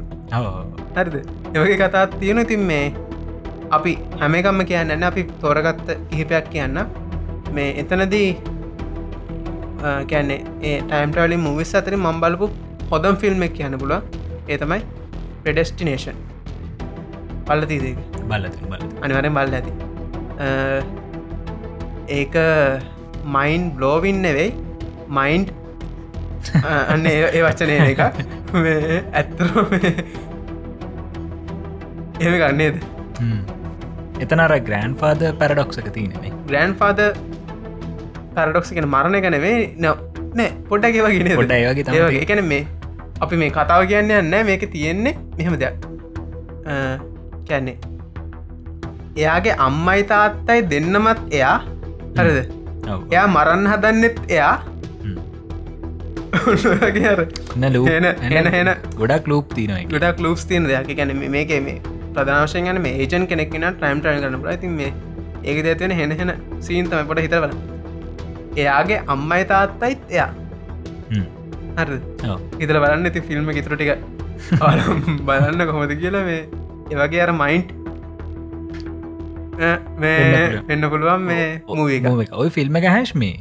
හරිද? 0.95 1.17
එවගේ 1.53 1.77
කතාත් 1.81 2.15
තියෙන 2.21 2.41
ඉතින් 2.45 2.63
මේ 2.69 2.85
අපි 3.71 3.93
හැමකම්ම 4.21 4.63
කියන්න 4.71 5.05
අපි 5.09 5.25
තෝරගත්ත 5.43 5.91
කිහිපයක් 6.09 6.49
කියන්න 6.55 6.79
මේ 7.51 7.69
එතනදී 7.84 8.29
කැන්නේ 10.11 10.39
ඒ 10.63 10.79
ටයිම්ටවලින් 10.81 11.45
මුවිස් 11.47 11.75
අතරි 11.81 12.01
මම් 12.05 12.17
බලපු 12.23 12.49
හොදම් 12.91 13.21
ෆිල්ම් 13.25 13.45
එක 13.49 13.53
කියන්න 13.59 13.77
පුල 13.84 13.93
ඒ 13.93 14.57
තමයි 14.57 14.81
ප්‍රඩෙස්ටිනේෂන් 15.43 16.17
පල්ලතිදේ 17.48 17.95
බලති 18.26 18.72
බල 18.72 18.82
අනිවරෙන් 19.02 19.34
බල්ල 19.34 19.57
ඇති. 19.60 19.72
ඒක 22.10 22.36
මයින් 23.28 23.72
බ්ලෝවින් 23.72 24.22
නෙවෙයි 24.22 24.52
මයින්් 25.11 25.48
අන්න 26.88 27.06
ඒ 27.06 27.41
වචනය 27.44 27.76
එක 27.86 27.99
ඇත්තරම 28.02 29.74
එම 32.19 32.34
ගන්නේද 32.36 32.78
එතනර 34.19 34.53
ග්‍රෑන්් 34.61 34.95
පාද 35.02 35.26
පැරඩොක්සක 35.41 35.90
තියනෙ 35.98 36.34
ග්‍රෑන්් 36.48 36.78
පාද 36.84 37.03
පැරඩොක්ස් 38.36 38.72
කෙන 38.72 38.88
මරණ 38.88 39.19
එක 39.19 39.30
නෙවේ 39.36 39.60
නෑ 39.78 39.95
නෑ 40.34 40.49
පොඩ්ඩ 40.72 41.36
පොඩ 41.36 41.53
ඒවගේ 41.53 41.84
තම 41.84 41.99
ඒවගේ 41.99 42.24
එකන 42.26 42.44
මේ 42.45 42.64
අපි 43.22 43.44
මේ 43.44 43.52
කතාව 43.52 43.86
කියන්න 43.91 44.18
යන්න 44.22 44.41
මේක 44.49 44.65
තියෙන්නේ 44.74 45.15
මෙහෙම 45.38 45.61
දෙයක් 45.61 45.76
කැන්නේ 47.48 47.78
එයාගේ 49.18 49.56
අම්මයි 49.60 50.07
තාත්තයි 50.14 50.61
දෙන්නමත් 50.72 51.22
එයා 51.32 51.57
හරද? 52.18 52.40
එයා 53.11 53.28
මරන්න 53.28 53.69
හදන්නෙත් 53.74 54.19
එයා. 54.30 54.56
ඔන්නගේ 56.45 57.14
ලූ 57.68 57.86
එන 57.90 58.06
එන 58.53 58.72
ගොඩක් 58.95 59.28
ලූප් 59.28 59.53
තියනයි 59.53 59.86
ගොඩක් 59.94 60.19
ලූප්ස් 60.19 60.45
තියන 60.45 60.68
දෙයක් 60.68 60.91
ගැන 60.98 61.14
මේක 61.30 61.53
මේ 61.61 61.78
ප්‍රධාශයෙන් 62.14 62.69
ගන 62.69 62.86
ඒජන් 62.88 63.28
කෙනෙක්න 63.32 63.65
ටයිම් 63.72 64.02
ටයි 64.02 64.22
කරන 64.24 64.45
ඇති 64.45 64.74
මේ 64.74 64.91
ඒක 65.44 65.64
දෙත්වෙන 65.64 65.94
හෙන 65.94 66.14
හෙන 66.14 66.34
සීන් 66.60 66.91
තම 66.91 67.10
පොට 67.10 67.24
හිතරවල 67.26 67.56
එයාගේ 68.57 68.99
අම්මයි 69.07 69.44
තාත්තයිත් 69.45 69.99
එයා. 70.10 70.30
හරි 71.80 71.99
ඉතල 72.60 72.80
බලන්න 72.84 73.10
ඇති 73.10 73.22
ෆිල්ම් 73.22 73.52
ඉතුර 73.53 73.76
ටික. 73.76 73.91
බලන්න 75.28 75.68
කොහොමද 75.69 75.94
කියලා 76.02 76.24
මේ 76.24 76.41
ඒවගේ 76.88 77.22
අර 77.26 77.31
මයින්ට් 77.41 77.69
මේ 79.97 80.15
එන්න 80.69 80.89
පුළුවන්. 80.89 81.22
මේ 81.23 81.45
මූවක 81.69 82.34
ඔය 82.35 82.49
ෆිල්ම් 82.49 82.80
එක 82.80 82.88
හැස් 82.88 83.14
මේ 83.15 83.35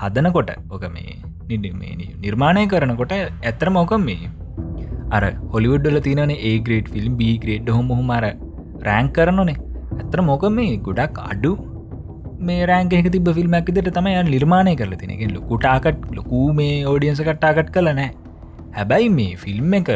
හදනකොට 0.00 0.52
ඕක 0.70 0.84
මේ 0.90 1.16
නිඩ 1.50 1.66
මේ 1.74 2.12
නිර්මාණය 2.18 2.66
කරනකොට 2.66 3.16
ඇත්තර 3.16 3.70
මොක 3.70 3.94
මේ 4.00 4.30
අර 5.10 5.22
හොලිවුඩ්ඩල 5.54 5.98
තියනේ 6.00 6.38
A 6.42 6.54
grade 6.60 6.88
film 6.88 7.16
B 7.16 7.34
grade 7.38 7.68
හොම 7.70 7.90
හොමර 7.92 8.22
රෑංක් 8.88 9.12
කරනනේ 9.12 9.58
ඇත්තර 9.98 10.22
මොක 10.22 10.46
මේ 10.50 10.78
ගොඩක් 10.88 11.20
අඩු 11.24 11.52
මේ 12.40 12.62
රෑන්ක 12.64 13.12
තිබ 13.16 13.30
ෆිල්ම්මක් 13.38 13.70
විදිට 13.70 13.92
තමයි 13.98 14.16
නිර්මාණය 14.26 14.74
කරල 14.76 14.94
තිනකින් 14.94 15.36
ලොකුටාකට් 15.36 16.08
ලොකූ 16.18 16.46
මේ 16.52 16.76
ඕඩියන්ස 16.84 17.22
කට්ටාකට් 17.22 17.72
කල 17.76 17.90
නෑ 17.92 18.10
හැබැයි 18.76 19.10
මේ 19.10 19.32
ෆිල්ම් 19.36 19.76
එක 19.80 19.90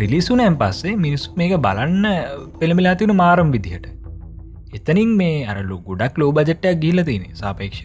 රිලිසුනෑන් 0.00 0.56
පස්සේ 0.60 0.96
මිනිස්සු 1.04 1.36
මේක 1.40 1.52
බලන්න 1.66 2.06
පෙළමිලා 2.60 2.94
තිනු 3.00 3.14
මාරම් 3.20 3.48
විදිහට. 3.54 3.86
එතනින් 4.78 5.12
මේ 5.20 5.36
අරලු 5.52 5.78
ගොඩක් 5.88 6.18
ලෝ 6.20 6.30
බජට්ටයක් 6.38 6.78
ගිල්ල 6.84 7.00
තියෙන 7.08 7.24
සාපේක්ෂ 7.40 7.80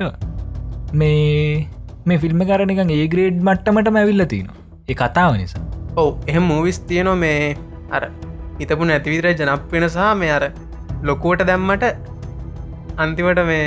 මේ 1.01 1.67
මේ 2.05 2.19
ෆිල්ම් 2.23 2.43
කරනිකන් 2.49 2.93
ඒ 2.97 3.07
ග්‍රේඩ් 3.13 3.39
මට්ටමට 3.47 3.89
මැවිල්ල 3.97 4.25
තියෙනවා. 4.33 4.59
ඒ 4.89 4.97
කතාව 5.01 5.31
නිසා. 5.41 5.63
ඔව 6.01 6.09
එහෙම 6.29 6.45
මූවිස් 6.51 6.79
තියනවා 6.91 7.17
මේ 7.23 7.55
අර 7.97 8.03
හිතපු 8.59 8.89
නැතිවිතර 8.91 9.29
ජනප් 9.31 9.71
වෙන 9.75 9.87
සහ 9.89 10.09
මේ 10.21 10.33
අර 10.37 10.45
ලොකුවට 11.09 11.45
දැම්මට 11.49 11.85
අන්තිමට 13.05 13.43
මේ 13.51 13.65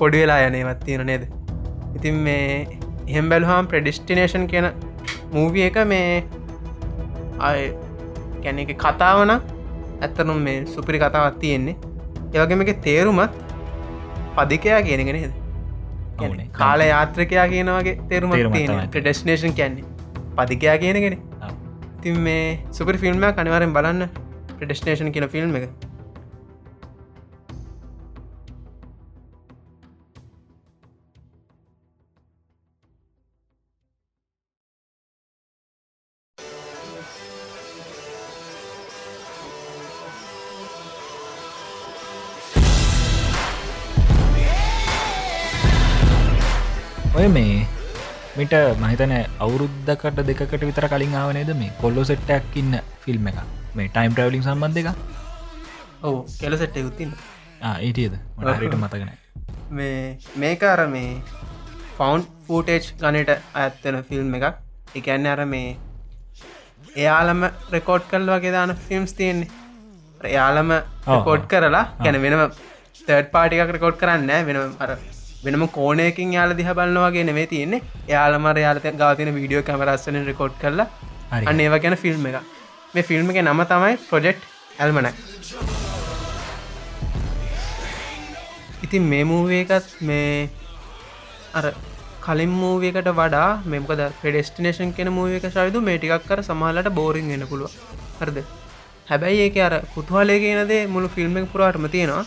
පොඩි 0.00 0.24
වෙලා 0.24 0.40
යනේවත් 0.48 0.82
තියෙන 0.86 1.06
නේද? 1.12 1.24
ඉතින් 1.96 2.18
මේ 2.26 2.48
එහෙම් 3.06 3.30
බැලුහම් 3.32 3.70
ප්‍රඩිස්ටිනේෂන් 3.72 4.44
කියන 4.52 4.68
මූවිය 5.34 5.64
එක 5.68 5.78
මේ 5.92 6.08
අය 7.40 7.74
ගැන 8.42 8.58
එක 8.58 8.72
කතාවන 8.76 9.30
ඇත්තනුම් 10.02 10.40
මේ 10.46 10.66
සුපිරි 10.66 10.98
කතාවත් 10.98 11.38
තියෙන්නේ 11.40 11.76
ඒවගේම 12.34 12.64
එක 12.64 12.80
තේරුමත් 12.80 13.32
පදිකයා 14.36 14.82
කියනගෙන 14.82 15.32
ඔවුනේ. 16.18 16.48
කාල 16.52 16.80
යාත්‍රකයා 16.80 17.48
කියනවගේ 17.48 17.98
තේරුම. 18.08 18.30
ප්‍රඩෙස්නේෂන් 18.90 19.54
කියන්නේ 19.54 19.84
පදිකයා 20.36 20.78
කියනගෙන. 20.78 21.18
තින් 22.02 22.20
මේ 22.20 22.58
සුපරි 22.70 22.98
ෆිල්ම් 22.98 23.22
කනිවරෙන් 23.36 23.72
බලන්න 23.72 24.08
ප්‍රඩෙස්නේෂන් 24.58 25.12
කියන 25.12 25.28
ෆිල්ම් 25.28 25.56
එක 25.56 25.70
මිට 48.38 48.52
මහිතන 48.82 49.12
අවුරුද්ධකට 49.44 50.20
දෙකට 50.28 50.62
විතර 50.68 50.86
කලින් 50.92 51.14
ආවනේද 51.20 51.50
මේ 51.60 51.72
කොල්ලො 51.80 52.02
සෙට්ටක් 52.10 52.58
ඉන්න 52.60 52.74
ෆිල්ම් 53.04 53.26
එක? 53.30 53.38
මේ 53.76 53.88
ටයිම් 53.94 54.12
ට්‍රවලින් 54.14 54.44
සම්බන්ධ 54.46 54.80
එක 54.82 54.88
ඔවු 56.06 56.18
කෙලසෙට්ට 56.40 56.78
යුත්තින්න 56.82 57.12
ඒටියද 57.78 58.14
මටහරිට 58.38 58.76
මතකන 58.80 59.10
මේ 59.78 59.98
මේකාර 60.44 60.82
මේ 60.94 61.10
ෆවන්් 61.98 62.22
ෆූටේජ් 62.46 62.88
ගනට 63.02 63.38
ඇත්තන 63.62 64.00
ෆිල්ම් 64.08 64.34
එකක්. 64.38 64.56
එකන්න 64.98 65.26
අර 65.34 65.44
මේ 65.52 65.76
එයාලම 66.96 67.42
රෙකෝඩ් 67.74 68.08
කල් 68.12 68.30
වගේ 68.34 68.54
දාන 68.56 68.76
ෆිල්ම්ස් 68.86 69.12
තියෙන්නේ. 69.18 69.50
එයාලම 70.32 70.70
කෝඩ් 71.26 71.44
කරලා 71.52 71.84
ගැන 72.04 72.22
වෙනම 72.24 72.42
තර්ඩ් 72.98 73.30
පාටිකක් 73.34 73.72
රෙකෝඩ් 73.76 74.02
කරන්න 74.02 74.30
වෙනම 74.48 74.82
අර 74.84 74.90
වෙනම 75.44 75.64
කෝනයකින් 75.78 76.32
යාල 76.38 76.56
දිහ 76.60 76.68
බලන්න 76.78 77.00
වගේ 77.04 77.24
නෙවේ 77.30 77.46
තියන්නේ. 77.52 77.82
යාලමර 78.12 78.56
යාලත 78.66 78.86
ගාතින 79.02 79.34
වීඩියෝ 79.36 79.66
කැමරස්සන 79.68 80.20
රෙකෝඩ් 80.30 80.54
කරලා. 80.62 80.88
අන්න 81.48 81.60
ඒව 81.64 81.74
ගැන 81.84 81.96
ෆිල්ම් 82.04 82.26
එක 82.30 82.36
මේ 82.94 83.08
ෆිල්ම් 83.10 83.30
එක 83.32 83.38
නම 83.42 83.60
තමයි 83.72 83.96
ප්‍රොජෙක්් 84.08 84.38
ඇල්මනක් 84.82 85.16
ඉතින් 88.86 89.02
මේ 89.12 89.24
මූවේකත් 89.30 89.88
මේ 90.08 90.48
අර 91.60 91.66
කලින් 92.26 92.52
මූවකට 92.60 93.10
වඩා 93.18 93.48
මෙමකද 93.72 94.02
පෙඩෙස්ටිනේෂන් 94.22 94.94
කෙන 94.98 95.12
මූවක 95.18 95.44
ශයුතු 95.56 95.84
මේ 95.88 95.98
ටිකක් 95.98 96.24
කර 96.30 96.40
සමහලට 96.48 96.88
බෝරිං 96.98 97.30
එන්න 97.36 97.46
පුළුව 97.52 97.72
හරද? 98.20 98.38
හැබැයි 99.10 99.44
ඒක 99.46 99.56
අර 99.66 99.74
කුතුහලය 99.94 100.36
කියනදේ 100.44 100.82
මුළු 100.94 101.08
ෆිල්ම් 101.16 101.36
එක 101.40 101.46
පුරාටම 101.52 101.88
තියෙනවා 101.94 102.24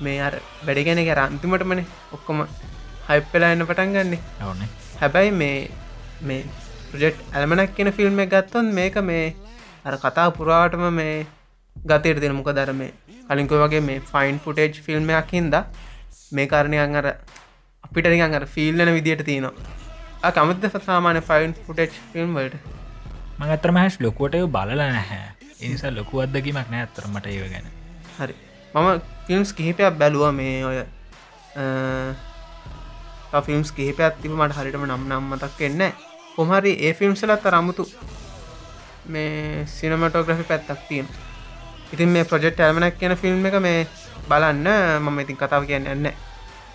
මේ 0.00 0.18
අර 0.26 0.34
වැඩිගෙන 0.66 1.00
කර 1.08 1.20
අන්තිමටමන 1.22 1.82
ඔක්කොම 2.16 2.38
හයිප්පෙලා 3.08 3.52
එන්න 3.54 3.66
පටන් 3.68 3.94
ගන්නේ. 3.96 4.20
ඔවන. 4.46 4.62
හැබැයි 5.00 5.32
මේ 5.32 5.58
මේ 6.22 6.40
ප්‍රජෙට් 6.90 7.18
ඇල්මනක් 7.34 7.74
කියෙන 7.76 7.92
ෆිල්ම් 7.98 8.20
එක 8.24 8.30
ගත්තොන් 8.34 8.72
මේක 8.78 8.96
මේ 9.10 9.26
අර 9.84 9.94
කතා 10.04 10.28
පුරාටම 10.38 10.84
මේ 10.98 11.26
ගතයට 11.76 12.20
දෙන. 12.22 12.36
මොක 12.38 12.50
දර 12.58 12.72
මේ 12.72 12.92
කලින්කො 13.28 13.62
වගේ 13.64 13.82
මේ 13.82 14.00
ෆයින් 14.12 14.40
ෆුටේජ් 14.44 14.80
ෆිල්ම්මයක් 14.86 15.30
හින්ද 15.32 15.56
මේ 16.32 16.46
කාරණයන් 16.46 17.00
අර 17.00 17.08
අපිට 17.84 18.10
නිකන් 18.14 18.38
අර 18.38 18.46
ෆිල්ලන 18.54 18.94
විදියට 18.98 19.24
තියෙනවා. 19.24 20.32
කමද 20.36 20.70
සාමාන 20.86 21.22
ෆයින් 21.22 21.54
ෆුටේජ් 21.66 21.90
ෆිල්ම් 22.12 22.34
වලට? 22.36 22.56
මගත්‍රම 23.40 23.76
හැස් 23.82 24.00
ලොකුවට 24.00 24.36
බලල 24.56 24.80
නැහැ. 24.80 25.26
එනිසා 25.60 25.92
ලොකු 25.98 26.22
අදකීමක් 26.24 26.68
නෑ 26.72 26.82
ඇත්තරමට 26.84 27.26
ඒව 27.26 27.44
ගැන. 27.52 27.66
හරි 28.18 28.34
මම 28.74 28.88
ෆිල්ම්ස් 29.26 29.50
කිහිපයක් 29.52 29.94
බැලුව 29.94 30.30
මේ 30.32 30.64
ඔය 30.64 30.78
ෆිල්ම්ස් 33.46 33.70
කිහිපයක් 33.72 34.14
තිබ 34.22 34.32
මට 34.32 34.54
හරිටම 34.54 34.84
නම් 34.86 35.02
නම් 35.08 35.24
මතක් 35.30 35.60
එන්න 35.62 35.82
කොමහරි 36.36 36.72
ඒ 36.80 36.92
ෆිල්ම්සලත් 36.94 37.44
රමුතු 37.46 37.84
මේ 39.06 39.66
සිනමටෝග්‍රෆි 39.68 40.44
පැත්තක් 40.44 40.80
තියෙන 40.88 41.06
ඉතින් 41.92 42.08
මේ 42.08 42.24
ප්‍රජෙක්් 42.24 42.60
ඇල්මනක් 42.60 42.98
කියන 42.98 43.14
ෆිල්ම් 43.16 43.46
එක 43.46 43.56
මේ 43.60 43.86
බලන්න 44.28 44.68
මම 45.00 45.18
ඉතින් 45.20 45.36
කතාව 45.36 45.66
කියන්න 45.66 45.86
එන්න 45.86 46.06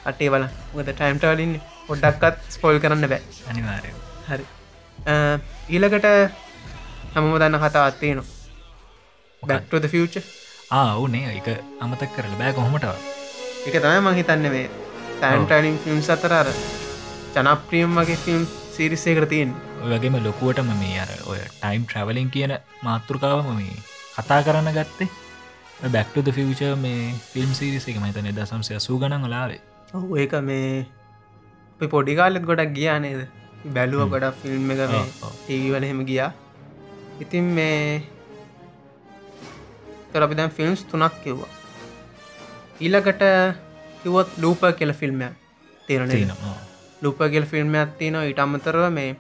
අටේ 0.06 0.30
බල 0.30 0.46
ගද 0.74 0.90
ටයිම්ටවලින් 0.92 1.54
පොඩ්ඩක්කත් 1.88 2.38
ස්පොල් 2.50 2.80
කරන්න 2.80 3.08
බෑ. 3.08 3.22
අනිවාරය 3.50 3.92
හරි. 4.28 4.46
ඊලකට 5.70 6.08
හැමම 7.14 7.36
දන්න 7.36 7.60
කතාවත් 7.64 8.00
තියෙනවා. 8.00 8.28
බැක්ටද 9.44 9.88
ෆච 9.88 10.16
ආවනේ 10.72 11.38
එක 11.38 11.48
අමතක් 11.80 12.12
කරල 12.16 12.34
බෑ 12.40 12.54
කොහොමටව 12.54 12.94
එක 13.68 13.76
තමයි 13.78 14.00
මං 14.00 14.16
හිතන්න 14.16 14.48
මේ 14.50 14.70
තැන්ටනින් 15.20 15.78
ෆිල්ම් 15.80 16.00
සතරර 16.02 16.48
ජනප්‍රියම් 17.36 17.94
වගේ 17.98 18.18
ෆිල්ම් 18.18 18.48
සිරිස්සේකට 18.74 19.30
තියෙන් 19.30 19.52
වගේම 19.84 20.18
ලොකුවටම 20.20 20.72
මේ 20.76 20.98
අර 21.00 21.12
ඔය 21.26 21.38
ටයිම් 21.52 21.86
ට්‍රවලින් 21.86 22.32
කියන 22.32 22.54
මාතෘකාවම 22.84 23.52
මේ 23.54 23.78
කතා 24.16 24.42
කරන්න 24.42 24.74
ගත්තේ. 24.74 25.10
බැක්ට 25.88 26.32
ෆිච 26.32 26.62
මේ 26.80 27.14
ෆිල්ම් 27.28 27.54
සිරිස 27.54 27.88
එක 27.88 28.02
මතන 28.02 28.32
දසම්සය 28.32 28.80
සූ 28.80 28.98
ගණන් 28.98 29.30
ලාවේ 29.30 29.62
ඔහු 29.94 30.18
ඒක 30.18 30.34
මේ 30.42 31.90
පොඩිකාලෙත් 31.92 32.44
ගොඩක් 32.44 32.74
ගියා 32.74 32.98
නේද? 33.00 33.22
බැලුව 33.70 34.10
ගොඩක් 34.10 34.42
ෆිල්ම් 34.42 34.72
එක 34.72 34.84
මේ 34.90 35.06
ටීවල 35.22 35.84
එහෙම 35.84 36.02
ගියා. 36.10 36.32
ඉතින් 37.20 37.54
මේ 37.54 38.02
කරපි 40.16 40.40
දැන් 40.40 40.56
ෆිල්ම්ස් 40.58 40.84
තුනක් 40.92 41.22
කිව්වා. 41.24 41.52
ඊලකට 42.82 43.24
කිවොත් 44.04 44.30
ලූප 44.44 44.66
කියල 44.80 44.94
ෆිල්ම්ය 45.02 45.30
තේරන 45.88 46.34
ලූප 47.02 47.20
කියල 47.34 47.46
ෆිල්ම්යක් 47.54 47.96
තියන 48.00 48.20
ඉට 48.24 48.40
අමතරව 48.40 48.90
මේ 48.98 49.16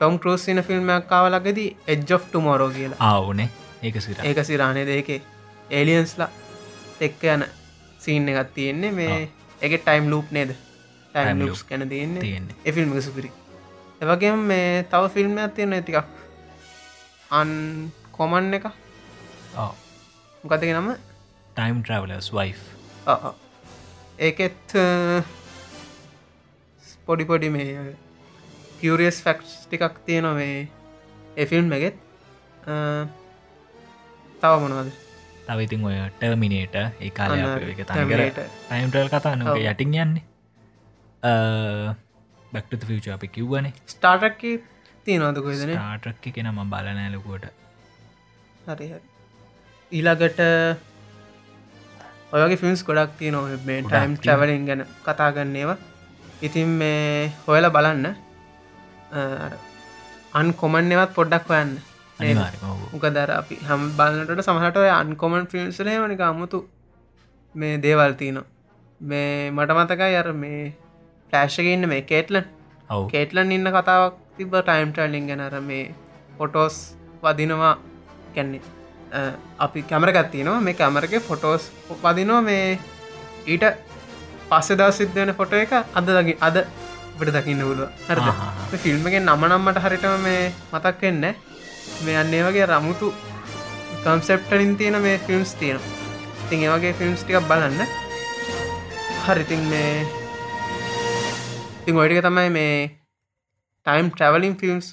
ටොම් 0.00 0.18
කරෝසින 0.18 0.62
ෆිල්ම්යක් 0.68 1.08
කාවලගදී 1.08 1.70
එජ් 1.86 2.14
of 2.16 2.24
ටමෝරෝ 2.28 2.70
කියලා. 2.70 2.98
ආවනේ 3.00 3.48
ඒක 3.82 3.96
ඒක 4.24 4.44
සිරානය 4.44 4.86
දෙකේ 4.86 5.20
ඒලියන්ස්ලා 5.70 6.30
එක්ක 7.00 7.22
යන 7.34 7.44
සීන් 7.98 8.28
එකත් 8.28 8.54
තියෙන්නේ. 8.54 8.92
මේ 8.92 9.28
එක 9.60 9.72
ටයිම් 9.82 10.10
ලූප් 10.12 10.30
නේද? 10.30 10.56
ටයිම් 11.14 11.44
ලස් 11.46 11.62
කැන 11.64 11.88
තියන්නේ. 11.88 12.42
එෆිල්ම් 12.64 12.96
සුපිරි. 13.00 13.30
එවගේ 14.02 14.32
මේ 14.36 14.82
තව 14.90 15.12
ෆිල්ම්යක් 15.14 15.54
තියෙන 15.54 15.72
ඇතිකක් 15.72 16.04
අන් 17.30 17.50
කොමන් 18.12 18.54
එක 18.54 18.66
මොකතක 20.44 20.70
නම? 20.72 20.88
ටයිම් 21.56 21.78
ට්‍රවලස් 21.84 22.28
වයි් 22.36 22.52
ඒකෙත් 24.26 24.74
පොඩි 27.06 27.24
පොඩි 27.30 27.48
මේ 27.56 27.94
කිවරියස් 28.80 29.18
ෆැක්ස් 29.26 29.50
ටිකක් 29.66 29.96
තියෙන 30.06 30.26
මේ 30.38 30.56
එෆිල්ම් 31.44 31.72
එකෙත්. 31.78 31.96
තව 34.42 34.52
මොනවද? 34.64 34.90
තවඉතින් 35.48 35.84
ඔය 35.90 35.96
ටර්මිනේට 36.16 36.76
ඒ 36.80 37.10
කාල 37.20 37.36
අන්න 37.36 37.68
එක 37.74 37.84
Terminator. 37.92 38.48
ටයිම්ටල් 38.68 39.08
කතා 39.14 39.34
නොක 39.42 39.52
ඔව්. 39.54 39.62
යටින් 39.72 39.94
යන්නේ. 40.04 40.24
බැක්ට 42.52 42.82
ෆච 42.88 43.06
අපි 43.18 43.28
කිව්වනේ. 43.36 43.72
ස්ටාර්ටක් 43.94 44.42
තියෙනවද 45.04 45.38
කොයිදන 45.46 45.76
ටරක්ක 45.76 46.24
කෙන 46.40 46.48
ම 46.56 46.60
බලනෑලකුවට 46.74 47.46
හරි 48.66 48.86
හරි. 48.92 49.06
ඊළඟට 49.92 50.40
ඔයගේ 52.32 52.58
ෆිල්ම්ස් 52.62 52.82
ගොඩක් 52.88 53.12
තිය 53.18 53.30
නො 53.34 53.40
මේ 53.68 53.82
ටයිම්. 53.82 54.12
ට්‍රවලින් 54.22 54.66
ගැන 54.68 54.82
කතා 55.06 55.30
ගන්නේවා 55.36 55.78
ඉතින් 56.46 56.68
මේ 56.80 57.32
හොයල 57.46 57.66
බලන්න. 57.76 58.06
අන් 60.38 60.52
කොමන්්‍යවත් 60.60 61.12
පොඩ්ඩක් 61.18 61.50
හොයන්න. 61.52 61.72
අනිවාර්යම 62.20 62.62
ඔව්. 62.70 62.80
උක 62.96 63.04
දර 63.16 63.30
අපි 63.40 63.58
හම් 63.68 63.82
බලන්නට 63.98 64.44
සමහට 64.46 64.78
අන්කොමන් 65.00 65.50
ෆිල්ම්සලේ 65.52 65.98
වනික 66.04 66.22
අමුතු 66.30 66.60
මේ 67.54 67.74
දේවල්තින 67.84 68.40
මේ 69.00 69.50
මට 69.56 69.78
මතකයි 69.78 70.16
අර 70.22 70.28
මේ 70.42 70.64
ෆලෑශ්ක 71.32 71.66
ඉන්න 71.74 71.88
මේ 71.92 72.02
කේටලන් 72.10 72.44
ඔව්. 72.90 73.06
කේටලන් 73.12 73.54
ඉන්න 73.56 73.70
කතාවක් 73.76 74.14
තිබ 74.36 74.52
ටයිම් 74.58 74.92
ටලින් 74.96 75.30
ගැනර 75.30 75.56
මේ 75.70 75.86
ෆොටෝස් 76.38 76.76
වදිනවා. 77.24 77.74
කැන්නේ 78.34 78.78
අපි 79.64 79.80
කැමරගත්තිනවා 79.90 80.60
මේ 80.66 80.78
කැමරක 80.80 81.14
ෆොටෝස් 81.28 81.70
වදිනවා. 82.02 82.42
මේ 82.48 82.78
ඊට 83.46 83.64
පස්සෙ 84.50 84.74
දා 84.80 84.90
සිද්ධයන 84.98 85.32
ෆොට 85.38 85.52
එක 85.62 85.72
අද 85.72 86.06
දකි 86.18 86.34
අද 86.48 86.56
ට 87.18 87.32
දකින්න 87.36 87.62
පුළුව 87.68 87.88
ආහා. 88.10 88.52
ෆිල්ම්ගෙන් 88.84 89.26
නමනම්මට 89.28 89.82
හරිටම 89.84 90.14
මේ 90.26 90.44
මතක් 90.72 91.02
වෙන්න 91.02 91.24
මේ 92.04 92.16
අන්නේ 92.22 92.44
වගේ 92.46 92.66
රමුතු 92.70 93.08
කම්සෙප්ටලින් 94.04 94.72
තියෙන 94.78 94.96
මේ 95.06 95.18
ෆිල්ම්ස් 95.26 95.52
තියෙන 95.60 95.80
තින් 96.48 96.62
ඒවගේ 96.66 96.94
ෆිල්ම්ස් 97.00 97.24
ටිකක් 97.24 97.48
බලන්න. 97.50 97.82
හරිතින් 99.26 99.62
මේ 99.72 100.06
තින් 101.84 102.00
ඔයිටික 102.00 102.24
තමයි 102.26 102.48
මේ 102.56 102.72
ටයිම් 103.86 104.08
ට්‍රවලින් 104.10 104.56
ෆිල්ම්ස් 104.60 104.86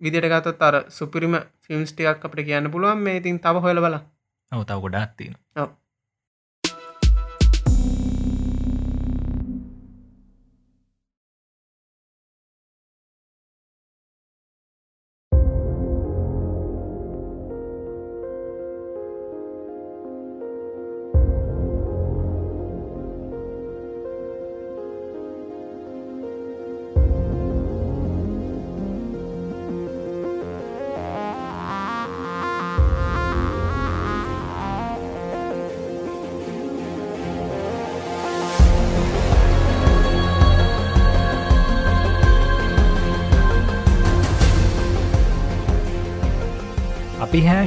විදිට 0.00 0.28
ගතත් 0.32 0.62
අර 0.68 0.76
සුපිරිම 0.96 1.36
ෆිල්ම්ස් 1.66 1.92
ටිකක් 1.92 2.26
අපට 2.26 2.46
කියන්න 2.48 2.70
පුළුවන්. 2.74 3.02
මේ 3.06 3.16
ඉතින් 3.20 3.42
තව 3.44 3.64
හොල 3.64 3.82
බල 3.84 3.98
ඔව 4.52 4.62
තව 4.64 4.78
ගොඩාත් 4.84 5.12
තියෙන 5.18 5.36
ඔව්. 5.56 5.70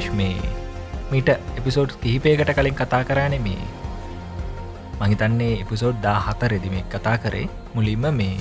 අපි 0.00 0.08
හැෂ් 0.08 0.16
මේ 0.16 0.40
මීට 1.10 1.28
එපිසෝඩ් 1.58 1.92
කිහිපයකට 2.00 2.54
කලින් 2.54 2.74
කතා 2.74 3.04
කරන 3.04 3.36
මේ. 3.38 3.60
මහිතන්නේ 5.00 5.60
එපිසෝඩ් 5.60 5.96
දා 6.02 6.20
හතරෙදි 6.20 6.70
මේ 6.70 6.84
කතා 6.84 7.18
කරේ. 7.18 7.48
මුලින්ම 7.74 8.06
මේ 8.12 8.36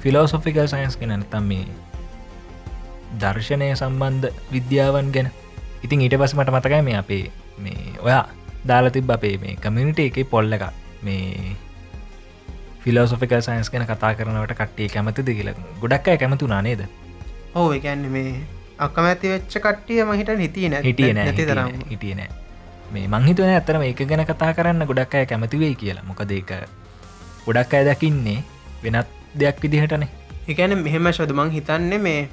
ෆිලෝසොෆිකල් 0.00 0.66
සයින්ස් 0.66 0.96
ගෙන 0.96 1.12
නතම් 1.12 1.42
මේ 1.42 1.66
දර්ශනය 3.20 3.68
සම්බන්ධ 3.74 4.32
විද්‍යාවන් 4.52 5.12
ගැන. 5.12 5.30
ඉතින් 5.82 6.00
ඊට 6.00 6.18
පස් 6.18 6.34
මට 6.34 6.50
මතකයි 6.50 6.82
මේ 6.82 6.96
අපේ 6.96 7.24
මේ 7.58 7.92
ඔයා 8.00 8.24
දාලතිබ 8.64 9.10
අපේ 9.10 9.36
මේ 9.38 9.56
කමිනිට 9.56 9.98
එක 10.00 10.18
පොල්ල 10.30 10.52
එක 10.52 10.66
මේ 11.02 11.56
ෆිලෝසොෆිකල් 12.80 13.40
සයින්ස් 13.42 13.70
ගැන 13.70 13.86
කතා 13.86 14.14
කරනවට 14.14 14.56
කට්ටිය 14.56 14.88
කැමතිද 14.88 15.28
කියල. 15.28 15.54
ගොඩක් 15.80 16.08
අය 16.08 16.18
කැමතුනා 16.18 16.62
නේද? 16.62 16.88
ඕ 17.54 17.72
එකන්න 17.72 18.08
මේ 18.10 18.30
අකමැති 18.78 19.28
වෙච්ච 19.28 19.54
කට්ටිය 19.56 20.02
මහිට 20.04 20.30
හිටිය 20.38 20.68
නැ 20.68 20.82
හිටිය 20.82 21.12
නෑ 21.12 21.26
නැති 21.26 21.46
තරම් 21.46 21.68
හිටිය 21.90 22.14
නෑ. 22.14 22.30
මේ 22.92 23.06
මංහිතවන 23.08 23.50
ඇතරම 23.50 23.82
ඒක 23.82 24.00
ගැන 24.08 24.24
කතා 24.26 24.54
කරන්න 24.54 24.86
ගොඩක් 24.86 25.14
අය 25.14 25.26
කැමතිවෙයි 25.26 25.74
කියලා. 25.74 26.04
මොකද 26.04 26.30
ඒක 26.30 26.50
ගොඩක් 27.46 27.74
අය 27.74 27.84
දකින්නේ 27.88 28.40
වෙනත් 28.82 29.08
දෙයක් 29.38 29.62
විදිහටනේ. 29.62 30.08
එකන 30.48 30.74
මෙහෙම 30.82 31.12
ශොදමං 31.12 31.50
හිතන්නේ 31.50 31.98
මේ 31.98 32.28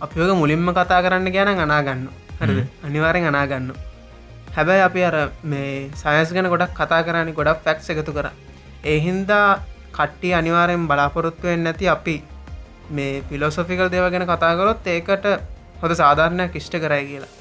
අපිෝක 0.00 0.36
මුලින්ම 0.36 0.68
කතා 0.72 1.00
කරන්න 1.02 1.32
ගැන 1.32 1.58
අනාගන්න 1.58 2.08
හරිද? 2.40 2.66
අනිවාරෙන් 2.84 3.24
අනාගන්න 3.24 3.72
හැබැයි 4.56 4.84
අපි 4.88 5.04
අර 5.04 5.16
මේ 5.44 5.90
සයස් 5.94 6.32
ගැන 6.32 6.50
ගොඩක් 6.52 6.76
කතා 6.80 7.02
කරන්න 7.02 7.32
ගොඩක් 7.32 7.64
ෆැක්ස් 7.64 7.90
එකතු 7.90 8.12
කර. 8.12 8.28
එහින්දා 8.84 9.48
කට්ටි 9.92 10.34
අනිවාරයෙන් 10.34 10.86
බලාපොරොත්තුවෙන් 10.86 11.64
නැති 11.64 11.88
අපි 11.88 12.16
මේ 12.90 13.22
පිලොසොෆිකල් 13.28 13.88
දේව 13.88 14.06
ගැන 14.12 14.26
කතාකරොත් 14.26 14.86
ඒකට 14.86 15.26
හොද 15.84 15.94
සාධාරණයක් 16.02 16.60
ඉෂ්ට 16.60 16.76
කරයි 16.84 17.04
කියලා. 17.10 17.32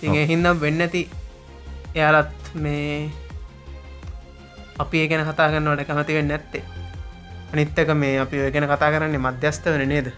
තින් 0.00 0.16
එහින්දම් 0.22 0.60
වෙන්න 0.64 0.84
ඇති 0.86 1.02
එයාලත් 1.94 2.54
මේ 2.66 3.10
අපි 4.84 5.02
ඒ 5.02 5.08
ගැන 5.10 5.22
කතා 5.30 5.48
කරන්නවට 5.52 5.86
කැමති 5.90 6.16
වෙන්න 6.18 6.34
ඇත්තේ 6.36 6.64
අනිත්තක 7.52 7.90
මේ 8.02 8.14
අපි 8.24 8.40
ඔය 8.44 8.50
ගැන 8.56 8.66
කතා 8.72 8.90
කරන්නේ 8.94 9.24
මධ්‍යස්ථ 9.26 9.68
වන 9.74 9.88
නේද. 9.94 10.08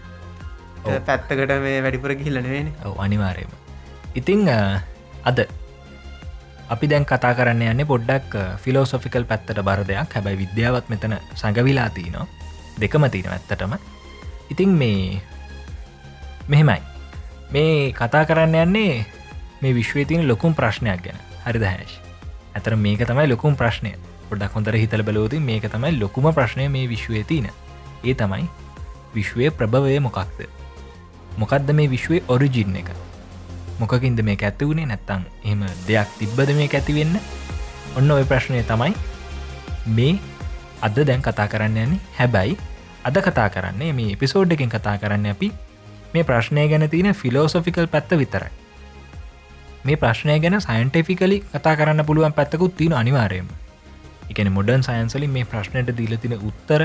පැත්තකට 1.07 1.53
මේ 1.65 1.77
වැඩිපුර 1.85 2.15
ගිල්ලනවෙන 2.23 2.73
ඔව් 2.87 2.99
අනිවාරයම 3.05 3.51
ඉතිං 4.15 4.43
අද 5.29 5.39
අපි 6.75 6.85
දැන් 6.91 7.05
කතා 7.11 7.33
කරන්න 7.37 7.63
යන්නේ 7.71 7.89
පොඩ්ඩක් 7.93 8.33
ෆිලෝසොෆිකල් 8.63 9.25
පැත්තට 9.31 9.63
බර 9.69 9.81
දෙයක්. 9.91 10.13
හැබැයි 10.15 10.41
විද්‍යාවත් 10.43 10.89
මෙතන 10.93 11.17
සඟවිලා 11.41 11.89
තියනවා 11.95 12.27
දෙකම 12.81 13.09
තියෙන 13.13 13.33
ඇත්තටම. 13.37 13.73
ඉතිං 14.51 14.71
මේ 14.81 15.21
මෙහෙමයි 16.47 16.81
මේ 17.53 17.91
කතා 17.95 18.25
කරන්න 18.25 18.55
යන්නේ 18.63 19.05
මේ 19.61 19.73
විශ්වය 19.73 20.05
තියන 20.05 20.27
ලොකුම් 20.27 20.53
ප්‍රශ්නයක් 20.53 21.01
ගැන. 21.03 21.19
හරිද 21.45 21.63
හැෂ් 21.63 21.93
ඇතර 22.55 22.75
මේක 22.75 23.03
තමයි 23.07 23.27
ලොකුම් 23.31 23.55
ප්‍රශ්නය. 23.55 23.95
පොඩක් 24.29 24.55
හොඳර 24.55 24.75
හිතල 24.75 25.03
බලෝති 25.07 25.39
මේක 25.39 25.67
තමයි 25.71 25.99
ලොකුම 25.99 26.27
ප්‍රශ්නය 26.33 26.67
මේ 26.69 26.87
විශ්වය 26.87 27.23
තියන. 27.23 27.47
ඒ 28.03 28.13
තමයි 28.13 28.47
විශ්වය 29.13 29.51
ප්‍රභවය 29.51 29.99
මොකක්ද? 29.99 30.47
මොකක්ද 31.37 31.71
මේ 31.71 31.87
විශ්වය 31.87 32.21
ඔරිජින් 32.27 32.75
එක? 32.75 32.89
මොකකින්ද 33.79 34.19
මේ 34.21 34.37
ඇත්ත 34.41 34.61
වුණේ 34.61 34.89
නැත්තං 34.91 35.23
එම 35.43 35.63
දෙයක් 35.87 36.09
තිබ්බද 36.19 36.51
මේ 36.57 36.67
ඇතිවෙන්න 36.67 37.15
ඔන්න 37.95 38.11
ඔය 38.11 38.25
ප්‍රශ්නය 38.25 38.63
තමයි 38.63 38.93
මේ 39.87 40.19
අද 40.81 40.99
දැන් 40.99 41.21
කතා 41.21 41.47
කරන්න 41.47 41.77
යන්නේ. 41.77 42.03
හැබැයි 42.19 42.57
අද 43.03 43.21
කතා 43.23 43.47
කරන්නේ 43.49 43.93
මේ 43.93 44.19
පිසෝඩ් 44.19 44.51
එකෙන් 44.51 44.69
කතා 44.69 44.97
කරන්න 44.97 45.31
අපි 45.31 45.51
මේ 46.17 46.25
ප්‍රශ්නය 46.25 46.67
ගැන 46.67 46.89
තියෙන 46.89 47.13
ෆිලෝසොෆිකල් 47.15 47.87
පැත්ත 47.87 48.17
විතරයි. 48.17 48.51
මේ 49.85 49.97
ප්‍රශ්නය 49.97 50.39
ගැන 50.39 50.59
සයින්ටෙෆිකලි 50.61 51.37
කතා 51.49 51.75
කරන්න 51.75 52.05
පුළුවන් 52.05 52.33
පැත්තකුත් 52.33 52.73
තියෙන 52.75 52.93
අනිවාරයම 52.95 53.47
එකන 54.29 54.49
මොඩන් 54.51 54.83
සයින්සලින් 54.83 55.31
මේ 55.31 55.45
ප්‍රශ්නයට 55.45 55.91
දීල 55.95 56.15
තින 56.17 56.33
උත්තර 56.41 56.81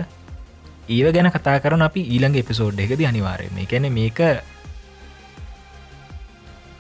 ඒව 0.89 1.09
ගැන 1.11 1.31
කතා 1.31 1.57
කරන 1.59 1.83
අපි 1.83 2.03
ඊළඟ 2.07 2.37
එපිසෝඩ් 2.37 2.79
එකද 2.79 3.03
අනිවාරය 3.05 3.49
මේ 3.51 3.67
ගැන 3.67 3.89
මේක 3.93 4.21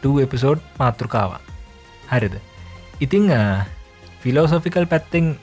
එපිසෝඩ් 0.02 0.60
මාතෘකාව 0.78 1.38
හරිද? 2.08 2.36
ඉතිං 3.00 3.26
ෆිලෝසොෆිකල් 4.20 4.84
uh, 4.84 4.88
පැත්තෙන් 4.88 5.34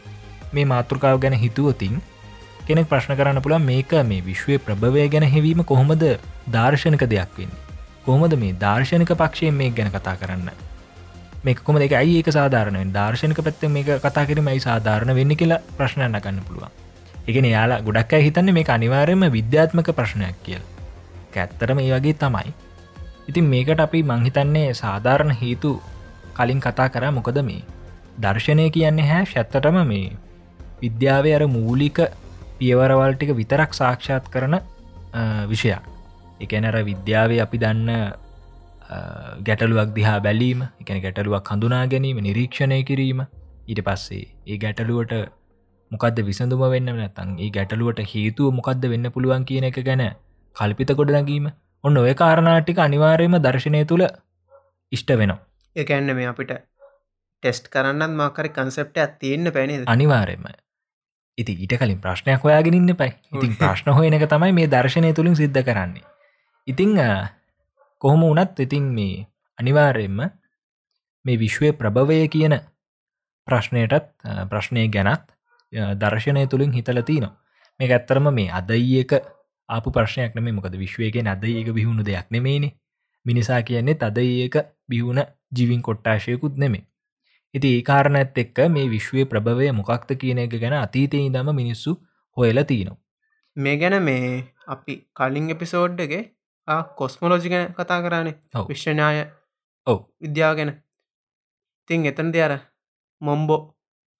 මේ 0.51 0.65
මාතෘකාව 0.65 1.19
ගැන 1.19 1.35
හිතුවතින් 1.35 2.01
කෙනෙක් 2.69 2.89
ප්‍රශ්න 2.89 3.17
කරන්න 3.17 3.41
පුළන් 3.41 3.63
මේක 3.65 3.93
මේ 4.07 4.21
විශ්වය 4.21 4.57
ප්‍රභවය 4.65 5.05
ගැන 5.13 5.23
හෙවීම 5.25 5.61
කොහොමද 5.69 6.03
දර්ශනක 6.55 7.03
දෙයක් 7.13 7.31
වෙන්න? 7.37 7.53
කොහොමද 8.05 8.35
මේ 8.41 8.53
දර්ශනක 8.63 9.13
පක්ෂයෙන් 9.21 9.55
මේ 9.61 9.71
ගැන 9.71 9.89
කතා 9.95 10.13
කරන්න? 10.21 10.51
මේකොම 11.43 11.79
දෙක 11.83 11.95
අයි 12.01 12.19
ඒක 12.19 12.29
සාධාරණයෙන් 12.37 12.91
දර්ශනක 12.97 13.41
පැත්ත 13.47 13.65
මේක 13.77 13.89
කතා 14.05 14.25
කිරීමයි 14.29 14.61
සාධාරණ 14.67 15.15
වෙන්න 15.19 15.33
කියලා 15.39 15.59
ප්‍රශ්නයන්න 15.77 16.19
කන්න 16.19 16.45
පුළුවන්. 16.45 16.69
එකන 17.27 17.49
යාලා 17.49 17.81
ගොඩක් 17.81 18.13
අයි 18.13 18.27
හිතන්නේ 18.27 18.55
මේ 18.59 18.69
අනිවාරයම 18.75 19.25
විද්‍යාත්මක 19.37 19.91
ප්‍රශ්නයක් 19.97 20.37
කියල. 20.45 20.63
ඇත්තරම 21.35 21.79
ඒ 21.79 21.89
වගේ 21.95 22.15
තමයි. 22.21 22.53
ඉතින් 23.29 23.51
මේකට 23.55 23.85
අපි 23.87 24.05
මංහිතන්නේ 24.05 24.69
සාධාරණ 24.75 25.33
හේතු 25.33 25.75
කලින් 26.37 26.61
කතා 26.61 26.89
කර. 26.93 27.09
මොකද 27.11 27.41
මේ 27.41 27.65
දර්ශනය 28.21 28.69
කියන්නේ 28.69 29.11
හැ 29.11 29.25
ශැත්තටම 29.25 29.83
මේ 29.91 30.07
විද්‍යාව 30.81 31.35
අර 31.35 31.43
මූලික 31.57 31.99
පියවරවල් 32.59 33.13
ටික 33.15 33.31
විතරක් 33.33 33.71
සාක්ෂාත් 33.73 34.27
කරන 34.29 34.55
විෂයක්. 35.47 35.83
එකනර 36.39 36.75
විද්‍යාව 36.83 37.31
අපි 37.39 37.57
දන්න 37.57 37.89
ගැටලුවක් 39.43 39.89
දිහා 39.97 40.19
බැලීම 40.19 40.63
එකන 40.81 41.01
ගැටලුවක් 41.01 41.51
හඳුනා 41.51 41.83
ගැනීම 41.87 42.19
නිරීක්ෂණය 42.19 42.79
කිරීම. 42.83 43.21
ඊට 43.65 43.81
පස්සේ 43.81 44.25
ඒ 44.45 44.57
ගැටලුවට 44.57 45.13
මොකද 45.91 46.19
විසඳුම 46.21 46.63
වෙන්න 46.73 46.91
නැතන් 46.93 47.35
ඒ 47.37 47.49
ගැටලුවට 47.49 48.01
හේතුව 48.13 48.53
මොකක්ද 48.53 48.85
වෙන්න 48.93 49.11
පුළුවන් 49.11 49.45
කියන 49.45 49.69
එක 49.69 49.79
ගැන 49.81 50.03
කල්පිත 50.55 50.91
කොඩ 50.95 51.11
නැගීම 51.11 51.51
ඔන්න 51.83 51.97
ඔය 51.97 52.13
කාරණාටික 52.15 52.79
අනිවාර්යම 52.79 53.37
දර්ශනය 53.39 53.83
තුළ 53.85 54.05
ඉෂ්ට 54.91 55.11
වෙනවා. 55.13 55.39
ඒඇන්න 55.75 56.15
මේ 56.15 56.27
අපිට 56.27 56.51
ටෙස්ට් 57.43 57.69
කරන්නත් 57.69 58.15
මාකරි 58.15 58.49
කන්සෙප්ට 58.51 58.97
ඇත්තියෙන්න්න 58.97 59.53
පැනේ 59.53 59.85
අනිවාර්යම 59.87 60.49
ඉති 61.39 61.55
ඊට 61.55 61.73
කලින් 61.75 61.99
ප්‍රශ්නයක් 61.99 62.43
හොයාගෙනන්න 62.43 62.93
පයි 62.93 63.11
ඉතින් 63.31 63.55
ප්‍රශ්න 63.55 63.91
හොයන 63.91 64.13
එක 64.13 64.27
තමයි 64.27 64.51
මේ 64.53 64.67
දර්ශනය 64.67 65.13
තුළින් 65.13 65.35
සිද්ධ 65.35 65.61
කරන්නේ. 65.61 66.03
ඉතිං 66.67 66.95
කොහොම 68.01 68.21
වනත් 68.25 68.59
ඉතින් 68.59 68.91
මේ 68.91 69.27
අනිවාර්යෙන්ම 69.59 70.19
මේ 71.25 71.37
විශ්වය 71.37 71.71
ප්‍රභවය 71.73 72.27
කියන 72.27 72.59
ප්‍රශ්නයටත් 73.47 74.09
ප්‍රශ්නය 74.49 74.87
ගැනත් 74.89 75.25
දර්ශනය 75.95 76.47
තුළින් 76.47 76.71
හිතලති 76.71 77.19
නවා 77.19 77.35
මේ 77.79 77.89
ඇත්තරම 77.89 78.31
මේ 78.31 78.51
අදයික 78.51 79.11
ආපු 79.69 79.91
ප්‍රශ්නයක් 79.91 80.35
නෙම 80.35 80.51
මොකද 80.51 80.75
විශ්වයක 80.75 81.15
අද 81.25 81.43
ඒක 81.45 81.71
බිහුණු 81.71 82.03
දෙයක් 82.03 82.27
නෙමේනේ 82.29 82.75
මිනිසා 83.25 83.61
කියන්නේ 83.61 83.95
තද 83.95 84.17
ඒක 84.37 84.55
බිහුණ 84.89 85.23
ජීවින් 85.51 85.81
කොට්ටාශයකුත් 85.81 86.57
නෙමේ 86.57 86.88
ඉති 87.53 87.75
ඒ 87.75 87.81
කාරණඇත් 87.81 88.37
එක්ක 88.37 88.59
මේ 88.69 88.89
විශ්වය 88.89 89.25
ප්‍රභවය 89.25 89.71
මොකක්ද 89.73 90.15
කියන 90.15 90.43
එක 90.45 90.55
ගැන 90.55 90.75
අතීතය 90.75 91.25
ඉදම 91.25 91.55
මිනිස්සු 91.55 91.95
හොයල 92.37 92.63
තියනවා 92.63 92.99
මේ 93.57 93.77
ගැන 93.77 93.97
මේ 94.03 94.29
අපි 94.67 95.01
කලින් 95.13 95.49
එපිසෝඩ්ඩගේ 95.49 96.23
කොස්මොලෝජි 96.95 97.49
ගැන 97.49 97.73
කතා 97.73 98.01
කරන්නේ 98.01 98.65
විශ්වනාය 98.67 99.25
ඔව. 99.87 99.99
විද්‍යාව 100.21 100.55
ගැන. 100.55 100.71
තින් 101.89 102.05
එතන 102.05 102.31
දෙ 102.31 102.43
අර 102.43 102.53
මොම්බෝ 103.21 103.61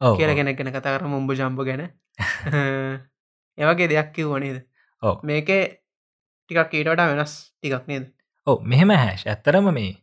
කියල 0.02 0.34
ගෙන 0.36 0.52
ගැන 0.52 0.72
කතා 0.72 0.96
කර 0.96 1.06
මොම්බ 1.06 1.32
ජම්බ 1.32 1.60
ගැන. 1.62 1.84
ඒවගේ 3.58 3.88
දෙයක් 3.88 4.12
කිව්වනේද 4.14 4.58
ඔව. 5.04 5.24
මේකේ 5.24 5.62
ටිකක් 6.42 6.74
ඊටට 6.74 7.06
වෙනස් 7.12 7.34
ටිකක් 7.54 7.88
නේද? 7.88 8.06
ඔව 8.48 8.64
මෙහෙම 8.64 8.90
හැෂ් 8.94 9.28
ඇත්තරම 9.28 9.72
මේ 9.74 9.94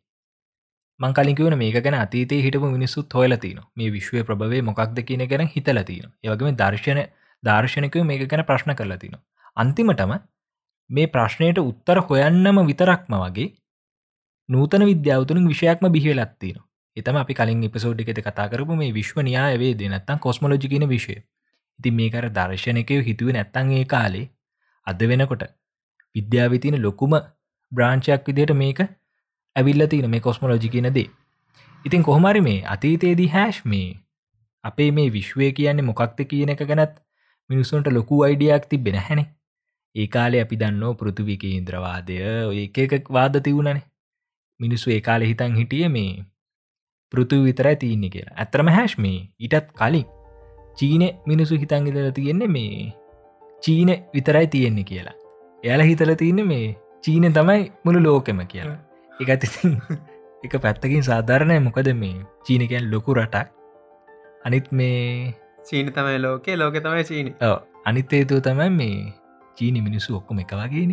මංකලින්කිවන 1.01 1.57
මේක 1.57 1.79
ගැන 1.81 1.97
අතීතේ 1.97 2.41
හිටපු 2.43 2.69
මිනිස්සුත් 2.69 3.15
හොයලතින 3.15 3.61
මේ 3.75 3.91
විශ්වය 3.91 4.25
ප්‍රභවේ 4.25 4.63
මොකක්ද 4.63 5.03
කියන 5.03 5.27
ගැන 5.27 5.47
හිතලතින 5.49 6.07
ඒවගේම 6.23 6.57
දර්ශන 6.57 7.03
දර්ශනකව 7.43 8.05
මේක 8.05 8.25
ගැන 8.27 8.45
ප්‍රශ්න 8.45 8.75
කරලතින 8.75 9.17
අන්තිමටම 9.57 10.15
මේ 10.91 11.07
ප්‍රශ්නයට 11.09 11.63
උත්තර 11.63 12.03
හොයන්නම 12.03 12.63
විතරක්ම 12.67 13.19
වගේ 13.19 13.49
නූතන 14.49 14.87
විද්‍යාවතුනින් 14.87 15.49
විෂයක්ම 15.49 15.87
බිහිලත්තින 15.91 16.59
එතම 16.97 17.17
අපි 17.17 17.35
කලින් 17.35 17.65
එපසෝඩ් 17.65 18.03
එකත 18.03 18.21
කතා 18.23 18.49
කරපු 18.49 18.77
මේ 18.77 18.93
විශ්ව 18.93 19.19
න්‍යායවේ 19.23 19.73
දෙනත්තන් 19.77 20.19
කොස්මලෝජිකන 20.19 20.89
විෂය. 20.89 21.17
ඉතින් 21.79 21.95
මේකර 21.95 22.27
දර්ශනකය 22.33 23.03
හිතුව 23.05 23.33
නැත්තන් 23.33 23.73
ඒ 23.73 23.85
කාලේ 23.87 24.29
අද 24.87 25.01
වෙනකොට 25.05 25.43
විද්‍යාවිතින 26.15 26.77
ලොකුම 26.83 27.17
බ්‍රාංචයක් 27.73 28.23
විදියට 28.27 28.55
මේක 28.57 28.81
ඇවිල්ල 29.57 29.87
තින 29.87 30.11
මේ 30.11 30.21
කොස්මොලෝජි 30.21 30.69
කියනදේ 30.69 31.07
ඉතින් 31.85 32.03
කොහොමරි 32.03 32.41
මේ 32.41 32.59
අතීතයේදී 32.67 33.29
හැෂ් 33.29 33.65
මේ 33.65 33.89
අපේ 34.65 34.91
මේ 34.91 35.09
විශ්වය 35.13 35.51
කියන්නේ 35.53 35.89
මොකක්ද 35.91 36.23
කියන 36.31 36.55
එක 36.55 36.63
ගැනත් 36.65 37.03
මිනිස්සුන්ට 37.51 37.93
ලොකු 37.93 38.23
අයිඩියක් 38.23 38.71
තිබෙන 38.71 39.01
හැනෙ 39.01 39.27
ඒ 39.95 40.07
කාලේ 40.07 40.41
අපි 40.41 40.63
දන්නෝ 40.63 40.95
පෘතුවික 40.95 41.45
ඉන්ද්‍රවාදය 41.51 42.23
ඒක 42.55 42.81
එකක් 42.87 43.13
වාද 43.13 43.43
තිවුණනේ 43.43 43.85
මිනිස්සු 44.61 44.91
ඒ 44.91 45.01
කාලෙ 45.01 45.29
හිතන් 45.29 45.57
හිටිය 45.57 45.89
මේ 45.89 46.11
පෘතු 47.13 47.43
විතරයි 47.45 47.77
තියන්නේ 47.77 48.11
කියලා. 48.11 48.37
ඇතරම 48.37 48.69
හැෂ් 48.69 48.99
මේ 48.99 49.19
ඊටත් 49.41 49.69
කලින් 49.73 50.07
චීන 50.79 51.05
මිනිසු 51.27 51.59
හිතන් 51.59 51.87
ඉදල 51.87 52.11
තියෙන්නේ 52.11 52.49
මේ 52.49 52.93
චීන 53.63 53.93
විතරයි 54.15 54.47
තියෙන්නේ 54.47 54.85
කියලා. 54.85 55.15
එයාල 55.65 55.83
හිතල 55.83 56.15
තියන්න 56.15 56.47
මේ 56.47 56.67
චීන 57.05 57.33
තමයි 57.33 57.73
මුළු 57.85 58.03
ලෝකෙම 58.03 58.43
කියලා. 58.47 58.79
එකතිසින් 59.21 59.81
එක 60.45 60.55
පැත්තකින් 60.63 61.03
සාධාරණය. 61.03 61.57
මොකද 61.61 61.89
මේ 62.03 62.17
චීනකයන් 62.47 62.91
ලොකු 62.93 63.15
රටක්. 63.15 63.49
අනිත් 64.45 64.67
මේ 64.73 65.35
චීන 65.69 65.93
තමයි 65.93 66.19
ලෝකේ 66.23 66.57
ලෝක 66.57 66.77
තමයි 66.87 67.05
චීන. 67.05 67.35
අනිත් 67.85 68.13
ඒතුව 68.13 68.43
තමයි 68.45 68.71
මේ 68.71 69.13
චීනි 69.57 69.81
මිනිස්සු 69.81 70.17
ඔක්කොම 70.19 70.41
එක 70.45 70.53
වගේන. 70.53 70.93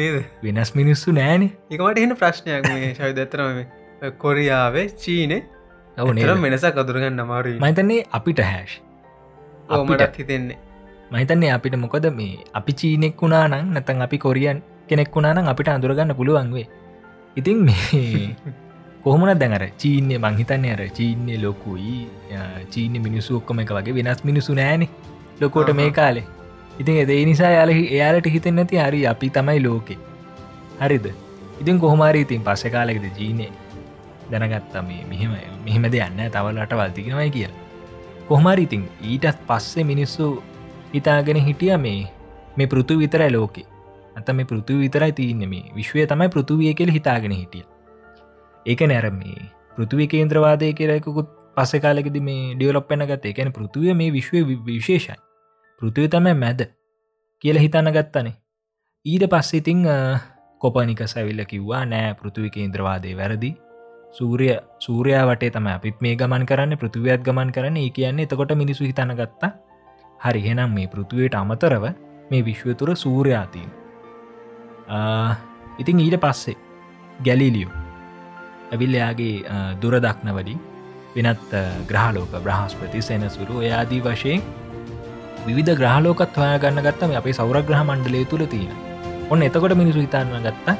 නේද? 0.00 0.24
වෙනස් 0.42 0.74
මිනිස්සු 0.74 1.12
නෑන. 1.12 1.44
එකමට 1.70 2.02
එන්න 2.04 2.16
ප්‍රශ්නයක් 2.16 2.68
මේ 2.68 2.94
ශයි 2.94 3.12
දතරම 3.12 3.62
කොරියාවේ 4.18 4.88
චීනේ. 5.04 5.42
ඔවුන 5.98 6.42
වෙනස 6.42 6.66
කදුරගන්න 6.76 7.20
අමාරු 7.20 7.56
මතන්නේ 7.60 8.02
අපිට 8.18 8.40
හැෂ් 8.40 8.80
ඕමටත් 9.68 10.16
හිතෙන්නේ. 10.18 10.58
මහිතන්නේ 11.12 11.52
අපිට 11.52 11.76
මොකද 11.76 12.06
මේ 12.18 12.44
අපි 12.58 12.72
චීනෙක් 12.80 13.20
වුණා 13.22 13.46
නං 13.48 13.74
නැතන් 13.76 14.06
අපි 14.06 14.18
කොරියන් 14.18 14.62
කෙනෙක් 14.88 15.10
වුණානම් 15.16 15.50
අපිට 15.52 15.68
අඳුරගන්න 15.68 16.14
පුළුවන්වේ 16.18 16.66
ඉතින් 17.36 17.64
මේ 17.64 18.36
කොහොමන 19.04 19.32
දැනර 19.38 19.64
චීනය 19.78 20.18
මංහිතන්නේ 20.18 20.74
අර 20.76 20.82
චීනය 20.98 21.40
ලොකුයි 21.42 21.96
චීන 22.70 23.00
මිනිස්සු 23.02 23.40
ඔක්කොම 23.40 23.62
එක 23.64 23.72
වගේ 23.72 23.96
වෙනස් 23.98 24.22
මිනිසු 24.24 24.54
නෑන 24.54 24.86
ලොකෝට 25.40 25.72
මේ 25.74 25.90
කාලේ. 25.90 26.26
ඉතින් 26.80 27.02
එදේ 27.02 27.24
නිසා 27.24 27.52
යාලහි 27.56 27.82
එයාලට 27.88 28.30
හිතෙන් 28.36 28.56
නැති 28.56 28.76
හරි 28.78 29.02
අපි 29.06 29.30
තමයි 29.30 29.60
ලෝකෙ. 29.62 29.96
හරිද? 30.80 31.06
ඉතින් 31.60 31.80
කොහොමාරී 31.80 32.22
ඉතින් 32.22 32.42
පස්ස 32.42 32.72
කාලෙකද 32.72 33.04
ජීනය 33.18 33.48
දැනගත්තා 34.30 34.82
මේ 34.82 35.02
මෙහෙම 35.08 35.34
මෙහෙම 35.64 35.84
දෙයන්න 35.92 36.22
තවලට 36.30 36.78
වල්තිගෙනවයි 36.78 37.30
කිය 37.30 37.50
කොහොමරි 38.28 38.62
ඉතින් 38.62 38.88
ඊටත් 39.04 39.44
පස්සේ 39.46 39.84
මිනිස්සු 39.84 40.30
හිතාගෙන 40.94 41.44
හිටිය 41.48 41.76
මේ 41.78 42.00
මේ 42.56 42.66
පෘතු 42.66 42.98
විතරයි 42.98 43.32
ලෝකේ 43.32 43.71
ඇත 44.16 44.28
මේ 44.36 44.44
පෘතුව 44.44 44.82
විතරයි 44.84 45.12
තියන්න 45.12 45.44
මේ 45.48 45.70
විශ්වය 45.76 46.06
තමයි 46.06 46.28
පෘතුවිය 46.28 46.74
කෙල් 46.74 46.92
හිතාගෙන 46.96 47.32
හිටිය. 47.32 47.64
ඒක 48.66 48.80
නැරම 48.84 49.16
මේ 49.18 49.48
පෘතුවි 49.76 50.06
කේන්ද්‍රවාදය 50.06 50.72
කියලයකුත් 50.72 51.28
පස 51.56 51.72
කාලෙකද 51.84 52.16
මේ 52.20 52.54
ඩියවලොප්පෙන 52.54 53.06
ගත 53.08 53.32
එකන 53.32 53.52
පෘතුවය 53.52 53.94
මේ 53.94 54.12
විශ්වය 54.12 54.44
විශේෂයි. 54.68 55.16
පෘතිව 55.80 56.06
තමයි 56.08 56.34
මැද 56.34 56.60
කියල 57.44 57.58
හිතන්න 57.58 57.92
ගත්තනේ. 57.96 58.38
ඊට 59.06 59.24
පස්සෙතිං 59.26 59.82
කොපනික 60.60 61.02
සැවිල්ල 61.06 61.44
කිව්වා 61.50 61.84
නෑ 61.86 62.14
පෘතුවි 62.14 62.50
කේන්ද්‍රවාදය 62.50 63.16
වැරදි. 63.16 63.50
සූරය 64.12 64.48
සූරයා 64.78 65.26
වටේ 65.26 65.50
තම 65.50 65.68
අපිත් 65.68 66.00
මේ 66.00 66.16
ගමන් 66.16 66.46
කරන්න 66.46 66.78
පෘතිවයක් 66.78 67.22
ගමන් 67.26 67.52
කරන්න. 67.52 67.76
ඒ 67.76 67.90
කියන්නේ 67.90 68.26
එතකොට 68.28 68.52
මිනිසු 68.54 68.84
හිතන 68.84 69.14
ගත්තා 69.20 69.52
හරි 70.20 70.42
හෙනම් 70.46 70.74
මේ 70.78 70.90
පෘතුවයට 70.94 71.34
අමතරව 71.34 71.84
මේ 72.30 72.42
විශ්ව 72.44 72.74
තුර 72.74 72.96
සූරයාතිීන් 72.96 73.81
ඉතිං 75.82 76.02
ඊට 76.04 76.18
පස්සේ 76.24 76.56
ගැලිලියෝ 77.26 77.72
ඇවිල්ලයාගේ 78.72 79.34
දුරදක්නවලින් 79.82 80.60
වෙනත් 81.16 81.54
ග්‍රහලෝක 81.90 82.34
බ්‍රහස්පති 82.44 83.02
සෙනසුරු 83.08 83.60
එයාදී 83.66 84.00
වශයෙන් 84.06 84.42
විධ 85.46 85.72
ග්‍රහලෝකත් 85.80 86.36
හොයා 86.36 86.62
ගන්න 86.62 86.84
ගත්තම 86.86 87.12
අපේ 87.20 87.36
සෞරග්‍රහ 87.40 87.82
මණ්ඩලය 87.88 88.24
තුළ 88.30 88.44
තියෙන. 88.46 88.72
ඔන්න 89.32 89.42
එතකොට 89.48 89.74
මිනිසු 89.80 90.04
හිතන්න 90.04 90.46
ගත්තා 90.46 90.76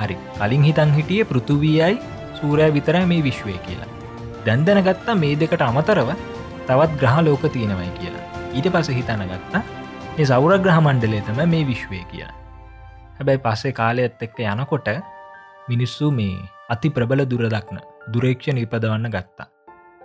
හරි 0.00 0.16
කලින් 0.38 0.64
හිතන් 0.68 0.94
හිටිය 0.98 1.24
පෘතුවීයයි 1.32 2.00
සූරය 2.38 2.70
විතර 2.76 2.96
මේ 3.12 3.22
විශ්වය 3.28 3.58
කියලා. 3.66 3.92
දැන්දැන 4.46 4.82
ගත්තා 4.88 5.20
මේ 5.22 5.34
දෙකට 5.42 5.66
අමතරව 5.68 6.10
තවත් 6.68 6.92
ග්‍රහ 7.02 7.16
ලෝක 7.26 7.44
තියෙනවයි 7.56 7.92
කියලා. 7.98 8.24
ඊට 8.56 8.72
පස 8.74 8.88
හිතන 8.98 9.28
ගත්තා 9.32 9.62
මේ 10.16 10.30
සෞර 10.32 10.58
ග්‍රහ 10.66 10.78
මණ්ඩලේ 10.86 11.22
තම 11.28 11.40
මේ 11.54 11.68
විශ්වය 11.72 12.02
කියලා. 12.12 12.35
හැබැයි 13.18 13.42
පස්සේ 13.44 13.76
කාලයත් 13.80 14.22
එක්ක 14.26 14.38
යනකොට 14.52 14.88
මිනිස්සු 15.70 16.08
මේ 16.18 16.36
අති 16.74 16.88
ප්‍රබල 16.96 17.22
දුරදක්න 17.30 17.78
දුරේක්ෂණ 18.14 18.58
ඉපදවන්න 18.64 19.08
ගත්තා. 19.14 19.46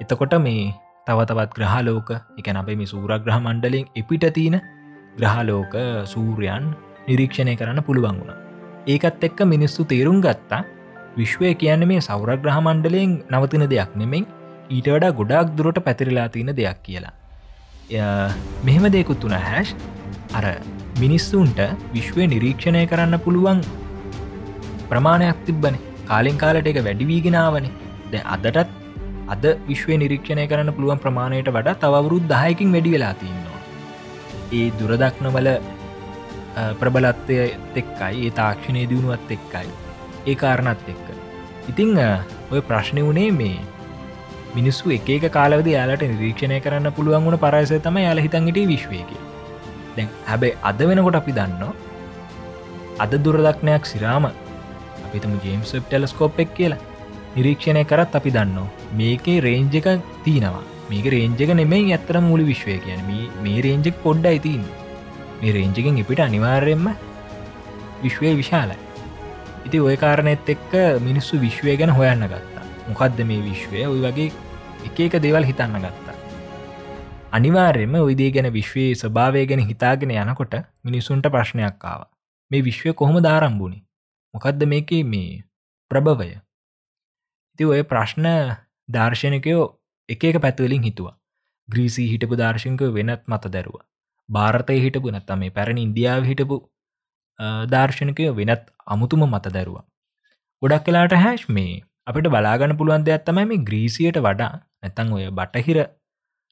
එතකොට 0.01 0.35
මේ 0.45 0.73
තවතවත් 1.07 1.51
ග්‍රහලෝක 1.57 2.09
එක 2.39 2.47
අපේ 2.61 2.77
මේ 2.81 2.91
සූරග්‍රහ 2.93 3.39
මණ්ඩලෙන් 3.45 3.85
එපිට 4.01 4.25
තියෙන 4.37 4.57
ග්‍රහලෝක 5.19 5.73
සූරයන් 6.13 6.67
නිරීක්ෂණය 7.07 7.55
කරන්න 7.59 7.83
පුළුවන් 7.87 8.19
වුණ. 8.21 8.37
ඒකත් 8.87 9.23
එක්ක 9.27 9.39
මිනිස්සු 9.53 9.83
තේරුම් 9.91 10.19
ගත්තා 10.25 10.61
විශ්වය 11.17 11.53
කියන්න 11.63 11.87
මේ 11.91 12.05
සෞරග්‍රහ 12.09 12.59
මණ්ඩලයෙන් 12.65 13.17
නවතින 13.33 13.65
දෙයක් 13.73 13.97
නෙමෙන් 14.01 14.29
ඊට 14.75 14.87
වඩා 14.93 15.17
ගොඩක් 15.19 15.57
දුරට 15.57 15.79
පැතිරිලා 15.87 16.29
තියෙන 16.35 16.55
දෙයක් 16.59 16.79
කියලා. 16.85 17.15
මෙහෙම 18.67 18.85
දෙකුත් 18.95 19.23
වුණ 19.23 19.37
හැෂ්. 19.47 19.75
අර 20.37 20.45
මිනිස්සුන්ට 21.03 21.59
විශ්වය 21.93 22.25
නිරීක්ෂණය 22.33 22.81
කරන්න 22.91 23.17
පුළුවන් 23.25 23.59
ප්‍රමාණයක් 24.89 25.39
තිබ්බන. 25.47 25.75
කාලෙන් 26.07 26.37
කාලට 26.37 26.69
එක 26.71 26.79
වැඩිවීගෙනාවන 26.87 27.67
ද 28.11 28.23
අදටත් 28.35 28.71
අද 29.33 29.45
විශ්වය 29.69 29.95
නිරීක්ෂණය 29.97 30.45
කරන්න 30.51 30.71
පුළුවන් 30.77 31.01
ප්‍රමාණයට 31.05 31.49
වඩා 31.57 31.79
තවරුත් 31.83 32.25
දහයකින් 32.33 32.73
වැඩි 32.75 32.93
වෙලා 32.95 33.13
තින්නවා 33.21 33.61
ඒ 34.51 34.67
දුරදක්නවල 34.79 35.49
ප්‍රබලත්වය 36.79 37.39
එක්කයි 37.81 38.13
ඒ 38.21 38.35
තාක්ෂණය 38.41 38.85
දියුණුවත් 38.91 39.35
එක්කයි 39.37 39.69
ඒ 40.27 40.35
කාරණත් 40.35 40.87
එක්ක. 40.93 41.07
ඉතිං 41.71 41.91
ඔය 42.53 42.61
ප්‍රශ්නය 42.69 43.07
වනේ 43.09 43.31
මේ 43.31 43.57
මිනිස්සු 44.55 44.95
එක 44.97 45.27
කාලවද 45.31 45.73
යාලට 45.75 46.05
නිරීක්ෂණය 46.05 46.63
කරන්න 46.65 46.95
පුළුවන් 46.97 47.27
වුණ 47.27 47.43
පරසය 47.45 47.83
තම 47.87 48.01
යාල 48.05 48.25
හිතන්ගට 48.25 48.63
විශ්වයක 48.73 49.11
දැන් 49.95 50.09
හැබැයි 50.29 50.57
අද 50.69 50.79
වෙනකොට 50.89 51.19
අපි 51.21 51.37
දන්න 51.37 51.63
අද 53.03 53.13
දුරදක්නයක් 53.25 53.85
සිරාම 53.91 54.25
අපිතම 55.05 55.33
ජේම්ස් 55.45 55.71
ටෙලස්කෝප් 55.77 56.39
එක් 56.43 56.51
කියලා. 56.57 56.81
නිරීක්ෂණය 57.35 57.83
කරත් 57.91 58.19
අපි 58.19 58.35
දන්න 58.35 58.69
මේකේ 58.99 59.39
රේන්ජ 59.47 59.75
එක 59.79 59.87
තියෙනවා. 60.25 60.67
මේක 60.89 61.05
රේන්ජක 61.13 61.51
නෙමෙයි 61.59 61.93
ඇත්තර 61.95 62.19
මුළි 62.27 62.45
විශ්වය 62.51 62.77
කියන 62.85 63.01
මේ 63.43 63.59
රේන්ජක් 63.65 63.95
පොඩ්ඩ 64.05 64.25
අයිතින් 64.31 64.63
මේ 65.41 65.53
රේන්ජකින් 65.57 65.99
එපිට 66.01 66.21
අනිවාර්යෙන්ම 66.27 66.87
විශ්වය 68.03 68.33
විශාලයි. 68.41 68.79
ඉති 69.65 69.79
ඔය 69.87 69.95
කාරණයත් 70.03 70.49
එක්ක 70.53 70.71
මිනිස්සු 71.07 71.39
විශ්වය 71.45 71.77
ගැන 71.79 71.93
හොයන්න 71.99 72.25
ගත්තා. 72.31 72.65
මොකක්ද 72.87 73.19
මේ 73.29 73.41
විශ්වය? 73.49 73.85
ඔයි 73.91 74.01
වගේ 74.05 74.31
එක 74.87 74.99
එක 75.07 75.15
දෙවල් 75.23 75.47
හිතන්න 75.49 75.79
ගත්තා. 75.85 76.10
අනිවාර්යම 77.31 77.93
ඔයිදේ 77.97 78.31
ගැන 78.35 78.47
විශ්වයේ 78.53 78.95
ස්භාවය 78.95 79.41
ගැන 79.45 79.61
හිතාගෙන 79.63 80.11
යනකොට 80.13 80.55
මිනිස්සුන්ට 80.83 81.27
ප්‍රශ්නයක් 81.27 81.85
ආව. 81.85 82.01
මේ 82.51 82.65
විශ්වය 82.67 82.93
කොහොම 82.93 83.17
දාරම්බුණි 83.23 83.79
මොකක්ද 84.33 84.65
මේක 84.65 84.91
මේ 85.05 85.43
ප්‍රභවය? 85.91 86.29
ඉති 87.53 87.63
ඔය 87.65 87.81
ප්‍රශ්න 87.83 88.27
දර්ශනකයෝ 88.89 89.63
එක 90.09 90.23
එක 90.23 90.41
පැතුවලින් 90.45 90.83
හිතුවා. 90.83 91.15
ග්‍රීසි 91.69 92.09
හිටපු 92.11 92.35
දර්ශංක 92.35 92.83
වෙනත් 92.97 93.23
මත 93.27 93.53
දැරුව. 93.55 93.79
භාරතය 94.29 94.77
හිටපු 94.85 95.15
නැත්තම 95.15 95.41
මේ 95.43 95.55
පැරණි 95.57 95.87
ඉන්දියාව 95.87 96.27
හිටපු 96.31 96.57
දර්ශනකය 97.67 98.27
වෙනත් 98.33 98.67
අමුතුම 98.87 99.25
මත 99.25 99.53
දැරුවා. 99.55 99.85
ගොඩක් 100.61 100.83
කලාට 100.85 101.17
හැෂ් 101.17 101.47
මේ 101.49 101.79
අපිට 102.07 102.27
බලාගන්න 102.27 102.77
පුළුවන් 102.77 103.07
දෙයක් 103.07 103.25
තමයි 103.25 103.47
මේ 103.47 103.63
ග්‍රීසියට 103.67 104.19
වඩා 104.19 104.53
නැතන් 104.81 105.17
ඔය 105.17 105.25
බටහිර 105.31 105.79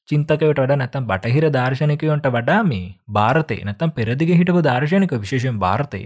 චින්තකයට 0.10 0.44
වඩ 0.44 0.76
නැතම් 0.76 1.06
බටහිර 1.06 1.46
දර්ශනකයොන්ට 1.52 2.28
වඩා 2.30 2.62
මේ 2.66 2.86
භාරතය 3.10 3.58
නැතම් 3.64 3.90
පෙරදිග 3.94 4.32
හිටපු 4.34 4.62
දර්ශනක 4.64 5.14
විශේෂෙන් 5.18 5.58
භාරතය 5.60 6.02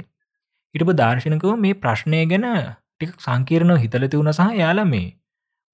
හිටපු 0.76 0.96
දර්ශනකව 0.96 1.52
මේ 1.58 1.78
ප්‍රශ්නය 1.78 2.24
ගැන 2.28 2.48
ටික් 2.94 3.14
සංකීරණව 3.20 3.78
හිතලති 3.80 4.16
වුණ 4.16 4.34
සහ 4.34 4.58
යාල 4.58 4.82
මේ 4.86 5.08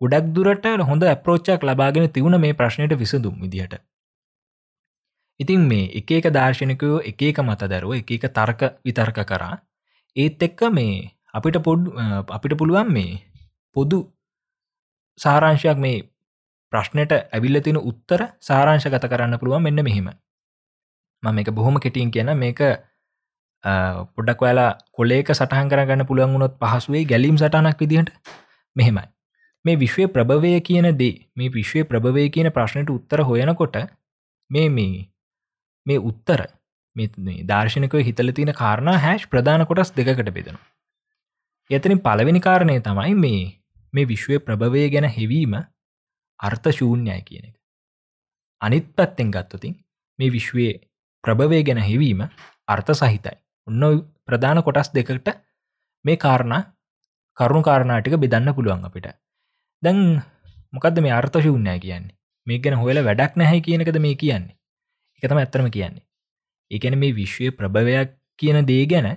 ගොඩක් 0.01 0.27
දුරට 0.31 0.68
හොඳ 0.84 1.06
ඇප්‍රෝච්චක් 1.06 1.64
ලබාගෙන 1.64 2.06
තිවුණ 2.10 2.39
මේ 2.39 2.53
ප්‍රශ්නයට 2.53 2.93
විසඳුම් 2.95 3.35
විදිහට. 3.38 3.73
ඉතින් 5.39 5.61
මේ 5.64 5.89
එක 5.93 6.11
එක 6.14 6.30
දර්ශනකයෝ 6.30 7.01
එක 7.03 7.22
එක 7.23 7.39
මත 7.39 7.61
දැරුව 7.65 7.95
එක 7.95 8.11
එක 8.11 8.30
තර්ක 8.31 8.61
විතර්ක 8.81 9.19
කරා. 9.26 9.56
ඒත් 10.15 10.41
එක්ක 10.41 10.61
මේ 10.72 11.10
අපිට 11.34 11.60
පොඩ් 11.61 11.91
අපිට 12.30 12.57
පුළුවන් 12.57 12.89
මේ 12.91 13.19
පොදු 13.76 13.99
සාරංශයක් 15.19 15.77
මේ 15.77 16.06
ප්‍රශ්නයට 16.74 17.14
ඇවිල්ල 17.14 17.62
තින 17.62 17.78
උත්තර 17.82 18.22
සාරංශ 18.41 18.88
ගත 18.88 19.06
කරන්න 19.06 19.40
පුළුවන් 19.40 19.64
මෙන්න 19.64 19.84
මෙහෙම. 19.84 20.10
මම 21.24 21.38
එක 21.38 21.52
බොහොම 21.52 21.80
කෙටින් 21.80 22.12
කියන 22.12 22.32
මේක 22.36 22.60
පොඩක් 24.16 24.41
වෙලා 24.41 24.78
කොලේක 24.91 25.30
සටහන් 25.30 25.70
කරගන්න 25.70 26.06
පුළුවන් 26.06 26.34
වුණොත් 26.34 26.56
පහසුවේ 26.58 27.06
ගැලීම් 27.06 27.38
සටනක් 27.38 27.80
විදිහට. 27.80 28.10
මෙහෙමයි. 28.76 29.08
මේ 29.66 29.76
විශ්වය 29.76 30.08
ප්‍රභවය 30.08 30.62
කියන 30.62 30.88
දේ 30.98 31.16
මේ 31.36 31.50
විශ්වය 31.50 31.84
ප්‍රභවය 31.84 32.30
කියන 32.30 32.52
ප්‍රශ්නයට 32.52 32.90
උත්තර 32.90 33.24
හොයනකොට 33.24 33.76
මේ 34.50 34.70
මේ 34.70 35.10
මේ 35.86 36.00
උත්තර 36.02 36.41
මේ 36.96 37.44
දර්ශනකව 37.46 38.04
හිතල 38.04 38.32
තියෙන 38.32 38.54
කාරණ 38.54 38.94
හැෂ් 38.98 39.28
ප්‍රධාන 39.28 39.66
කොටස් 39.66 39.91
දෙකට 39.91 40.30
බෙදෙනවා. 40.30 40.68
එතනින් 41.70 42.00
පළවෙනි 42.00 42.40
කාරණය 42.40 42.80
තමයි 42.82 43.14
මේ 43.16 43.44
මේ 43.94 44.08
විශ්වය 44.08 44.40
ප්‍රභවය 44.40 44.88
ගැන 44.90 45.10
හෙවීම 45.10 45.54
අර්ථ 46.40 46.70
ශූන්‍යයි 46.72 47.22
කියන 47.22 47.45
එක. 47.45 47.56
අනිත් 48.61 48.88
පැත්තෙන් 48.95 49.32
ගත්තතින් 49.32 49.76
මේ 50.20 50.32
විශ්වයේ 50.32 50.74
ප්‍රභවය 51.24 51.64
ගැන 51.64 51.82
හෙවීම 51.82 52.22
අර්ථ 52.68 52.91
සහිතයි 52.94 53.38
ඔන්න 53.68 54.03
ප්‍රධාන 54.26 54.64
කොටස් 54.64 54.91
දෙකට 54.91 55.30
මේ 56.06 56.18
කාරණ 56.18 56.56
කරුණු 57.38 57.64
කාරණාටික 57.64 58.18
බෙදන්න 58.18 58.53
පුළුවන් 58.53 58.86
අපිට. 58.86 59.07
දැන් 59.84 60.24
මොකක්ද 60.74 61.02
මේ 61.02 61.14
අර්ථ 61.14 61.38
ශූන්‍යය 61.40 61.80
කියන්නේ? 61.80 62.16
මේ 62.48 62.60
ගැන 62.60 62.76
හොල 62.76 63.03
වැඩක් 63.03 63.36
නැහැ 63.36 63.61
කියනකද 63.61 63.99
මේ 63.99 64.16
කියන්නේ? 64.16 64.56
එකතම 65.24 65.38
ඇත්තරම 65.38 65.72
කියන්නේ. 65.72 66.06
ඒකැන 66.72 66.98
මේ 66.98 67.16
විශ්වය 67.16 67.52
ප්‍රභවයක් 67.52 68.16
කියන 68.40 68.66
දේ 68.66 68.86
ගැන 68.86 69.07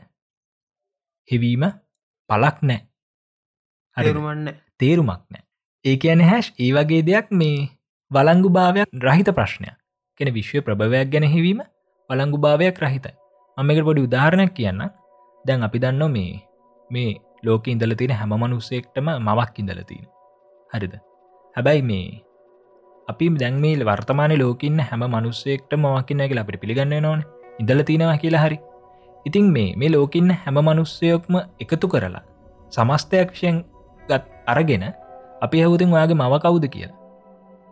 හෙවීම 1.29 1.65
පලක් 2.29 2.57
නෑ 2.63 2.81
හරිරුමන්න 3.97 4.53
තේරුමක් 4.79 5.25
නෑ 5.31 5.45
ඒ 5.85 5.97
කියන 5.97 6.21
හැෂ් 6.23 6.53
ඒ 6.57 6.71
වගේ 6.71 7.03
දෙයක් 7.03 7.31
මේ 7.33 7.69
වලංගු 8.11 8.49
භාවයක් 8.49 8.89
රහිත 9.03 9.29
ප්‍රශ්නයක්. 9.29 9.75
කෙන 10.21 10.29
විශ්වය 10.31 10.61
ප්‍රභවයක් 10.61 11.09
ගැන 11.11 11.25
හෙවීම 11.25 11.61
වලංගු 12.11 12.39
භාවයක් 12.39 12.77
රහිතයි 12.79 13.15
මමකට 13.59 13.85
පොඩි 13.85 14.05
උදාහරණයක් 14.07 14.53
කියන්න 14.55 14.83
දැන් 15.45 15.67
අපි 15.67 15.79
දන්න 15.79 16.03
මේ 16.09 16.35
මේ 16.91 17.19
ලෝක 17.43 17.67
ඉඳල 17.67 17.95
තියෙන 17.95 18.15
හැම 18.15 18.35
මනුස්සෙක්ටම 18.35 19.11
මවක් 19.19 19.55
ඉඳල 19.59 19.83
තියෙන. 19.83 20.07
හරිද? 20.71 20.95
හැබැයි 21.57 21.83
මේ 21.83 22.23
අපි 23.09 23.31
දැන්මේල් 23.43 23.83
වර්තමාන 23.83 24.39
ලෝකන්න 24.39 24.81
හැම 24.81 25.03
මනුස්සෙක්ට 25.09 25.75
මවකින්න 25.75 26.27
කියලා 26.29 26.47
අපට 26.47 26.61
පිළිගන්න 26.63 26.97
නොන 27.03 27.27
ඉඳල 27.59 27.83
තියෙනවා 27.83 28.19
කියලා 28.19 28.47
හරි. 28.47 28.59
ඉතින් 29.27 29.51
මේ 29.51 29.75
මේ 29.77 29.91
ලෝකන්න 29.91 30.31
හැම 30.37 30.63
මනුස්සයොක්ම 30.63 31.43
එකතු 31.61 31.87
කරලා 31.89 32.27
සමස්තයක්ෂයෙන් 32.73 33.65
ගත් 34.03 34.25
අරගෙන 34.47 34.93
අපි 35.43 35.63
හවුතින් 35.63 35.95
ඔයාගේ 35.95 36.17
මව 36.17 36.41
කවුද 36.45 36.67
කියලා. 36.75 36.99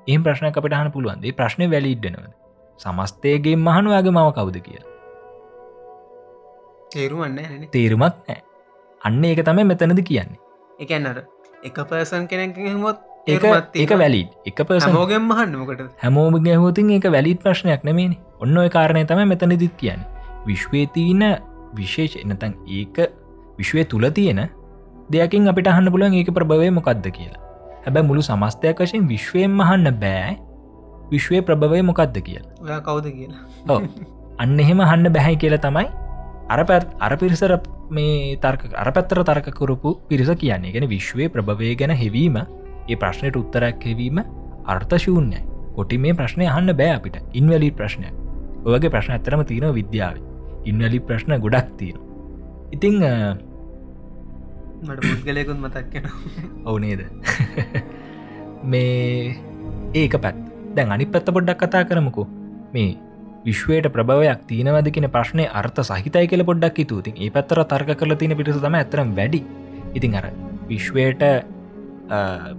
ඒ 0.07 0.19
ප්‍රශ්න 0.19 0.47
අපට 0.51 0.77
හන 0.77 0.93
පුළුවන්දේ 0.95 1.33
ප්‍රශ්නය 1.33 1.67
වැලිඩ්ඩනවද 1.73 2.33
සමස්තයගේ 2.81 3.57
මහනුවයාගේ 3.59 4.15
මව 4.17 4.29
කවුද 4.39 4.57
කියලා. 4.67 4.89
තේරුවන්න 6.91 7.69
තේරුමක් 7.71 8.03
නෑ 8.03 8.41
අන්න 9.01 9.25
ඒක 9.25 9.43
තමයි 9.45 9.65
මෙතනද 9.65 10.03
කියන්නේ. 10.09 10.41
එකන්නර 10.79 11.19
එක 11.63 11.79
පර්සන් 11.91 12.27
කෙනෙක් 12.27 12.59
හෙමොත් 12.65 12.99
ඒක 13.27 13.45
ඒක 13.77 13.93
වැලි 14.03 14.23
එක 14.47 14.63
පර්සන් 14.71 14.97
මෝගෙන් 14.97 15.29
මහන්නමකට 15.29 15.85
හැමෝම 16.05 16.39
ගැහෝතින් 16.47 16.91
ඒක 16.97 17.07
වැලිත් 17.17 17.45
ප්‍රශ්නයක් 17.45 17.85
නෙමේනි 17.89 18.19
ඔන්න 18.41 18.63
ඔය 18.63 18.73
කාරණය 18.77 19.05
තම 19.05 19.29
මෙතනදිත් 19.29 19.77
කියන්න. 19.77 20.03
විශ්වය 20.47 20.87
තියන 20.95 21.23
විශේෂ 21.75 22.17
එනතන් 22.17 22.57
ඒක 22.79 22.99
විශ්වය 23.59 23.85
තුළ 23.85 24.09
තියෙන 24.11 24.43
දෙයකින් 25.13 25.49
අපිට 25.53 25.71
අහන්න 25.75 25.93
පුලුවන් 25.95 26.19
ඒක 26.19 26.35
ප්‍රභවය 26.35 26.73
මොකක්ද 26.73 27.07
කියලා 27.19 27.50
හැබැ 27.85 28.05
මුළු 28.11 28.23
සමස්තයක් 28.29 28.81
වශයෙන් 28.85 29.09
විශ්වයෙන් 29.13 29.53
මහන්න 29.61 29.91
බෑ. 30.05 30.37
විශ්වය 31.11 31.43
ප්‍රභවය 31.49 31.83
මොකක්ද 31.91 32.17
කියලා. 32.29 32.55
ඔයා 32.65 32.81
කවුද 32.87 33.07
කියලා. 33.19 33.81
අන්න 34.43 34.61
එහෙම 34.65 34.81
හන්න 34.91 35.13
බැහැ 35.17 35.37
කියලා 35.43 35.63
තමයි 35.67 35.87
අර 36.55 36.65
පැත් 36.71 36.87
අර 37.01 37.13
පිරිසර 37.23 37.55
මේ 37.91 38.37
තර්ක 38.45 38.73
අර 38.85 38.93
පැත්තර 38.97 39.23
තර්කකරපු 39.31 39.95
පිරිස 40.09 40.31
කියන්නේ. 40.43 40.73
ගැන 40.75 40.89
විශ්වය 40.95 41.29
ප්‍රභවය 41.37 41.75
ගැන 41.83 41.95
හෙවීම 42.03 42.41
ඒ 42.41 42.97
ප්‍රශ්නයට 42.97 43.37
උත්තරක් 43.43 43.87
හෙවීම 43.91 44.25
අර්ථශූන්‍යයි. 44.67 45.45
කොටි 45.77 45.99
මේ 45.99 46.17
ප්‍රශ්නය 46.23 46.47
අහන්න 46.55 46.77
බෑ 46.83 46.97
අපිට. 46.97 47.23
ඉන්වලි 47.35 47.71
ප්‍රශ්නය 47.71 48.09
ඔයගේ 48.65 48.93
ප්‍රශ්න 48.97 49.17
ඇතරම 49.19 49.45
තියෙන 49.53 49.75
විද්‍යාව. 49.81 50.17
ඉන්නලි 50.65 51.01
ප්‍රශ්න 51.01 51.41
ගොඩක් 51.41 51.69
තියෙන 51.79 51.99
ඉතිං 52.73 53.03
මට 54.83 55.01
පුද්ගලයකුත් 55.05 55.59
මතක්කෙන 55.59 56.05
ඔවනේද 56.65 57.01
මේ 58.65 59.37
ඒක 59.95 60.17
පැත් 60.23 60.41
දැන් 60.75 60.93
අනි 60.93 61.07
පැත්ත 61.07 61.29
පොඩ්ඩක් 61.29 61.63
කතා 61.63 61.85
කරමුකු. 61.85 62.27
මේ 62.75 62.97
විශ්වයට 63.45 63.89
ප්‍රභවයක් 63.93 64.43
තියනවද 64.49 64.91
කියෙන 64.95 65.11
ප්‍රශ්නය 65.11 65.47
අර්ථ 65.53 65.81
සහිතයි 65.83 66.27
කියල 66.27 66.45
පොඩ්ඩක් 66.45 66.81
තුතින් 66.87 67.17
ඒ 67.17 67.31
පැත්තර 67.31 67.63
තර්ක 67.65 67.97
කරල 67.97 68.17
තින 68.17 68.37
පිටස 68.37 68.61
තම 68.61 68.79
ඇතරම් 68.81 69.15
වැඩි. 69.17 69.41
ඉතින් 69.95 70.15
අර 70.15 70.27
විශ්වයට 70.69 71.25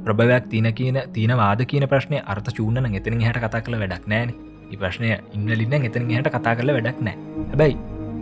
ප්‍රභවයක් 0.06 0.50
තියන 0.50 0.72
කියන 0.74 1.02
තින 1.14 1.36
වාද 1.38 1.66
කියන 1.66 1.88
ප්‍රශ්නය 1.88 2.24
අර්ථ 2.26 2.50
චූනන 2.54 2.96
එතන 2.96 3.20
හට 3.22 3.38
කතා 3.40 3.62
කළ 3.62 3.80
වැඩක් 3.80 4.08
නෑන 4.08 4.34
ප්‍රශ්නය 4.74 5.12
ඉන්නලින්න 5.34 5.74
එතන 5.82 6.10
හට 6.10 6.32
කතා 6.32 6.56
කරල 6.56 6.74
වැඩක් 6.74 7.02
නෑ 7.02 7.16
හැබැයි 7.50 7.78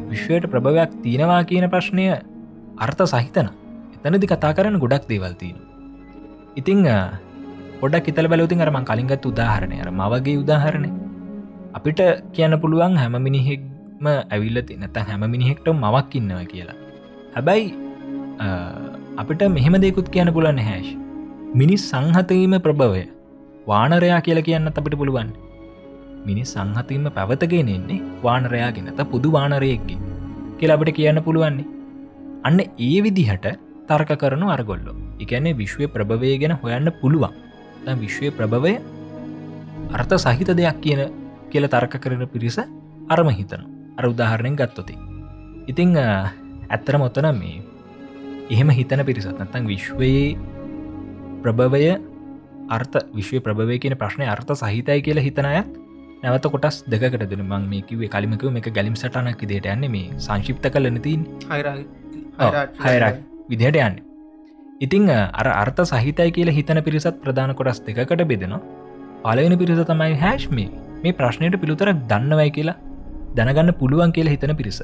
විශ්වයට 0.09 0.49
ප්‍රභවයක් 0.49 1.01
තියෙනවා 1.03 1.41
කියන 1.43 1.69
ප්‍රශ්නය 1.69 2.05
අර්ථ 2.79 3.03
සහිතන 3.05 3.49
එතනදි 4.05 4.27
කතා 4.33 4.53
කරන්න 4.57 4.79
ගොඩක් 4.83 5.05
දේවල්තිීන 5.11 5.57
ඉතිං 6.55 6.87
පොඩක් 7.81 8.07
ඉතල 8.11 8.27
බලවතින් 8.31 8.63
අරම 8.65 8.77
කලින්ගත් 8.89 9.25
උදාහරණය 9.31 9.77
අර 9.83 9.89
මවගේ 9.99 10.39
උදාහරණය 10.43 10.89
අපිට 11.77 12.01
කියන්න 12.35 12.55
පුළුවන් 12.63 12.95
හැම 13.01 13.15
මිනිහෙක්ම 13.27 14.07
ඇවිල්ලති 14.07 14.79
නැත 14.81 14.97
හැම 15.09 15.23
මිනිහෙක්ට 15.33 15.67
මවක් 15.73 16.11
ඉන්නවා 16.19 16.45
කියලා. 16.51 16.77
හැබැයි 17.35 17.67
අපිට 19.21 19.43
මෙහෙම 19.57 19.75
දෙකුත් 19.85 20.09
කියන්න 20.15 20.31
පුලන්න 20.37 20.59
හැෂ් 20.69 20.89
මිනිස් 21.61 21.83
සංහතීම 21.91 22.55
ප්‍රභවය. 22.65 23.03
වානරයා 23.69 24.19
කියලා 24.27 24.47
කියන්න 24.49 24.71
අපිට 24.71 24.97
පුළුවන්. 25.01 25.31
මිනිස් 26.27 26.51
සංහතීම 26.55 27.07
පැවතගෙන 27.17 27.71
එන්නේ 27.77 28.01
වානරයාගෙනත 28.25 29.01
පුදු 29.13 29.31
වානරයෙක්ගේ 29.37 29.99
කියලා 30.59 30.77
අපට 30.79 30.91
කියන්න 30.99 31.23
පුළුවන්නේ. 31.27 31.67
අන්න 32.47 32.59
ඒ 32.87 32.97
විදිහට 33.05 33.47
තර්ක 33.89 34.11
කරනු 34.21 34.47
අරගොල්ලො. 34.55 34.93
එකැනේ 35.23 35.57
විශ්වය 35.61 35.87
ප්‍රභවය 35.95 36.37
ගැන 36.41 36.55
හොයන්න 36.61 36.91
පුළුවන්. 37.01 37.33
විශ්වය 38.03 38.29
ප්‍රභවය 38.31 38.73
අර්ථ 39.97 40.15
සහිත 40.25 40.51
දෙයක් 40.59 40.77
කියන 40.83 41.01
කියල 41.51 41.65
තර්ක 41.67 41.93
කරන 42.03 42.27
පිරිස 42.27 42.59
අරම 43.09 43.29
හිතන 43.39 43.65
අර 43.97 44.05
උදාහරණයෙන් 44.05 44.55
ගත්තොති. 44.55 44.95
ඉතිං 45.67 45.97
ඇත්තර 45.97 46.97
මොත්තන 46.97 47.29
මේ 47.41 47.61
එහෙම 48.49 48.69
හිතන 48.69 49.03
පිරිසත් 49.05 49.33
නත්තං 49.33 49.67
විශ්වයේ 49.67 50.37
ප්‍රභවය 51.43 51.83
අර්ථ 52.69 52.97
විශ්ව 53.17 53.41
ප්‍රභවය 53.45 53.77
කියන 53.83 53.95
ප්‍රශ්නය 54.01 54.25
අර්ථ 54.27 54.53
සහිතයි 54.53 55.01
කියලා 55.05 55.25
හිතනයත් 55.27 55.69
නැවත 56.23 56.45
කොටස් 56.53 56.83
දෙකට 56.93 57.25
දෙන 57.31 57.43
මං 57.45 57.69
මේ 57.71 57.85
කිවේ 57.89 58.11
කලිමකව 58.15 58.51
මේ 58.51 58.75
ගැලිම් 58.77 58.95
සටනක් 58.95 59.41
දේට 59.53 59.71
යන්නේ 59.73 59.93
මේ 59.95 60.21
සංශිප්ත 60.27 60.69
කල 60.73 60.91
නතින් 60.91 61.25
හයරක් 62.85 63.28
විදිහට 63.49 63.79
යන්න. 63.87 63.95
ඉතිං 64.81 65.09
අර 65.09 65.47
අර්ථ 65.53 65.81
සහිතයි 65.91 66.31
කියලා 66.35 66.57
හිතන 66.57 66.81
පිරිසත් 66.87 67.15
ප්‍රධාන 67.23 67.53
කොටස් 67.59 67.81
දෙකට 67.87 68.21
බෙදෙනවා. 68.31 68.61
පලවෙන 69.23 69.55
පිරිස 69.61 69.81
තමයි 69.91 70.13
හැශ්මි 70.23 70.65
මේ. 71.03 71.13
ප්‍රශ්නයට 71.19 71.55
පිළිතුරක් 71.61 72.03
දන්නවයි 72.11 72.51
කියලා 72.57 72.77
දැනගන්න 73.37 73.71
පුළුවන් 73.79 74.13
කියලා 74.17 74.35
හිතන 74.35 74.53
පිරිස. 74.59 74.79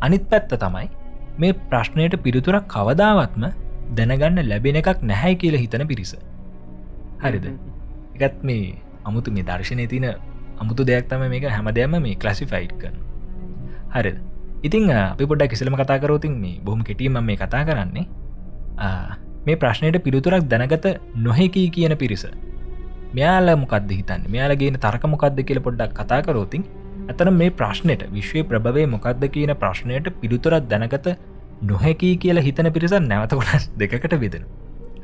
අනිත් 0.00 0.24
පැත්ත 0.30 0.54
තමයි 0.64 0.86
මේ 1.38 1.52
ප්‍රශ්නයට 1.70 2.16
පිළිතුරක් 2.24 2.68
කවදාවත්ම 2.74 3.44
දැනගන්න 3.98 4.42
ලැබෙන 4.50 4.80
එකක් 4.82 5.02
නැහැ 5.02 5.34
කියලා 5.42 5.64
හිතන 5.64 5.86
පිරිස. 5.90 6.12
හරිද? 7.24 7.46
එකත් 8.16 8.38
මේ 8.42 8.76
අමුතු 9.04 9.34
මේ 9.36 9.48
දර්ශනය 9.50 9.86
තින 9.86 10.06
අමුතු 10.60 10.86
දෙයක් 10.90 11.10
තම 11.10 11.26
මේක. 11.34 11.50
හැමදෑම 11.56 11.98
මේ 12.06 12.14
කලසිෆයිට් 12.16 12.78
කරන 12.80 12.96
හරි 13.94 14.12
ඉතිං 14.64 14.88
අපි 14.90 15.24
පොඩ්ඩ 15.24 15.50
කිසිලම 15.50 15.76
කතා 15.76 16.00
කරෝතින් 16.00 16.34
මේ 16.40 16.56
බොහම 16.60 16.80
කෙටීම 16.80 17.18
මේ 17.20 17.36
කතා 17.36 17.64
කරන්නේ. 17.64 18.06
මේ 19.46 19.56
ප්‍රශ්නයට 19.56 19.98
පිළිතුරක් 20.02 20.48
දැනගත 20.48 20.86
නොහැකී 21.16 21.68
කියන 21.70 21.96
පිරිස. 21.96 22.24
මෙයාල 23.12 23.50
මොකක්ද 23.56 23.90
හිතන්න? 23.90 24.24
මෙයාලගේන 24.26 24.80
තර්ක 24.80 25.04
මොකක්ද 25.06 25.38
කියල 25.44 25.60
පොඩ්ඩක් 25.60 25.94
කතා 25.94 26.20
කරෝතින් 26.22 26.64
ඇතන 27.08 27.32
මේ 27.34 27.50
ප්‍රශ්නයට 27.52 28.04
විශ්වය 28.10 28.42
ප්‍රභවය 28.44 28.86
මොකක්ද 28.88 29.24
කියන 29.28 29.54
ප්‍රශ්නයට 29.54 30.08
පිළිතුරක් 30.20 30.68
දැනගත 30.68 31.08
නොහැකී 31.62 32.14
කියලා 32.16 32.46
හිතන 32.48 32.72
පිරිස 32.72 32.96
නැවත 33.02 33.36
කොටස් 33.38 33.70
දෙකට 33.76 34.14
විදෙන 34.16 34.44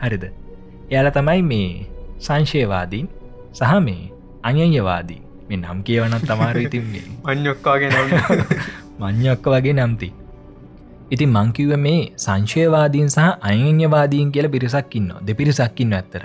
හරිද? 0.00 0.24
එයාල 0.90 1.10
තමයි 1.12 1.42
මේ 1.44 1.70
සංශයවාදීන් 2.18 3.08
සහ 3.52 3.74
මේ 3.80 4.02
අයයවාදී 4.42 5.22
මෙ 5.48 5.56
නම් 5.56 5.80
කියවනත් 5.82 6.24
තමාර 6.26 6.56
ඉතින්නේ 6.58 7.04
අන්යොක්කාගෙන 7.30 7.92
මං්ඥක්ක 9.00 9.46
වගේ 9.46 9.74
නම්ති. 9.74 10.08
ඉතින් 11.10 11.30
මංකිව 11.30 11.72
මේ 11.78 12.12
සංශයවාදීන් 12.16 13.08
සහ 13.08 13.42
අයඥවාදීන් 13.42 14.28
කියල 14.30 14.48
පිරිසක් 14.48 14.94
ඉන්න 14.94 15.10
දෙපිරිසක් 15.26 15.80
ඉන්න 15.80 15.92
ඇත්තර 15.92 16.24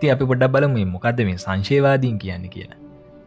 ති 0.00 0.10
අපි 0.10 0.24
පොඩ්ඩ 0.24 0.52
බලම 0.54 0.76
මොකක්ද 0.86 1.20
මේ 1.28 1.38
සංශයවාදීන් 1.38 2.18
කියන්න 2.18 2.44
කියලා. 2.48 2.80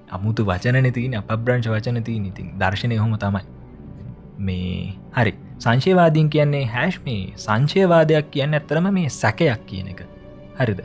අමුතු 0.10 0.46
වචන 0.46 0.78
නතින 0.82 1.16
අප 1.16 1.32
බ්‍රංශ 1.38 1.68
වචන 1.68 2.04
ති 2.04 2.18
ඉතින් 2.24 2.54
දර්ශනය 2.60 2.98
හොම 2.98 3.16
තමයි. 3.18 3.44
මේ 4.40 4.94
හරි. 5.12 5.34
සංශයවාදීන් 5.60 6.30
කියන්නේ 6.30 6.66
හැෂ් 6.68 7.00
මේ 7.06 7.34
සංශයවාදයක් 7.38 8.30
කියන්න 8.32 8.54
ඇත්තරම 8.54 8.94
මේ 8.94 9.10
සැකයක් 9.12 9.66
කියන 9.66 9.88
එක. 9.88 10.06
හරිද? 10.60 10.82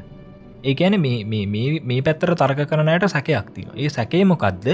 ඒකැන 0.64 0.98
මේ 1.00 2.00
පැත්තර 2.02 2.34
තර්ක 2.34 2.66
කරනයට 2.68 3.06
සැකයක් 3.08 3.54
තින 3.54 3.70
ඒ 3.74 3.88
සැකේ 3.88 4.24
මොකක්ද 4.24 4.66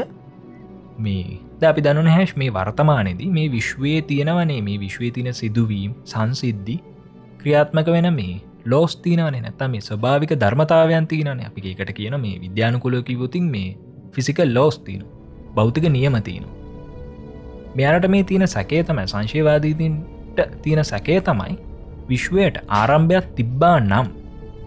මේ 0.98 1.40
ද 1.60 1.62
අපි 1.62 1.80
දනු 1.80 2.04
හැෂ් 2.08 2.34
මේ 2.36 2.50
වර්තමානයේදී 2.50 3.30
මේ 3.30 3.48
විශ්වයේ 3.50 4.02
තියෙනවනේ 4.02 4.60
මේ 4.60 4.78
විශ්වය 4.80 5.10
තින 5.10 5.30
සිදුවීම් 5.34 5.94
සංසිද්ධි 6.04 6.76
ක්‍රියාත්මක 7.38 7.88
වෙන 7.88 8.08
මේ 8.14 8.36
ලෝස් 8.66 8.96
තිනවන 8.98 9.38
නැත්තම 9.38 9.70
මේ 9.70 9.80
ස්භාවික 9.80 10.36
ධර්මතාවයන් 10.36 11.06
තියනන 11.06 11.42
අපි 11.48 11.66
එකට 11.72 11.92
කියන 11.92 12.20
මේ 12.20 12.36
විද්‍යානකුලකිවතින් 12.40 13.50
මේ 13.50 13.76
ෆිසිකල් 14.12 14.54
ලෝස් 14.54 14.78
තියන 14.78 15.02
බෞතික 15.54 15.84
නියමතියනවා 15.88 16.58
මෙයාට 17.74 18.08
මේ 18.08 18.24
තියෙන 18.24 18.48
සැකේ 18.48 18.82
තමයි 18.84 19.06
සංශයවාදීතින්ට 19.06 20.40
තියෙන 20.62 20.84
සැකේ 20.84 21.20
තමයි 21.22 21.58
විශ්වයට 22.08 22.56
ආරම්භයක් 22.68 23.26
තිබ්බා 23.36 23.80
නම්. 23.80 24.06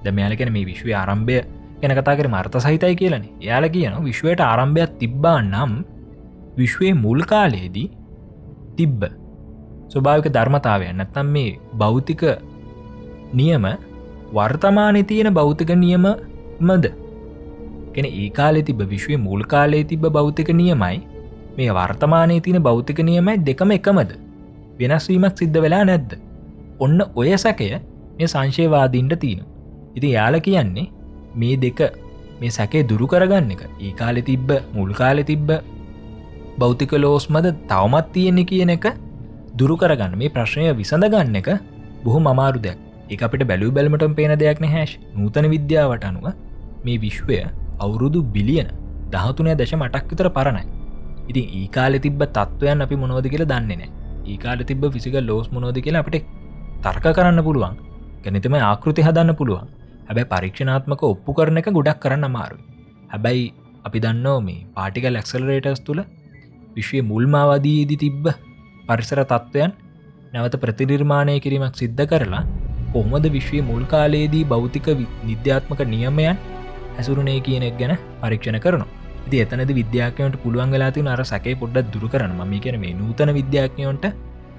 ද 0.03 0.11
මෙයාලකෙන 0.11 0.53
මේ 0.53 0.65
විශ්වය 0.65 0.93
ආරම්භය 0.93 1.41
ගැන 1.81 1.93
කතා 1.93 2.15
කර 2.15 2.27
මර්ථ 2.27 2.57
සහිතයි 2.57 2.95
කියලන. 2.95 3.25
යාල 3.39 3.69
කියන 3.69 3.97
විශ්වයට 4.03 4.41
ආරම්භයක් 4.41 4.97
තිබ්බා 4.99 5.41
නම් 5.41 5.71
විශ්වයේ 6.57 6.93
මුල් 6.93 7.21
කාලයේදී 7.23 7.87
තිබ්බ 8.75 9.03
ස්වභාවික 9.89 10.33
ධර්මතාවය 10.33 10.91
නැත්තම් 10.93 11.27
මේ 11.27 11.59
භෞතික 11.77 12.23
නියම 13.33 13.65
වර්තමානය 14.33 15.03
තියෙන 15.03 15.33
භෞතික 15.33 15.71
නියම 15.75 16.05
මද 16.61 16.85
කෙන 17.93 18.05
ඒ 18.07 18.29
කාලෙ 18.29 18.61
තිබ 18.61 18.81
විශ්වය 18.91 19.17
මුල් 19.17 19.43
කාලේ 19.43 19.83
තිබ 19.83 20.03
භෞතික 20.07 20.49
නියමයි 20.53 20.99
මේ 21.57 21.71
වර්තමානය 21.71 22.41
තින 22.41 22.59
භෞතික 22.63 22.99
නියමයි 22.99 23.37
දෙකම 23.39 23.71
එකමද? 23.71 24.11
වෙනස්වීමක් 24.79 25.37
සිද්ධ 25.37 25.59
වෙලා 25.61 25.83
නැද්ද? 25.85 26.11
ඔන්න 26.79 26.99
ඔය 27.15 27.37
සැකය 27.37 27.67
මේ 28.17 28.27
සංශයවාදීන්ට 28.27 29.15
තියෙන 29.19 29.43
ඉති 29.95 30.13
යාල 30.13 30.39
කියන්නේ 30.39 30.87
මේ 31.35 31.55
දෙක 31.57 31.81
මේ 32.39 32.51
සැකේ 32.51 32.87
දුරු 32.89 33.07
කරගන්න 33.07 33.51
එක. 33.51 33.63
ඒ 33.79 33.91
කාලෙ 33.93 34.21
තිබ්බ 34.21 34.49
මුල් 34.73 34.93
කාලෙ 34.93 35.23
තිබ්බ 35.23 35.49
භෞතික 36.61 36.93
ලෝස්මද 37.03 37.47
තවමත් 37.71 38.07
තියෙන්නේ 38.15 38.49
කියන 38.51 38.71
එක 38.75 38.87
දුරු 39.59 39.75
කරගන්න 39.81 40.15
මේ 40.21 40.33
ප්‍රශ්නය 40.35 40.67
විසඳගන්න 40.79 41.39
එක 41.41 41.49
බොහු 42.05 42.19
මමාරු 42.27 42.59
දෙයක්. 42.65 42.79
එක 43.13 43.23
අපිට 43.27 43.43
බැලූ 43.49 43.71
බැලමට 43.77 44.05
පේන 44.19 44.33
දෙයක් 44.43 44.61
නැහැශ් 44.65 44.93
නූතන 45.15 45.47
විද්‍යාවට 45.53 46.05
අනුව 46.09 46.27
මේ 46.85 47.01
විශ්වය 47.05 47.39
අවුරුදු 47.85 48.21
බිලියන 48.35 48.69
දහතුනය 49.13 49.51
දශ 49.61 49.73
මටක් 49.79 50.05
විතර 50.11 50.29
පරණයි. 50.37 50.63
ඉතින් 51.29 51.45
ඒ 51.59 51.67
කාල 51.75 51.99
තිබ 52.05 52.23
තත්වයන් 52.37 52.85
අපි 52.85 52.95
මොනෝද 53.03 53.27
කියල 53.33 53.45
දන්නේ 53.51 53.79
නෑ 53.81 53.89
ඒ 54.25 54.37
කාල 54.37 54.63
තිබ 54.71 54.85
ෆිසික 54.95 55.17
ලෝස් 55.29 55.47
මොනෝද 55.55 55.79
කියලා 55.85 56.03
අපට 56.05 56.17
තර්ක 56.85 57.05
කරන්න 57.17 57.41
පුළුවන්. 57.47 57.75
ගැනතම 58.23 58.55
ආකෘති 58.61 59.07
හදන්න 59.07 59.35
පුළුවන්. 59.39 59.67
හැබැයි 60.07 60.31
පරීක්ෂණාත්මක 60.33 61.03
ඔප්පු 61.11 61.37
කරන 61.37 61.61
එක 61.61 61.69
ගොඩක් 61.77 61.99
කරන්න 62.03 62.29
අමාරුයි. 62.29 62.63
හැබැයි 63.13 63.45
අපි 63.87 63.99
දන්නෝ 64.05 64.39
මේ 64.47 64.59
පාටිකල් 64.75 65.19
ඇක්සලරේටස් 65.19 65.83
තුළ 65.87 66.01
විශ්වය 66.75 67.01
මුල්මාවදීදී 67.11 68.01
තිබ්බ 68.03 68.25
පරිසර 68.87 69.21
තත්ත්වයන් 69.23 69.71
නැවත 70.33 70.55
ප්‍රතිනිර්මාණය 70.63 71.35
කිරීමක් 71.45 71.75
සිද්ධ 71.81 72.03
කරලා 72.11 72.43
කොහොමද 72.93 73.25
විශ්වය 73.35 73.61
මුල් 73.69 73.83
කාලයේදී 73.93 74.43
භෞතික 74.45 74.87
විද්‍යාත්මක 75.29 75.81
නියමයන් 75.93 76.37
හැසුරුණේ 76.97 77.39
කියනෙක් 77.47 77.77
ගැන 77.79 77.93
පරීක්ෂණ 78.21 78.59
කරනවා. 78.65 78.89
ති 79.29 79.41
එතනද 79.43 79.71
විද්‍යාකයන්ට 79.79 80.35
පුළුවන්ගලාතින 80.43 81.07
අර 81.07 81.21
සැකේ 81.31 81.55
පොඩ්ඩක් 81.61 81.91
දුරු 81.93 82.07
කරන්න. 82.13 82.33
ම 82.39 82.53
කියන 82.63 82.79
මේ 82.83 82.93
නූතන 82.93 83.33
විද්‍යාඥයොන්ට 83.39 84.05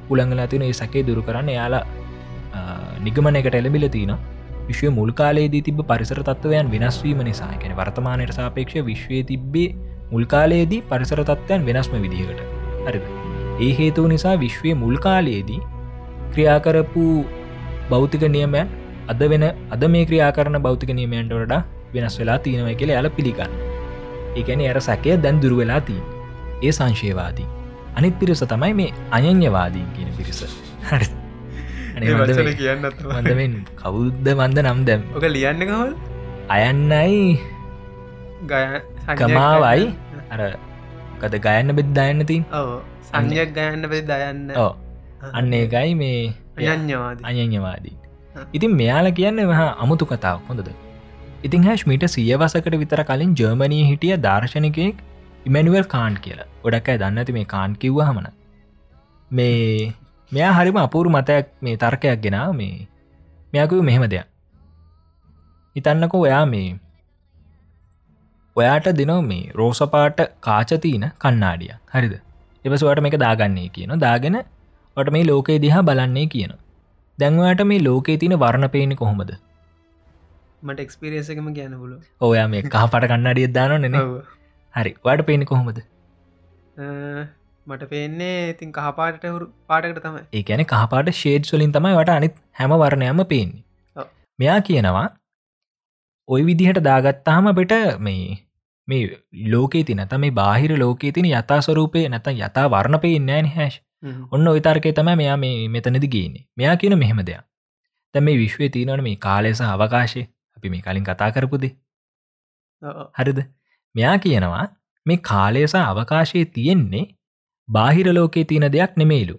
පුළංගලාතින 0.09 0.63
ඒ 0.63 0.73
සැකේ 0.73 1.07
දුරු 1.09 1.23
කරන්න. 1.23 1.49
යාලා 1.59 1.85
නිගමනකට 3.07 3.55
එලබිල 3.55 3.89
තින 3.89 4.13
විශ්ව 4.69 4.93
මුල් 4.99 5.13
කාලේදී 5.13 5.63
තිබ 5.63 5.81
පරිසර 5.91 6.21
තත්වයන් 6.29 6.71
වෙනස්වීම 6.75 7.21
නිසා. 7.29 7.53
කැන 7.61 7.77
වර්තමානයට 7.81 8.33
සාපේක්ෂ 8.39 8.85
විශ්වය 8.91 9.25
තිබ්බේ 9.25 9.69
මුල් 10.13 10.25
කාලයේදී 10.33 10.83
පරිසර 10.91 11.21
තත්වයන් 11.31 11.69
වෙනස්ම 11.69 11.95
විදිහකට. 12.05 12.41
හරි 12.87 13.01
ඒ 13.61 13.73
හේතුව 13.81 14.09
නිසා 14.15 14.37
විශ්වය 14.45 14.75
මුල් 14.83 14.97
කාලයේදී 15.07 15.61
ක්‍රියාකරපු 16.35 17.05
භෞතික 17.91 18.25
නියමයන් 18.37 18.69
අද 19.13 19.23
වෙන 19.33 19.45
අද 19.75 19.85
මේ 19.95 20.05
ක්‍රියා 20.11 20.33
කරන 20.37 20.59
භෞතික 20.67 20.93
නියමයන්ට 21.01 21.33
වඩා 21.39 21.63
වෙනස් 21.95 22.19
වෙලා 22.21 22.39
තියෙනව 22.45 22.69
කියල 22.81 22.93
යාල 22.97 23.09
පිළිගන්න 23.19 23.57
ඒකැන 24.37 24.63
ඇර 24.69 24.79
සැකය 24.89 25.17
දැන් 25.25 25.43
දුරු 25.43 25.59
වෙලා 25.63 25.81
තිී 25.89 26.03
ඒ 26.63 26.73
සංශයවාදී. 26.79 27.49
අනිත් 27.97 28.15
පිරිස 28.21 28.45
තමයි 28.53 28.73
මේ 28.75 28.93
අයං්‍යවාදී 29.11 29.87
කියන 29.97 30.11
පිරිස. 30.19 30.41
හරි 30.91 31.07
කියන්න 32.61 32.87
මඳෙන් 33.17 33.55
කවුද්ද 33.81 34.27
මන්ද 34.35 34.65
නම් 34.65 34.81
දැම් 34.89 35.03
ඕක 35.17 35.27
ලියන්න 35.37 35.67
කවල් 35.71 35.93
අයන්නයි. 36.49 37.37
ගය 38.51 38.63
කමාවයි 39.21 39.85
අර 40.33 40.41
කද 41.21 41.43
ගයන්න 41.47 41.77
බෙද 41.79 41.91
දයන්න 41.99 42.27
තින්? 42.31 42.47
ඕ 42.53 42.81
සංයක් 43.09 43.53
ගයන්න 43.59 43.91
පෙ 43.93 44.01
දයන්න. 44.13 44.47
ඕ 44.57 44.71
අන්න 45.33 45.53
ඒකයි 45.55 45.95
මේ 45.95 46.21
අයං්‍යවාදී 47.23 47.97
ඉතින් 48.53 48.77
මෙයාල 48.81 49.09
කියන්න 49.19 49.43
වහ 49.51 49.63
අමුතු 49.85 50.09
කතාව 50.13 50.39
හොඳද? 50.49 50.69
ඉතින් 51.47 51.67
හැශ්මිට 51.69 52.07
සියවසකට 52.15 52.77
විතර 52.83 53.03
කලින් 53.11 53.35
ජර්මණී 53.41 53.89
හිටිය 53.91 54.15
දර්ශනකයෙක් 54.27 54.97
ඉමැනුවල් 55.49 55.87
කාන්් 55.95 56.17
කියලා. 56.25 56.49
ගොඩක් 56.63 56.89
අයි 56.93 57.03
දන්නති 57.03 57.37
මේ 57.39 57.51
කාන් 57.55 57.77
කිව්ව 57.83 58.01
හමන 58.09 58.29
මේ 59.31 59.93
මෙයා 60.33 60.53
හරිම 60.59 60.79
අපූරු 60.87 61.15
මතයක් 61.17 61.51
මේ 61.67 61.77
තර්කයක් 61.77 62.23
ගෙන 62.25 62.39
මේ 62.61 62.87
මෙයකුව 63.53 63.85
මෙහෙම 63.89 64.07
දෙයක්. 64.15 64.27
හිතන්නක 65.77 66.15
ඔයා 66.15 66.45
මේ 66.47 66.69
ඔයාට 68.57 68.89
දෙනෝ 68.99 69.21
මේ 69.23 69.45
රෝසපාට 69.59 70.19
කාචතිීන 70.47 71.05
කන්නාඩිය 71.23 71.73
හරිද? 71.95 72.15
එවසුවට 72.65 73.01
මේක 73.05 73.17
දාගන්නේ 73.23 73.69
කියන 73.77 73.95
දාගෙන 74.05 74.37
වට 74.97 75.15
මේ 75.17 75.25
ලෝකයේ 75.31 75.63
දිහා 75.65 75.83
බලන්නේ 75.89 76.27
කියන 76.35 76.53
දැන්වාට 77.19 77.63
මේ 77.71 77.81
ලෝකයේ 77.87 78.19
තින 78.25 78.35
වර්ණ 78.43 78.69
පේනෙ 78.75 78.97
කොහොමද? 79.03 79.33
මට 80.63 80.85
එක්ස්පිරියසකම 80.87 81.49
ගැන 81.59 81.79
පුල 81.83 81.95
ඔයා 82.29 82.49
මේ 82.55 82.63
කහපට 82.67 83.09
කන්නඩිය 83.13 83.49
දාන 83.57 83.77
නෙන 83.87 83.97
හරි. 84.75 84.93
වට 85.05 85.27
පේනෙ 85.31 85.49
කොහොමද? 85.53 85.81
මට 87.67 87.91
පේන්නේ 87.91 88.37
ඉතින් 88.51 88.71
කහපාට 88.73 89.27
හුරු 89.31 89.49
පාටකට 89.67 90.05
තමයි. 90.05 90.23
ඒ 90.33 90.45
ඇන 90.51 90.67
කහපාට 90.67 91.11
ෂේඩ් 91.15 91.51
සොලින් 91.53 91.73
තමයි 91.73 91.97
වට 91.99 92.19
අනිත් 92.19 92.39
හැම 92.61 92.79
වර්ණයම 92.85 93.27
පේන්නේ. 93.35 93.65
මෙයා 94.39 94.61
කියනවා 94.69 95.09
ඔයි 96.29 96.47
විදිහට 96.47 96.81
දාගත්තාහම 96.81 97.47
අපිට 97.47 97.73
මේ 97.99 98.39
මේ 98.89 99.03
ලෝකේ 99.47 99.85
තින 99.85 100.03
තම 100.05 100.21
මේ 100.21 100.31
බාහිර 100.33 100.79
ලෝකේ 100.79 101.13
තින 101.13 101.27
යතා 101.27 101.61
ස්වරූපය 101.61 102.05
නැත 102.09 102.29
යතා 102.29 102.67
වර්ණ 102.71 103.01
පේන්නෑන 103.01 103.49
හැශ් 103.49 103.79
ඔන්න 104.33 104.49
ඔයිතර්කය 104.49 104.93
තම 104.93 105.11
මෙයා 105.17 105.37
මේ 105.37 105.57
මෙතනදි 105.69 106.09
ගේන්නේ 106.09 106.45
මෙයා 106.57 106.77
කියන 106.77 106.99
මෙහෙම 106.99 107.25
දෙයක්. 107.27 107.43
තැ 108.15 108.21
මේ 108.21 108.37
විශ්වය 108.37 108.69
තියනවන 108.69 109.03
මේ 109.03 109.17
කාලෙස 109.19 109.61
අවකාශය. 109.63 110.23
අපි 110.57 110.71
මේ 110.71 110.83
කලින් 110.83 111.05
කතා 111.05 111.31
කරපුදේ 111.31 111.73
හරිද? 113.19 113.39
මෙයා 113.95 114.19
කියනවා 114.19 114.67
මේ 115.07 115.19
කාලයසා 115.23 115.85
අවකාශයේ 115.91 116.45
තියෙන්නේ 116.47 117.05
බාහිර 117.69 118.15
ලෝකයේ 118.15 118.45
තියෙන 118.45 118.73
දෙයක් 118.73 118.97
නෙමේලු 118.97 119.37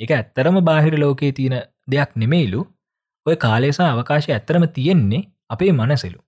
එක 0.00 0.10
ඇත්තරම 0.10 0.58
බාහිර 0.64 0.98
ලෝකයේ 1.00 1.32
තියෙන 1.32 1.56
දෙයක් 1.90 2.16
නෙමේලු 2.16 2.60
ඔය 3.26 3.36
කාලේසා 3.36 3.90
අවකාශය 3.92 4.32
ඇත්තරම 4.32 4.66
තියෙන්නේ 4.74 5.22
අපේ 5.50 5.72
මනසෙලු. 5.72 6.18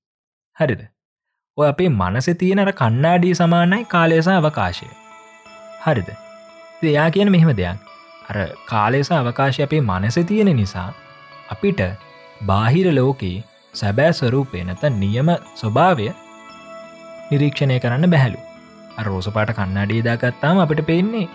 හරිද? 0.56 0.82
ඔය 1.58 1.66
අපේ 1.68 1.88
මනස 1.90 2.28
තියෙනට 2.38 2.72
කන්නාඩී 2.74 3.34
සමානයි 3.34 3.84
කාලේසා 3.86 4.36
අවකාශය. 4.36 4.88
හරිද? 5.86 6.08
එයා 6.82 7.10
කියන 7.10 7.32
මෙහෙම 7.32 7.52
දෙයක්. 7.56 7.78
අර 8.28 8.36
කාලේසා 8.66 9.20
අවකාශය 9.20 9.62
අපේ 9.62 9.80
මනස 9.80 10.18
තියෙන 10.26 10.52
නිසා 10.56 10.88
අපිට 11.48 11.82
බාහිර 12.46 12.88
ලෝකයේ 12.94 13.44
සැබෑ 13.74 14.12
ස්වරූපය 14.12 14.64
නැත 14.64 14.86
නියම 14.94 15.34
ස්වභාවය 15.54 16.08
නිරීක්ෂණය 17.30 17.80
කරන්න 17.80 18.10
බැහැලු. 18.10 18.40
රෝසපාට 19.04 19.56
කන්නඩේ 19.58 20.02
දාගත්තාම 20.04 20.58
අපිට 20.58 20.86
පේන්නේ 20.86 21.28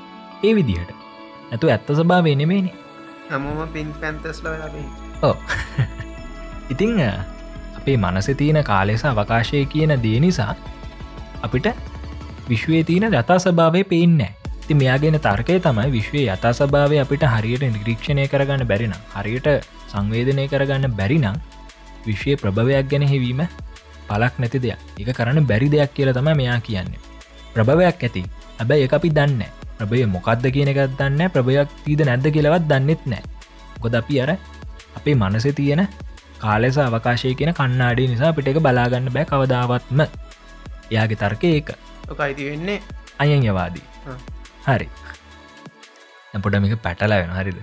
ඒ 0.44 0.56
විදිහට. 0.56 1.02
ඇතු 1.52 1.70
ඇත්ත 1.70 1.92
ස්භාවේ 1.96 2.36
නෙමේනි 2.36 2.72
හමම 3.30 3.62
පින් 3.74 3.94
පැන්තස්ල 4.02 4.48
ඕ 5.24 5.36
ඉතිං 6.70 7.00
අපේ 7.82 7.98
මනස 7.98 8.30
තියෙන 8.38 8.60
කාලෙස 8.64 9.04
අවකාශය 9.06 9.66
කියන 9.66 9.94
දේ 10.04 10.20
නිසා 10.20 10.54
අපිට 11.42 11.68
විශ්වය 12.50 12.84
තියෙන 12.84 13.08
දතා 13.10 13.40
ස්භාවය 13.40 13.82
පේන්නෑ 13.84 14.32
ති 14.68 14.74
මෙයාගෙන 14.74 15.18
තර්කය 15.20 15.58
තමයි 15.60 15.88
විශ්වය 15.92 16.22
යතා 16.28 16.54
ස්භාවය 16.54 17.00
අපිට 17.04 17.26
හරියට 17.26 17.66
නිරීක්ෂණය 17.68 18.28
කරගන්න 18.28 18.64
බැරින 18.72 18.94
හරියට 19.16 19.50
සංවේදනය 19.88 20.46
කරගන්න 20.48 20.94
බැරිනම් 21.00 21.42
විශ්වය 22.06 22.36
ප්‍රභවයක් 22.36 22.86
ගැන 22.92 23.04
හෙවීම 23.04 23.42
පලක් 24.10 24.34
නැති 24.40 24.60
දෙයක්. 24.60 24.80
එක 25.00 25.10
කරන්න 25.18 25.48
බැරි 25.50 25.68
දෙයක් 25.70 25.92
කියල 25.96 26.14
තම 26.14 26.30
මෙයා 26.34 26.60
කියන්නේ. 26.60 27.02
ප්‍රභවයක් 27.54 27.98
ඇති. 28.00 28.24
හැබැයි 28.60 28.86
එක 28.86 28.94
අපි 28.94 29.10
දන්න 29.10 29.44
ප්‍රභය 29.80 30.06
මොකක්ද 30.06 30.46
කියන 30.54 30.70
එකත් 30.70 30.94
දන්න 31.00 31.34
ප්‍රභයක් 31.34 31.70
තීද 31.86 32.02
නැද්ද 32.06 32.26
කියලවත් 32.30 32.66
දන්නෙත් 32.70 33.02
නෑ 33.06 33.24
ගොද 33.82 33.96
අපි 33.96 34.22
අර 34.24 34.32
අපේ 34.98 35.16
මනස 35.16 35.48
තියෙන 35.52 35.82
කාලෙස 36.44 36.78
අවකාශය 36.80 37.34
කියන 37.40 37.54
කන්නාඩි 37.54 38.10
නිසා 38.12 38.34
පිට 38.34 38.52
එක 38.52 38.60
බලාගන්න 38.60 39.10
බෑ 39.16 39.26
කවදාවත්ම. 39.26 40.06
එයාගේ 40.92 41.22
තර්ක 41.24 41.44
ඒක. 41.52 41.74
ඔකයිති 42.10 42.52
වෙන්නේ? 42.52 42.80
අයන් 43.20 43.44
යවාදී. 43.46 43.86
හරි. 44.68 44.88
පොඩමික 46.40 46.80
පැටලා 46.82 47.22
වෙන 47.22 47.36
හරිද? 47.40 47.60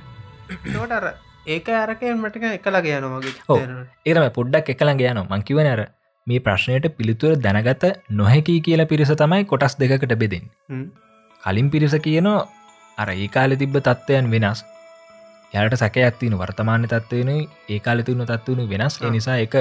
ඒක 1.46 1.68
අරකෙන් 1.74 2.18
මටක 2.20 2.44
එකලගේ 2.56 2.96
යනවාගේ 2.98 3.32
ඒරම 4.06 4.26
පොඩ්ඩක් 4.32 4.72
එකළඟ 4.74 5.02
යන 5.02 5.20
මංකිවන 5.24 5.68
අර 5.70 5.80
මේ 6.26 6.40
ප්‍රශ්නයට 6.40 6.88
පිළිතුර 6.96 7.36
දැනගත 7.38 7.84
නොහැකි 8.12 8.56
කියල 8.66 8.84
පිරිස 8.90 9.12
තමයි 9.14 9.46
කොටස් 9.52 9.76
දෙකට 9.82 10.12
බෙදෙන් 10.22 10.44
කලින් 11.42 11.70
පිරිස 11.74 11.94
කියනවා 12.06 12.42
අර 12.98 13.08
ඒ 13.14 13.28
කාලෙ 13.28 13.56
තිබ්බ 13.56 13.78
තත්ත්වයන් 13.80 14.28
වෙනස් 14.34 14.60
යට 15.52 15.76
සැකයක් 15.76 16.18
තින 16.18 16.34
වර්තමාන 16.34 16.84
තත්වයන 16.84 17.30
ඒ 17.68 17.78
කාල 17.80 18.02
තුන්න 18.02 18.22
තත්වන 18.22 18.68
වෙනස්. 18.68 19.00
නිසා 19.02 19.36
එක 19.36 19.54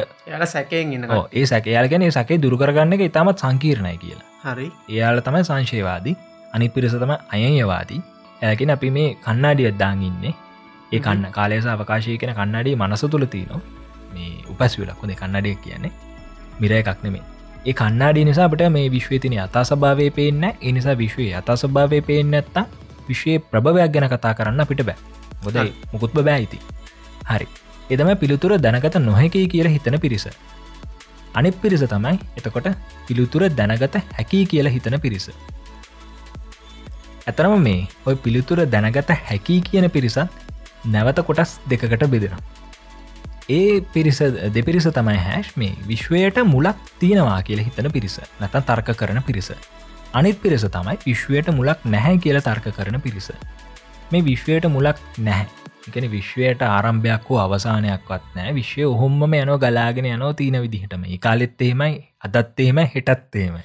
ඒ 1.31 1.45
සැකයාල්ගෙන 1.45 2.11
සැකේ 2.11 2.41
දුරගන්න 2.41 2.93
එක 2.93 3.01
ඉතාමත් 3.01 3.39
සංකීර්ණය 3.39 3.97
කියලා. 3.97 4.26
හරි. 4.45 4.72
එයාල 4.89 5.22
තමයි 5.22 5.43
සංශයවාදී. 5.43 6.18
අනි 6.53 6.69
පිරිස 6.69 6.91
තම 6.93 7.14
අයයවාදී. 7.30 8.01
ඇකින 8.41 8.69
අපි 8.69 8.91
මේ 8.91 9.15
කන්නාඩියද්දාගන්නේ 9.23 10.34
ඒ 10.91 10.99
කන්න 10.99 11.31
කාලේස 11.31 11.65
අවකාශය 11.68 12.18
කෙන 12.18 12.35
කන්නඩේ 12.35 12.76
මනස 12.76 13.05
තුළ 13.05 13.26
තියනවා. 13.27 13.61
මේ 14.14 14.43
උපස් 14.49 14.80
විලක්කොද 14.80 15.15
කන්නඩිය 15.15 15.55
කියන්නේ. 15.57 15.91
මිර 16.59 16.72
එකක් 16.73 17.03
නෙමේ 17.03 17.23
ඒ 17.65 17.73
කන්නාඩි 17.73 18.26
නිසාට 18.26 18.64
මේ 18.69 18.88
විශ්වය 18.91 19.19
තින 19.19 19.35
අතා 19.39 19.64
සභාවය 19.64 20.07
පේන්න 20.11 20.43
එනිසා 20.61 20.97
විශ්වය 20.97 21.27
අතා 21.34 21.55
සභාවය 21.55 22.01
පේෙන් 22.01 22.34
ඇත්තා 22.34 22.65
විශ්වය 23.09 23.39
ප්‍රභවයක් 23.51 23.91
ගැන 23.93 24.07
කතා 24.09 24.34
කරන්න 24.34 24.64
අපිට 24.64 24.84
බෑ 24.89 25.16
ගොදයි 25.43 25.73
මුකුත්ම 25.93 26.19
බෑයිති 26.27 26.59
හරි. 27.30 27.47
එදම 27.89 28.11
පිළිතුර 28.23 28.57
දැනගත 28.57 28.97
නොහැකයි 28.99 29.47
කියල 29.47 29.68
හිතන 29.68 29.99
පිරිස. 29.99 30.27
අනිත් 31.34 31.61
පිරිස 31.61 31.84
තමයි 31.85 32.19
එතකොට 32.38 32.68
පිළිතුර 33.07 33.49
දැනගත 33.51 33.97
හැකී 34.18 34.43
කියලා 34.45 34.76
හිතන 34.76 34.99
පිරිස. 34.99 35.30
ඇතරම 37.27 37.57
මේ 37.59 37.88
ඔය 38.05 38.15
පිළිතුර 38.18 38.65
දැනගත 38.68 39.11
හැකී 39.23 39.59
කියන 39.61 39.89
පිරිසත් 39.89 40.23
නැවත 40.85 41.19
කොටස් 41.22 41.59
දෙකකට 41.69 42.07
බෙදෙන 42.07 42.38
ඒ 43.49 43.81
පිරිස 43.93 44.19
දෙපිරිස 44.53 44.88
තමයි 44.91 45.19
හැෂ් 45.19 45.51
මේ 45.55 45.76
විශ්වයට 45.88 46.39
මුලක් 46.45 46.80
තියෙනවා 46.99 47.41
කියල 47.43 47.59
හිතන 47.59 47.88
පිරිස. 47.91 48.19
නැතන් 48.39 48.64
තර්ක 48.64 48.89
කරන 48.93 49.22
පිරිස. 49.23 49.51
අනිත් 50.14 50.41
පිරිස 50.41 50.65
තමයි 50.68 50.97
විශ්වයට 51.05 51.51
මුලක් 51.51 51.85
නැහැ 51.85 52.18
කියල 52.18 52.39
තර්ක 52.41 52.76
කරන 52.76 52.99
පිරිස. 53.01 53.31
මේ 54.11 54.23
විශ්වයට 54.23 54.65
මුලක් 54.67 54.99
නැහැ. 55.19 55.47
එකන 55.88 56.05
විශ්වයට 56.11 56.61
ආරම්භයක් 56.63 57.29
වූ 57.29 57.39
අවසානයක්වත් 57.39 58.27
නෑ 58.35 58.53
විශ්වය 58.53 58.85
ඔහොම්ම 58.85 59.34
යනෝ 59.34 59.57
ගලාගෙන 59.57 60.07
යනෝ 60.07 60.34
තියන 60.34 60.59
විදිහටම. 60.61 61.03
කාලෙත්තේමයි 61.19 61.95
අදත්තේම 62.21 62.79
හෙටත්තේම 62.93 63.57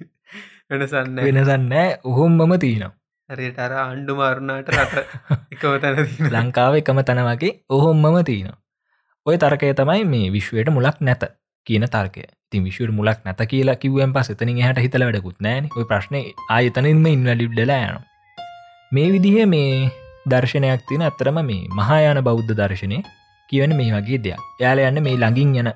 වෙනසන්න 0.70 1.18
වෙනසන්නෑ 1.18 1.88
ඔහොම්මම 2.04 2.54
තියනවා 2.58 2.92
රට 3.30 3.58
අර 3.60 3.74
අන්ඩු 3.80 4.16
මාරුණට 4.16 4.70
රට 4.72 4.94
එකව 5.52 5.74
තැන 5.80 6.32
ලංකාව 6.32 6.78
එකම 6.80 7.02
තැන 7.04 7.24
වගේ 7.24 7.52
ඔහොම්මම 7.70 8.22
තියනවා 8.24 8.58
ඔය 9.26 9.36
තර්කය 9.38 9.74
තමයි 9.74 10.04
මේ 10.06 10.32
විශ්වයට 10.32 10.70
මුලක් 10.70 10.98
නැත 11.00 11.30
කියන 11.66 11.86
තර්කය. 11.90 12.22
ති 12.50 12.62
විශ්වට 12.62 12.94
මුලක් 12.94 13.24
නැත 13.24 13.40
කියලා 13.50 13.76
කිව්වෙන් 13.76 14.12
පස් 14.12 14.30
එතනින් 14.30 14.60
හට 14.62 14.84
හිතල 14.84 15.04
වැඩකුත් 15.06 15.40
නෑන 15.40 15.64
ඔය 15.76 15.84
ප්‍රශ්නය 15.84 16.20
ආයතනින්ම 16.50 17.06
ඉන්වැලිබ්ඩලා 17.08 17.80
යන 17.86 18.04
මේ 18.92 19.10
විදිහ 19.10 19.46
මේ 19.46 19.90
දර්ශනයක් 20.30 20.82
තින 20.88 21.02
අත්තරම 21.02 21.38
මේ 21.42 21.66
මහායාන 21.78 22.18
බෞද්ධ 22.22 22.52
දර්ශනය 22.54 22.98
කියවන 23.50 23.72
මේ 23.78 23.90
වගේ 23.94 24.18
දෙයක්. 24.24 24.38
යාල 24.62 24.78
යන්න 24.78 25.02
මේ 25.02 25.16
ළඟින් 25.18 25.56
යන 25.60 25.70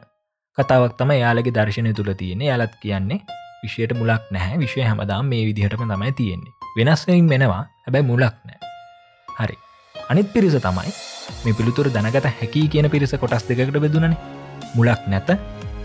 කතාවක් 0.58 0.94
තම 0.98 1.10
යාලගේ 1.18 1.54
දර්ශනය 1.56 1.90
තුළ 1.92 2.12
තියෙන 2.20 2.44
යාලත් 2.48 2.76
කියන්නේ 2.82 3.18
විශ්වයට 3.62 3.96
මුලක් 3.98 4.30
නැහැ. 4.30 4.58
විශ්වය 4.62 4.86
හැමදාම් 4.86 5.26
මේ 5.26 5.42
විදිහටම 5.48 5.82
තමයි 5.90 6.12
තියෙන්නේ. 6.12 6.54
වෙනස්වයින් 6.76 7.26
වෙනවා. 7.28 7.66
හැබැයි 7.86 8.06
මුලක් 8.06 8.36
නෑ 8.46 8.58
හරි. 9.40 9.58
අනිත් 9.94 10.32
පිරිස 10.32 10.54
තමයි 10.68 10.94
මේ 11.44 11.54
පිළිතුර 11.58 11.90
දැනගත 11.90 12.30
හැකි 12.38 12.68
කියන 12.68 12.90
පිරිස 12.94 13.18
කොටස් 13.18 13.48
දෙකට 13.48 13.82
බෙදුනන 13.86 14.16
මුලක් 14.76 15.02
නැත. 15.08 15.34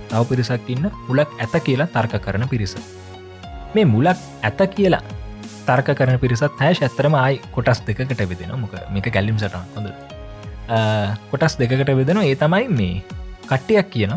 තව 0.09 0.21
පිරිසක් 0.29 0.69
ඉන්න. 0.69 0.91
මුලක් 1.09 1.29
ඇත 1.41 1.57
කියලා 1.65 1.89
තර්ක 1.89 2.21
කරන 2.21 2.47
පිරිස. 2.47 2.77
මේ 3.73 3.85
මුලක් 3.85 4.17
ඇත 4.43 4.67
කියලා 4.77 5.24
තර්ක 5.67 5.89
කරන 5.99 6.17
පිරිසත් 6.23 6.61
හැෂ 6.61 6.81
ඇත්තරම 6.87 7.15
ආයි 7.21 7.41
කොටස් 7.55 7.79
දෙකට 7.87 8.21
බෙදෙන 8.31 8.53
මොක 8.63 8.73
මේක 8.95 9.07
කැල්ලිම් 9.15 9.37
සටන් 9.41 9.65
හොඳ. 9.75 9.87
කොටස් 11.31 11.55
දෙකට 11.61 11.91
බෙදෙන 11.99 12.21
ඒ 12.23 12.35
තමයි 12.43 12.65
මේ 12.79 13.03
කට්ටයක් 13.49 13.89
කියන 13.93 14.13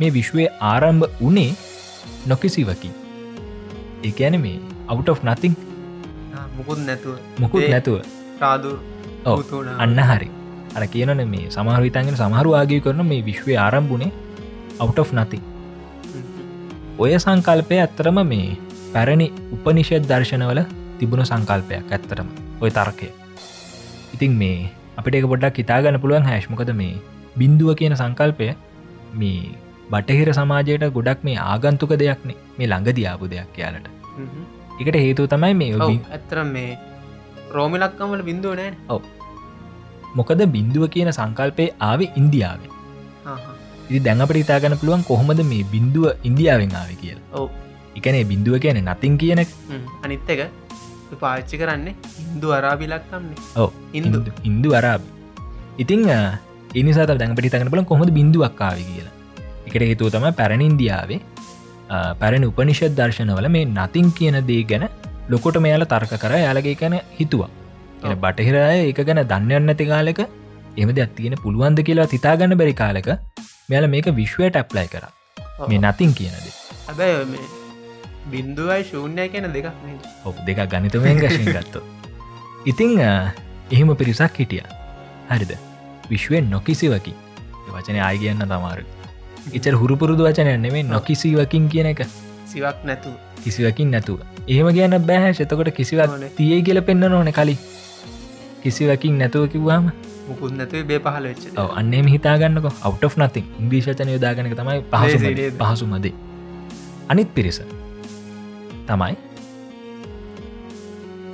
මේ 0.00 0.10
විශ්වය 0.16 0.44
ආරම්භ 0.72 1.24
උනේ 1.28 1.50
නොකිසිවකි. 2.32 2.90
ඒඇන 4.08 4.36
මේ 4.44 4.58
out 4.92 5.08
of 5.12 5.22
nothing. 5.28 5.54
මුකුත් 6.56 6.80
නැතුව. 6.88 7.16
මුකුත් 7.42 7.68
නැතුව. 7.74 8.00
රාදු 8.42 8.72
අන්න 9.84 9.98
හරි. 10.10 10.28
අර 10.76 10.84
කියනන 10.92 11.22
මේ 11.32 11.46
සමහරවිතන්ගෙන 11.54 12.20
සමහරු 12.22 12.52
ආගය 12.60 12.80
කරන 12.84 13.02
මේ 13.12 13.22
විශ්වය 13.30 13.56
ආරම්භුණේ 13.64 14.12
out 14.82 14.98
of 15.02 15.12
nothing. 15.18 15.44
ඔය 17.02 17.12
සංකල්පය 17.24 17.76
ඇත්තරම 17.84 18.18
මේ 18.32 18.56
පැරණි 18.94 19.26
උපනිෂත් 19.56 20.08
දර්ශනවල 20.10 20.60
තිබුණු 21.02 21.26
සංකල්පයක් 21.32 21.96
ඇත්තරම 21.96 22.30
ඔය 22.62 22.70
තර්කය. 22.78 23.10
ඉතින් 24.14 24.32
මේ 24.42 24.70
අපිට 24.98 25.18
එක 25.18 25.26
පොඩ්ඩක් 25.32 25.60
හිතාගන්න 25.62 26.00
පුළුවන් 26.04 26.28
හැශ්මකද 26.30 26.72
මේ 26.80 26.94
බින්දුව 27.40 27.70
කියන 27.80 27.94
සංකල්පය 28.00 28.48
මේ 29.20 29.52
බටහිර 29.92 30.30
සමාජයට 30.38 30.84
ගොඩක් 30.96 31.24
මේ 31.28 31.38
ආගන්තුක 31.50 31.94
දෙයක්නේ. 32.02 32.38
මේ 32.58 32.68
ළඟ 32.72 32.96
දියාපු 32.98 33.30
දෙයක් 33.32 33.58
යාලට. 33.62 33.88
එකට 34.80 34.98
හේතුව 35.04 35.26
තමයි 35.32 35.54
මේ 35.62 35.98
ඇතරම් 36.16 36.52
මේ 36.56 36.78
රෝමිලක්කමල 37.56 38.22
බින්දුව 38.28 38.54
නෑ 38.60 38.72
ඔව. 38.94 39.02
මොකද 40.18 40.44
බින්දුව 40.54 40.86
කියන 40.94 41.10
සංකල්පය 41.18 41.66
ආවේ 41.88 42.12
ඉන්දියාවේ. 42.20 42.70
ඉති 43.88 44.00
දැඟපට 44.06 44.42
ඉතාගන්න 44.44 44.78
පුළුවන් 44.80 45.04
කොහොමද 45.10 45.42
මේ 45.52 45.64
බින්දුව 45.74 46.06
ඉන්දියාවෙන් 46.30 46.78
ආව 46.80 46.94
කියල. 47.02 47.18
ඔව. 47.40 47.48
එකනේ 47.98 48.24
බින්දුව 48.30 48.56
කියන 48.64 48.80
නතින් 48.84 49.14
කියන 49.20 49.40
අනිත් 50.04 50.30
එක 50.34 50.40
පාච්චි 51.22 51.60
කරන්නේ 51.60 51.94
ඉන්දු 52.22 52.48
අරාබිලක්කම්න්නේ 52.58 53.38
ඔව 53.62 53.70
ඉන්දු. 53.98 54.18
ඉන්දු 54.50 54.70
අරාබි. 54.78 55.08
ඉතිං 55.82 56.02
එනිසා 56.80 57.06
දැඟපටි 57.10 57.52
තගන 57.54 57.70
බල 57.74 57.84
කොහොද 57.92 58.10
බින්දුවක්කාව 58.18 58.78
කියලා. 58.88 59.14
එකට 59.66 59.84
හේතුව 59.90 60.10
තම 60.14 60.26
පැරණ 60.40 60.66
ඉන්දියාවේ 60.68 61.20
පැරණ 62.20 62.48
උපනිෂත් 62.50 62.94
දර්ශනවල 63.00 63.48
මේ 63.56 63.64
නතින් 63.78 64.12
කියන 64.18 64.38
දේ 64.50 64.62
ගැන 64.70 64.84
ලොකොට 65.32 65.58
මෙයාල 65.66 65.84
තර්ක 65.94 66.12
කර. 66.24 66.32
යාලගේ 66.46 66.76
කැන 66.82 66.96
හිතුවා. 67.20 67.50
බටහිරය 68.22 68.60
එක 68.92 69.00
ගැන 69.08 69.22
දන්නයන්න 69.32 69.66
නැති 69.70 69.86
කාලෙක 69.92 70.20
එම 70.82 70.90
දෙයක් 70.98 71.16
තියෙන 71.18 71.36
පුළුවන්ද 71.44 71.80
කියලා 71.88 72.10
තිතාගන්න 72.14 72.58
බැරි 72.60 72.74
කාලෙක 72.82 73.10
මෙයාල 73.70 73.88
මේක 73.94 74.06
විශ්වයට 74.20 74.60
ඇප්ලයි 74.62 74.88
කර. 74.94 75.04
මේ 75.70 75.82
නතින් 75.86 76.14
කියනද 76.18 76.46
හැබැයි 76.86 77.60
බින්දුවයි 78.30 78.84
ශූන්‍යය 78.84 79.28
කියන 79.28 79.50
දෙක 79.52 79.66
ඔප 80.24 80.36
දෙක 80.46 80.62
ගනිතමයෙන් 80.68 81.18
ගශයෙන් 81.18 81.50
ගත්ත 81.50 81.82
ඉතිං 82.64 82.98
එහෙම 83.00 83.96
පිරිසක් 83.96 84.38
හිටිය. 84.38 84.62
හරිද? 85.28 85.52
විශ්වෙන් 86.10 86.50
නොකිසිවකි 86.50 87.14
වචන 87.68 87.98
ආය 88.00 88.18
කියන්න 88.18 88.44
තමාරු 88.44 88.84
එචර 89.52 89.74
හුරුපුරුදු 89.74 90.28
වචනය 90.28 90.54
නෙමේ 90.58 90.84
නොකිසිවකින් 90.84 91.68
කියන 91.68 91.86
එක. 91.86 92.06
සිවක් 92.46 92.84
නැතු 92.84 93.10
කිසිවකින් 93.42 93.90
නැතුව. 93.90 94.20
එහෙම 94.46 94.70
කියන්න 94.70 94.98
බෑහැ 95.02 95.34
එතකොට 95.40 95.72
කිසිවක් 95.72 96.16
තිය 96.36 96.62
කියල 96.62 96.82
පෙන්න්න 96.82 97.12
ඕන 97.12 97.32
කලින්. 97.32 97.58
කිසිවකින් 98.62 99.18
නැතුව 99.18 99.48
කිව්වාම 99.48 99.92
මුකුත් 100.28 100.54
නැතුව 100.54 100.86
බේ 100.86 101.00
පහල 101.00 101.24
වෙච්ච 101.24 101.62
අන්නේම 101.74 102.06
හිතාගන්නක. 102.06 102.66
අවට් 102.82 103.16
නති 103.18 103.46
ඉංග්‍රීෂචන 103.60 104.16
යොදාගනක 104.16 104.54
තමයි 104.56 104.82
පහසු 104.90 105.36
පහසුමදේ 105.60 106.14
අනිත් 107.08 107.34
පිරිස 107.34 107.64
තමයි 108.88 109.14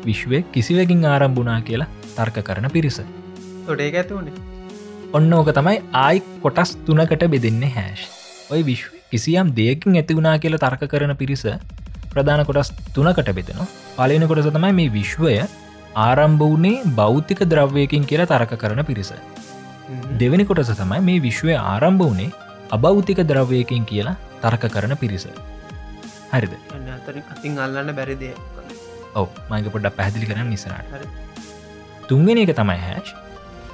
විශ්වය 0.07 0.41
කිසිවකින් 0.55 1.03
ආරම්භුනා 1.12 1.59
කියලා 1.69 1.89
තර්ක 2.16 2.39
කරන 2.49 2.69
පිරිස. 2.77 3.01
තොඩේ 3.66 3.91
ඇතුනේ 4.03 4.35
ඔන්න 5.19 5.33
ඕක 5.39 5.51
තමයි 5.59 5.77
ආයි 6.05 6.23
කොටස් 6.45 6.77
තුනකට 6.87 7.25
බෙදෙන්නේ 7.35 7.75
හැෂ් 7.77 8.03
ඔය 8.53 8.61
විශ්ව 8.70 8.93
කිසියම් 9.12 9.55
දෙයකින් 9.61 10.01
ඇති 10.01 10.19
වුණා 10.19 10.37
කියල 10.45 10.59
තර්ක 10.65 10.85
කරන 10.95 11.15
පිරිස 11.23 11.45
ප්‍රධාන 12.12 12.45
කොටස් 12.51 12.70
තුනකට 12.97 13.31
බෙදෙන 13.39 13.65
පලන 13.97 14.29
කොටස 14.33 14.51
තමයි 14.57 14.73
මේ 14.81 14.95
විශ්වය 14.99 15.35
ආරම්භ 16.07 16.45
වනේ 16.55 16.77
බෞද්ධික 16.99 17.41
ද්‍රව්යකින් 17.53 18.05
කියලා 18.11 18.31
තරක 18.33 18.53
කරන 18.62 18.83
පිරිස. 18.91 19.12
දෙවැනි 20.20 20.45
කොටස 20.51 20.73
තමයි 20.81 21.01
මේ 21.09 21.23
විශ්වය 21.27 21.55
ආරම්භ 21.57 22.05
වනේ 22.11 22.31
අබෞතික 22.77 23.20
ද්‍රව්යකින් 23.31 23.85
කියලා 23.91 24.16
තර්ක 24.43 24.65
කරන 24.75 24.95
පිරිස. 25.03 25.27
හරිද 26.33 26.53
අතින් 27.35 27.59
අල්ලන්න 27.59 27.93
බැරිදේ 27.93 28.35
ඔව 29.15 29.29
මංග 29.51 29.71
පොඩ්ඩ 29.75 29.97
පැදිලි 29.99 30.29
කරන්න 30.31 30.51
නිසරට 30.51 31.07
තුන්ගෙන 32.09 32.43
එක 32.45 32.53
තමයි 32.57 32.81
හැෂ් 32.81 33.15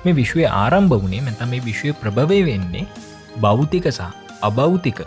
මේ 0.04 0.18
විශ්වය 0.20 0.44
ආරම්භ 0.52 0.96
වනේ 1.04 1.24
මෙත 1.28 1.42
මේ 1.46 1.64
විශ්වය 1.68 1.92
ප්‍රභවය 2.02 2.40
වෙන්නේ 2.50 2.86
බෞතික 3.38 3.88
සහ 3.90 4.10
අබෞතික 4.42 5.00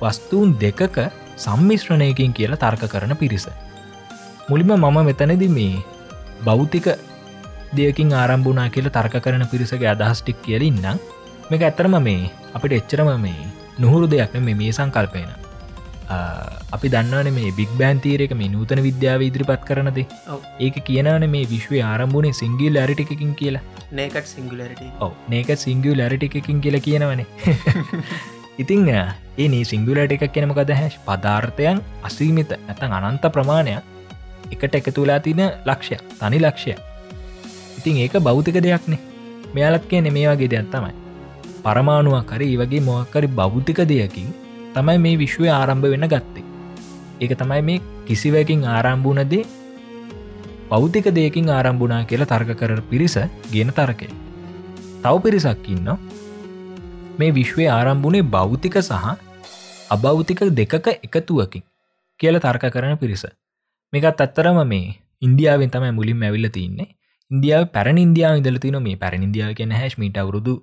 වස්තුූන් 0.00 0.56
දෙකක 0.58 0.98
සම්මිශ්‍රණයකින් 1.36 2.32
කියලා 2.32 2.60
තර්ක 2.64 2.84
කරන 2.88 3.14
පිරිස. 3.16 3.46
මුලිම 4.48 4.72
මම 4.74 4.98
මෙතනද 5.08 5.44
මේ 5.50 5.82
බෞතික 6.44 6.86
දෙයකින් 7.72 8.12
ආරම්භුනා 8.12 8.68
කියල 8.68 8.88
තර්ක 8.88 9.16
කරන 9.24 9.44
පිරිසගේ 9.46 9.92
අදහස්ටික් 9.94 10.42
කියලින්නම් 10.42 11.00
මේක 11.50 11.62
ඇත්තරම 11.62 11.96
මේ 12.00 12.30
අපිට 12.54 12.78
එච්චරම 12.78 13.10
මේ 13.20 13.48
නොහුරු 13.78 14.06
දෙයක් 14.06 14.34
මේ 14.38 14.54
මේ 14.54 14.72
සංකල්පයන 14.72 15.30
අපි 16.76 16.92
දන්නවන 16.94 17.30
මේ 17.38 17.52
බික් 17.58 17.72
බෑන්තීරක 17.80 18.34
මේ 18.40 18.48
නූතන 18.48 18.82
විද්‍යාව 18.88 19.24
ඉදිරිපත් 19.28 19.64
කරනද. 19.68 19.98
ඒක 20.60 20.76
කියනවන 20.88 21.26
මේ 21.34 21.46
විශ්ව 21.46 21.74
ආරම්භුණේ 21.82 22.38
සිංගිල් 22.42 22.76
ඇරිටිකින් 22.76 23.34
කියලා. 23.34 23.64
නේකට 23.92 24.30
සිංගලට 24.34 24.84
ඔව 25.00 25.12
නේක 25.28 25.50
සිංගියල් 25.56 26.04
ඇරිටිකින් 26.06 26.60
කියලා 26.60 26.86
කියනවනේ. 26.88 27.26
ඉතිං 28.62 28.88
ඒ 28.88 29.48
නී 29.48 29.64
සිංගුලට 29.64 30.14
එකක් 30.16 30.28
කෙනමකද 30.32 30.72
හැශ් 30.80 30.96
පදාර්ථයන් 31.06 31.82
අසීමිත 32.02 32.56
ඇතන් 32.60 32.96
අනන්ත 33.00 33.28
ප්‍රමාණයක් 33.32 33.82
එකට 34.52 34.80
එකතුලා 34.80 35.20
තින 35.20 35.44
ලක්ෂය 35.66 36.00
තනි 36.16 36.40
ලක්ෂය 36.40 36.74
ඉතින් 37.78 37.96
ඒක 37.98 38.14
බෞතික 38.20 38.56
දෙයක්නේ. 38.56 39.00
මෙයාලත් 39.54 39.84
කියන 39.88 40.06
මේ 40.12 40.28
වගේ 40.28 40.50
දෙයක් 40.50 40.68
තමයි. 40.70 40.94
පරමාණුවක් 41.64 42.26
කරි 42.26 42.54
වගේ 42.56 42.80
මොක්කරි 42.80 43.28
බෞද්ධික 43.30 43.80
දෙයකින් 43.84 44.28
තමයි 44.74 44.98
මේ 45.04 45.16
විශ්වය 45.22 45.48
ආරම්භ 45.58 45.88
වෙන 45.92 46.06
ගත්තේ. 46.12 46.44
ඒක 47.22 47.32
තමයි 47.40 47.62
මේ 47.68 47.82
කිසිවකින් 48.06 48.64
ආරම්භූනදේ 48.74 49.42
පෞතික 50.70 51.06
දෙයකින් 51.18 51.50
ආරම්භුනා 51.56 52.02
කියලා 52.10 52.30
තර්ක 52.32 52.56
කර 52.60 52.80
පිරිස 52.90 53.16
ගෙන 53.52 53.72
තරකය. 53.78 54.08
තව 55.02 55.14
පිරිසක් 55.24 55.68
ඉන්න 55.74 55.92
මේ 57.18 57.34
විශ්වය 57.38 57.68
ආරම්භුණේ 57.76 58.24
බෞතික 58.36 58.78
සහ 58.80 59.06
අබෞතික 59.90 60.40
දෙකක 60.60 60.88
එකතුවකින් 61.06 61.64
කියල 62.20 62.38
තර්ක 62.46 62.64
කරන 62.74 62.96
පිරිස. 62.96 63.24
මේකත් 63.92 64.24
අත්තරම 64.26 64.58
මේ 64.72 64.96
ඉන්දියාවෙන් 65.22 65.70
තමයි 65.70 65.92
මුලින් 65.98 66.22
ඇවිල්ල 66.22 66.48
තින්නේ. 66.56 66.88
ඉන්දියාව 67.30 67.64
පැරණ 67.74 67.98
ඉන්දියාව 68.06 68.40
ඉදල 68.40 68.58
තින 68.64 68.76
මේ 68.86 69.00
පැරණ 69.02 69.26
ඉන්දියාව 69.28 69.52
කියෙන 69.58 69.72
හැස්මිට 69.80 70.16
අවුරුදු 70.22 70.54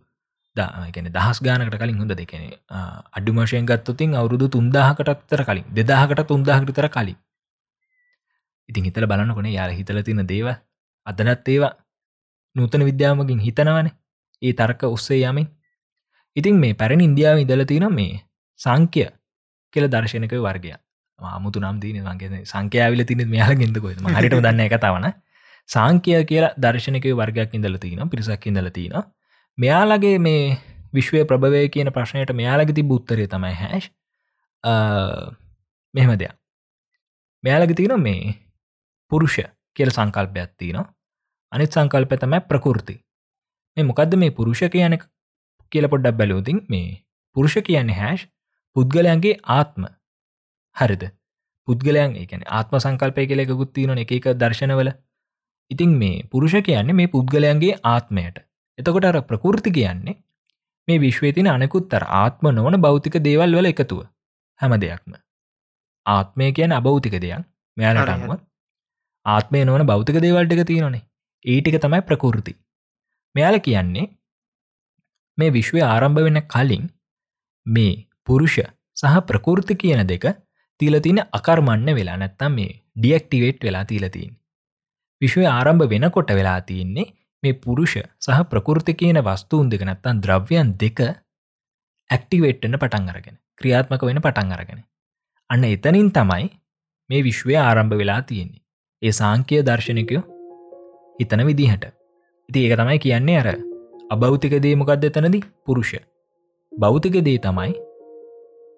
දාගෙන 0.60 1.10
දහස් 1.10 1.42
ගානකට 1.42 1.78
කලින් 1.78 1.98
හොඳ 1.98 2.14
දෙකෙන 2.14 2.46
අඩුමශයෙන් 3.14 3.66
ගත්තතින් 3.66 4.16
අවුරුදු 4.16 4.48
තුන්දාහකටත්තර 4.50 5.44
කලින් 5.44 5.68
දෙදාහකට 5.72 6.24
තුන්දාහකටතර 6.28 6.90
කලින්. 6.90 7.18
ඉතින් 8.70 8.84
හිතල 8.86 9.06
බලන්න 9.06 9.34
කොනේ 9.34 9.54
යාල 9.54 9.72
හිතල 9.74 10.02
තින 10.04 10.26
දේව 10.26 10.50
අදනත් 11.08 11.48
ඒවා 11.48 11.74
නූතන 12.56 12.86
විද්‍යාමකින් 12.86 13.40
හිතනවනේ. 13.40 13.96
ඒ 14.42 14.54
තර්ක 14.54 14.84
ඔස්සේ 14.88 15.24
යමින්. 15.24 15.48
ඉතින් 16.36 16.56
මේ 16.58 16.74
පැරණ 16.76 17.02
ඉන්දියාව 17.02 17.40
ඉදල 17.40 17.64
තින 17.66 17.88
මේ 17.92 18.22
සංක්‍ය 18.60 19.08
කියල 19.74 19.86
දර්ශනක 19.88 20.34
වර්ගය 20.40 20.76
ආමුතු 21.20 21.60
නම් 21.60 21.80
දීන 21.80 22.04
වගේ 22.04 22.44
සංකයාවිල 22.46 23.04
තින 23.04 23.24
මෙයාල 23.28 23.56
ගෙන්දකොයි 23.56 23.96
හරිට 24.12 24.36
දන්න 24.38 24.62
එක 24.62 24.76
තවන 24.78 25.08
සංකය 25.70 26.20
කියලා 26.24 26.54
දර්ශනක 26.58 27.08
වර්ගයක් 27.14 27.54
ඉඳල 27.54 27.78
තින 27.78 28.02
පිරිසක් 28.08 28.46
ඉඳල 28.46 28.70
තින 28.72 28.96
මෙයාලගේ 29.60 30.18
මේ 30.20 30.58
විශ්වය 30.94 31.24
ප්‍රභවය 31.30 31.68
කියන 31.74 31.92
ප්‍රශ්නයට 31.96 32.32
මෙයාලග 32.40 32.72
ති 32.76 32.84
බුත්තරය 32.92 33.26
තමයි 33.28 33.56
හැෂ් 33.62 33.90
මෙහෙම 35.94 36.14
දෙයක්. 36.22 36.36
මෙයාලග 37.44 37.76
තින 37.76 37.94
මේ 38.00 38.36
පුරුෂ 39.12 39.38
කියල 39.76 39.92
සංකල්පයක් 39.98 40.56
තින 40.58 40.80
අනිත් 41.52 41.78
සංකල්ප 41.78 42.18
තමයි 42.24 42.40
ප්‍රකෘති 42.50 42.96
මේ 43.78 43.88
මොකක්ද 43.90 44.18
මේ 44.24 44.36
පුරුෂ 44.40 44.64
කියන 44.76 44.98
කියල 45.72 45.92
පොඩ්ඩක් 45.92 46.20
බැලෝතින් 46.20 46.66
මේ 46.70 47.04
පුරුෂ 47.36 47.60
කියන්නේ 47.68 48.00
හැෂ් 48.02 48.28
පුද්ගලයන්ගේ 48.76 49.38
ආත්ම. 49.44 49.86
හරිද? 50.76 51.04
පුද්ගලයන් 51.68 52.16
ඒකන 52.16 52.44
ආත්ම 52.48 52.80
සංකල්පය 52.80 53.28
කෙලෙකුත් 53.28 53.74
තියන 53.74 53.98
එක 54.04 54.12
එක 54.12 54.36
දර්ශනවල. 54.42 54.90
ඉතින් 55.72 55.98
මේ 56.02 56.28
පුරුෂ 56.32 56.56
කියන්නේ 56.68 57.00
මේ 57.00 57.12
පුද්ගලයන්ගේ 57.16 57.80
ආත්මයට. 57.84 58.49
එතකොට 58.80 59.06
අර 59.06 59.18
ප්‍රකෘති 59.24 59.72
කියන්නේ 59.72 60.16
මේ 60.88 61.00
විශ්වය 61.00 61.32
තින 61.32 61.48
අනෙකුත්තර 61.48 62.04
ආත්ම 62.20 62.52
නොවන 62.52 62.78
භෞතික 62.82 63.18
දේවල් 63.28 63.58
වල 63.58 63.72
එකතුව 63.72 64.06
හැම 64.60 64.76
දෙයක්ම. 64.78 65.12
ආත්මය 66.06 66.52
කියන 66.52 66.72
අබෞතික 66.72 67.16
දෙයක්. 67.18 67.46
මෙයාලට 67.78 68.14
අනුව 68.16 68.32
ආත්මය 69.26 69.66
නොවන 69.66 69.86
භෞතික 69.86 70.18
දේවල්ට 70.20 70.56
එක 70.56 70.64
තියෙනනේ 70.66 71.06
ඒටික 71.46 71.78
තමයි 71.78 72.02
ප්‍රකෘති. 72.04 72.54
මෙයාල 73.36 73.60
කියන්නේ 73.60 74.08
මේ 75.38 75.52
විශ්වය 75.52 75.82
ආරම්භ 75.84 76.22
වෙන 76.28 76.42
කලින් 76.48 76.86
මේ 77.66 77.96
පුරුෂ 78.26 78.58
සහ 78.98 79.20
ප්‍රකෘති 79.28 79.74
කියන 79.76 80.02
දෙක 80.08 80.26
තිීලතින 80.80 81.20
අකර්මන්න 81.32 81.90
වෙලා 81.96 82.18
නැත්තම් 82.18 82.52
මේ 82.54 82.72
ඩියක්ටිවේට් 82.96 83.64
වෙලා 83.64 83.86
තිීලතින් 83.86 84.32
විශ්වය 85.22 85.46
ආරම්භ 85.48 85.90
වෙනකොට 85.90 86.32
වෙලා 86.32 86.60
තියෙන්නේ 86.62 87.08
මේ 87.44 87.54
පුරුෂ 87.56 87.94
සහ 87.96 88.40
ප්‍රකෘති 88.52 88.94
කියන 88.94 89.20
වස්තුූන් 89.22 89.72
දෙක 89.72 89.84
නැත්තන් 89.84 90.22
ද්‍රව්‍යයන් 90.24 90.74
දෙක 90.80 91.00
ඇක්ටිවේට්ටන 92.10 92.78
පටන් 92.78 93.10
අරගෙන 93.12 93.38
ක්‍රියාත්මක 93.62 94.04
වෙන 94.04 94.22
පටන් 94.22 94.52
අරගෙන. 94.52 94.84
අන්න 95.50 95.64
එතනින් 95.66 96.12
තමයි 96.12 96.50
මේ 97.10 97.24
විශ්වය 97.24 97.56
ආරම්භ 97.58 97.98
වෙලා 97.98 98.22
තියෙන්නේ. 98.24 98.62
ඒ 99.02 99.12
සාංකය 99.12 99.64
දර්ශනකයෝ 99.64 100.24
හිතන 101.20 101.46
විදිහට. 101.46 101.86
ඉති 102.50 102.66
ඒක 102.66 102.78
තමයි 102.80 103.00
කියන්නේ 103.00 103.40
අර 103.42 103.50
අබෞතික 104.10 104.54
දේමකක්ද 104.64 105.04
එතනදි? 105.04 105.44
පුරුෂ. 105.66 105.92
භෞතික 106.72 107.16
දේ 107.26 107.40
තමයි 107.40 107.74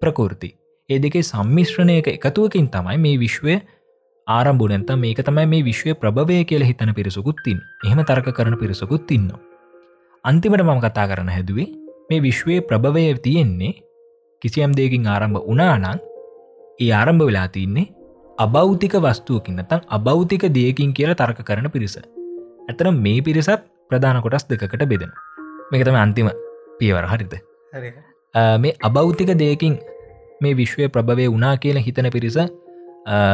ප්‍රකෘති 0.02 0.50
ඒ 0.90 0.98
දෙකේ 0.98 1.22
සම්මිශ්‍රණයක 1.24 2.08
එකතුවකින් 2.08 2.68
තමයි 2.68 2.98
මේ 2.98 3.18
විශ්වය 3.18 3.54
ආරම්භුනන්ත 4.26 4.90
මේක 4.96 5.18
තමයි 5.18 5.46
මේ 5.46 5.62
විශ්වය 5.62 5.94
ප්‍රභවය 5.94 6.44
කියල 6.44 6.62
හිතන 6.62 6.90
පිරිසකුත්තින් 6.94 7.58
එහෙම 7.84 8.00
තරක 8.00 8.28
කරන 8.30 8.56
පිරිසකුත් 8.56 9.10
ඉන්න. 9.10 9.30
අන්තිමට 10.24 10.62
මම 10.62 10.80
කතා 10.80 11.06
කරන 11.06 11.28
හැදුවේ 11.28 11.66
මේ 12.10 12.20
විශ්වයේ 12.20 12.62
ප්‍රභවය 12.62 13.18
තියෙන්නේ 13.18 13.72
කිසියම් 14.42 14.72
දෙකින් 14.72 15.06
ආරම්භ 15.06 15.42
උනානං 15.44 15.98
ඒ 16.78 16.92
ආරම්භ 16.92 17.26
වෙලා 17.26 17.48
තින්නේ 17.48 17.90
අබෞතික 18.38 18.94
වස්තුවකින් 18.96 19.58
නතන් 19.58 19.82
අබෞතික 19.88 20.46
දෙයකින් 20.50 20.94
කියලා 20.94 21.14
තර්ක 21.16 21.42
කරන 21.42 21.70
පිරිස. 21.70 21.98
ඇතන 22.68 22.94
මේ 23.04 23.20
පිරිසත් 23.20 23.66
ප්‍රධාන 23.90 24.22
කොටස් 24.22 24.46
දෙකට 24.48 24.86
බෙදෙන 24.86 25.12
මේකතම 25.70 25.96
අන්තිම 25.96 26.30
පියවර 26.78 27.06
හරිද 27.06 27.34
මේ 28.56 28.78
අබෞතික 28.80 29.34
දෙයකින් 29.36 29.80
මේ 30.40 30.56
විශ්වය 30.56 30.88
ප්‍රභවය 30.88 31.26
වනා 31.28 31.56
කියලා 31.56 31.82
හිතන 31.82 32.10
පිරිස 32.10 32.38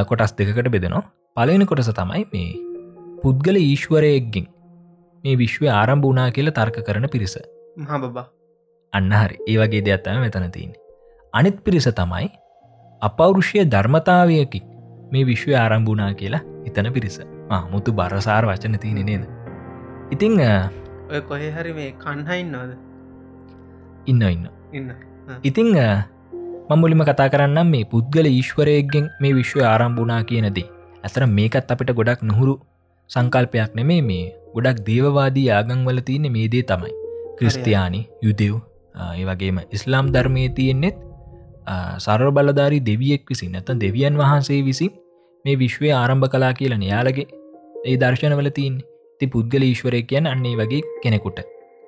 කොටස් 0.09 0.33
දෙකට 0.39 0.71
බෙදෙනවා. 0.77 1.05
පලවෙනි 1.37 1.67
කොටස 1.71 1.91
තමයි 2.01 2.25
මේ 2.33 2.51
පුද්ගල 3.23 3.57
ඊශ්වරයෙක්ගින් 3.61 4.47
මේ 5.25 5.37
විශ්ව 5.43 5.63
ආරම්භ 5.77 6.11
වනා 6.11 6.29
කියල 6.37 6.51
තර්ක 6.59 6.77
කරන 6.89 7.09
පිරිස. 7.15 7.39
මහබබා 7.77 8.27
අන්න 8.93 9.13
හරි. 9.21 9.37
ඒ 9.51 9.57
වගේ 9.61 9.83
දෙයක්ත්තම 9.87 10.21
මෙතන 10.25 10.51
තියන්නේ. 10.57 10.81
අනිත් 11.35 11.57
පිරිස 11.65 11.89
තමයි 12.01 12.29
අපෞරුෂය 13.03 13.65
ධර්මතාවයකි 13.75 14.61
මේ 15.13 15.25
විශ්ව 15.31 15.51
ආරම්භුනා 15.63 16.13
කියලා 16.21 16.43
හිතන 16.65 16.93
පිරිස. 16.93 17.19
මුතු 17.73 17.93
බරසාර 17.93 18.45
වචන 18.49 18.79
තියෙන 18.79 19.07
නේද? 19.07 19.25
ඉතිං 20.15 20.41
ඔය 21.11 21.21
කොහෙ 21.29 21.51
හරි 21.57 21.73
මේ 21.79 21.91
කණ්හයින් 22.05 22.53
නොද 22.53 22.71
ඉන්න 24.07 24.23
ඉන්න. 24.23 24.49
ඉන්න. 24.73 24.91
ඉතිං 25.43 25.71
මමුලිම 26.71 27.01
කතා 27.09 27.29
කරන්න 27.33 27.69
මේ 27.73 27.85
පුද්ගල 27.91 28.27
ඊශ්වරයගෙන් 28.29 29.05
මේ 29.23 29.37
විශ්ව 29.37 29.61
ආරම්භුනා 29.69 30.19
කියනදී 30.31 30.65
ඇතර 31.07 31.25
මේකත් 31.37 31.71
අපිට 31.75 31.93
ගොඩක් 31.99 32.25
නොහුරු 32.31 32.55
සංකල්පයක් 33.11 33.73
නෙමේ 33.79 34.03
මේ. 34.09 34.27
ගොඩක් 34.55 34.83
දේවවාදී 34.89 35.47
ආගංවල 35.51 36.01
තියෙන 36.09 36.27
මේ 36.35 36.49
දේ 36.53 36.65
තමයි. 36.71 36.93
ක්‍රිස්තියානි 37.39 38.01
යුදෙව් 38.27 38.55
ඒ 39.17 39.25
වගේම 39.29 39.63
ඉස්ලාම් 39.77 40.13
ධර්මය 40.15 40.45
තියෙන්නෙත් 40.59 41.01
සරර 42.05 42.31
බලධාරි 42.37 42.85
දෙවියෙක් 42.91 43.25
විසින් 43.31 43.53
නැත 43.53 43.73
දෙවියන් 43.85 44.21
වහන්සේ 44.21 44.61
විසින් 44.69 44.93
මේ 45.45 45.59
විශ්වය 45.63 45.91
ආරම්භ 45.95 46.29
කලා 46.35 46.53
කියලා 46.53 46.83
නයාලගේ 46.85 47.29
ඒ 47.87 47.97
දර්ශනවල 48.03 48.51
තින් 48.59 48.81
ති 49.21 49.33
පුද්ගල 49.35 49.65
ඊශ්වරය 49.65 50.03
කියන් 50.03 50.33
අන්නේ 50.35 50.57
වගේ 50.61 50.83
කෙනෙකුට. 51.03 51.39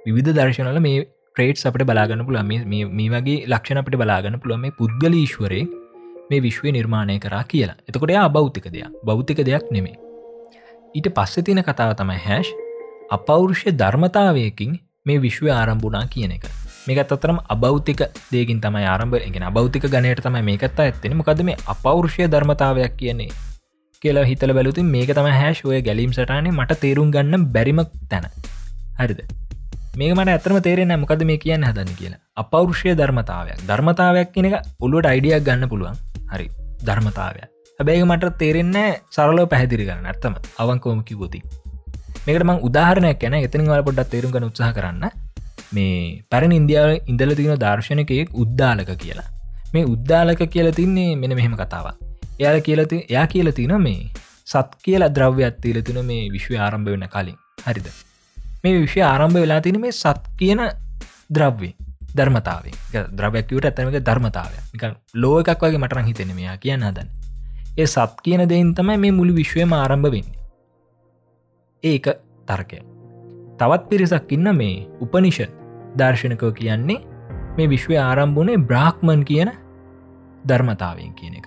විවිධ 0.06 0.32
දර්ශනල 0.38 0.80
මේ 0.86 1.00
ට්‍රේට් 1.36 1.66
අපට 1.68 1.84
බලාගන්න 1.88 2.24
පුළ 2.26 2.38
මේ 2.44 3.08
වගේ 3.14 3.38
ලක්ෂණ 3.46 3.80
අපට 3.82 3.96
බලාගන්න 4.02 4.38
පුළුව 4.42 4.62
මේ 4.64 4.76
පුද්ගල 4.78 5.14
ඊශ්වරය 5.14 5.60
මේ 6.30 6.40
විශ්වය 6.46 6.72
නිර්මාණය 6.76 7.18
කරා 7.18 7.42
කියලා. 7.44 7.76
එතකොට 7.88 8.14
අබෞතික 8.20 8.66
දෙයක්. 8.74 8.88
බෞතික 9.04 9.40
දෙයක් 9.48 9.66
නෙමේ 9.70 9.98
ඊට 10.94 11.08
පස්සෙ 11.16 11.42
තින 11.42 11.62
කතාව 11.62 11.92
තමයි 11.98 12.18
හැෂ් 12.24 12.48
අපෞරුෂය 13.10 13.70
ධර්මතාවයකින් 13.72 14.72
මේ 15.06 15.22
විශ්ව 15.26 15.46
ආරම්භුනා 15.50 16.04
කියන 16.14 16.32
එක. 16.36 16.44
මේකත් 16.86 17.12
අතරම 17.16 17.38
අබෞතික 17.48 18.02
දේකින් 18.32 18.60
තමයි 18.60 18.86
ආරම්භ 18.86 19.28
ගෙන 19.34 19.46
බෞතික 19.52 19.86
ගනයට 19.86 20.24
තමයි 20.26 20.42
මේකත්තා 20.42 20.86
ඇත්තෙන 20.86 21.16
මොකද 21.16 21.42
මේ 21.42 21.60
අපෞරුෂය 21.66 22.26
ධර්මතාවයක් 22.26 22.96
කියන්නේ? 22.96 23.30
කියලා 24.02 24.24
හිතල 24.24 24.52
බැලුතින් 24.52 24.90
මේක 24.94 25.12
තම 25.16 25.30
හැෂෝය 25.34 25.80
ගැලීම් 25.82 26.12
සටනේ 26.12 26.52
මට 26.52 26.80
තේරුම් 26.82 27.14
ගන්න 27.14 27.46
බැරිමක් 27.54 27.94
තැන. 28.10 28.26
හරිද? 28.98 29.22
මේ 29.98 30.12
මට 30.14 30.28
ඇතරම 30.30 30.58
තේරෙන 30.62 30.92
මොකද 31.00 31.22
මේ 31.24 31.38
කියන්න 31.38 31.64
හදන 31.64 31.90
කියලා. 32.00 32.20
අපෞරුෂය 32.36 32.94
ධර්මතාවයක්. 32.94 33.62
ධර්මතාවයක් 33.68 34.28
කියන 34.34 34.46
එක 34.48 34.54
ඔලුවට 34.80 35.10
අයිඩියක් 35.12 35.42
ගන්න 35.46 35.68
පුළුවන්. 35.68 35.96
හරි. 36.32 36.46
ධර්මතාවයක්. 36.84 37.48
හැබැයි 37.78 38.04
මට 38.04 38.30
තේරෙන්නේ 38.38 38.90
සරලෝ 39.10 39.46
පැහැදිරි 39.46 39.86
කරන්න. 39.88 40.06
ඇත්තම 40.06 40.34
අවංකෝම 40.58 41.02
කිවෝති 41.02 41.40
මේකට 42.26 42.44
මං 42.44 42.62
උදාහරණයක් 42.68 43.18
ගැන 43.22 43.36
එතනිවල 43.38 43.82
පොඩ්ඩක් 43.88 44.12
තේරුම් 44.12 44.32
ගන්න 44.34 44.48
උත්සාහ 44.50 44.70
කරන්න. 44.76 45.04
මේ 45.72 46.22
පැරණ 46.30 46.54
ඉන්දියාව 46.58 47.10
ඉඳල 47.12 47.34
තියෙන 47.38 47.60
දර්ශනකයෙක් 47.64 48.36
උද්දාලක 48.44 48.92
කියලා. 49.02 49.28
මේ 49.74 49.84
උද්දාලක 49.94 50.44
කියලා 50.54 50.76
තින්නේ 50.78 51.16
මෙන 51.16 51.34
මෙහෙම 51.38 51.56
කතාවක්. 51.62 51.96
එයාල 52.40 52.60
කියලති 52.68 53.00
එයා 53.08 53.26
කියල 53.34 53.52
තින 53.58 53.74
මේ 53.86 54.12
සත් 54.46 54.70
කියල 54.84 55.06
ද්‍රව්‍යත් 55.16 55.58
තිීල 55.64 55.82
තින 55.82 56.00
මේ 56.12 56.30
විශ්ව 56.36 56.54
ආරම්භ 56.58 56.94
වෙන 56.94 57.08
කලින්. 57.16 57.36
හරිද? 57.66 57.90
මේ 58.64 58.80
විශ්ය 58.80 59.00
ආරම්භ 59.02 59.36
වෙලා 59.36 59.60
තින 59.60 59.80
මේ 59.80 59.92
සත් 59.92 60.20
කියන 60.38 60.60
ද්‍රව්වේ 61.34 61.72
ධර්මතාවේ 62.16 63.04
ද්‍රවයක්වට 63.18 63.68
ඇතමක 63.70 63.98
ධර්මතාවය 64.06 64.58
නික 64.72 64.84
ලෝ 65.14 65.36
එකක් 65.42 65.62
වගේ 65.62 65.78
මටරං 65.78 66.06
හිතෙන 66.06 66.32
මෙයා 66.34 66.56
කියන්න 66.56 66.82
හදන්න. 66.82 67.08
ඒ 67.78 67.86
සත් 67.86 68.24
කියන 68.24 68.42
දෙයින් 68.48 68.74
තමයි 68.74 68.98
මේ 68.98 69.12
මුළු 69.12 69.34
විශ්වයම 69.34 69.72
ආරම්භ 69.74 70.10
වෙන්න. 70.10 70.28
ඒක 71.82 72.06
තර්කය 72.48 72.82
තවත් 73.58 73.88
පිරිසක් 73.88 74.32
ඉන්න 74.32 74.52
මේ 74.56 74.86
උපනිෂත් 75.00 75.56
දර්ශනකෝ 75.98 76.52
කියන්නේ 76.52 77.00
මේ 77.56 77.68
විශ්වය 77.68 77.96
ආරම්භුණේ 77.98 78.58
බ්‍රාහ්මන් 78.60 79.24
කියන 79.24 79.50
ධර්මතාවයෙන් 80.44 81.14
කියන 81.14 81.34
එක. 81.34 81.46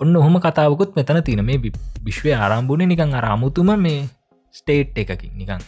ඔන්න 0.00 0.16
ඔහොම 0.16 0.40
කතාවකුත් 0.40 0.96
මෙතන 0.96 1.22
තින 1.22 1.44
මේ 1.44 1.60
විශ්වය 2.04 2.32
ආරම්භුණ 2.34 2.88
නිකං 2.88 3.14
අරාමුතුම 3.14 3.70
මේ 3.78 4.00
ස්ටේට් 4.56 4.98
එකකින්. 4.98 5.32
නිකං 5.34 5.62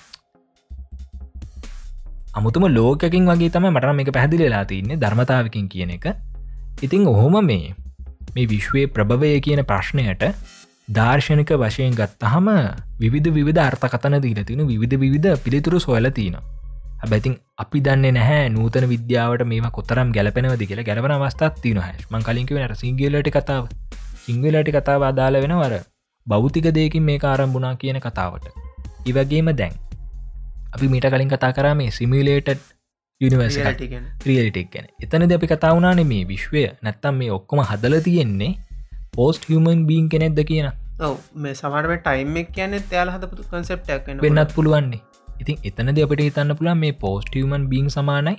අමුතුම 2.34 2.68
ලෝකකින් 2.68 3.26
වගේ 3.26 3.50
තම 3.50 3.68
මට 3.70 3.94
මේක 3.94 4.12
පැහදිලිලා 4.12 4.64
තින්නේ 4.64 4.96
ධර්මතාවකින් 4.96 5.68
කියන 5.68 5.90
එක. 5.90 6.06
ඉතිං 6.82 7.06
ඔහොම 7.06 7.36
මේ 7.44 7.74
මේ 8.34 8.46
විශ්වයේ 8.46 8.92
ප්‍රභවය 8.94 9.32
කියන 9.40 9.64
ප්‍රශ්නයට 9.64 10.22
දර්ශනික 10.88 11.50
වශයෙන් 11.54 11.94
ගත්තහම 11.94 12.46
විවිධ 13.00 13.34
විධ 13.38 13.60
අර්ථකතන 13.60 14.20
දීල 14.20 14.40
තින 14.44 14.62
විධ 14.74 14.96
විධ 14.96 15.34
පිළිතුරු 15.44 15.80
සොයල 15.80 16.10
තියන 16.10 16.38
හැබැතින් 17.02 17.34
අපි 17.58 17.80
දන්න 17.80 18.14
නැහැ 18.14 18.46
නූතන 18.48 18.86
විද්‍යාවට 18.88 19.44
මේ 19.46 19.70
කොතරම් 19.72 20.08
ගැලපෙනවදි 20.12 20.66
කියලා 20.66 20.84
ගැලපන 20.84 21.14
අවස්ථත් 21.16 21.60
තියන 21.62 21.78
හැම 21.78 22.22
කලින්කිව 22.22 22.58
සිංගලට 22.74 23.30
කතාව. 23.30 23.68
සිංගලට 24.24 24.70
කතාව 24.70 25.02
අදාල 25.02 25.42
වෙනවර 25.44 25.76
බෞතික 26.26 26.66
දෙයකින් 26.74 27.02
මේ 27.02 27.20
ආරම්භුණා 27.24 27.76
කියන 27.76 28.00
කතාවට. 28.00 28.67
ඉවගේම 29.04 29.52
දැන්. 29.56 29.74
අපි 30.74 30.88
මීට 30.88 31.06
කලින් 31.06 31.30
කතා 31.30 31.52
කරා 31.52 31.74
මේ 31.74 31.90
සිමිලේට 31.90 32.48
යනිවර්ස 33.20 33.56
්‍රියලිටක් 34.24 34.72
ගැන. 34.72 34.86
එතනද 35.02 35.32
අපි 35.32 35.46
කතාවනාන 35.46 36.02
මේ 36.06 36.26
විශ්වය 36.26 36.64
නැත්තම් 36.82 37.14
මේ 37.20 37.30
ඔක්කොම 37.32 37.62
හදල 37.62 37.96
තියෙන්නේ 38.00 38.52
පෝස්ට 39.16 39.48
හමන් 39.48 39.86
බීන් 39.88 40.08
කෙනෙක්ද 40.08 40.38
කියන 40.50 40.68
ඔව 41.00 41.16
මේ 41.36 41.54
සමට 41.54 41.98
ටයිම්ක් 42.02 42.52
කියන 42.54 42.76
යාල 42.92 43.10
හදපුතු 43.14 43.48
කන්සප්ටක් 43.50 44.22
වෙන්නත් 44.22 44.54
පුළුවන්නේ. 44.54 45.00
ඉතින් 45.40 45.56
එතනද 45.64 45.98
අපට 46.04 46.22
හිතන්න 46.26 46.56
පුළා 46.58 46.76
මේ 46.76 46.92
පෝස්ට 47.02 47.34
හමන් 47.34 47.66
බීන් 47.72 47.90
සමානයි 47.90 48.36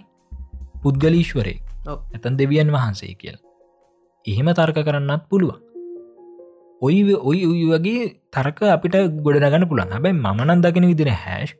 පුද්ගලීශ්වරේ 0.84 1.57
ඇතන් 1.88 2.40
දෙවියන් 2.40 2.72
වහන්සේ 2.76 3.14
කියල්. 3.15 3.38
එහෙම 4.26 4.53
තර්ක 4.53 4.80
කරන්නත් 4.88 5.23
පුළුවන් 5.30 5.60
ඔයි 6.82 7.00
ඔයි 7.22 7.42
ඔයි 7.46 7.66
වගේ 7.72 8.04
තරක 8.34 8.60
අපිට 8.76 8.96
ගොඩනගන්න 9.26 9.66
පුළන් 9.72 9.92
හැබයි 9.96 10.14
මනන් 10.16 10.62
දකින 10.66 10.88
විදින 10.92 11.12
හැෂ් 11.24 11.52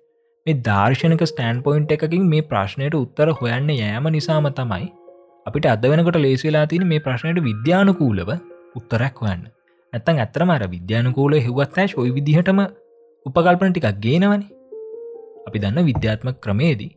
මේ 0.46 0.60
දර්ශනක 0.68 1.24
ස්ටෑන් 1.32 1.62
පොයින්් 1.66 1.88
එකකින් 1.96 2.30
මේ 2.34 2.46
ප්‍රශ්නයට 2.52 2.96
උත්තර 3.02 3.32
හොයන්න 3.40 3.72
යෑම 3.76 4.08
නිසාම 4.16 4.50
තමයි 4.60 4.88
අපිට 5.46 5.70
අද 5.74 5.88
වෙනකට 5.94 6.20
ලේසිලා 6.26 6.66
තින 6.74 6.86
මේ 6.92 7.04
ප්‍රශ්නයට 7.08 7.42
විද්‍යානුකූලව 7.50 8.32
උත්තරැක් 8.76 9.20
වන්න 9.26 9.44
ඇත්තන් 9.94 10.24
ඇතරමර 10.24 10.64
විද්‍යානුකූල 10.76 11.36
හෙවත් 11.46 11.80
ඇශ 11.84 11.96
ඔයි 12.02 12.16
විදිහටම 12.18 12.60
උපකල්පන 13.26 13.72
ටිකක් 13.74 14.02
ගේනවනි? 14.06 14.48
අපි 15.48 15.58
දන්න 15.64 15.88
විද්‍යාත්ම 15.90 16.30
ක්‍රමේදී 16.44 16.92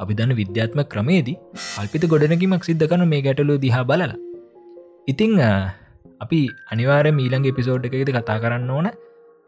අපි 0.00 0.12
දන්න 0.18 0.36
විද්‍යාත්ම 0.40 0.80
ක්‍රමේදී 0.92 1.38
අල්පිත 1.80 2.04
ගොඩනකිමක් 2.12 2.68
සිද්ධ 2.68 2.84
කන 2.90 3.08
මේ 3.12 3.24
ගැටලු 3.26 3.56
දිහා 3.64 3.88
බලලා. 3.90 4.16
ඉතිං 5.06 5.40
අපි 6.24 6.42
අනිවාර 6.70 7.06
මීළඟ 7.12 7.46
එපිසෝඩ් 7.46 7.88
එකද 7.88 8.12
කතා 8.12 8.38
කරන්න 8.38 8.70
ඕන 8.70 8.88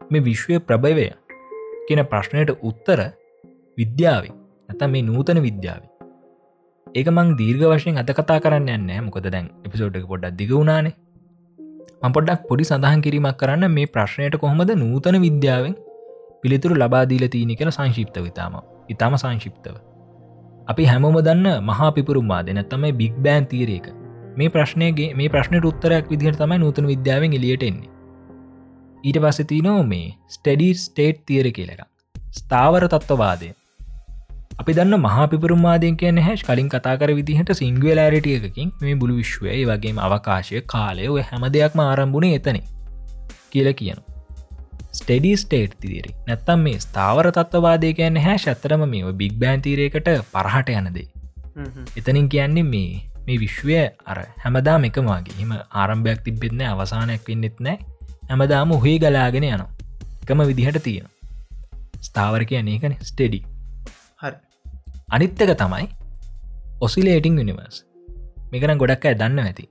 මේ 0.01 0.21
විශ්වය 0.21 0.59
ප්‍රභවය 0.61 1.07
කියන 1.87 2.03
ප්‍රශ්නයට 2.05 2.51
උත්තර 2.61 3.01
විද්‍යාව 3.77 4.23
නැත 4.69 4.83
මේ 4.87 5.03
නූතන 5.03 5.39
විද්‍යාව. 5.39 5.81
ඒක 6.89 7.09
මං 7.09 7.35
දීර්ඝ 7.35 7.65
වශයෙන් 7.71 7.99
අත 7.99 8.11
කතා 8.11 8.39
කරන්න 8.39 8.69
යන්න 8.69 9.05
මොකද 9.05 9.27
දැන් 9.27 9.51
එපිසෝඩ් 9.65 9.99
එක 9.99 10.07
පොඩ්ඩක් 10.07 10.39
දිගුණානේ 10.39 10.95
පොඩක් 12.07 12.47
පොඩි 12.47 12.63
සඳහන් 12.63 13.01
කිරීමක් 13.01 13.37
කරන්න 13.37 13.67
මේ 13.69 13.87
ප්‍රශ්නයට 13.87 14.37
කොහොමද 14.37 14.71
නූතන 14.75 15.17
විද්‍යාවෙන් 15.19 15.75
පිළිතුරු 16.41 16.75
ලබාදීල 16.75 17.25
තියනි 17.27 17.55
කළ 17.55 17.71
සංශිප්ත 17.71 18.17
විතාම 18.19 18.57
ඉතාම 18.87 19.17
සංශිප්තව 19.17 19.77
අපි 20.67 20.83
හැමෝම 20.85 21.17
දන්න 21.19 21.47
මහා 21.61 21.89
පිපුරුම්වාද 21.91 22.51
නැත්තම 22.51 22.85
බික් 22.93 23.15
බෑන් 23.19 23.45
තීරේක 23.45 23.87
මේ 24.37 24.49
ප්‍රශ්නයගේ 24.49 25.11
මේ 25.13 25.29
ප්‍රශ්නයට 25.29 25.65
උත්තරයක් 25.65 26.09
විදිහට 26.09 26.41
තමයි 26.41 26.57
නූතන 26.57 26.87
විද්‍යාවෙන් 26.87 27.33
එලියට 27.33 27.63
එන්නේ. 27.63 27.93
ඊට 29.03 29.21
පස්ස 29.23 29.47
තිනෝ 29.47 29.79
මේ 29.85 30.09
ස්ටඩී 30.29 30.73
ස්ටේට් 30.79 31.23
තීර 31.25 31.49
කියලක 31.51 31.81
ස්ථාවර 32.33 32.85
තත්ත්වවාදය. 32.87 33.49
අපි 34.57 34.73
දන්න 34.73 35.01
මහපිපරුමාදයෙන් 35.01 35.97
කියන 35.97 36.19
හැස් 36.19 36.43
කලින් 36.43 36.69
කතාකර 36.69 37.11
විදිහට 37.13 37.51
සිංගලෑරිටිය 37.53 38.37
එකකින් 38.39 38.71
මේ 38.81 38.95
බුළු 38.95 39.17
විශ්වය 39.17 39.57
වගේම 39.65 39.99
අවකාශය 40.01 40.61
කාලය 40.67 41.07
ඔය 41.07 41.23
හැම 41.23 41.45
දෙයක්ම 41.51 41.83
ආරම්භුණ 41.83 42.29
එතන 42.31 42.57
කියල 43.51 43.69
කියන 43.73 44.01
ස්ටඩී 44.91 45.35
ස්ටේට් 45.37 45.77
තිරි 45.79 46.15
නැත්තම් 46.27 46.65
මේ 46.65 46.79
ස්ථාවර 46.79 47.29
තත්වවාදය 47.33 47.93
කියන්න 47.93 48.23
හැ 48.25 48.37
ශත්තරම 48.37 48.87
මේ 48.87 49.13
බික් 49.15 49.37
බෑන්තීරයකට 49.39 50.09
පරහට 50.33 50.73
යනදේ 50.75 51.07
එතනින් 51.95 52.29
කියන්නේ 52.29 52.65
මේ 52.65 52.89
මේ 53.27 53.37
විශ්වය 53.37 53.77
අර 54.05 54.19
හැමදාම 54.43 54.87
එකමගේ 54.89 55.37
හිම 55.39 55.53
ආරම්භයක් 55.53 56.23
තිබෙන්න 56.25 56.61
අවසානයක් 56.69 57.29
වෙන්නෙත් 57.29 57.59
නෑ. 57.59 57.77
හැමදාම 58.29 58.73
හොේ 58.77 58.97
ගලාගෙන 58.99 59.45
යනවා. 59.45 59.69
එකම 60.23 60.43
විදිහට 60.49 60.83
තියෙන 60.83 61.07
ස්ථාවර 62.01 62.45
කියන්නේ 62.45 62.79
කන 62.79 62.95
ස්ටඩි 63.01 63.39
හරි. 64.21 64.35
අනිත්තක 65.09 65.55
තමයි 65.55 65.87
ඔසිලේටිං 66.81 67.41
යනිවර්ස් 67.43 67.81
මේකන 68.51 68.77
ගොඩක් 68.77 69.05
අය 69.05 69.15
දන්න 69.15 69.43
ඇති. 69.43 69.65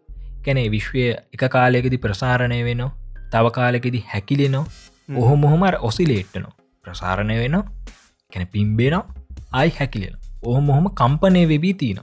කැනේ 0.44 0.68
විශ්වය 0.70 1.04
එක 1.34 1.42
කාලෙකෙදි 1.50 1.98
ප්‍රසාරණය 1.98 2.58
වෙනවා 2.64 2.92
තව 3.32 3.50
කාලෙකෙදි 3.52 4.00
හැකිලෙනෝ 4.08 4.64
ඔහො 5.16 5.32
මොහොමර 5.36 5.74
ඔසිලේට්ටනො 5.80 6.50
ප්‍රසාරණය 6.84 7.38
වෙනවා 7.38 7.64
කැන 8.32 8.46
පිම්බේනවා 8.46 9.04
ආයි 9.52 9.72
හැකිලෙන 9.78 10.14
ඔහො 10.42 10.60
මොහොම 10.60 10.86
කම්පනය 11.00 11.42
වෙබී 11.48 11.74
තියන 11.74 11.98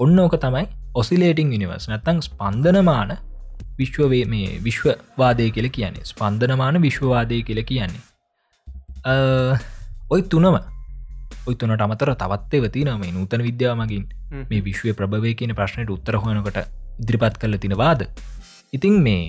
ඔන්න 0.00 0.18
ඕක 0.18 0.36
තමයි 0.36 0.66
ඔසිලේටිං 0.94 1.52
යනිවර්ස්. 1.52 1.88
නැතං 1.88 2.20
ස්පන්දනමාන 2.20 3.16
විශ්වවේ 3.78 4.24
මේ 4.26 4.60
විශ්වවාදය 4.64 5.50
කියල 5.50 5.68
කියන්නේ. 5.70 6.04
ස්පන්දනමාන 6.04 6.82
විශ්වවාදය 6.82 7.42
කියල 7.42 7.62
කියන්නේ. 7.64 8.02
ඔයි 10.10 10.22
තුනම 10.24 10.58
ඔයතුනට 11.46 11.80
අමතර 11.80 12.12
තවත්තේ 12.14 12.60
වතින 12.60 12.92
මේ 13.00 13.12
නූතන 13.12 13.42
විද්‍යාවමගින් 13.42 14.04
මේ 14.50 14.64
විශ්වය 14.64 14.94
ප්‍රභවය 14.94 15.34
කියන 15.34 15.54
ප්‍රශ්නයට 15.54 15.90
උත්තර 15.90 16.18
හොනකට 16.18 16.58
ඉදිරිපත් 17.00 17.38
කල 17.38 17.56
තිනවාද 17.56 18.04
ඉතින් 18.72 19.00
මේ 19.02 19.24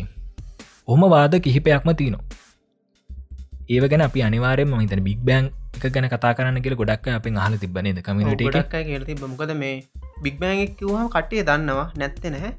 ඔහම 0.87 1.07
වාද 1.09 1.39
කිහිපයක්ම 1.39 1.93
තියනවා 1.95 2.23
ඒව 3.69 3.85
ගැන 3.91 4.03
අපි 4.03 4.19
අනිවාරයම 4.27 4.73
හිතන 4.81 5.01
බික් 5.07 5.23
බෑන් 5.27 5.47
එක 5.77 5.85
ගැන 5.95 6.07
කතා 6.11 6.33
කරන්න 6.37 6.59
කියල 6.65 6.75
ගොඩක් 6.81 7.07
අප 7.13 7.25
හල 7.37 7.55
තිබනේද 7.63 7.99
කමිට 8.05 8.43
මොකද 9.23 9.51
මේ 9.63 9.75
බික් 10.23 10.37
බෑන් 10.43 10.61
කිවහම 10.79 11.09
කට්ටිය 11.15 11.43
දන්නවා 11.49 11.87
නැත්ත 12.01 12.23
නැහැ. 12.35 12.53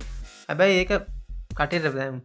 හැබැයි 0.48 0.80
ඒක 0.82 0.92
කටයට 1.54 1.88
දැම් 1.96 2.20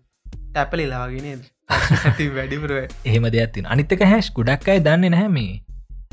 ටැපලිලාගෙන 0.49 1.29
ඇති 1.29 2.27
වැඩිපුරුව 2.37 2.79
එහෙම 3.05 3.29
දෙයක්ත්තින 3.37 3.71
අනිතක 3.75 4.03
හැස් 4.13 4.31
ගොඩක් 4.39 4.69
අයි 4.75 4.83
දන්න 4.89 5.15
නැහැ 5.15 5.31
මේ. 5.37 5.55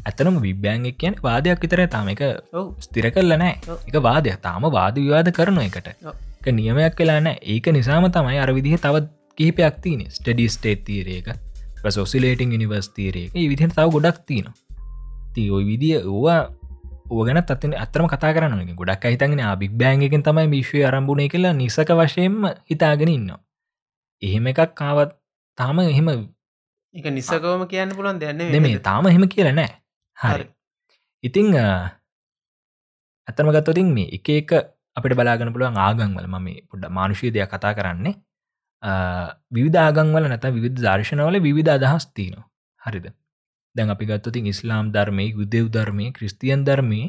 ඇතනම 0.06 0.40
විබ්‍යෑන්ගක් 0.46 0.98
කියන 1.02 1.20
වාදයක් 1.28 1.66
විතර 1.66 1.84
තාම. 1.94 2.14
එක 2.14 2.22
ස්තිර 2.86 3.10
කල්ල 3.10 3.38
නෑ 3.44 3.54
එක 3.88 3.96
වාදයක්. 4.08 4.40
තාම 4.46 4.70
වාද 4.78 5.04
විවාද 5.04 5.34
කරන 5.38 5.62
එකට 5.66 5.88
නියමයක් 6.54 6.98
කලාන 6.98 7.30
ඒක 7.34 7.66
නිසාම 7.74 8.10
තමයි 8.16 8.42
අරවිදිහ 8.46 8.78
තවත් 8.78 9.06
කහිපයක් 9.38 9.76
තින 9.84 10.10
ස්ටඩි 10.16 10.50
ස්ටේට් 10.56 10.90
තීරේක 11.80 11.94
සොසිලේටිං 11.94 12.52
නිවර්ස් 12.52 12.88
තීරේක 12.90 13.32
විදිහ 13.32 13.68
තව 13.68 13.88
ගොඩක් 13.88 14.26
තින 14.26 14.46
ති 15.34 15.50
ඔයි 15.50 15.64
විදිිය 15.64 16.02
ඕවා 16.04 16.52
ඕගන 17.10 17.40
තත්න 17.40 17.74
අතරම 17.74 18.06
කතා 18.06 18.32
කරන්න 18.32 18.74
ගොඩක් 18.76 19.04
හිතගෙන 19.04 19.40
බික් 19.58 19.72
බෑන්ගෙන් 19.72 20.22
තමයි 20.22 20.48
විශ්වය 20.48 20.84
අරම්භුණය 20.84 21.28
කියලා 21.28 21.52
නිසක 21.52 21.88
වශයෙන්ම 21.90 22.44
හිතාගෙන 22.68 23.08
ඉන්න 23.08 23.30
එහෙම 24.22 24.46
එකක් 24.46 24.74
කාවත් 24.74 25.16
තාම 25.58 25.80
එහෙම 25.80 26.08
එක 26.94 27.06
නිසකවම 27.06 27.64
කියන්න 27.66 27.90
පුළන් 27.90 28.18
දෙන්න 28.18 28.36
මේ 28.36 28.78
තාම 28.78 29.06
එහෙම 29.06 29.24
කියල 29.26 29.48
නෑ. 29.50 29.70
හරි. 30.16 30.44
ඉතිං 31.24 31.54
ඇතම 31.54 33.48
ගත්තතින් 33.48 33.88
මේ 33.88 34.10
එක 34.10 34.28
එක 34.30 34.50
අපට 34.96 35.14
බලාගන 35.14 35.52
පුළුවන් 35.52 35.78
ආගංවල 35.78 36.26
ම 36.26 36.36
මේ 36.38 36.66
පුඩ්ඩ 36.68 36.90
මානුෂී 36.90 37.30
දෙයක් 37.30 37.48
කතා 37.48 37.72
කරන්නේ 37.72 38.18
විවිධාගංවල 38.82 40.28
නැත 40.28 40.44
විවිධ 40.48 40.78
දර්ශනවල 40.78 41.36
විවිධ 41.38 41.70
අදහස් 41.70 42.06
තියනවා. 42.08 42.46
හරිද? 42.80 43.06
දැන් 43.76 43.90
අපි 43.90 44.04
ගත්තතින් 44.06 44.46
ඉස්ලාම් 44.46 44.92
ධර්මය 44.92 45.30
යුදෙව් 45.30 45.66
ධර්මය 45.68 46.12
ක්‍රස්තියන් 46.12 46.64
ධර්මය 46.64 47.00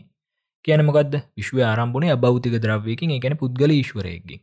කියනමකද 0.65 1.13
විශ්ව 1.35 1.57
ආරම්භනේ 1.61 2.11
අබෞතික 2.11 2.55
ද්‍රවයකින් 2.59 3.11
එකන 3.11 3.37
පුද්ගල 3.37 3.71
ඊශ්වරයකි 3.71 4.37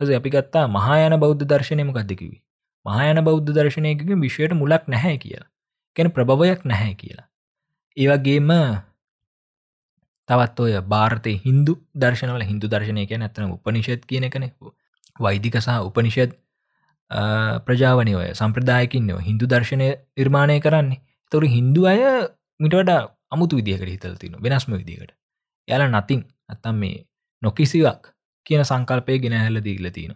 පස 0.00 0.10
අපි 0.10 0.30
ගත්තා 0.30 0.66
මහායන 0.68 1.14
බෞද්ධ 1.18 1.44
දර්ශනයමකක්දකිවි 1.44 2.38
මහායන 2.86 3.20
බෞද්ධ 3.20 3.50
දර්ශනයකින් 3.50 4.20
විශ්වයට 4.20 4.54
මුලක් 4.54 4.86
නැහැ 4.86 5.16
කියලා. 5.18 5.48
කැන 5.96 6.08
ප්‍රභවයක් 6.10 6.64
නැහැ 6.64 6.94
කියලා. 6.94 7.26
ඒවගේම 7.96 8.50
තවත් 10.28 10.60
ඔය 10.60 10.74
භාරතය 10.84 11.32
හින්දු 11.44 11.72
දර්ශනවල 11.94 12.42
හින්දු 12.42 12.66
දර්ශනය 12.68 13.04
කියන 13.06 13.22
ඇතන 13.22 13.50
උපනිෂත් 13.50 14.06
කියන 14.06 14.30
කෙනෙකු 14.30 14.72
වෛදික 15.20 15.58
සහ 15.58 15.68
උපනිෂද් 15.82 16.32
ප්‍රජාවනය 17.66 18.14
ඔය 18.14 18.28
සම්ප්‍රදායකින්න 18.32 19.10
හින්දු 19.20 19.46
දර්ශනය 19.46 19.88
නිර්මාණය 20.16 20.60
කරන්නේ. 20.60 21.00
තොර 21.32 21.44
හින්දු 21.46 21.86
අය 21.86 22.00
මිටට 22.60 22.90
අමුතු 23.30 23.56
විදිහකට 23.56 23.88
හිතල් 23.88 24.14
තින 24.14 24.36
වෙනස්ම 24.42 24.72
විදිකට 24.72 25.12
යාල 25.68 25.86
නතින් 25.90 26.24
අත්තම් 26.48 26.76
මේ 26.76 27.04
නොකිසිවක් 27.42 28.14
කියන 28.46 28.64
සංකල්පය 28.64 29.18
ගෙන 29.18 29.34
හැල්ල 29.34 29.62
දීල 29.64 29.90
තියෙන 29.90 30.14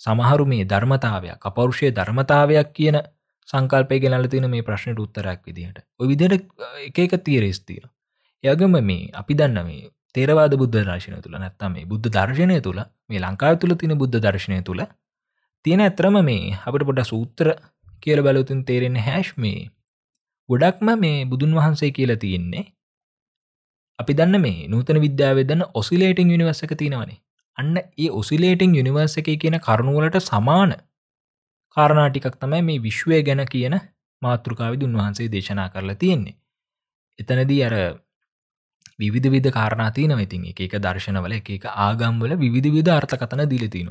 සමහරු 0.00 0.46
මේ 0.46 0.64
ධර්මතාවයක් 0.64 1.40
අපෞරුෂය 1.42 1.90
ධර්මතාවයක් 1.90 2.72
කියන 2.72 2.98
සංකල්පය 3.48 4.00
ගෙනල 4.00 4.26
තින 4.26 4.50
මේ 4.50 4.62
ප්‍රශ්නයට 4.62 4.98
උත්තරයක් 4.98 5.40
විදිහට. 5.46 5.78
ඔය 6.00 6.06
විදිට 6.08 6.32
එක 6.98 7.12
තීරෙස් 7.24 7.60
තියෙන 7.60 7.90
යගම 8.44 8.74
මේ 8.82 9.10
අපි 9.12 9.34
දන්න 9.34 9.66
මේ 9.66 9.90
තේරවාද 10.14 10.54
බුද්ධ 10.56 10.78
දර්ශනය 10.78 11.20
තුළ 11.22 11.38
නැත්තම 11.38 11.72
මේ 11.72 11.86
බුද්ධ 11.86 12.08
දර්ශනය 12.08 12.60
තුළ 12.60 12.80
මේ 13.08 13.20
ලංකාව 13.20 13.58
තුළ 13.58 13.74
තින 13.74 13.98
බුද්ධ 13.98 14.18
දර්ශනය 14.18 14.62
තුළ 14.62 14.82
තියෙන 15.66 15.82
ඇතරම 15.82 16.16
මේ 16.22 16.54
අපට 16.62 16.86
පොඩ 16.88 17.02
සූත්‍ර 17.04 17.52
කියල 18.02 18.22
බලතුන් 18.22 18.64
තේරෙන 18.64 18.96
හැෂ් 19.00 19.34
මේ 19.36 19.60
ගොඩක්ම 20.48 20.88
මේ 20.96 21.18
බුදුන් 21.24 21.54
වහන්සේ 21.54 21.90
කියලා 21.90 22.18
තියෙන්නේ 22.18 22.64
අපි 23.98 24.12
දන්න 24.14 24.40
මේ 24.40 24.68
නූතන 24.68 25.00
විද්‍යාව 25.00 25.38
දන්න 25.42 25.70
ඔසිලේටිං 25.74 26.30
යනිවර්සක 26.30 26.74
තියෙනවනේ 26.74 27.22
අන්න 27.58 27.76
ඒ 27.76 28.08
ඔසිලේටිං 28.12 28.74
යනිවර්ස 28.74 29.18
එක 29.18 29.28
කියන 29.36 29.58
කරුණුවලට 29.60 30.18
සමාන 30.22 30.72
කාරණාටිකක් 31.76 32.36
තමයි 32.36 32.62
මේ 32.62 32.82
විශ්වය 32.82 33.20
ගැන 33.22 33.42
කියන 33.46 33.76
මාතෘකාවිද 34.22 34.82
උන්වහන්සේ 34.82 35.28
දේශනා 35.28 35.68
කරලා 35.68 35.94
තියෙන්නේ. 35.94 36.36
එතනදී 37.18 37.62
අර 37.64 37.74
විවිධ 38.98 39.30
විධ 39.30 39.50
කාරණාතියන 39.50 40.12
ඉතින් 40.18 40.44
එක 40.50 40.76
දර්ශනවල 40.78 41.32
එක 41.32 41.66
ආගම්වල 41.78 42.36
විවිධ 42.36 42.70
විධ 42.72 42.92
අර්ථකතන 42.92 43.42
දිලතින. 43.46 43.90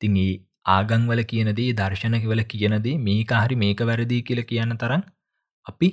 තින් 0.00 0.16
ඒ 0.16 0.32
ආගංවල 0.66 1.24
කියනදේ 1.24 1.72
දර්ශනකවල 1.72 2.44
කියනදේ 2.44 2.96
මේ 3.00 3.24
කාහරි 3.24 3.56
මේක 3.56 3.80
වැරදිී 3.82 4.22
කියල 4.22 4.42
කියන්න 4.44 4.78
තරන් 4.78 5.04
අපි 5.66 5.90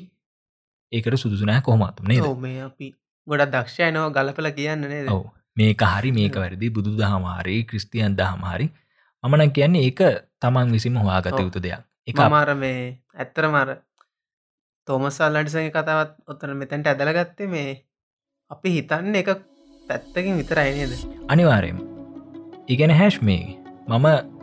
ඒකට 0.92 1.18
සුදුසුනෑ 1.18 1.62
කොහොමතුම් 1.62 2.08
නේ 2.08 2.22
මේ 2.38 2.62
අපි 2.62 2.96
ගොඩක් 3.28 3.52
දක්ෂයනව 3.54 4.10
ගලපල 4.12 4.50
කියන්න 4.52 4.86
ඔව. 5.10 5.26
මේක 5.58 5.82
හරි 5.84 6.12
මේක 6.12 6.36
වැරදි 6.36 6.70
බුදු 6.70 6.96
දහමාරී 6.98 7.62
ක්‍රස්තියන් 7.66 8.16
දහමාරි 8.16 8.70
මමන 9.24 9.52
කියන්නේ 9.52 9.84
ඒක 9.84 10.02
තමන් 10.40 10.72
විසිම 10.72 10.98
හවාගත 10.98 11.40
යුතු 11.40 11.60
දෙයක්. 11.60 11.84
එක 12.08 12.20
අමාර 12.20 12.56
මේ 12.56 13.04
ඇත්තර 13.16 13.46
මර 13.48 13.76
තෝමසල්ලඩිසගේ 14.88 15.72
කතාවත් 15.72 16.16
ඔත්තන 16.28 16.58
මෙතැන්ට 16.58 16.88
ඇදලගත්තේ 16.88 17.48
මේ 17.48 17.70
අපි 18.52 18.70
හිතන්න 18.72 19.16
එක 19.16 19.30
පැත්තකින් 19.86 20.38
විතර 20.38 20.60
අයිනේද 20.60 20.94
අනිවාරයම 21.28 21.78
ඉගෙන 22.68 22.92
හැෂ් 22.94 23.22
මේ. 23.22 23.58
මම 23.88 24.39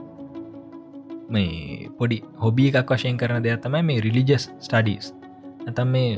මේ 1.35 1.89
පොඩි 1.99 2.19
හොබි 2.43 2.67
එකක් 2.71 2.91
වශයෙන් 2.91 3.19
කරන 3.21 3.45
දෙයක් 3.47 3.63
තමයි 3.65 3.83
මේ 3.89 4.03
රිලිජස් 4.07 4.45
ස්ටඩීස් 4.61 5.07
ඇතම් 5.69 5.89
මේ 5.95 6.11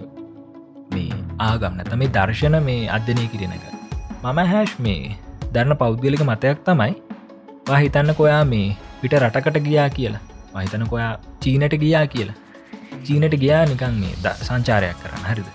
මේ 0.95 1.21
ආගම්න 1.49 1.85
තම 1.91 2.05
දර්ශන 2.17 2.57
මේ 2.69 2.89
අධ්‍යනය 2.97 3.25
කිරෙන 3.33 3.55
එක. 3.57 3.65
මම 4.23 4.41
හැෂ් 4.53 4.75
මේ 4.79 5.17
දරන්න 5.55 5.79
පෞද්ගලික 5.83 6.25
මතයක් 6.31 6.61
තමයි 6.67 6.93
හිතන්න 7.85 8.13
කොයා 8.21 8.43
මේ 8.45 8.77
පිට 9.01 9.17
රටකට 9.23 9.59
ගියා 9.69 9.89
කියලා. 9.97 10.25
මහිතන 10.55 10.87
කොයා 10.93 11.13
චීනට 11.41 11.75
ගියා 11.85 12.07
කියලා. 12.07 12.37
චීනට 13.07 13.35
ගියා 13.45 13.65
නිකන් 13.73 13.97
මේ 14.03 14.15
ද 14.25 14.37
සංචාරයක් 14.49 15.01
කරන්න. 15.03 15.27
හරිද? 15.31 15.49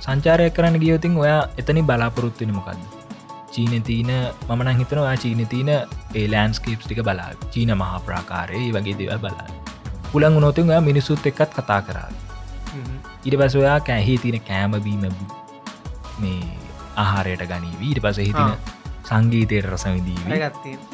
සංචාරයක් 0.00 0.54
කරන්න 0.54 0.80
ගියවතින් 0.84 1.16
ඔයා 1.16 1.42
එතනි 1.60 1.82
බලාපොරොත්තුවන 1.82 2.54
මොකක්ද 2.54 2.97
චීන 3.50 3.82
තියන 3.82 4.10
මන 4.48 4.70
හිතනවා 4.74 5.16
චීන 5.16 5.42
තියන 5.46 5.70
ඒලෑන්ස්කේප්ස් 6.14 6.84
ටික 6.84 7.02
බලා 7.02 7.28
චීන 7.50 7.74
මහා 7.76 8.00
ප්‍රාකාරය 8.00 8.62
වගේ 8.72 8.96
දේවල් 8.98 9.20
බලා 9.20 9.48
පුළන් 10.12 10.36
උනොතින් 10.36 10.72
මිනිසුත් 10.82 11.26
එක්කත් 11.26 11.52
කතා 11.54 11.80
කරා 11.82 12.08
ඉට 13.24 13.36
පස 13.36 13.56
ඔයා 13.56 13.80
කැහි 13.82 14.18
තින 14.18 14.40
කෑමබීම 14.42 15.04
මේ 16.18 16.40
ආහාරයට 16.96 17.44
ගනී 17.46 17.76
වීට 17.80 18.02
පස 18.02 18.18
හිතින 18.20 18.56
සංගීතයට 19.04 19.66
රසවිදී 19.66 20.40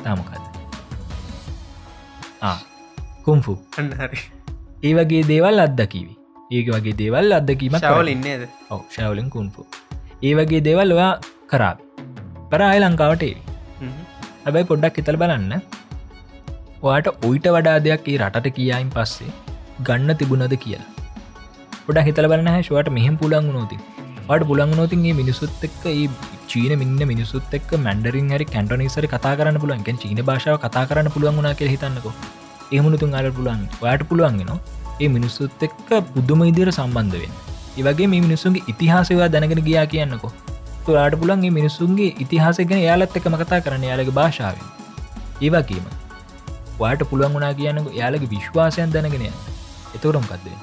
තමකද 0.01 0.44
කුම්ෆු. 3.24 3.55
ඒ 4.82 4.93
වගේ 4.94 5.22
දේවල් 5.24 5.59
අත්දකිවි. 5.60 6.14
ඒක 6.51 6.68
වගේ 6.68 6.97
දේවල් 6.97 7.32
අත්දකීම 7.32 7.76
ශවල 7.78 8.10
ඉන්නේද 8.12 8.43
ඔව 8.70 8.82
ශවලින් 8.90 9.28
කුම්පු 9.31 9.66
ඒ 10.22 10.35
වගේ 10.36 10.60
දේවල් 10.60 10.93
ඔයා 10.93 11.12
කරාව 11.51 11.78
පරාය 12.55 12.81
ලංකාවට 12.82 13.24
හැබැයි 14.44 14.68
පොඩ්ඩක් 14.70 14.98
හිතල් 15.01 15.18
බලන්න. 15.22 15.52
ඔයාට 16.82 17.09
ඔයිට 17.28 17.48
වඩා 17.56 17.78
දෙයක් 17.86 18.09
ඒ 18.12 18.18
රටට 18.20 18.56
කියායින් 18.59 18.90
පස්සේ 18.90 19.32
ගන්න 19.81 20.18
තිබුණද 20.20 20.55
කියලා. 20.64 20.90
පොඩ 21.86 22.01
හිතල 22.09 22.28
බලන්න 22.32 22.52
හැශවට 22.56 22.94
මෙහම 22.98 23.16
පුළන් 23.22 23.51
නෝති 23.56 23.78
වට 24.28 24.48
පුළන් 24.51 24.76
නෝතින්ගේ 24.81 25.16
මිනිසුත් 25.20 25.64
එක්ක 25.68 25.82
ඒ 25.93 26.06
චීන 26.48 26.72
මින්න 26.82 27.02
මිනිසුත් 27.12 27.59
එක් 27.59 27.72
මැඩරින් 27.86 28.31
හරි 28.35 28.47
කැන්ටනිසර 28.47 29.06
කතා 29.06 29.35
කරන්න 29.40 29.60
පුළුවන්. 29.62 29.85
චීන 30.02 30.22
භාෂාව 30.31 30.62
කතා 30.64 30.86
කරන්න 30.90 31.12
පුළුවන් 31.16 31.36
වුණනා 31.39 31.59
කිය 31.60 31.72
හිතන්නක. 31.74 32.06
ඒමුණුතුන් 32.72 33.18
අර 33.18 33.26
පුළුවන්. 33.31 33.68
වාට 33.82 34.09
පුළුවන්ගෙන 34.10 34.52
ඒ 34.97 35.09
මිනිස්සුත් 35.09 35.62
එක්ක 35.62 35.90
බුද්ධම 36.14 36.43
ඉදිර 36.51 36.68
සම්බන්ධ 36.70 37.16
වෙන් 37.22 37.32
ඒවගේ 37.78 38.06
මේ 38.06 38.20
මිනිසුන්ගේ 38.20 38.66
ඉතිහාසවා 38.68 39.28
දැනගෙන 39.28 39.62
ගියා 39.68 39.86
කියන්නකෝ 39.86 40.31
තුරාට 40.86 41.16
පුළන්ගේ 41.20 41.56
මිනිස්සුන්ගේ 41.59 42.11
ඉතිහාසගෙන 42.19 42.81
යාලත් 42.81 43.16
එක 43.19 43.28
මකතා 43.31 43.61
කරන්න 43.61 43.85
යාලගේ 43.85 44.16
භාෂාවෙන්. 44.19 44.69
ඒවාකීම 45.40 45.86
වාට 46.81 47.02
පුළුවන් 47.11 47.35
වුණා 47.35 47.55
කියන්නක 47.55 47.89
යාලගේ 47.94 48.31
විශ්වාසයන් 48.31 48.94
දැනගෙන 48.94 49.27
එතවරම් 49.97 50.27
කක්දේ 50.31 50.59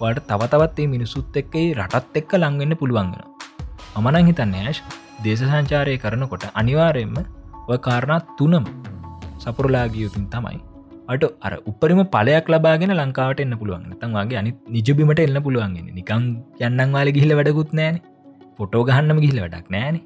වාට 0.00 0.24
තවතවත් 0.28 0.78
ඒ 0.78 0.88
මිනිසුත් 0.94 1.36
එක්කේ 1.36 1.66
රටත් 1.76 2.18
එක්ක 2.20 2.34
ලංවෙන්න 2.38 2.74
පුළුවන්ගෙන 2.76 3.22
අමනං 3.96 4.28
හිතන්න 4.28 4.54
ඇශ් 4.62 4.82
දේශ 5.24 5.44
සංචාරය 5.44 5.96
කරනකොට 5.98 6.44
අනිවාරයෙන්ම 6.54 7.16
ඔය 7.68 7.78
කාරණා 7.78 8.20
තුනම 8.38 8.66
සපුරලාගියයුතුන් 9.38 10.24
තමයි. 10.26 10.60
අට 11.08 11.24
අර 11.40 11.52
උපරිම 11.66 12.00
පලයක් 12.06 12.46
ලබාගෙන 12.48 12.94
ලංකාවට 12.94 13.42
එන්න 13.44 13.54
පුළුවන්. 13.58 13.84
තන් 14.00 14.16
වගේ 14.16 14.38
අනි 14.40 14.52
නිජබිමට 14.68 15.20
එන්න 15.20 15.38
පුළුවන්ගෙන 15.42 15.92
නිකං 15.92 16.24
යන්නන් 16.60 16.94
වාල 16.94 17.10
ගිහිල 17.16 17.34
වැඩකුත් 17.38 17.72
නෑන 17.72 17.98
ෆොටෝ 18.58 18.82
ගහන්නම 18.84 19.18
ගිහිල 19.18 19.40
වැඩක් 19.40 19.68
නෑන 19.68 19.98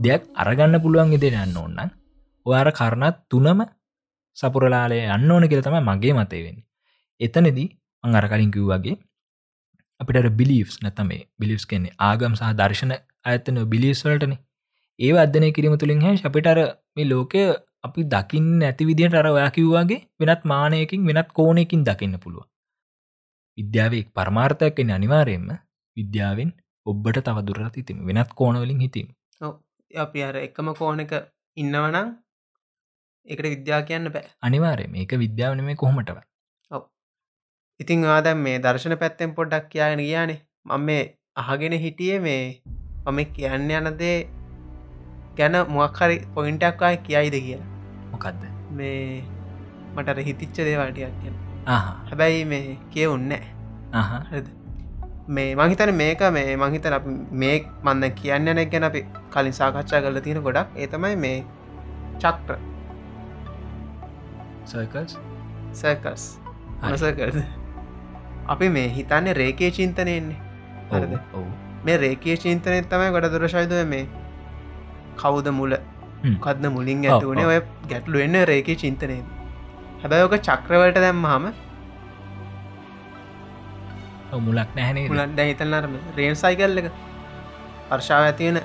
දෙයක් 0.00 0.22
අරගන්න 0.36 0.76
පුළුවන් 0.80 1.12
ඉදෙන 1.12 1.36
යන්න 1.40 1.56
ඕන්න 1.56 1.90
ඔයාර 2.46 2.70
කරණත් 2.72 3.18
තුනම 3.28 3.60
සපුරලාලය 4.36 5.00
අන්න 5.08 5.30
ඕන 5.30 5.48
කියල 5.48 5.62
තම 5.62 5.76
මගේ 5.82 6.14
මතයවෙන්න 6.14 6.58
එතනදී 7.20 7.68
අං 8.04 8.18
අර 8.20 8.26
කලින් 8.26 8.50
කිව් 8.50 8.66
වගේ 8.70 8.96
අපිට 10.00 10.28
බිලිස් 10.32 10.74
නැතමේ 10.82 11.22
බිලිස් 11.38 11.64
කෙන්නේ 11.64 11.96
ආගම් 12.00 12.34
සහ 12.34 12.52
දර්ශන 12.54 12.92
ඇතන 13.26 13.62
බිලිස්වලටන 13.66 14.34
ඒ 14.98 15.14
අධ්‍යනය 15.18 15.48
කිරීම 15.52 15.76
තුළින් 15.76 16.00
හැ 16.00 16.16
අපිටර 16.22 16.60
මේ 16.94 17.06
ලෝකය 17.06 17.46
අපි 17.84 18.02
දකින්න 18.06 18.62
ඇති 18.62 18.88
විදිට 18.88 19.14
අර 19.14 19.28
ඔයා 19.28 19.50
කිව්වාගේ 19.50 20.00
වෙනත් 20.20 20.44
මානයකින් 20.44 21.08
වෙනත් 21.08 21.32
කෝනයකින් 21.32 21.82
දකින්න 21.84 22.18
පුළුව 22.18 22.46
විද්‍යාවක් 23.58 24.08
පරමාර්ථයක්ෙන් 24.14 24.90
අනිවාරයෙන්ම 24.90 25.50
විද්‍යාවෙන් 25.96 26.50
ඔබ්බට 26.86 27.18
තවදුරට 27.26 27.80
ඉතිම 27.82 28.06
වෙනත් 28.08 28.30
කෝනවලින් 28.40 28.80
හිතීම. 28.84 29.08
අපි 29.90 30.22
අර 30.28 30.36
එකම 30.36 30.70
කෝනක 30.80 31.12
ඉන්නවනං 31.56 32.08
එකට 33.26 33.46
විද්‍යා 33.54 33.82
කියන්න 33.90 34.12
බෑ. 34.14 34.26
අනිවාරය 34.42 34.86
මේක 34.94 35.12
විද්‍යාවන 35.24 35.62
මේ 35.68 35.76
කොහොමටව 35.82 36.18
ඉතිං 37.80 38.04
ආද 38.14 38.28
මේ 38.42 38.58
දර්ශන 38.64 38.96
පැත්තෙන් 39.00 39.36
පොඩ්ඩක් 39.38 39.70
කියගෙන 39.72 40.02
ගියානේ. 40.06 40.40
මම 40.66 40.84
මේ 40.88 41.02
අහගෙන 41.36 41.74
හිටියේ 41.84 42.20
මේ 42.26 42.42
මම 43.06 43.18
කියන්න 43.36 43.72
යනදේ 43.80 44.18
ගැන 45.38 45.56
මොක්හරි 45.70 46.16
පොයින්ටක් 46.34 46.86
අය 46.88 46.96
කියයිද 47.08 47.36
කියලා. 47.46 47.68
මොකක්ද 48.12 48.46
මේ 48.78 49.24
මටර 49.94 50.22
හිතිච්ච 50.28 50.56
දේවල්ටියක් 50.68 51.18
කියන 51.20 51.36
හැබැයි 51.66 52.44
මේ 52.52 52.78
කියවුන්නෑ 52.92 53.44
මේ 55.28 55.54
මහිතන 55.54 55.92
මේක 55.94 56.20
මේ 56.32 56.56
මහිතන 56.56 56.96
මේ 57.34 57.56
මන්න 57.82 58.10
කියන්න 58.14 58.50
නැක් 58.50 58.70
ගැන 58.70 58.84
අපි 58.84 59.04
කලින් 59.30 59.52
සාකච්ඡා 59.52 60.00
කරල 60.02 60.20
තියෙන 60.20 60.42
ගොඩක්. 60.42 60.68
ඒතමයි 60.76 61.16
මේ 61.16 61.44
චක්්‍ර. 62.18 62.58
සර්කස් 64.66 65.18
සර්කස් 65.74 66.22
අනසකද 66.82 67.42
අපි 68.48 68.68
මේ 68.68 68.88
හිතන්නේ 68.90 69.34
රේකේ 69.34 69.70
චින්තනයෙන්නේ 69.70 70.38
හරද? 70.92 71.18
මේ 71.84 71.96
රේකේ 71.96 72.36
චින්තනය 72.36 72.80
තමයි 72.84 73.10
ගොඩ 73.10 73.30
දුරශයිදය 73.34 73.84
මේ 73.86 74.06
කවුද 75.16 75.52
මුල? 75.52 75.76
කදන 76.40 76.72
මුලින් 76.72 77.04
ඇතුවනේ 77.06 77.46
ඔය 77.46 77.60
ගැටලු 77.90 78.22
එන්න 78.24 78.38
රේක 78.50 78.68
චින්තනය 78.82 79.18
හැබැයෝක 80.02 80.36
චක්‍රවලට 80.48 80.98
දැම්ම 81.04 81.26
හම 81.26 81.46
මුලක් 84.32 84.70
නැහැනේ 84.76 85.08
මුලන්ද 85.10 85.38
හිතන්නරම 85.38 85.94
රේන් 86.16 86.36
සයිකල් 86.42 86.78
එක. 86.80 86.90
පර්ශාව 87.88 88.24
ඇතියෙන 88.28 88.60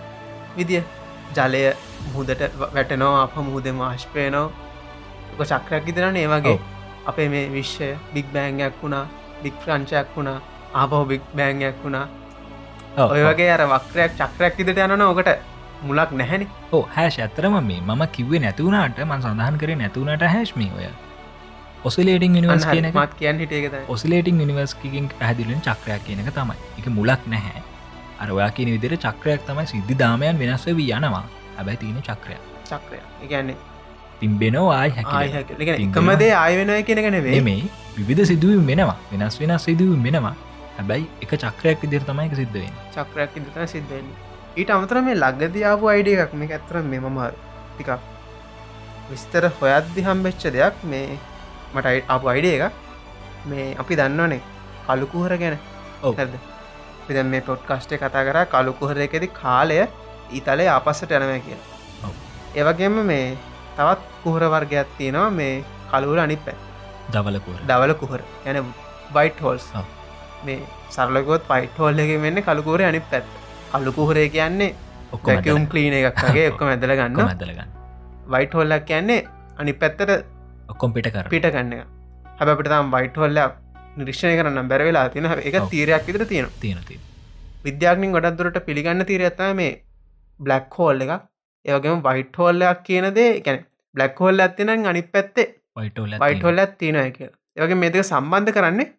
විදිිය. 0.58 0.84
ජලය 1.36 1.64
මුහදට 2.14 2.42
වැටනෝ 2.76 3.14
අප 3.24 3.36
මුහද 3.50 3.68
මාශ්පයනෝ 3.82 4.48
එක 5.40 5.48
චක්‍රයක් 5.52 5.92
ඉතරන 5.92 6.18
ඒ 6.22 6.28
වගේ. 6.34 6.58
අපේ 7.10 7.30
මේ 7.34 7.46
විශ්ෂය 7.54 7.92
බික් 8.14 8.34
බෑන්ගයක් 8.34 8.82
වුණා 8.82 9.06
බික් 9.44 9.56
ප්‍රංචයක් 9.66 10.08
වුණා 10.16 10.40
ආපහෝ 10.74 11.06
බික් 11.12 11.24
බෑන්ගයක් 11.38 11.78
වුණා. 11.84 12.08
ඔය 13.14 13.22
වගේ 13.28 13.52
අර 13.56 13.64
වක්‍රයක් 13.74 14.12
චක්‍රයක් 14.20 14.60
ඉදිට 14.60 14.84
යනන 14.86 15.02
ඕකට 15.02 15.30
මුලක් 15.88 16.12
නැහැනි. 16.20 16.48
ඕ 16.72 16.84
හැෂ 16.96 17.20
ඇතරම 17.20 17.56
මේ 17.70 17.82
මම 17.82 18.04
කිව්වේ 18.18 18.42
නැතිවුණට 18.44 19.00
මන් 19.06 19.22
සඳහන් 19.24 19.58
කරේ 19.62 19.80
නැතිවුණට 19.84 20.28
හැශ්මි 20.36 20.68
ඔය 20.78 20.88
ඔසිලේටිං 21.84 22.34
නිවස් 22.34 22.66
කියන 22.72 22.88
මත් 22.94 23.14
කියන්න 23.20 23.40
හිටේකත 23.44 23.90
ඔසිලේටිං 23.96 24.38
නිවස්කින් 24.38 25.10
පැදිලින් 25.20 25.62
චක්‍රයක් 25.68 26.04
කියනක 26.06 26.30
තමයි. 26.38 26.56
එක 26.80 26.88
මුලක් 26.98 27.28
නැහැ. 27.34 27.64
අරවා 28.20 28.50
කියන 28.58 28.70
විදිර 28.76 28.94
චක්‍රයක් 29.06 29.42
තමයි 29.48 29.66
සිද්ධි 29.74 29.98
දාමයන් 30.02 30.40
වෙනස්ව 30.42 30.76
වී 30.78 30.94
යනවා. 30.98 31.26
හැබැයි 31.58 31.78
තියෙන 31.84 32.02
චක්‍රය 32.08 32.38
චක්‍රය 32.70 33.00
එකන්නේ 33.26 33.58
පිම්බෙනවා 34.20 34.80
ආය 34.80 34.90
එකමදේ 35.86 36.34
ආය 36.44 36.58
වෙනය 36.60 36.84
කෙනගෙන 36.84 37.18
වේ 37.28 37.42
මේ 37.50 37.64
විවිධ 37.98 38.26
සිදුවම් 38.32 38.68
වෙනවා. 38.72 38.98
වෙනස් 39.12 39.40
වෙනස් 39.42 39.66
සිදුවම් 39.70 40.04
වෙනවා. 40.04 40.36
හැබැයි 40.78 41.08
එක 41.24 41.34
චක්‍රයක් 41.46 41.88
ඉදිර 41.90 42.06
තමයි 42.12 42.30
සිද්ධවෙන් 42.42 42.78
චක්‍රයක් 42.98 43.42
ඉදිර 43.42 43.68
සිද්ධවෙන්නේ 43.74 44.30
ඊට 44.60 44.72
අමතර 44.78 45.02
මේ 45.02 45.18
ලග්ගතියාපු 45.24 45.92
අයිඩිය 45.96 46.22
එකක් 46.24 46.34
මේ 46.40 46.54
ඇතරම් 46.60 46.88
මේ 46.94 47.02
මම 47.02 47.20
ටිකක් 47.76 47.92
විස්තර 49.10 49.46
හොයද්දි 49.60 50.02
හම්බෙච්ච 50.08 50.44
දෙයක්. 50.56 50.76
මේ 50.84 51.18
මට 51.76 51.88
අප 52.16 52.26
අයිඩිය 52.34 52.56
එක 52.58 52.74
මේ 53.52 53.68
අපි 53.82 54.00
දන්නවනේ 54.00 54.42
කලුකුහර 54.88 55.34
ගැන. 55.44 55.58
ඕකද 56.04 56.34
පිද 57.08 57.18
මේ 57.34 57.42
පොට්කස්ටේ 57.50 58.02
කතා 58.04 58.26
කර 58.28 58.40
කලුකුහර 58.54 58.98
එකෙදි 59.08 59.28
කාලය 59.42 59.78
ඊතලේ 60.32 60.70
ආපස්සට 60.76 61.16
යනව 61.18 61.34
කියලා. 61.48 62.12
ඒවගේම 62.60 63.00
මේ 63.12 63.38
තවත් 63.78 64.02
කුහර 64.24 64.44
වර්ගයක් 64.54 64.94
තියෙනවා 65.00 65.32
මේ 65.40 65.56
කලුවර 65.92 66.20
අනිත් 66.26 66.46
පැ 66.46 66.58
දවලකුර 67.14 67.58
දවල 67.70 67.94
කුහර. 68.02 68.22
යන 68.46 68.64
බයිට් 69.16 69.42
හෝල්ස් 69.46 69.66
මේ 70.46 70.60
සරලකොත් 70.90 71.44
පයිට් 71.50 71.78
හෝල්ල 71.80 72.00
එක 72.04 72.12
වෙන්න 72.26 72.42
කලුකූර 72.48 72.82
අනිත් 72.84 73.06
පැත් 73.12 73.26
අලුකුහරේ 73.74 74.28
කියන්නේ 74.30 74.76
ඔක්කම් 75.16 75.66
කලීන 75.72 75.94
එකක්ගේ 76.00 76.46
ඔක්කො 76.52 76.70
ඇදල 76.72 76.94
ගන්න 77.00 77.20
ඇදලගන්න 77.24 77.70
වයිට 78.34 78.54
හොල්ලක් 78.60 78.86
කියන්නේ 78.90 79.20
අනි 79.60 79.74
පැත්තට 79.82 80.12
ඔක්කොම් 80.72 80.96
පිට 80.96 81.12
කර 81.14 81.30
පිට 81.30 81.48
ගන්න 81.48 81.74
හැබැපිට 82.40 82.72
තම් 82.74 82.92
වයිට 82.96 83.22
හොල්ලක් 83.24 83.58
නිරික්ෂණය 83.98 84.36
කරන්න 84.40 84.70
බැරවෙලා 84.72 85.08
තින 85.16 85.32
එක 85.32 85.58
තීරයක් 85.72 86.06
විතර 86.10 86.26
තියෙන 86.26 86.54
තියෙනති 86.60 87.00
විද්‍යාඥින් 87.66 88.16
ගොඩක් 88.16 88.38
දුරට 88.40 88.60
පිළිගන්න 88.68 89.06
තීරඇත්ත 89.10 89.44
මේ 89.56 89.74
බ්ලක් 90.40 90.78
හෝල් 90.78 91.04
එකක්. 91.06 91.28
ඒවගේම 91.66 92.02
වයිට 92.04 92.38
හෝල්ලයක් 92.38 92.80
කියනදේ 92.88 93.30
ගැන 93.46 93.60
බ්ලක් 93.96 94.20
හෝල්ල 94.20 94.44
ඇතින 94.46 94.74
අනි 94.74 95.04
පැත්තේ 95.14 95.48
වයිටෝල් 95.78 96.18
වයිට 96.24 96.44
හොල්ල 96.48 96.66
තියෙනය 96.80 97.06
කිය 97.12 97.30
ඒවගේ 97.58 97.80
මේක 97.84 98.00
සම්බන්ධ 98.04 98.54
කරන්නේ 98.58 98.90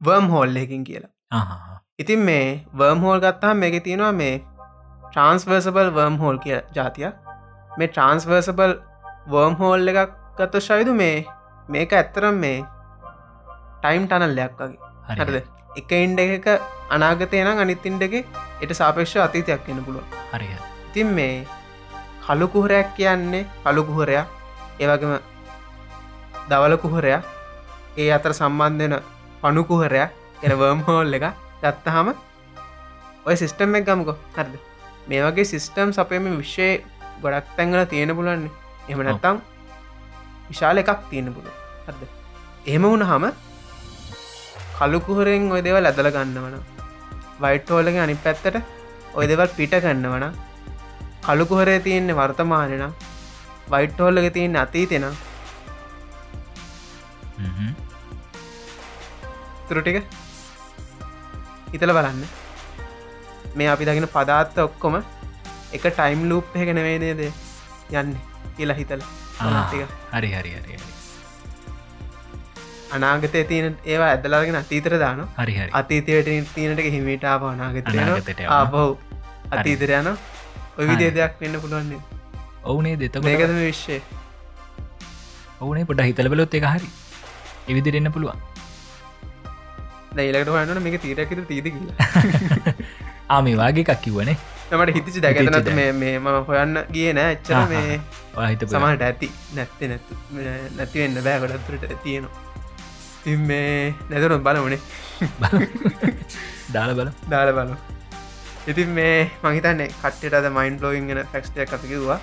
වර්ම් 0.00 0.26
හෝල්ලකින් 0.28 0.84
කියලා. 0.84 1.12
ඉතින් 1.98 2.20
මේ 2.28 2.48
වර්ම් 2.74 3.06
හෝල් 3.06 3.20
ගත්තාම 3.20 3.62
මේක 3.64 3.78
තියෙනවා 3.84 4.12
මේ 4.14 4.34
ට්‍රන්ස්වර්සබල් 5.06 5.90
වර්ම් 5.98 6.18
හෝල් 6.18 6.38
කිය 6.38 6.58
ජාතිය 6.78 7.10
මේ 7.78 7.88
ට්‍රන්ස්වර්සබල් 7.88 8.74
වර්ම් 9.28 9.54
හෝල් 9.60 9.92
එකක් 9.92 10.16
ගත්ත 10.36 10.54
ශයිදු 10.60 10.94
මේ. 10.94 11.26
මේක 11.68 11.92
ඇත්තරම් 11.92 12.36
මේ 12.36 12.64
ටයිම් 13.80 14.08
ටනල්ලයක් 14.08 14.56
වගේ. 14.58 14.78
හරිද? 15.10 15.44
එක 15.74 15.90
ඉන්ඩ 15.90 16.20
එක 16.20 16.46
අනාගතය 16.90 17.42
නම් 17.42 17.58
අනිත්තින්ට 17.58 18.02
එක 18.02 18.14
එට 18.60 18.72
සාපේක්ෂ 18.72 19.16
අතීතයක් 19.18 19.66
වෙන 19.66 19.82
පුළුව 19.82 20.04
හරි 20.32 20.48
ඉතින් 20.86 21.08
මේ 21.10 21.46
කළුකුහරයක් 22.22 22.94
කියන්නේ 22.96 23.46
කළුකුහරයක් 23.62 24.26
ඒවගේම 24.78 25.18
දවලකුහරයක් 26.48 27.22
ඒ 27.96 28.10
අතර 28.10 28.32
සම්බන්ධන 28.32 28.94
පණුකුහරයක් 29.42 30.10
එන 30.42 30.52
වර්ම් 30.52 30.80
හෝල් 30.86 31.18
එක 31.18 31.26
ගත්තහම 31.62 32.08
ඔය 33.26 33.34
සිිස්ටම් 33.34 33.74
එක් 33.74 33.86
ගමකො. 33.86 34.14
හරිද? 34.36 34.54
මේ 35.08 35.22
වගේ 35.22 35.44
සිිස්ටම් 35.44 35.90
සපයම 35.90 36.30
විශ්ෂය 36.32 36.68
ගොඩක් 37.22 37.50
තැන්ගල 37.56 37.82
තියෙන 37.86 38.14
පුලන්නේ 38.14 38.50
එම 38.88 39.02
නැත්තම් 39.02 39.42
විශාල 40.48 40.82
එකක් 40.82 41.02
තියෙන 41.10 41.28
පුළු 41.36 41.52
හද 41.86 42.02
එහෙම 42.70 42.86
වුණ 42.90 43.06
හම 43.10 43.24
කළුකුහරෙන් 44.78 45.50
ඔය 45.56 45.62
දෙවල් 45.66 45.90
ඇදල 45.90 46.08
ගන්නවන 46.16 46.56
වයිට්හෝලගේ 47.42 48.02
අනි 48.06 48.16
පැත්තට 48.24 48.56
ඔය 49.18 49.26
දෙවල් 49.30 49.48
පිට 49.58 49.74
ගන්නවන 49.84 50.26
කළුකුහරේ 51.26 51.78
තියෙන්නේ 51.86 52.18
වර්තමානන 52.20 52.84
වයිට්හෝල්ලක 53.72 54.28
තියන්න 54.36 54.60
අතීතෙන 54.64 55.06
තුරටික 59.68 59.98
හිතල 61.72 61.92
බලන්න. 61.96 62.24
මේ 63.56 63.68
අපි 63.72 63.86
දකින 63.86 64.06
පදාත්ත 64.14 64.58
ඔක්කොම 64.58 64.96
එක 65.76 65.84
ටයිම් 65.88 66.28
ලූප් 66.30 66.56
එක 66.56 66.70
නෙවේනේද 66.78 67.20
යන්න 67.92 68.10
කියලා 68.56 68.76
හිතල 68.80 69.02
හරි 69.36 70.30
හරි 70.30 70.50
හරි 70.56 70.78
අනාගතය 72.92 73.44
තියෙන 73.44 73.78
ඒවා 73.84 74.10
ඇදලාගෙන 74.10 74.56
අතීතර 74.56 74.98
දාන 74.98 75.22
හරි 75.38 75.54
අතීතයට 75.72 76.32
තියනට 76.54 76.84
හිමිටාව 76.88 77.46
අනාගතය 77.50 77.86
අනාගතයට. 77.94 78.44
ආපහු 78.50 78.84
අතීතර 79.50 79.94
යන 80.00 80.10
ඔය 80.78 80.86
විදේ 80.90 81.10
දෙයක් 81.12 81.40
වෙන්න 81.40 81.60
පුළුවන්නේ 81.60 82.02
ඔවුනේ 82.64 82.96
දෙත 82.96 83.18
මේකදම 83.22 83.58
විශ්ෂය 83.60 83.98
ඔවුනේ 85.60 85.84
පොට 85.84 86.02
හිතල 86.02 86.28
බලොත් 86.28 86.54
එක 86.54 86.66
හරි. 86.66 86.88
එවිදිරෙන්න්න 87.68 88.12
පුළුවන්. 88.12 88.40
දැයිලකට 90.16 90.50
හන්නන 90.54 90.82
මේක 90.82 91.00
තීරකත 91.02 91.46
තීද 91.48 91.68
කියලා. 91.68 91.96
ආමි 93.34 93.54
වගේ 93.56 93.84
එකක් 93.84 94.02
කිවනේ 94.02 94.36
මට 94.70 94.94
හිතිචි 94.96 95.20
දැකතනත් 95.24 95.68
මම 95.76 96.28
හොයන්න 96.48 96.78
ගිය 96.94 97.12
නෑ 97.18 97.36
එච්චර 97.36 97.60
මේ 97.72 97.98
හිත 98.50 98.64
සමහට 98.68 99.04
ඇති 99.08 99.28
නැත්තේ 99.58 99.88
නැතු 99.92 100.14
නැතිවෙන්න 100.78 101.22
බෑ 101.26 101.38
ගොඩත්තුරට 101.42 101.96
තියෙනවා. 102.04 102.42
තින් 103.24 103.40
මේ 103.50 103.94
නැතරුම් 104.10 104.42
බලවනේ 104.46 104.80
දාල 106.74 106.94
බල 106.98 107.10
දාල 107.32 107.52
බලු 107.58 107.76
ඉතින් 108.72 108.90
මේ 108.98 109.30
මහිතන්නේ 109.44 109.88
කට්ටට 110.02 110.50
මයින් 110.58 110.78
ලෝයින් 110.82 111.08
ගෙන 111.12 111.22
ෆෙක්ස්ටය 111.32 111.66
කතකිවා 111.72 112.20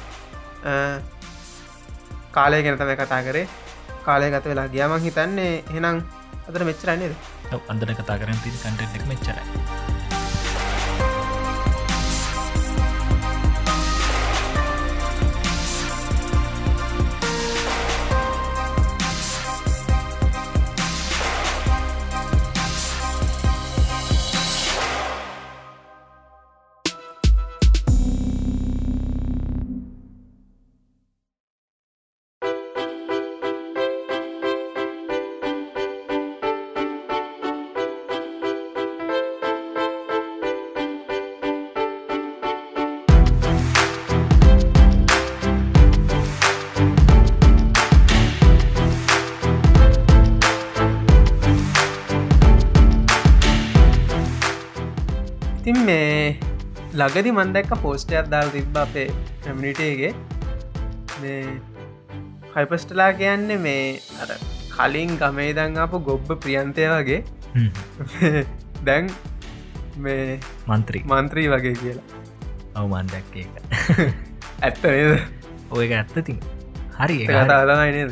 කාලය 2.32 2.64
ගැන 2.64 2.78
තම 2.80 2.96
කතා 3.02 3.22
කරේ. 3.28 3.48
කාලය 4.06 4.32
ගත 4.34 4.46
වෙලා 4.52 4.68
ගියාමං 4.76 5.02
හිතන්නේ 5.08 5.54
හෙනම් 5.74 6.04
අතර 6.50 6.64
මෙච්චරන්නේද 6.70 7.14
අන්දන 7.72 7.96
කතා 8.00 8.18
කරන 8.22 8.40
ති 8.44 8.50
කටෙන්ට 8.54 8.96
එක 9.00 9.04
මෙච්චරයි 9.12 10.01
ලගදි 57.02 57.32
මන්දැක්ක 57.34 57.74
පෝස්ටයක් 57.82 58.32
දාල් 58.32 58.50
තිබ්බ 58.54 58.78
අපේ 58.78 59.10
කමිනිටේගේ 59.44 60.14
මේ 61.22 61.44
හයිපස්ටලා 62.56 63.12
කියන්නේ 63.14 63.58
මේ 63.58 63.84
අර 64.22 64.32
කලින් 64.72 65.12
ගමේ 65.18 65.52
දං 65.54 65.78
අපපු 65.84 66.00
ගොබ්බ 66.02 66.32
ප්‍රියන්තය 66.38 66.88
වගේ. 66.88 67.20
දැන් 68.86 69.12
මේ 69.98 70.40
මන්ත්‍රී. 70.68 71.04
මන්ත්‍රී 71.06 71.48
වගේ 71.48 71.76
කියලා. 71.76 72.08
අවමන් 72.76 73.14
දැක්ක 73.14 73.36
ඇත්ත 74.64 74.84
නේද? 74.86 75.22
ඔය 75.72 75.86
එක 75.86 75.96
ඇත්තතින් 76.00 76.42
හරි 76.98 77.18
කතාලමයි 77.26 77.92
නේද? 77.92 78.12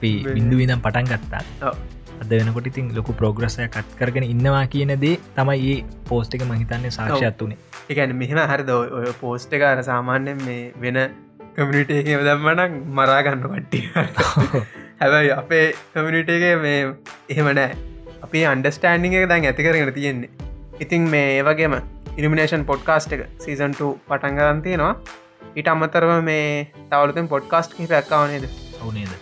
බින්දු 0.00 0.56
විදම් 0.56 0.80
පටන් 0.80 1.12
ගත්තා. 1.12 1.74
අද 2.20 2.32
වෙනකොට 2.32 2.70
ඉතින් 2.70 2.94
ලොකු 2.94 3.18
ප්‍රෝග්‍රසය 3.18 3.68
කට් 3.68 3.98
කරගෙන 3.98 4.26
ඉන්නවා 4.26 4.64
කියන 4.68 4.94
දේ 5.00 5.16
තමයි 5.36 5.60
ඒ 5.68 5.78
පෝස්ට 6.06 6.34
එක 6.34 6.46
මහිතන්නේ 6.46 6.92
සාක්ෂත් 6.92 7.42
වනේ 7.42 7.71
එකන 7.90 8.14
මෙහෙම 8.16 8.40
හරිද? 8.46 8.70
ඔය- 8.70 9.14
පෝස්ට 9.20 9.52
එක 9.52 9.62
අර 9.62 9.82
සාමාන්‍යෙන් 9.82 10.44
මේ 10.44 10.72
වෙන 10.80 10.98
කමිනිටේ 11.56 12.18
දම්මනක් 12.20 12.78
මරාගන්න 12.92 13.42
කට්ටිය. 13.46 13.84
හැබැයි 15.00 15.32
අපේ 15.32 15.64
කමිනිටේගේ 15.94 16.54
මේ 16.56 16.78
එහෙම 17.28 17.50
නෑ. 17.54 17.76
අපේ 18.22 18.44
අන්ඩස්ටෑන්ඩිං 18.46 19.18
එක 19.18 19.28
දැන් 19.28 19.44
ඇති 19.44 19.62
කරගෙන 19.62 19.92
තියෙන්නේ. 19.92 20.30
ඉතින් 20.80 21.10
මේ 21.10 21.26
ඒවගේම 21.38 21.74
ඉනිමිනේෂන් 22.18 22.64
පොඩ්කාස්ට් 22.64 23.12
එක 23.12 23.26
සීසන්ට 23.38 23.82
පටන්ගරන්තියනවා 24.08 24.94
ඊට 25.56 25.68
අමතරව 25.68 26.14
මේ 26.22 26.72
තවලුතෙන් 26.90 27.28
පොඩ්කාස්ට් 27.28 27.76
කි 27.76 27.86
පැක්කාවනේද 27.86 28.48
ඔවුනේද 28.80 29.12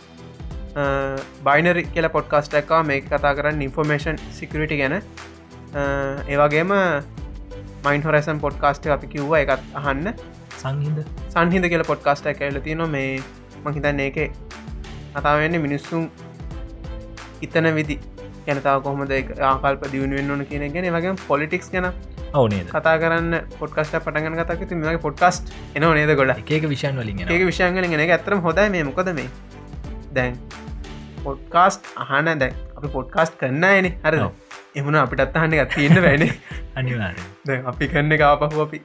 බයිනරි 1.44 1.84
කියල 1.84 2.08
පොඩ්කාස්ට 2.08 2.54
එකවා 2.54 2.82
මේ 2.82 3.00
කතා 3.02 3.34
කරන්න 3.34 3.62
ඉන්ෆෝර්මේෂන් 3.62 4.18
සිකරිටි 4.30 4.76
ගැන. 4.76 4.96
ඒවගේම 6.28 6.72
මයින් 7.84 8.02
හොරසන් 8.06 8.40
පොඩ්කාස්ට 8.44 8.86
අපි 8.96 9.06
කිව්ව 9.14 9.34
එකත් 9.42 9.62
අහන්න. 9.80 10.12
සංහිද 10.62 10.98
සංහිද 11.34 11.68
කියල 11.72 11.84
පොඩ්කාස්ට 11.90 12.30
ඇල 12.32 12.60
තින 12.68 12.84
මේ 12.94 13.10
මහිතන්න 13.66 14.00
ඒක 14.06 14.18
කතාවන්න 15.14 15.60
මිනිස්සුම් 15.66 16.08
ඉතන 17.46 17.74
විදි. 17.78 17.98
ගැනතාව 18.46 18.82
කොහොමද 18.86 19.12
ආකල්ප 19.50 19.82
දියුණුවෙන් 19.92 20.30
ඕන 20.30 20.46
කියන 20.46 20.66
ගැන. 20.76 20.88
වගේ 20.96 21.14
පොලිටික්ස් 21.26 21.70
ගැන 21.74 21.92
ඔවුනේද 22.32 22.68
කතා 22.74 22.96
කරන්න 23.02 23.34
පොඩ්කස්ට 23.60 23.96
පටගන 24.04 24.36
කතක 24.40 24.80
මගේ 24.80 25.00
පොඩ්කස්ට 25.06 25.54
එන 25.74 25.88
නේද 26.00 26.14
ගොඩ 26.20 26.36
ඒක 26.36 26.68
විෂයන් 26.72 27.00
වලින් 27.02 27.24
ඒක 27.26 27.46
විෂයන්ගල 27.50 27.88
ගෙන 27.94 28.04
ඇතරම් 28.08 28.44
හොදයි 28.48 28.68
මේ. 28.76 28.84
මොකද 28.90 29.12
මේ? 29.20 29.28
දැන් 30.12 30.38
පොඩ්කාස්ට් 31.24 31.90
අහන 32.04 32.30
දැන් 32.44 32.54
අපි 32.76 32.88
පොඩ්කාස්ට් 32.98 33.40
කරන්න 33.40 33.64
එන 33.72 33.92
හර 34.04 34.22
ඔව්. 34.26 34.49
එමුණ 34.74 34.96
අපිට 34.96 35.24
අත්තහන්න 35.26 35.56
එක 35.56 35.74
තියන්න 35.74 36.02
වැන 36.02 36.26
අනිවාර 36.78 37.14
අපි 37.66 37.88
කන්න 37.88 38.16
එක 38.16 38.26
ආපහු 38.26 38.62
අපි 38.64 38.82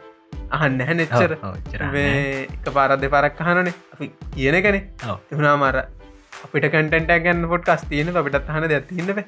අහන්න 0.51 0.79
හැ 0.81 0.95
නෙච්චර 0.95 1.35
එක 2.13 2.71
පාරද 2.71 3.05
පරක් 3.09 3.45
අහනනේ 3.45 3.75
අපි 3.93 4.09
කියන 4.33 4.59
කනෙ 4.61 4.81
එමුණා 5.09 5.57
මර 5.57 5.81
අපිට 6.41 6.69
කටට 6.69 7.21
ගැන්න 7.23 7.45
පොඩ්කස් 7.51 7.85
තියන 7.89 8.15
අපිට 8.15 8.39
හන 8.53 8.69
දෙයක් 8.69 8.89
තින්නව 8.89 9.21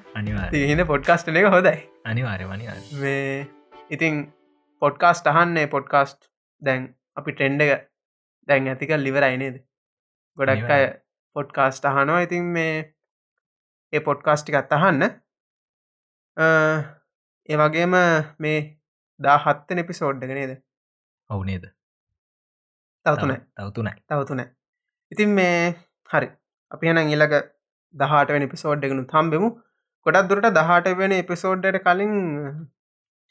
තියෙන 0.52 0.88
පොඩ්කාස්ට 0.88 1.36
එක 1.36 1.52
හොදයි 1.52 1.78
අනිවාර 2.06 2.48
වනිවාර 2.48 2.82
මේ 2.98 3.46
ඉතින් 3.90 4.26
පොඩ්කාස්ට 4.82 5.28
අහන්නේ 5.28 5.68
පොඩ්කාස්ට් 5.68 6.34
දැන් 6.62 6.90
අපි 7.18 7.34
ට්‍රෙන්ඩ 7.34 7.62
එක 7.66 7.88
දැන් 8.48 8.68
ඇතික 8.68 8.94
ලිවරයි 8.98 9.38
නේද? 9.38 9.56
ගොඩක් 10.38 10.70
අය 10.70 10.84
පොඩ්කාස්ට 11.36 11.86
අහනවා. 11.86 12.22
ඉතින් 12.22 12.44
මේ 12.48 12.94
ඒ 13.94 14.02
පොඩ්කාස්ටි 14.02 14.54
එකත් 14.54 14.74
අහන්න 14.74 15.04
ඒ 16.38 17.58
වගේම 17.58 17.96
මේ 18.40 18.58
දා 19.20 19.38
හත්තන 19.38 19.84
එපිසෝඩ්ඩක 19.84 20.32
නේද? 20.32 20.54
ඔවුනේද 21.30 21.66
තවතුන 23.06 23.34
තවතුනයි 23.58 23.94
තවතුන 24.08 24.42
ඉතින් 25.12 25.30
මේ 25.32 25.56
හරි. 26.10 26.28
අපි 26.72 26.90
හන 26.90 27.14
ඉලක 27.16 27.34
දහට 27.94 28.36
වෙන 28.36 28.46
පිසෝඩ් 28.50 28.86
එකනු 28.88 29.04
තම්බෙමු 29.06 29.50
ගොඩක් 30.06 30.30
දුරට 30.30 30.50
දහට 30.52 30.96
වෙන 31.00 31.16
එපිසෝඩ්ඩට 31.16 31.84
කලින් 31.86 32.14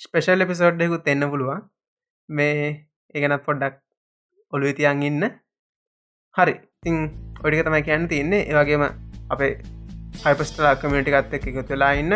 ස්පෙශල් 0.00 0.46
එපිසෝඩ්ඩෙකුත් 0.46 1.10
එන්න 1.12 1.30
පුළුවන්. 1.30 1.62
මේ 2.28 2.64
ඒගනත් 3.14 3.44
පොඩ්ඩක් 3.46 3.76
ඔළු 4.52 4.72
ඉතියන් 4.72 5.02
ඉන්න. 5.02 5.24
හරි. 6.34 6.54
තිං 6.82 6.96
ඔඩික 7.44 7.62
තමයි 7.64 7.82
කියන්න 7.82 8.08
තියන්නේ. 8.08 8.46
ඒවගේම 8.50 8.84
අපේ 9.30 9.52
හයිපස්ටලා 10.24 10.74
කමිටිකත් 10.76 11.36
එක් 11.36 11.46
එකතු 11.50 11.70
වෙලා 11.70 11.92
ඉන්න 11.94 12.14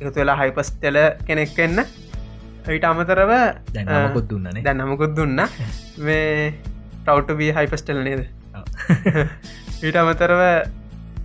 එකතු 0.00 0.16
වෙලා 0.16 0.38
හයිපස්ටල 0.42 0.98
කෙනෙක් 1.26 1.54
වෙන්න 1.56 1.84
ඊට 2.68 2.84
අමතරව 2.84 3.32
දැනකුත් 3.74 4.26
දුන්නනේ 4.30 4.64
දැන්නමකුත් 4.64 5.16
දුන්න 5.16 5.46
මේ 6.06 6.52
ප්‍රව්ටබී 7.06 7.52
හයිපස්ටල් 7.56 8.02
නේද? 8.04 8.26
ඊට 9.84 9.96
අමතරව 9.96 10.42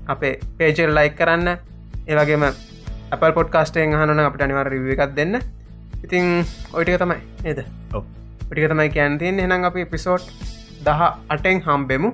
අපේ 0.08 0.40
පේජර් 0.58 0.90
ලයික් 0.90 1.16
කරන්න. 1.16 1.58
ඒවගේම 2.08 2.46
අපල් 3.12 3.32
පොඩ්කාස්ටෙන් 3.38 3.94
හනන 3.94 4.24
අපට 4.26 4.42
අනිවර 4.42 4.70
රිව 4.70 4.92
එකක් 4.96 5.16
දෙන්න. 5.16 5.40
ඉතිං 6.04 6.46
ඔයිටික 6.74 7.00
තමයි 7.00 7.20
නේද? 7.44 7.66
ටික 8.46 8.70
තමයි 8.70 8.90
කැන්තින් 8.90 9.40
එනම් 9.40 9.68
අපි 9.72 9.86
පිසෝට් 9.86 10.30
දහ 10.82 11.02
අටෙන් 11.30 11.62
හම්බෙමු. 11.62 12.14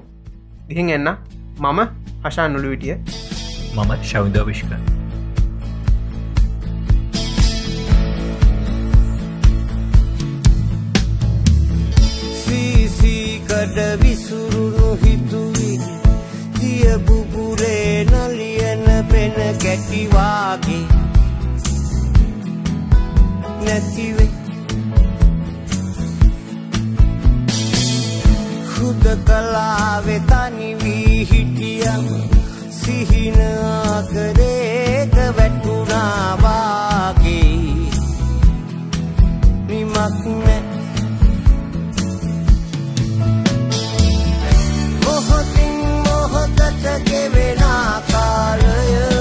දිහින් 0.70 0.90
එන්න. 0.90 1.14
මම 1.60 1.80
හශා 2.24 2.48
නුළුවිටිය. 2.48 2.98
මම 3.76 3.92
ශෞද 4.04 4.36
විශ්ක 13.62 13.62
සීසීකඩ 13.62 14.02
විසුරුණු 14.02 14.96
හිතුවි. 14.96 15.80
දිය 16.54 17.00
බුබුරේ 17.00 18.06
නලියන 18.06 19.08
පෙන 19.08 19.56
කැටිවාගේ 19.56 20.88
නැතිවේ 23.62 24.30
හුද 28.72 29.06
කලාවෙ 29.26 30.22
තනිවී 30.22 31.26
හිටියම් 31.26 32.06
සිහින 32.72 33.40
ආකරේක 33.64 35.16
වැටුණාවාගේ 35.38 37.56
නිමක් 39.68 40.26
නැ 40.38 40.61
ගෙවෙන 46.84 47.62
කාලය 48.12 49.21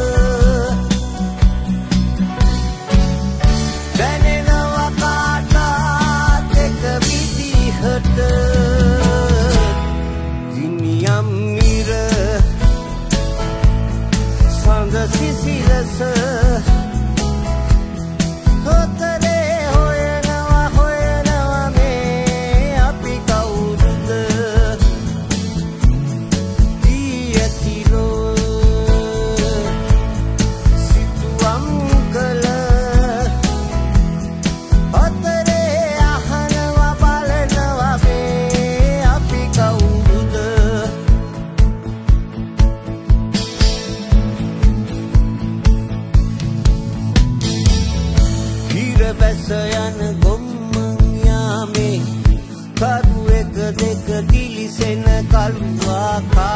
kalungaka 55.33 56.51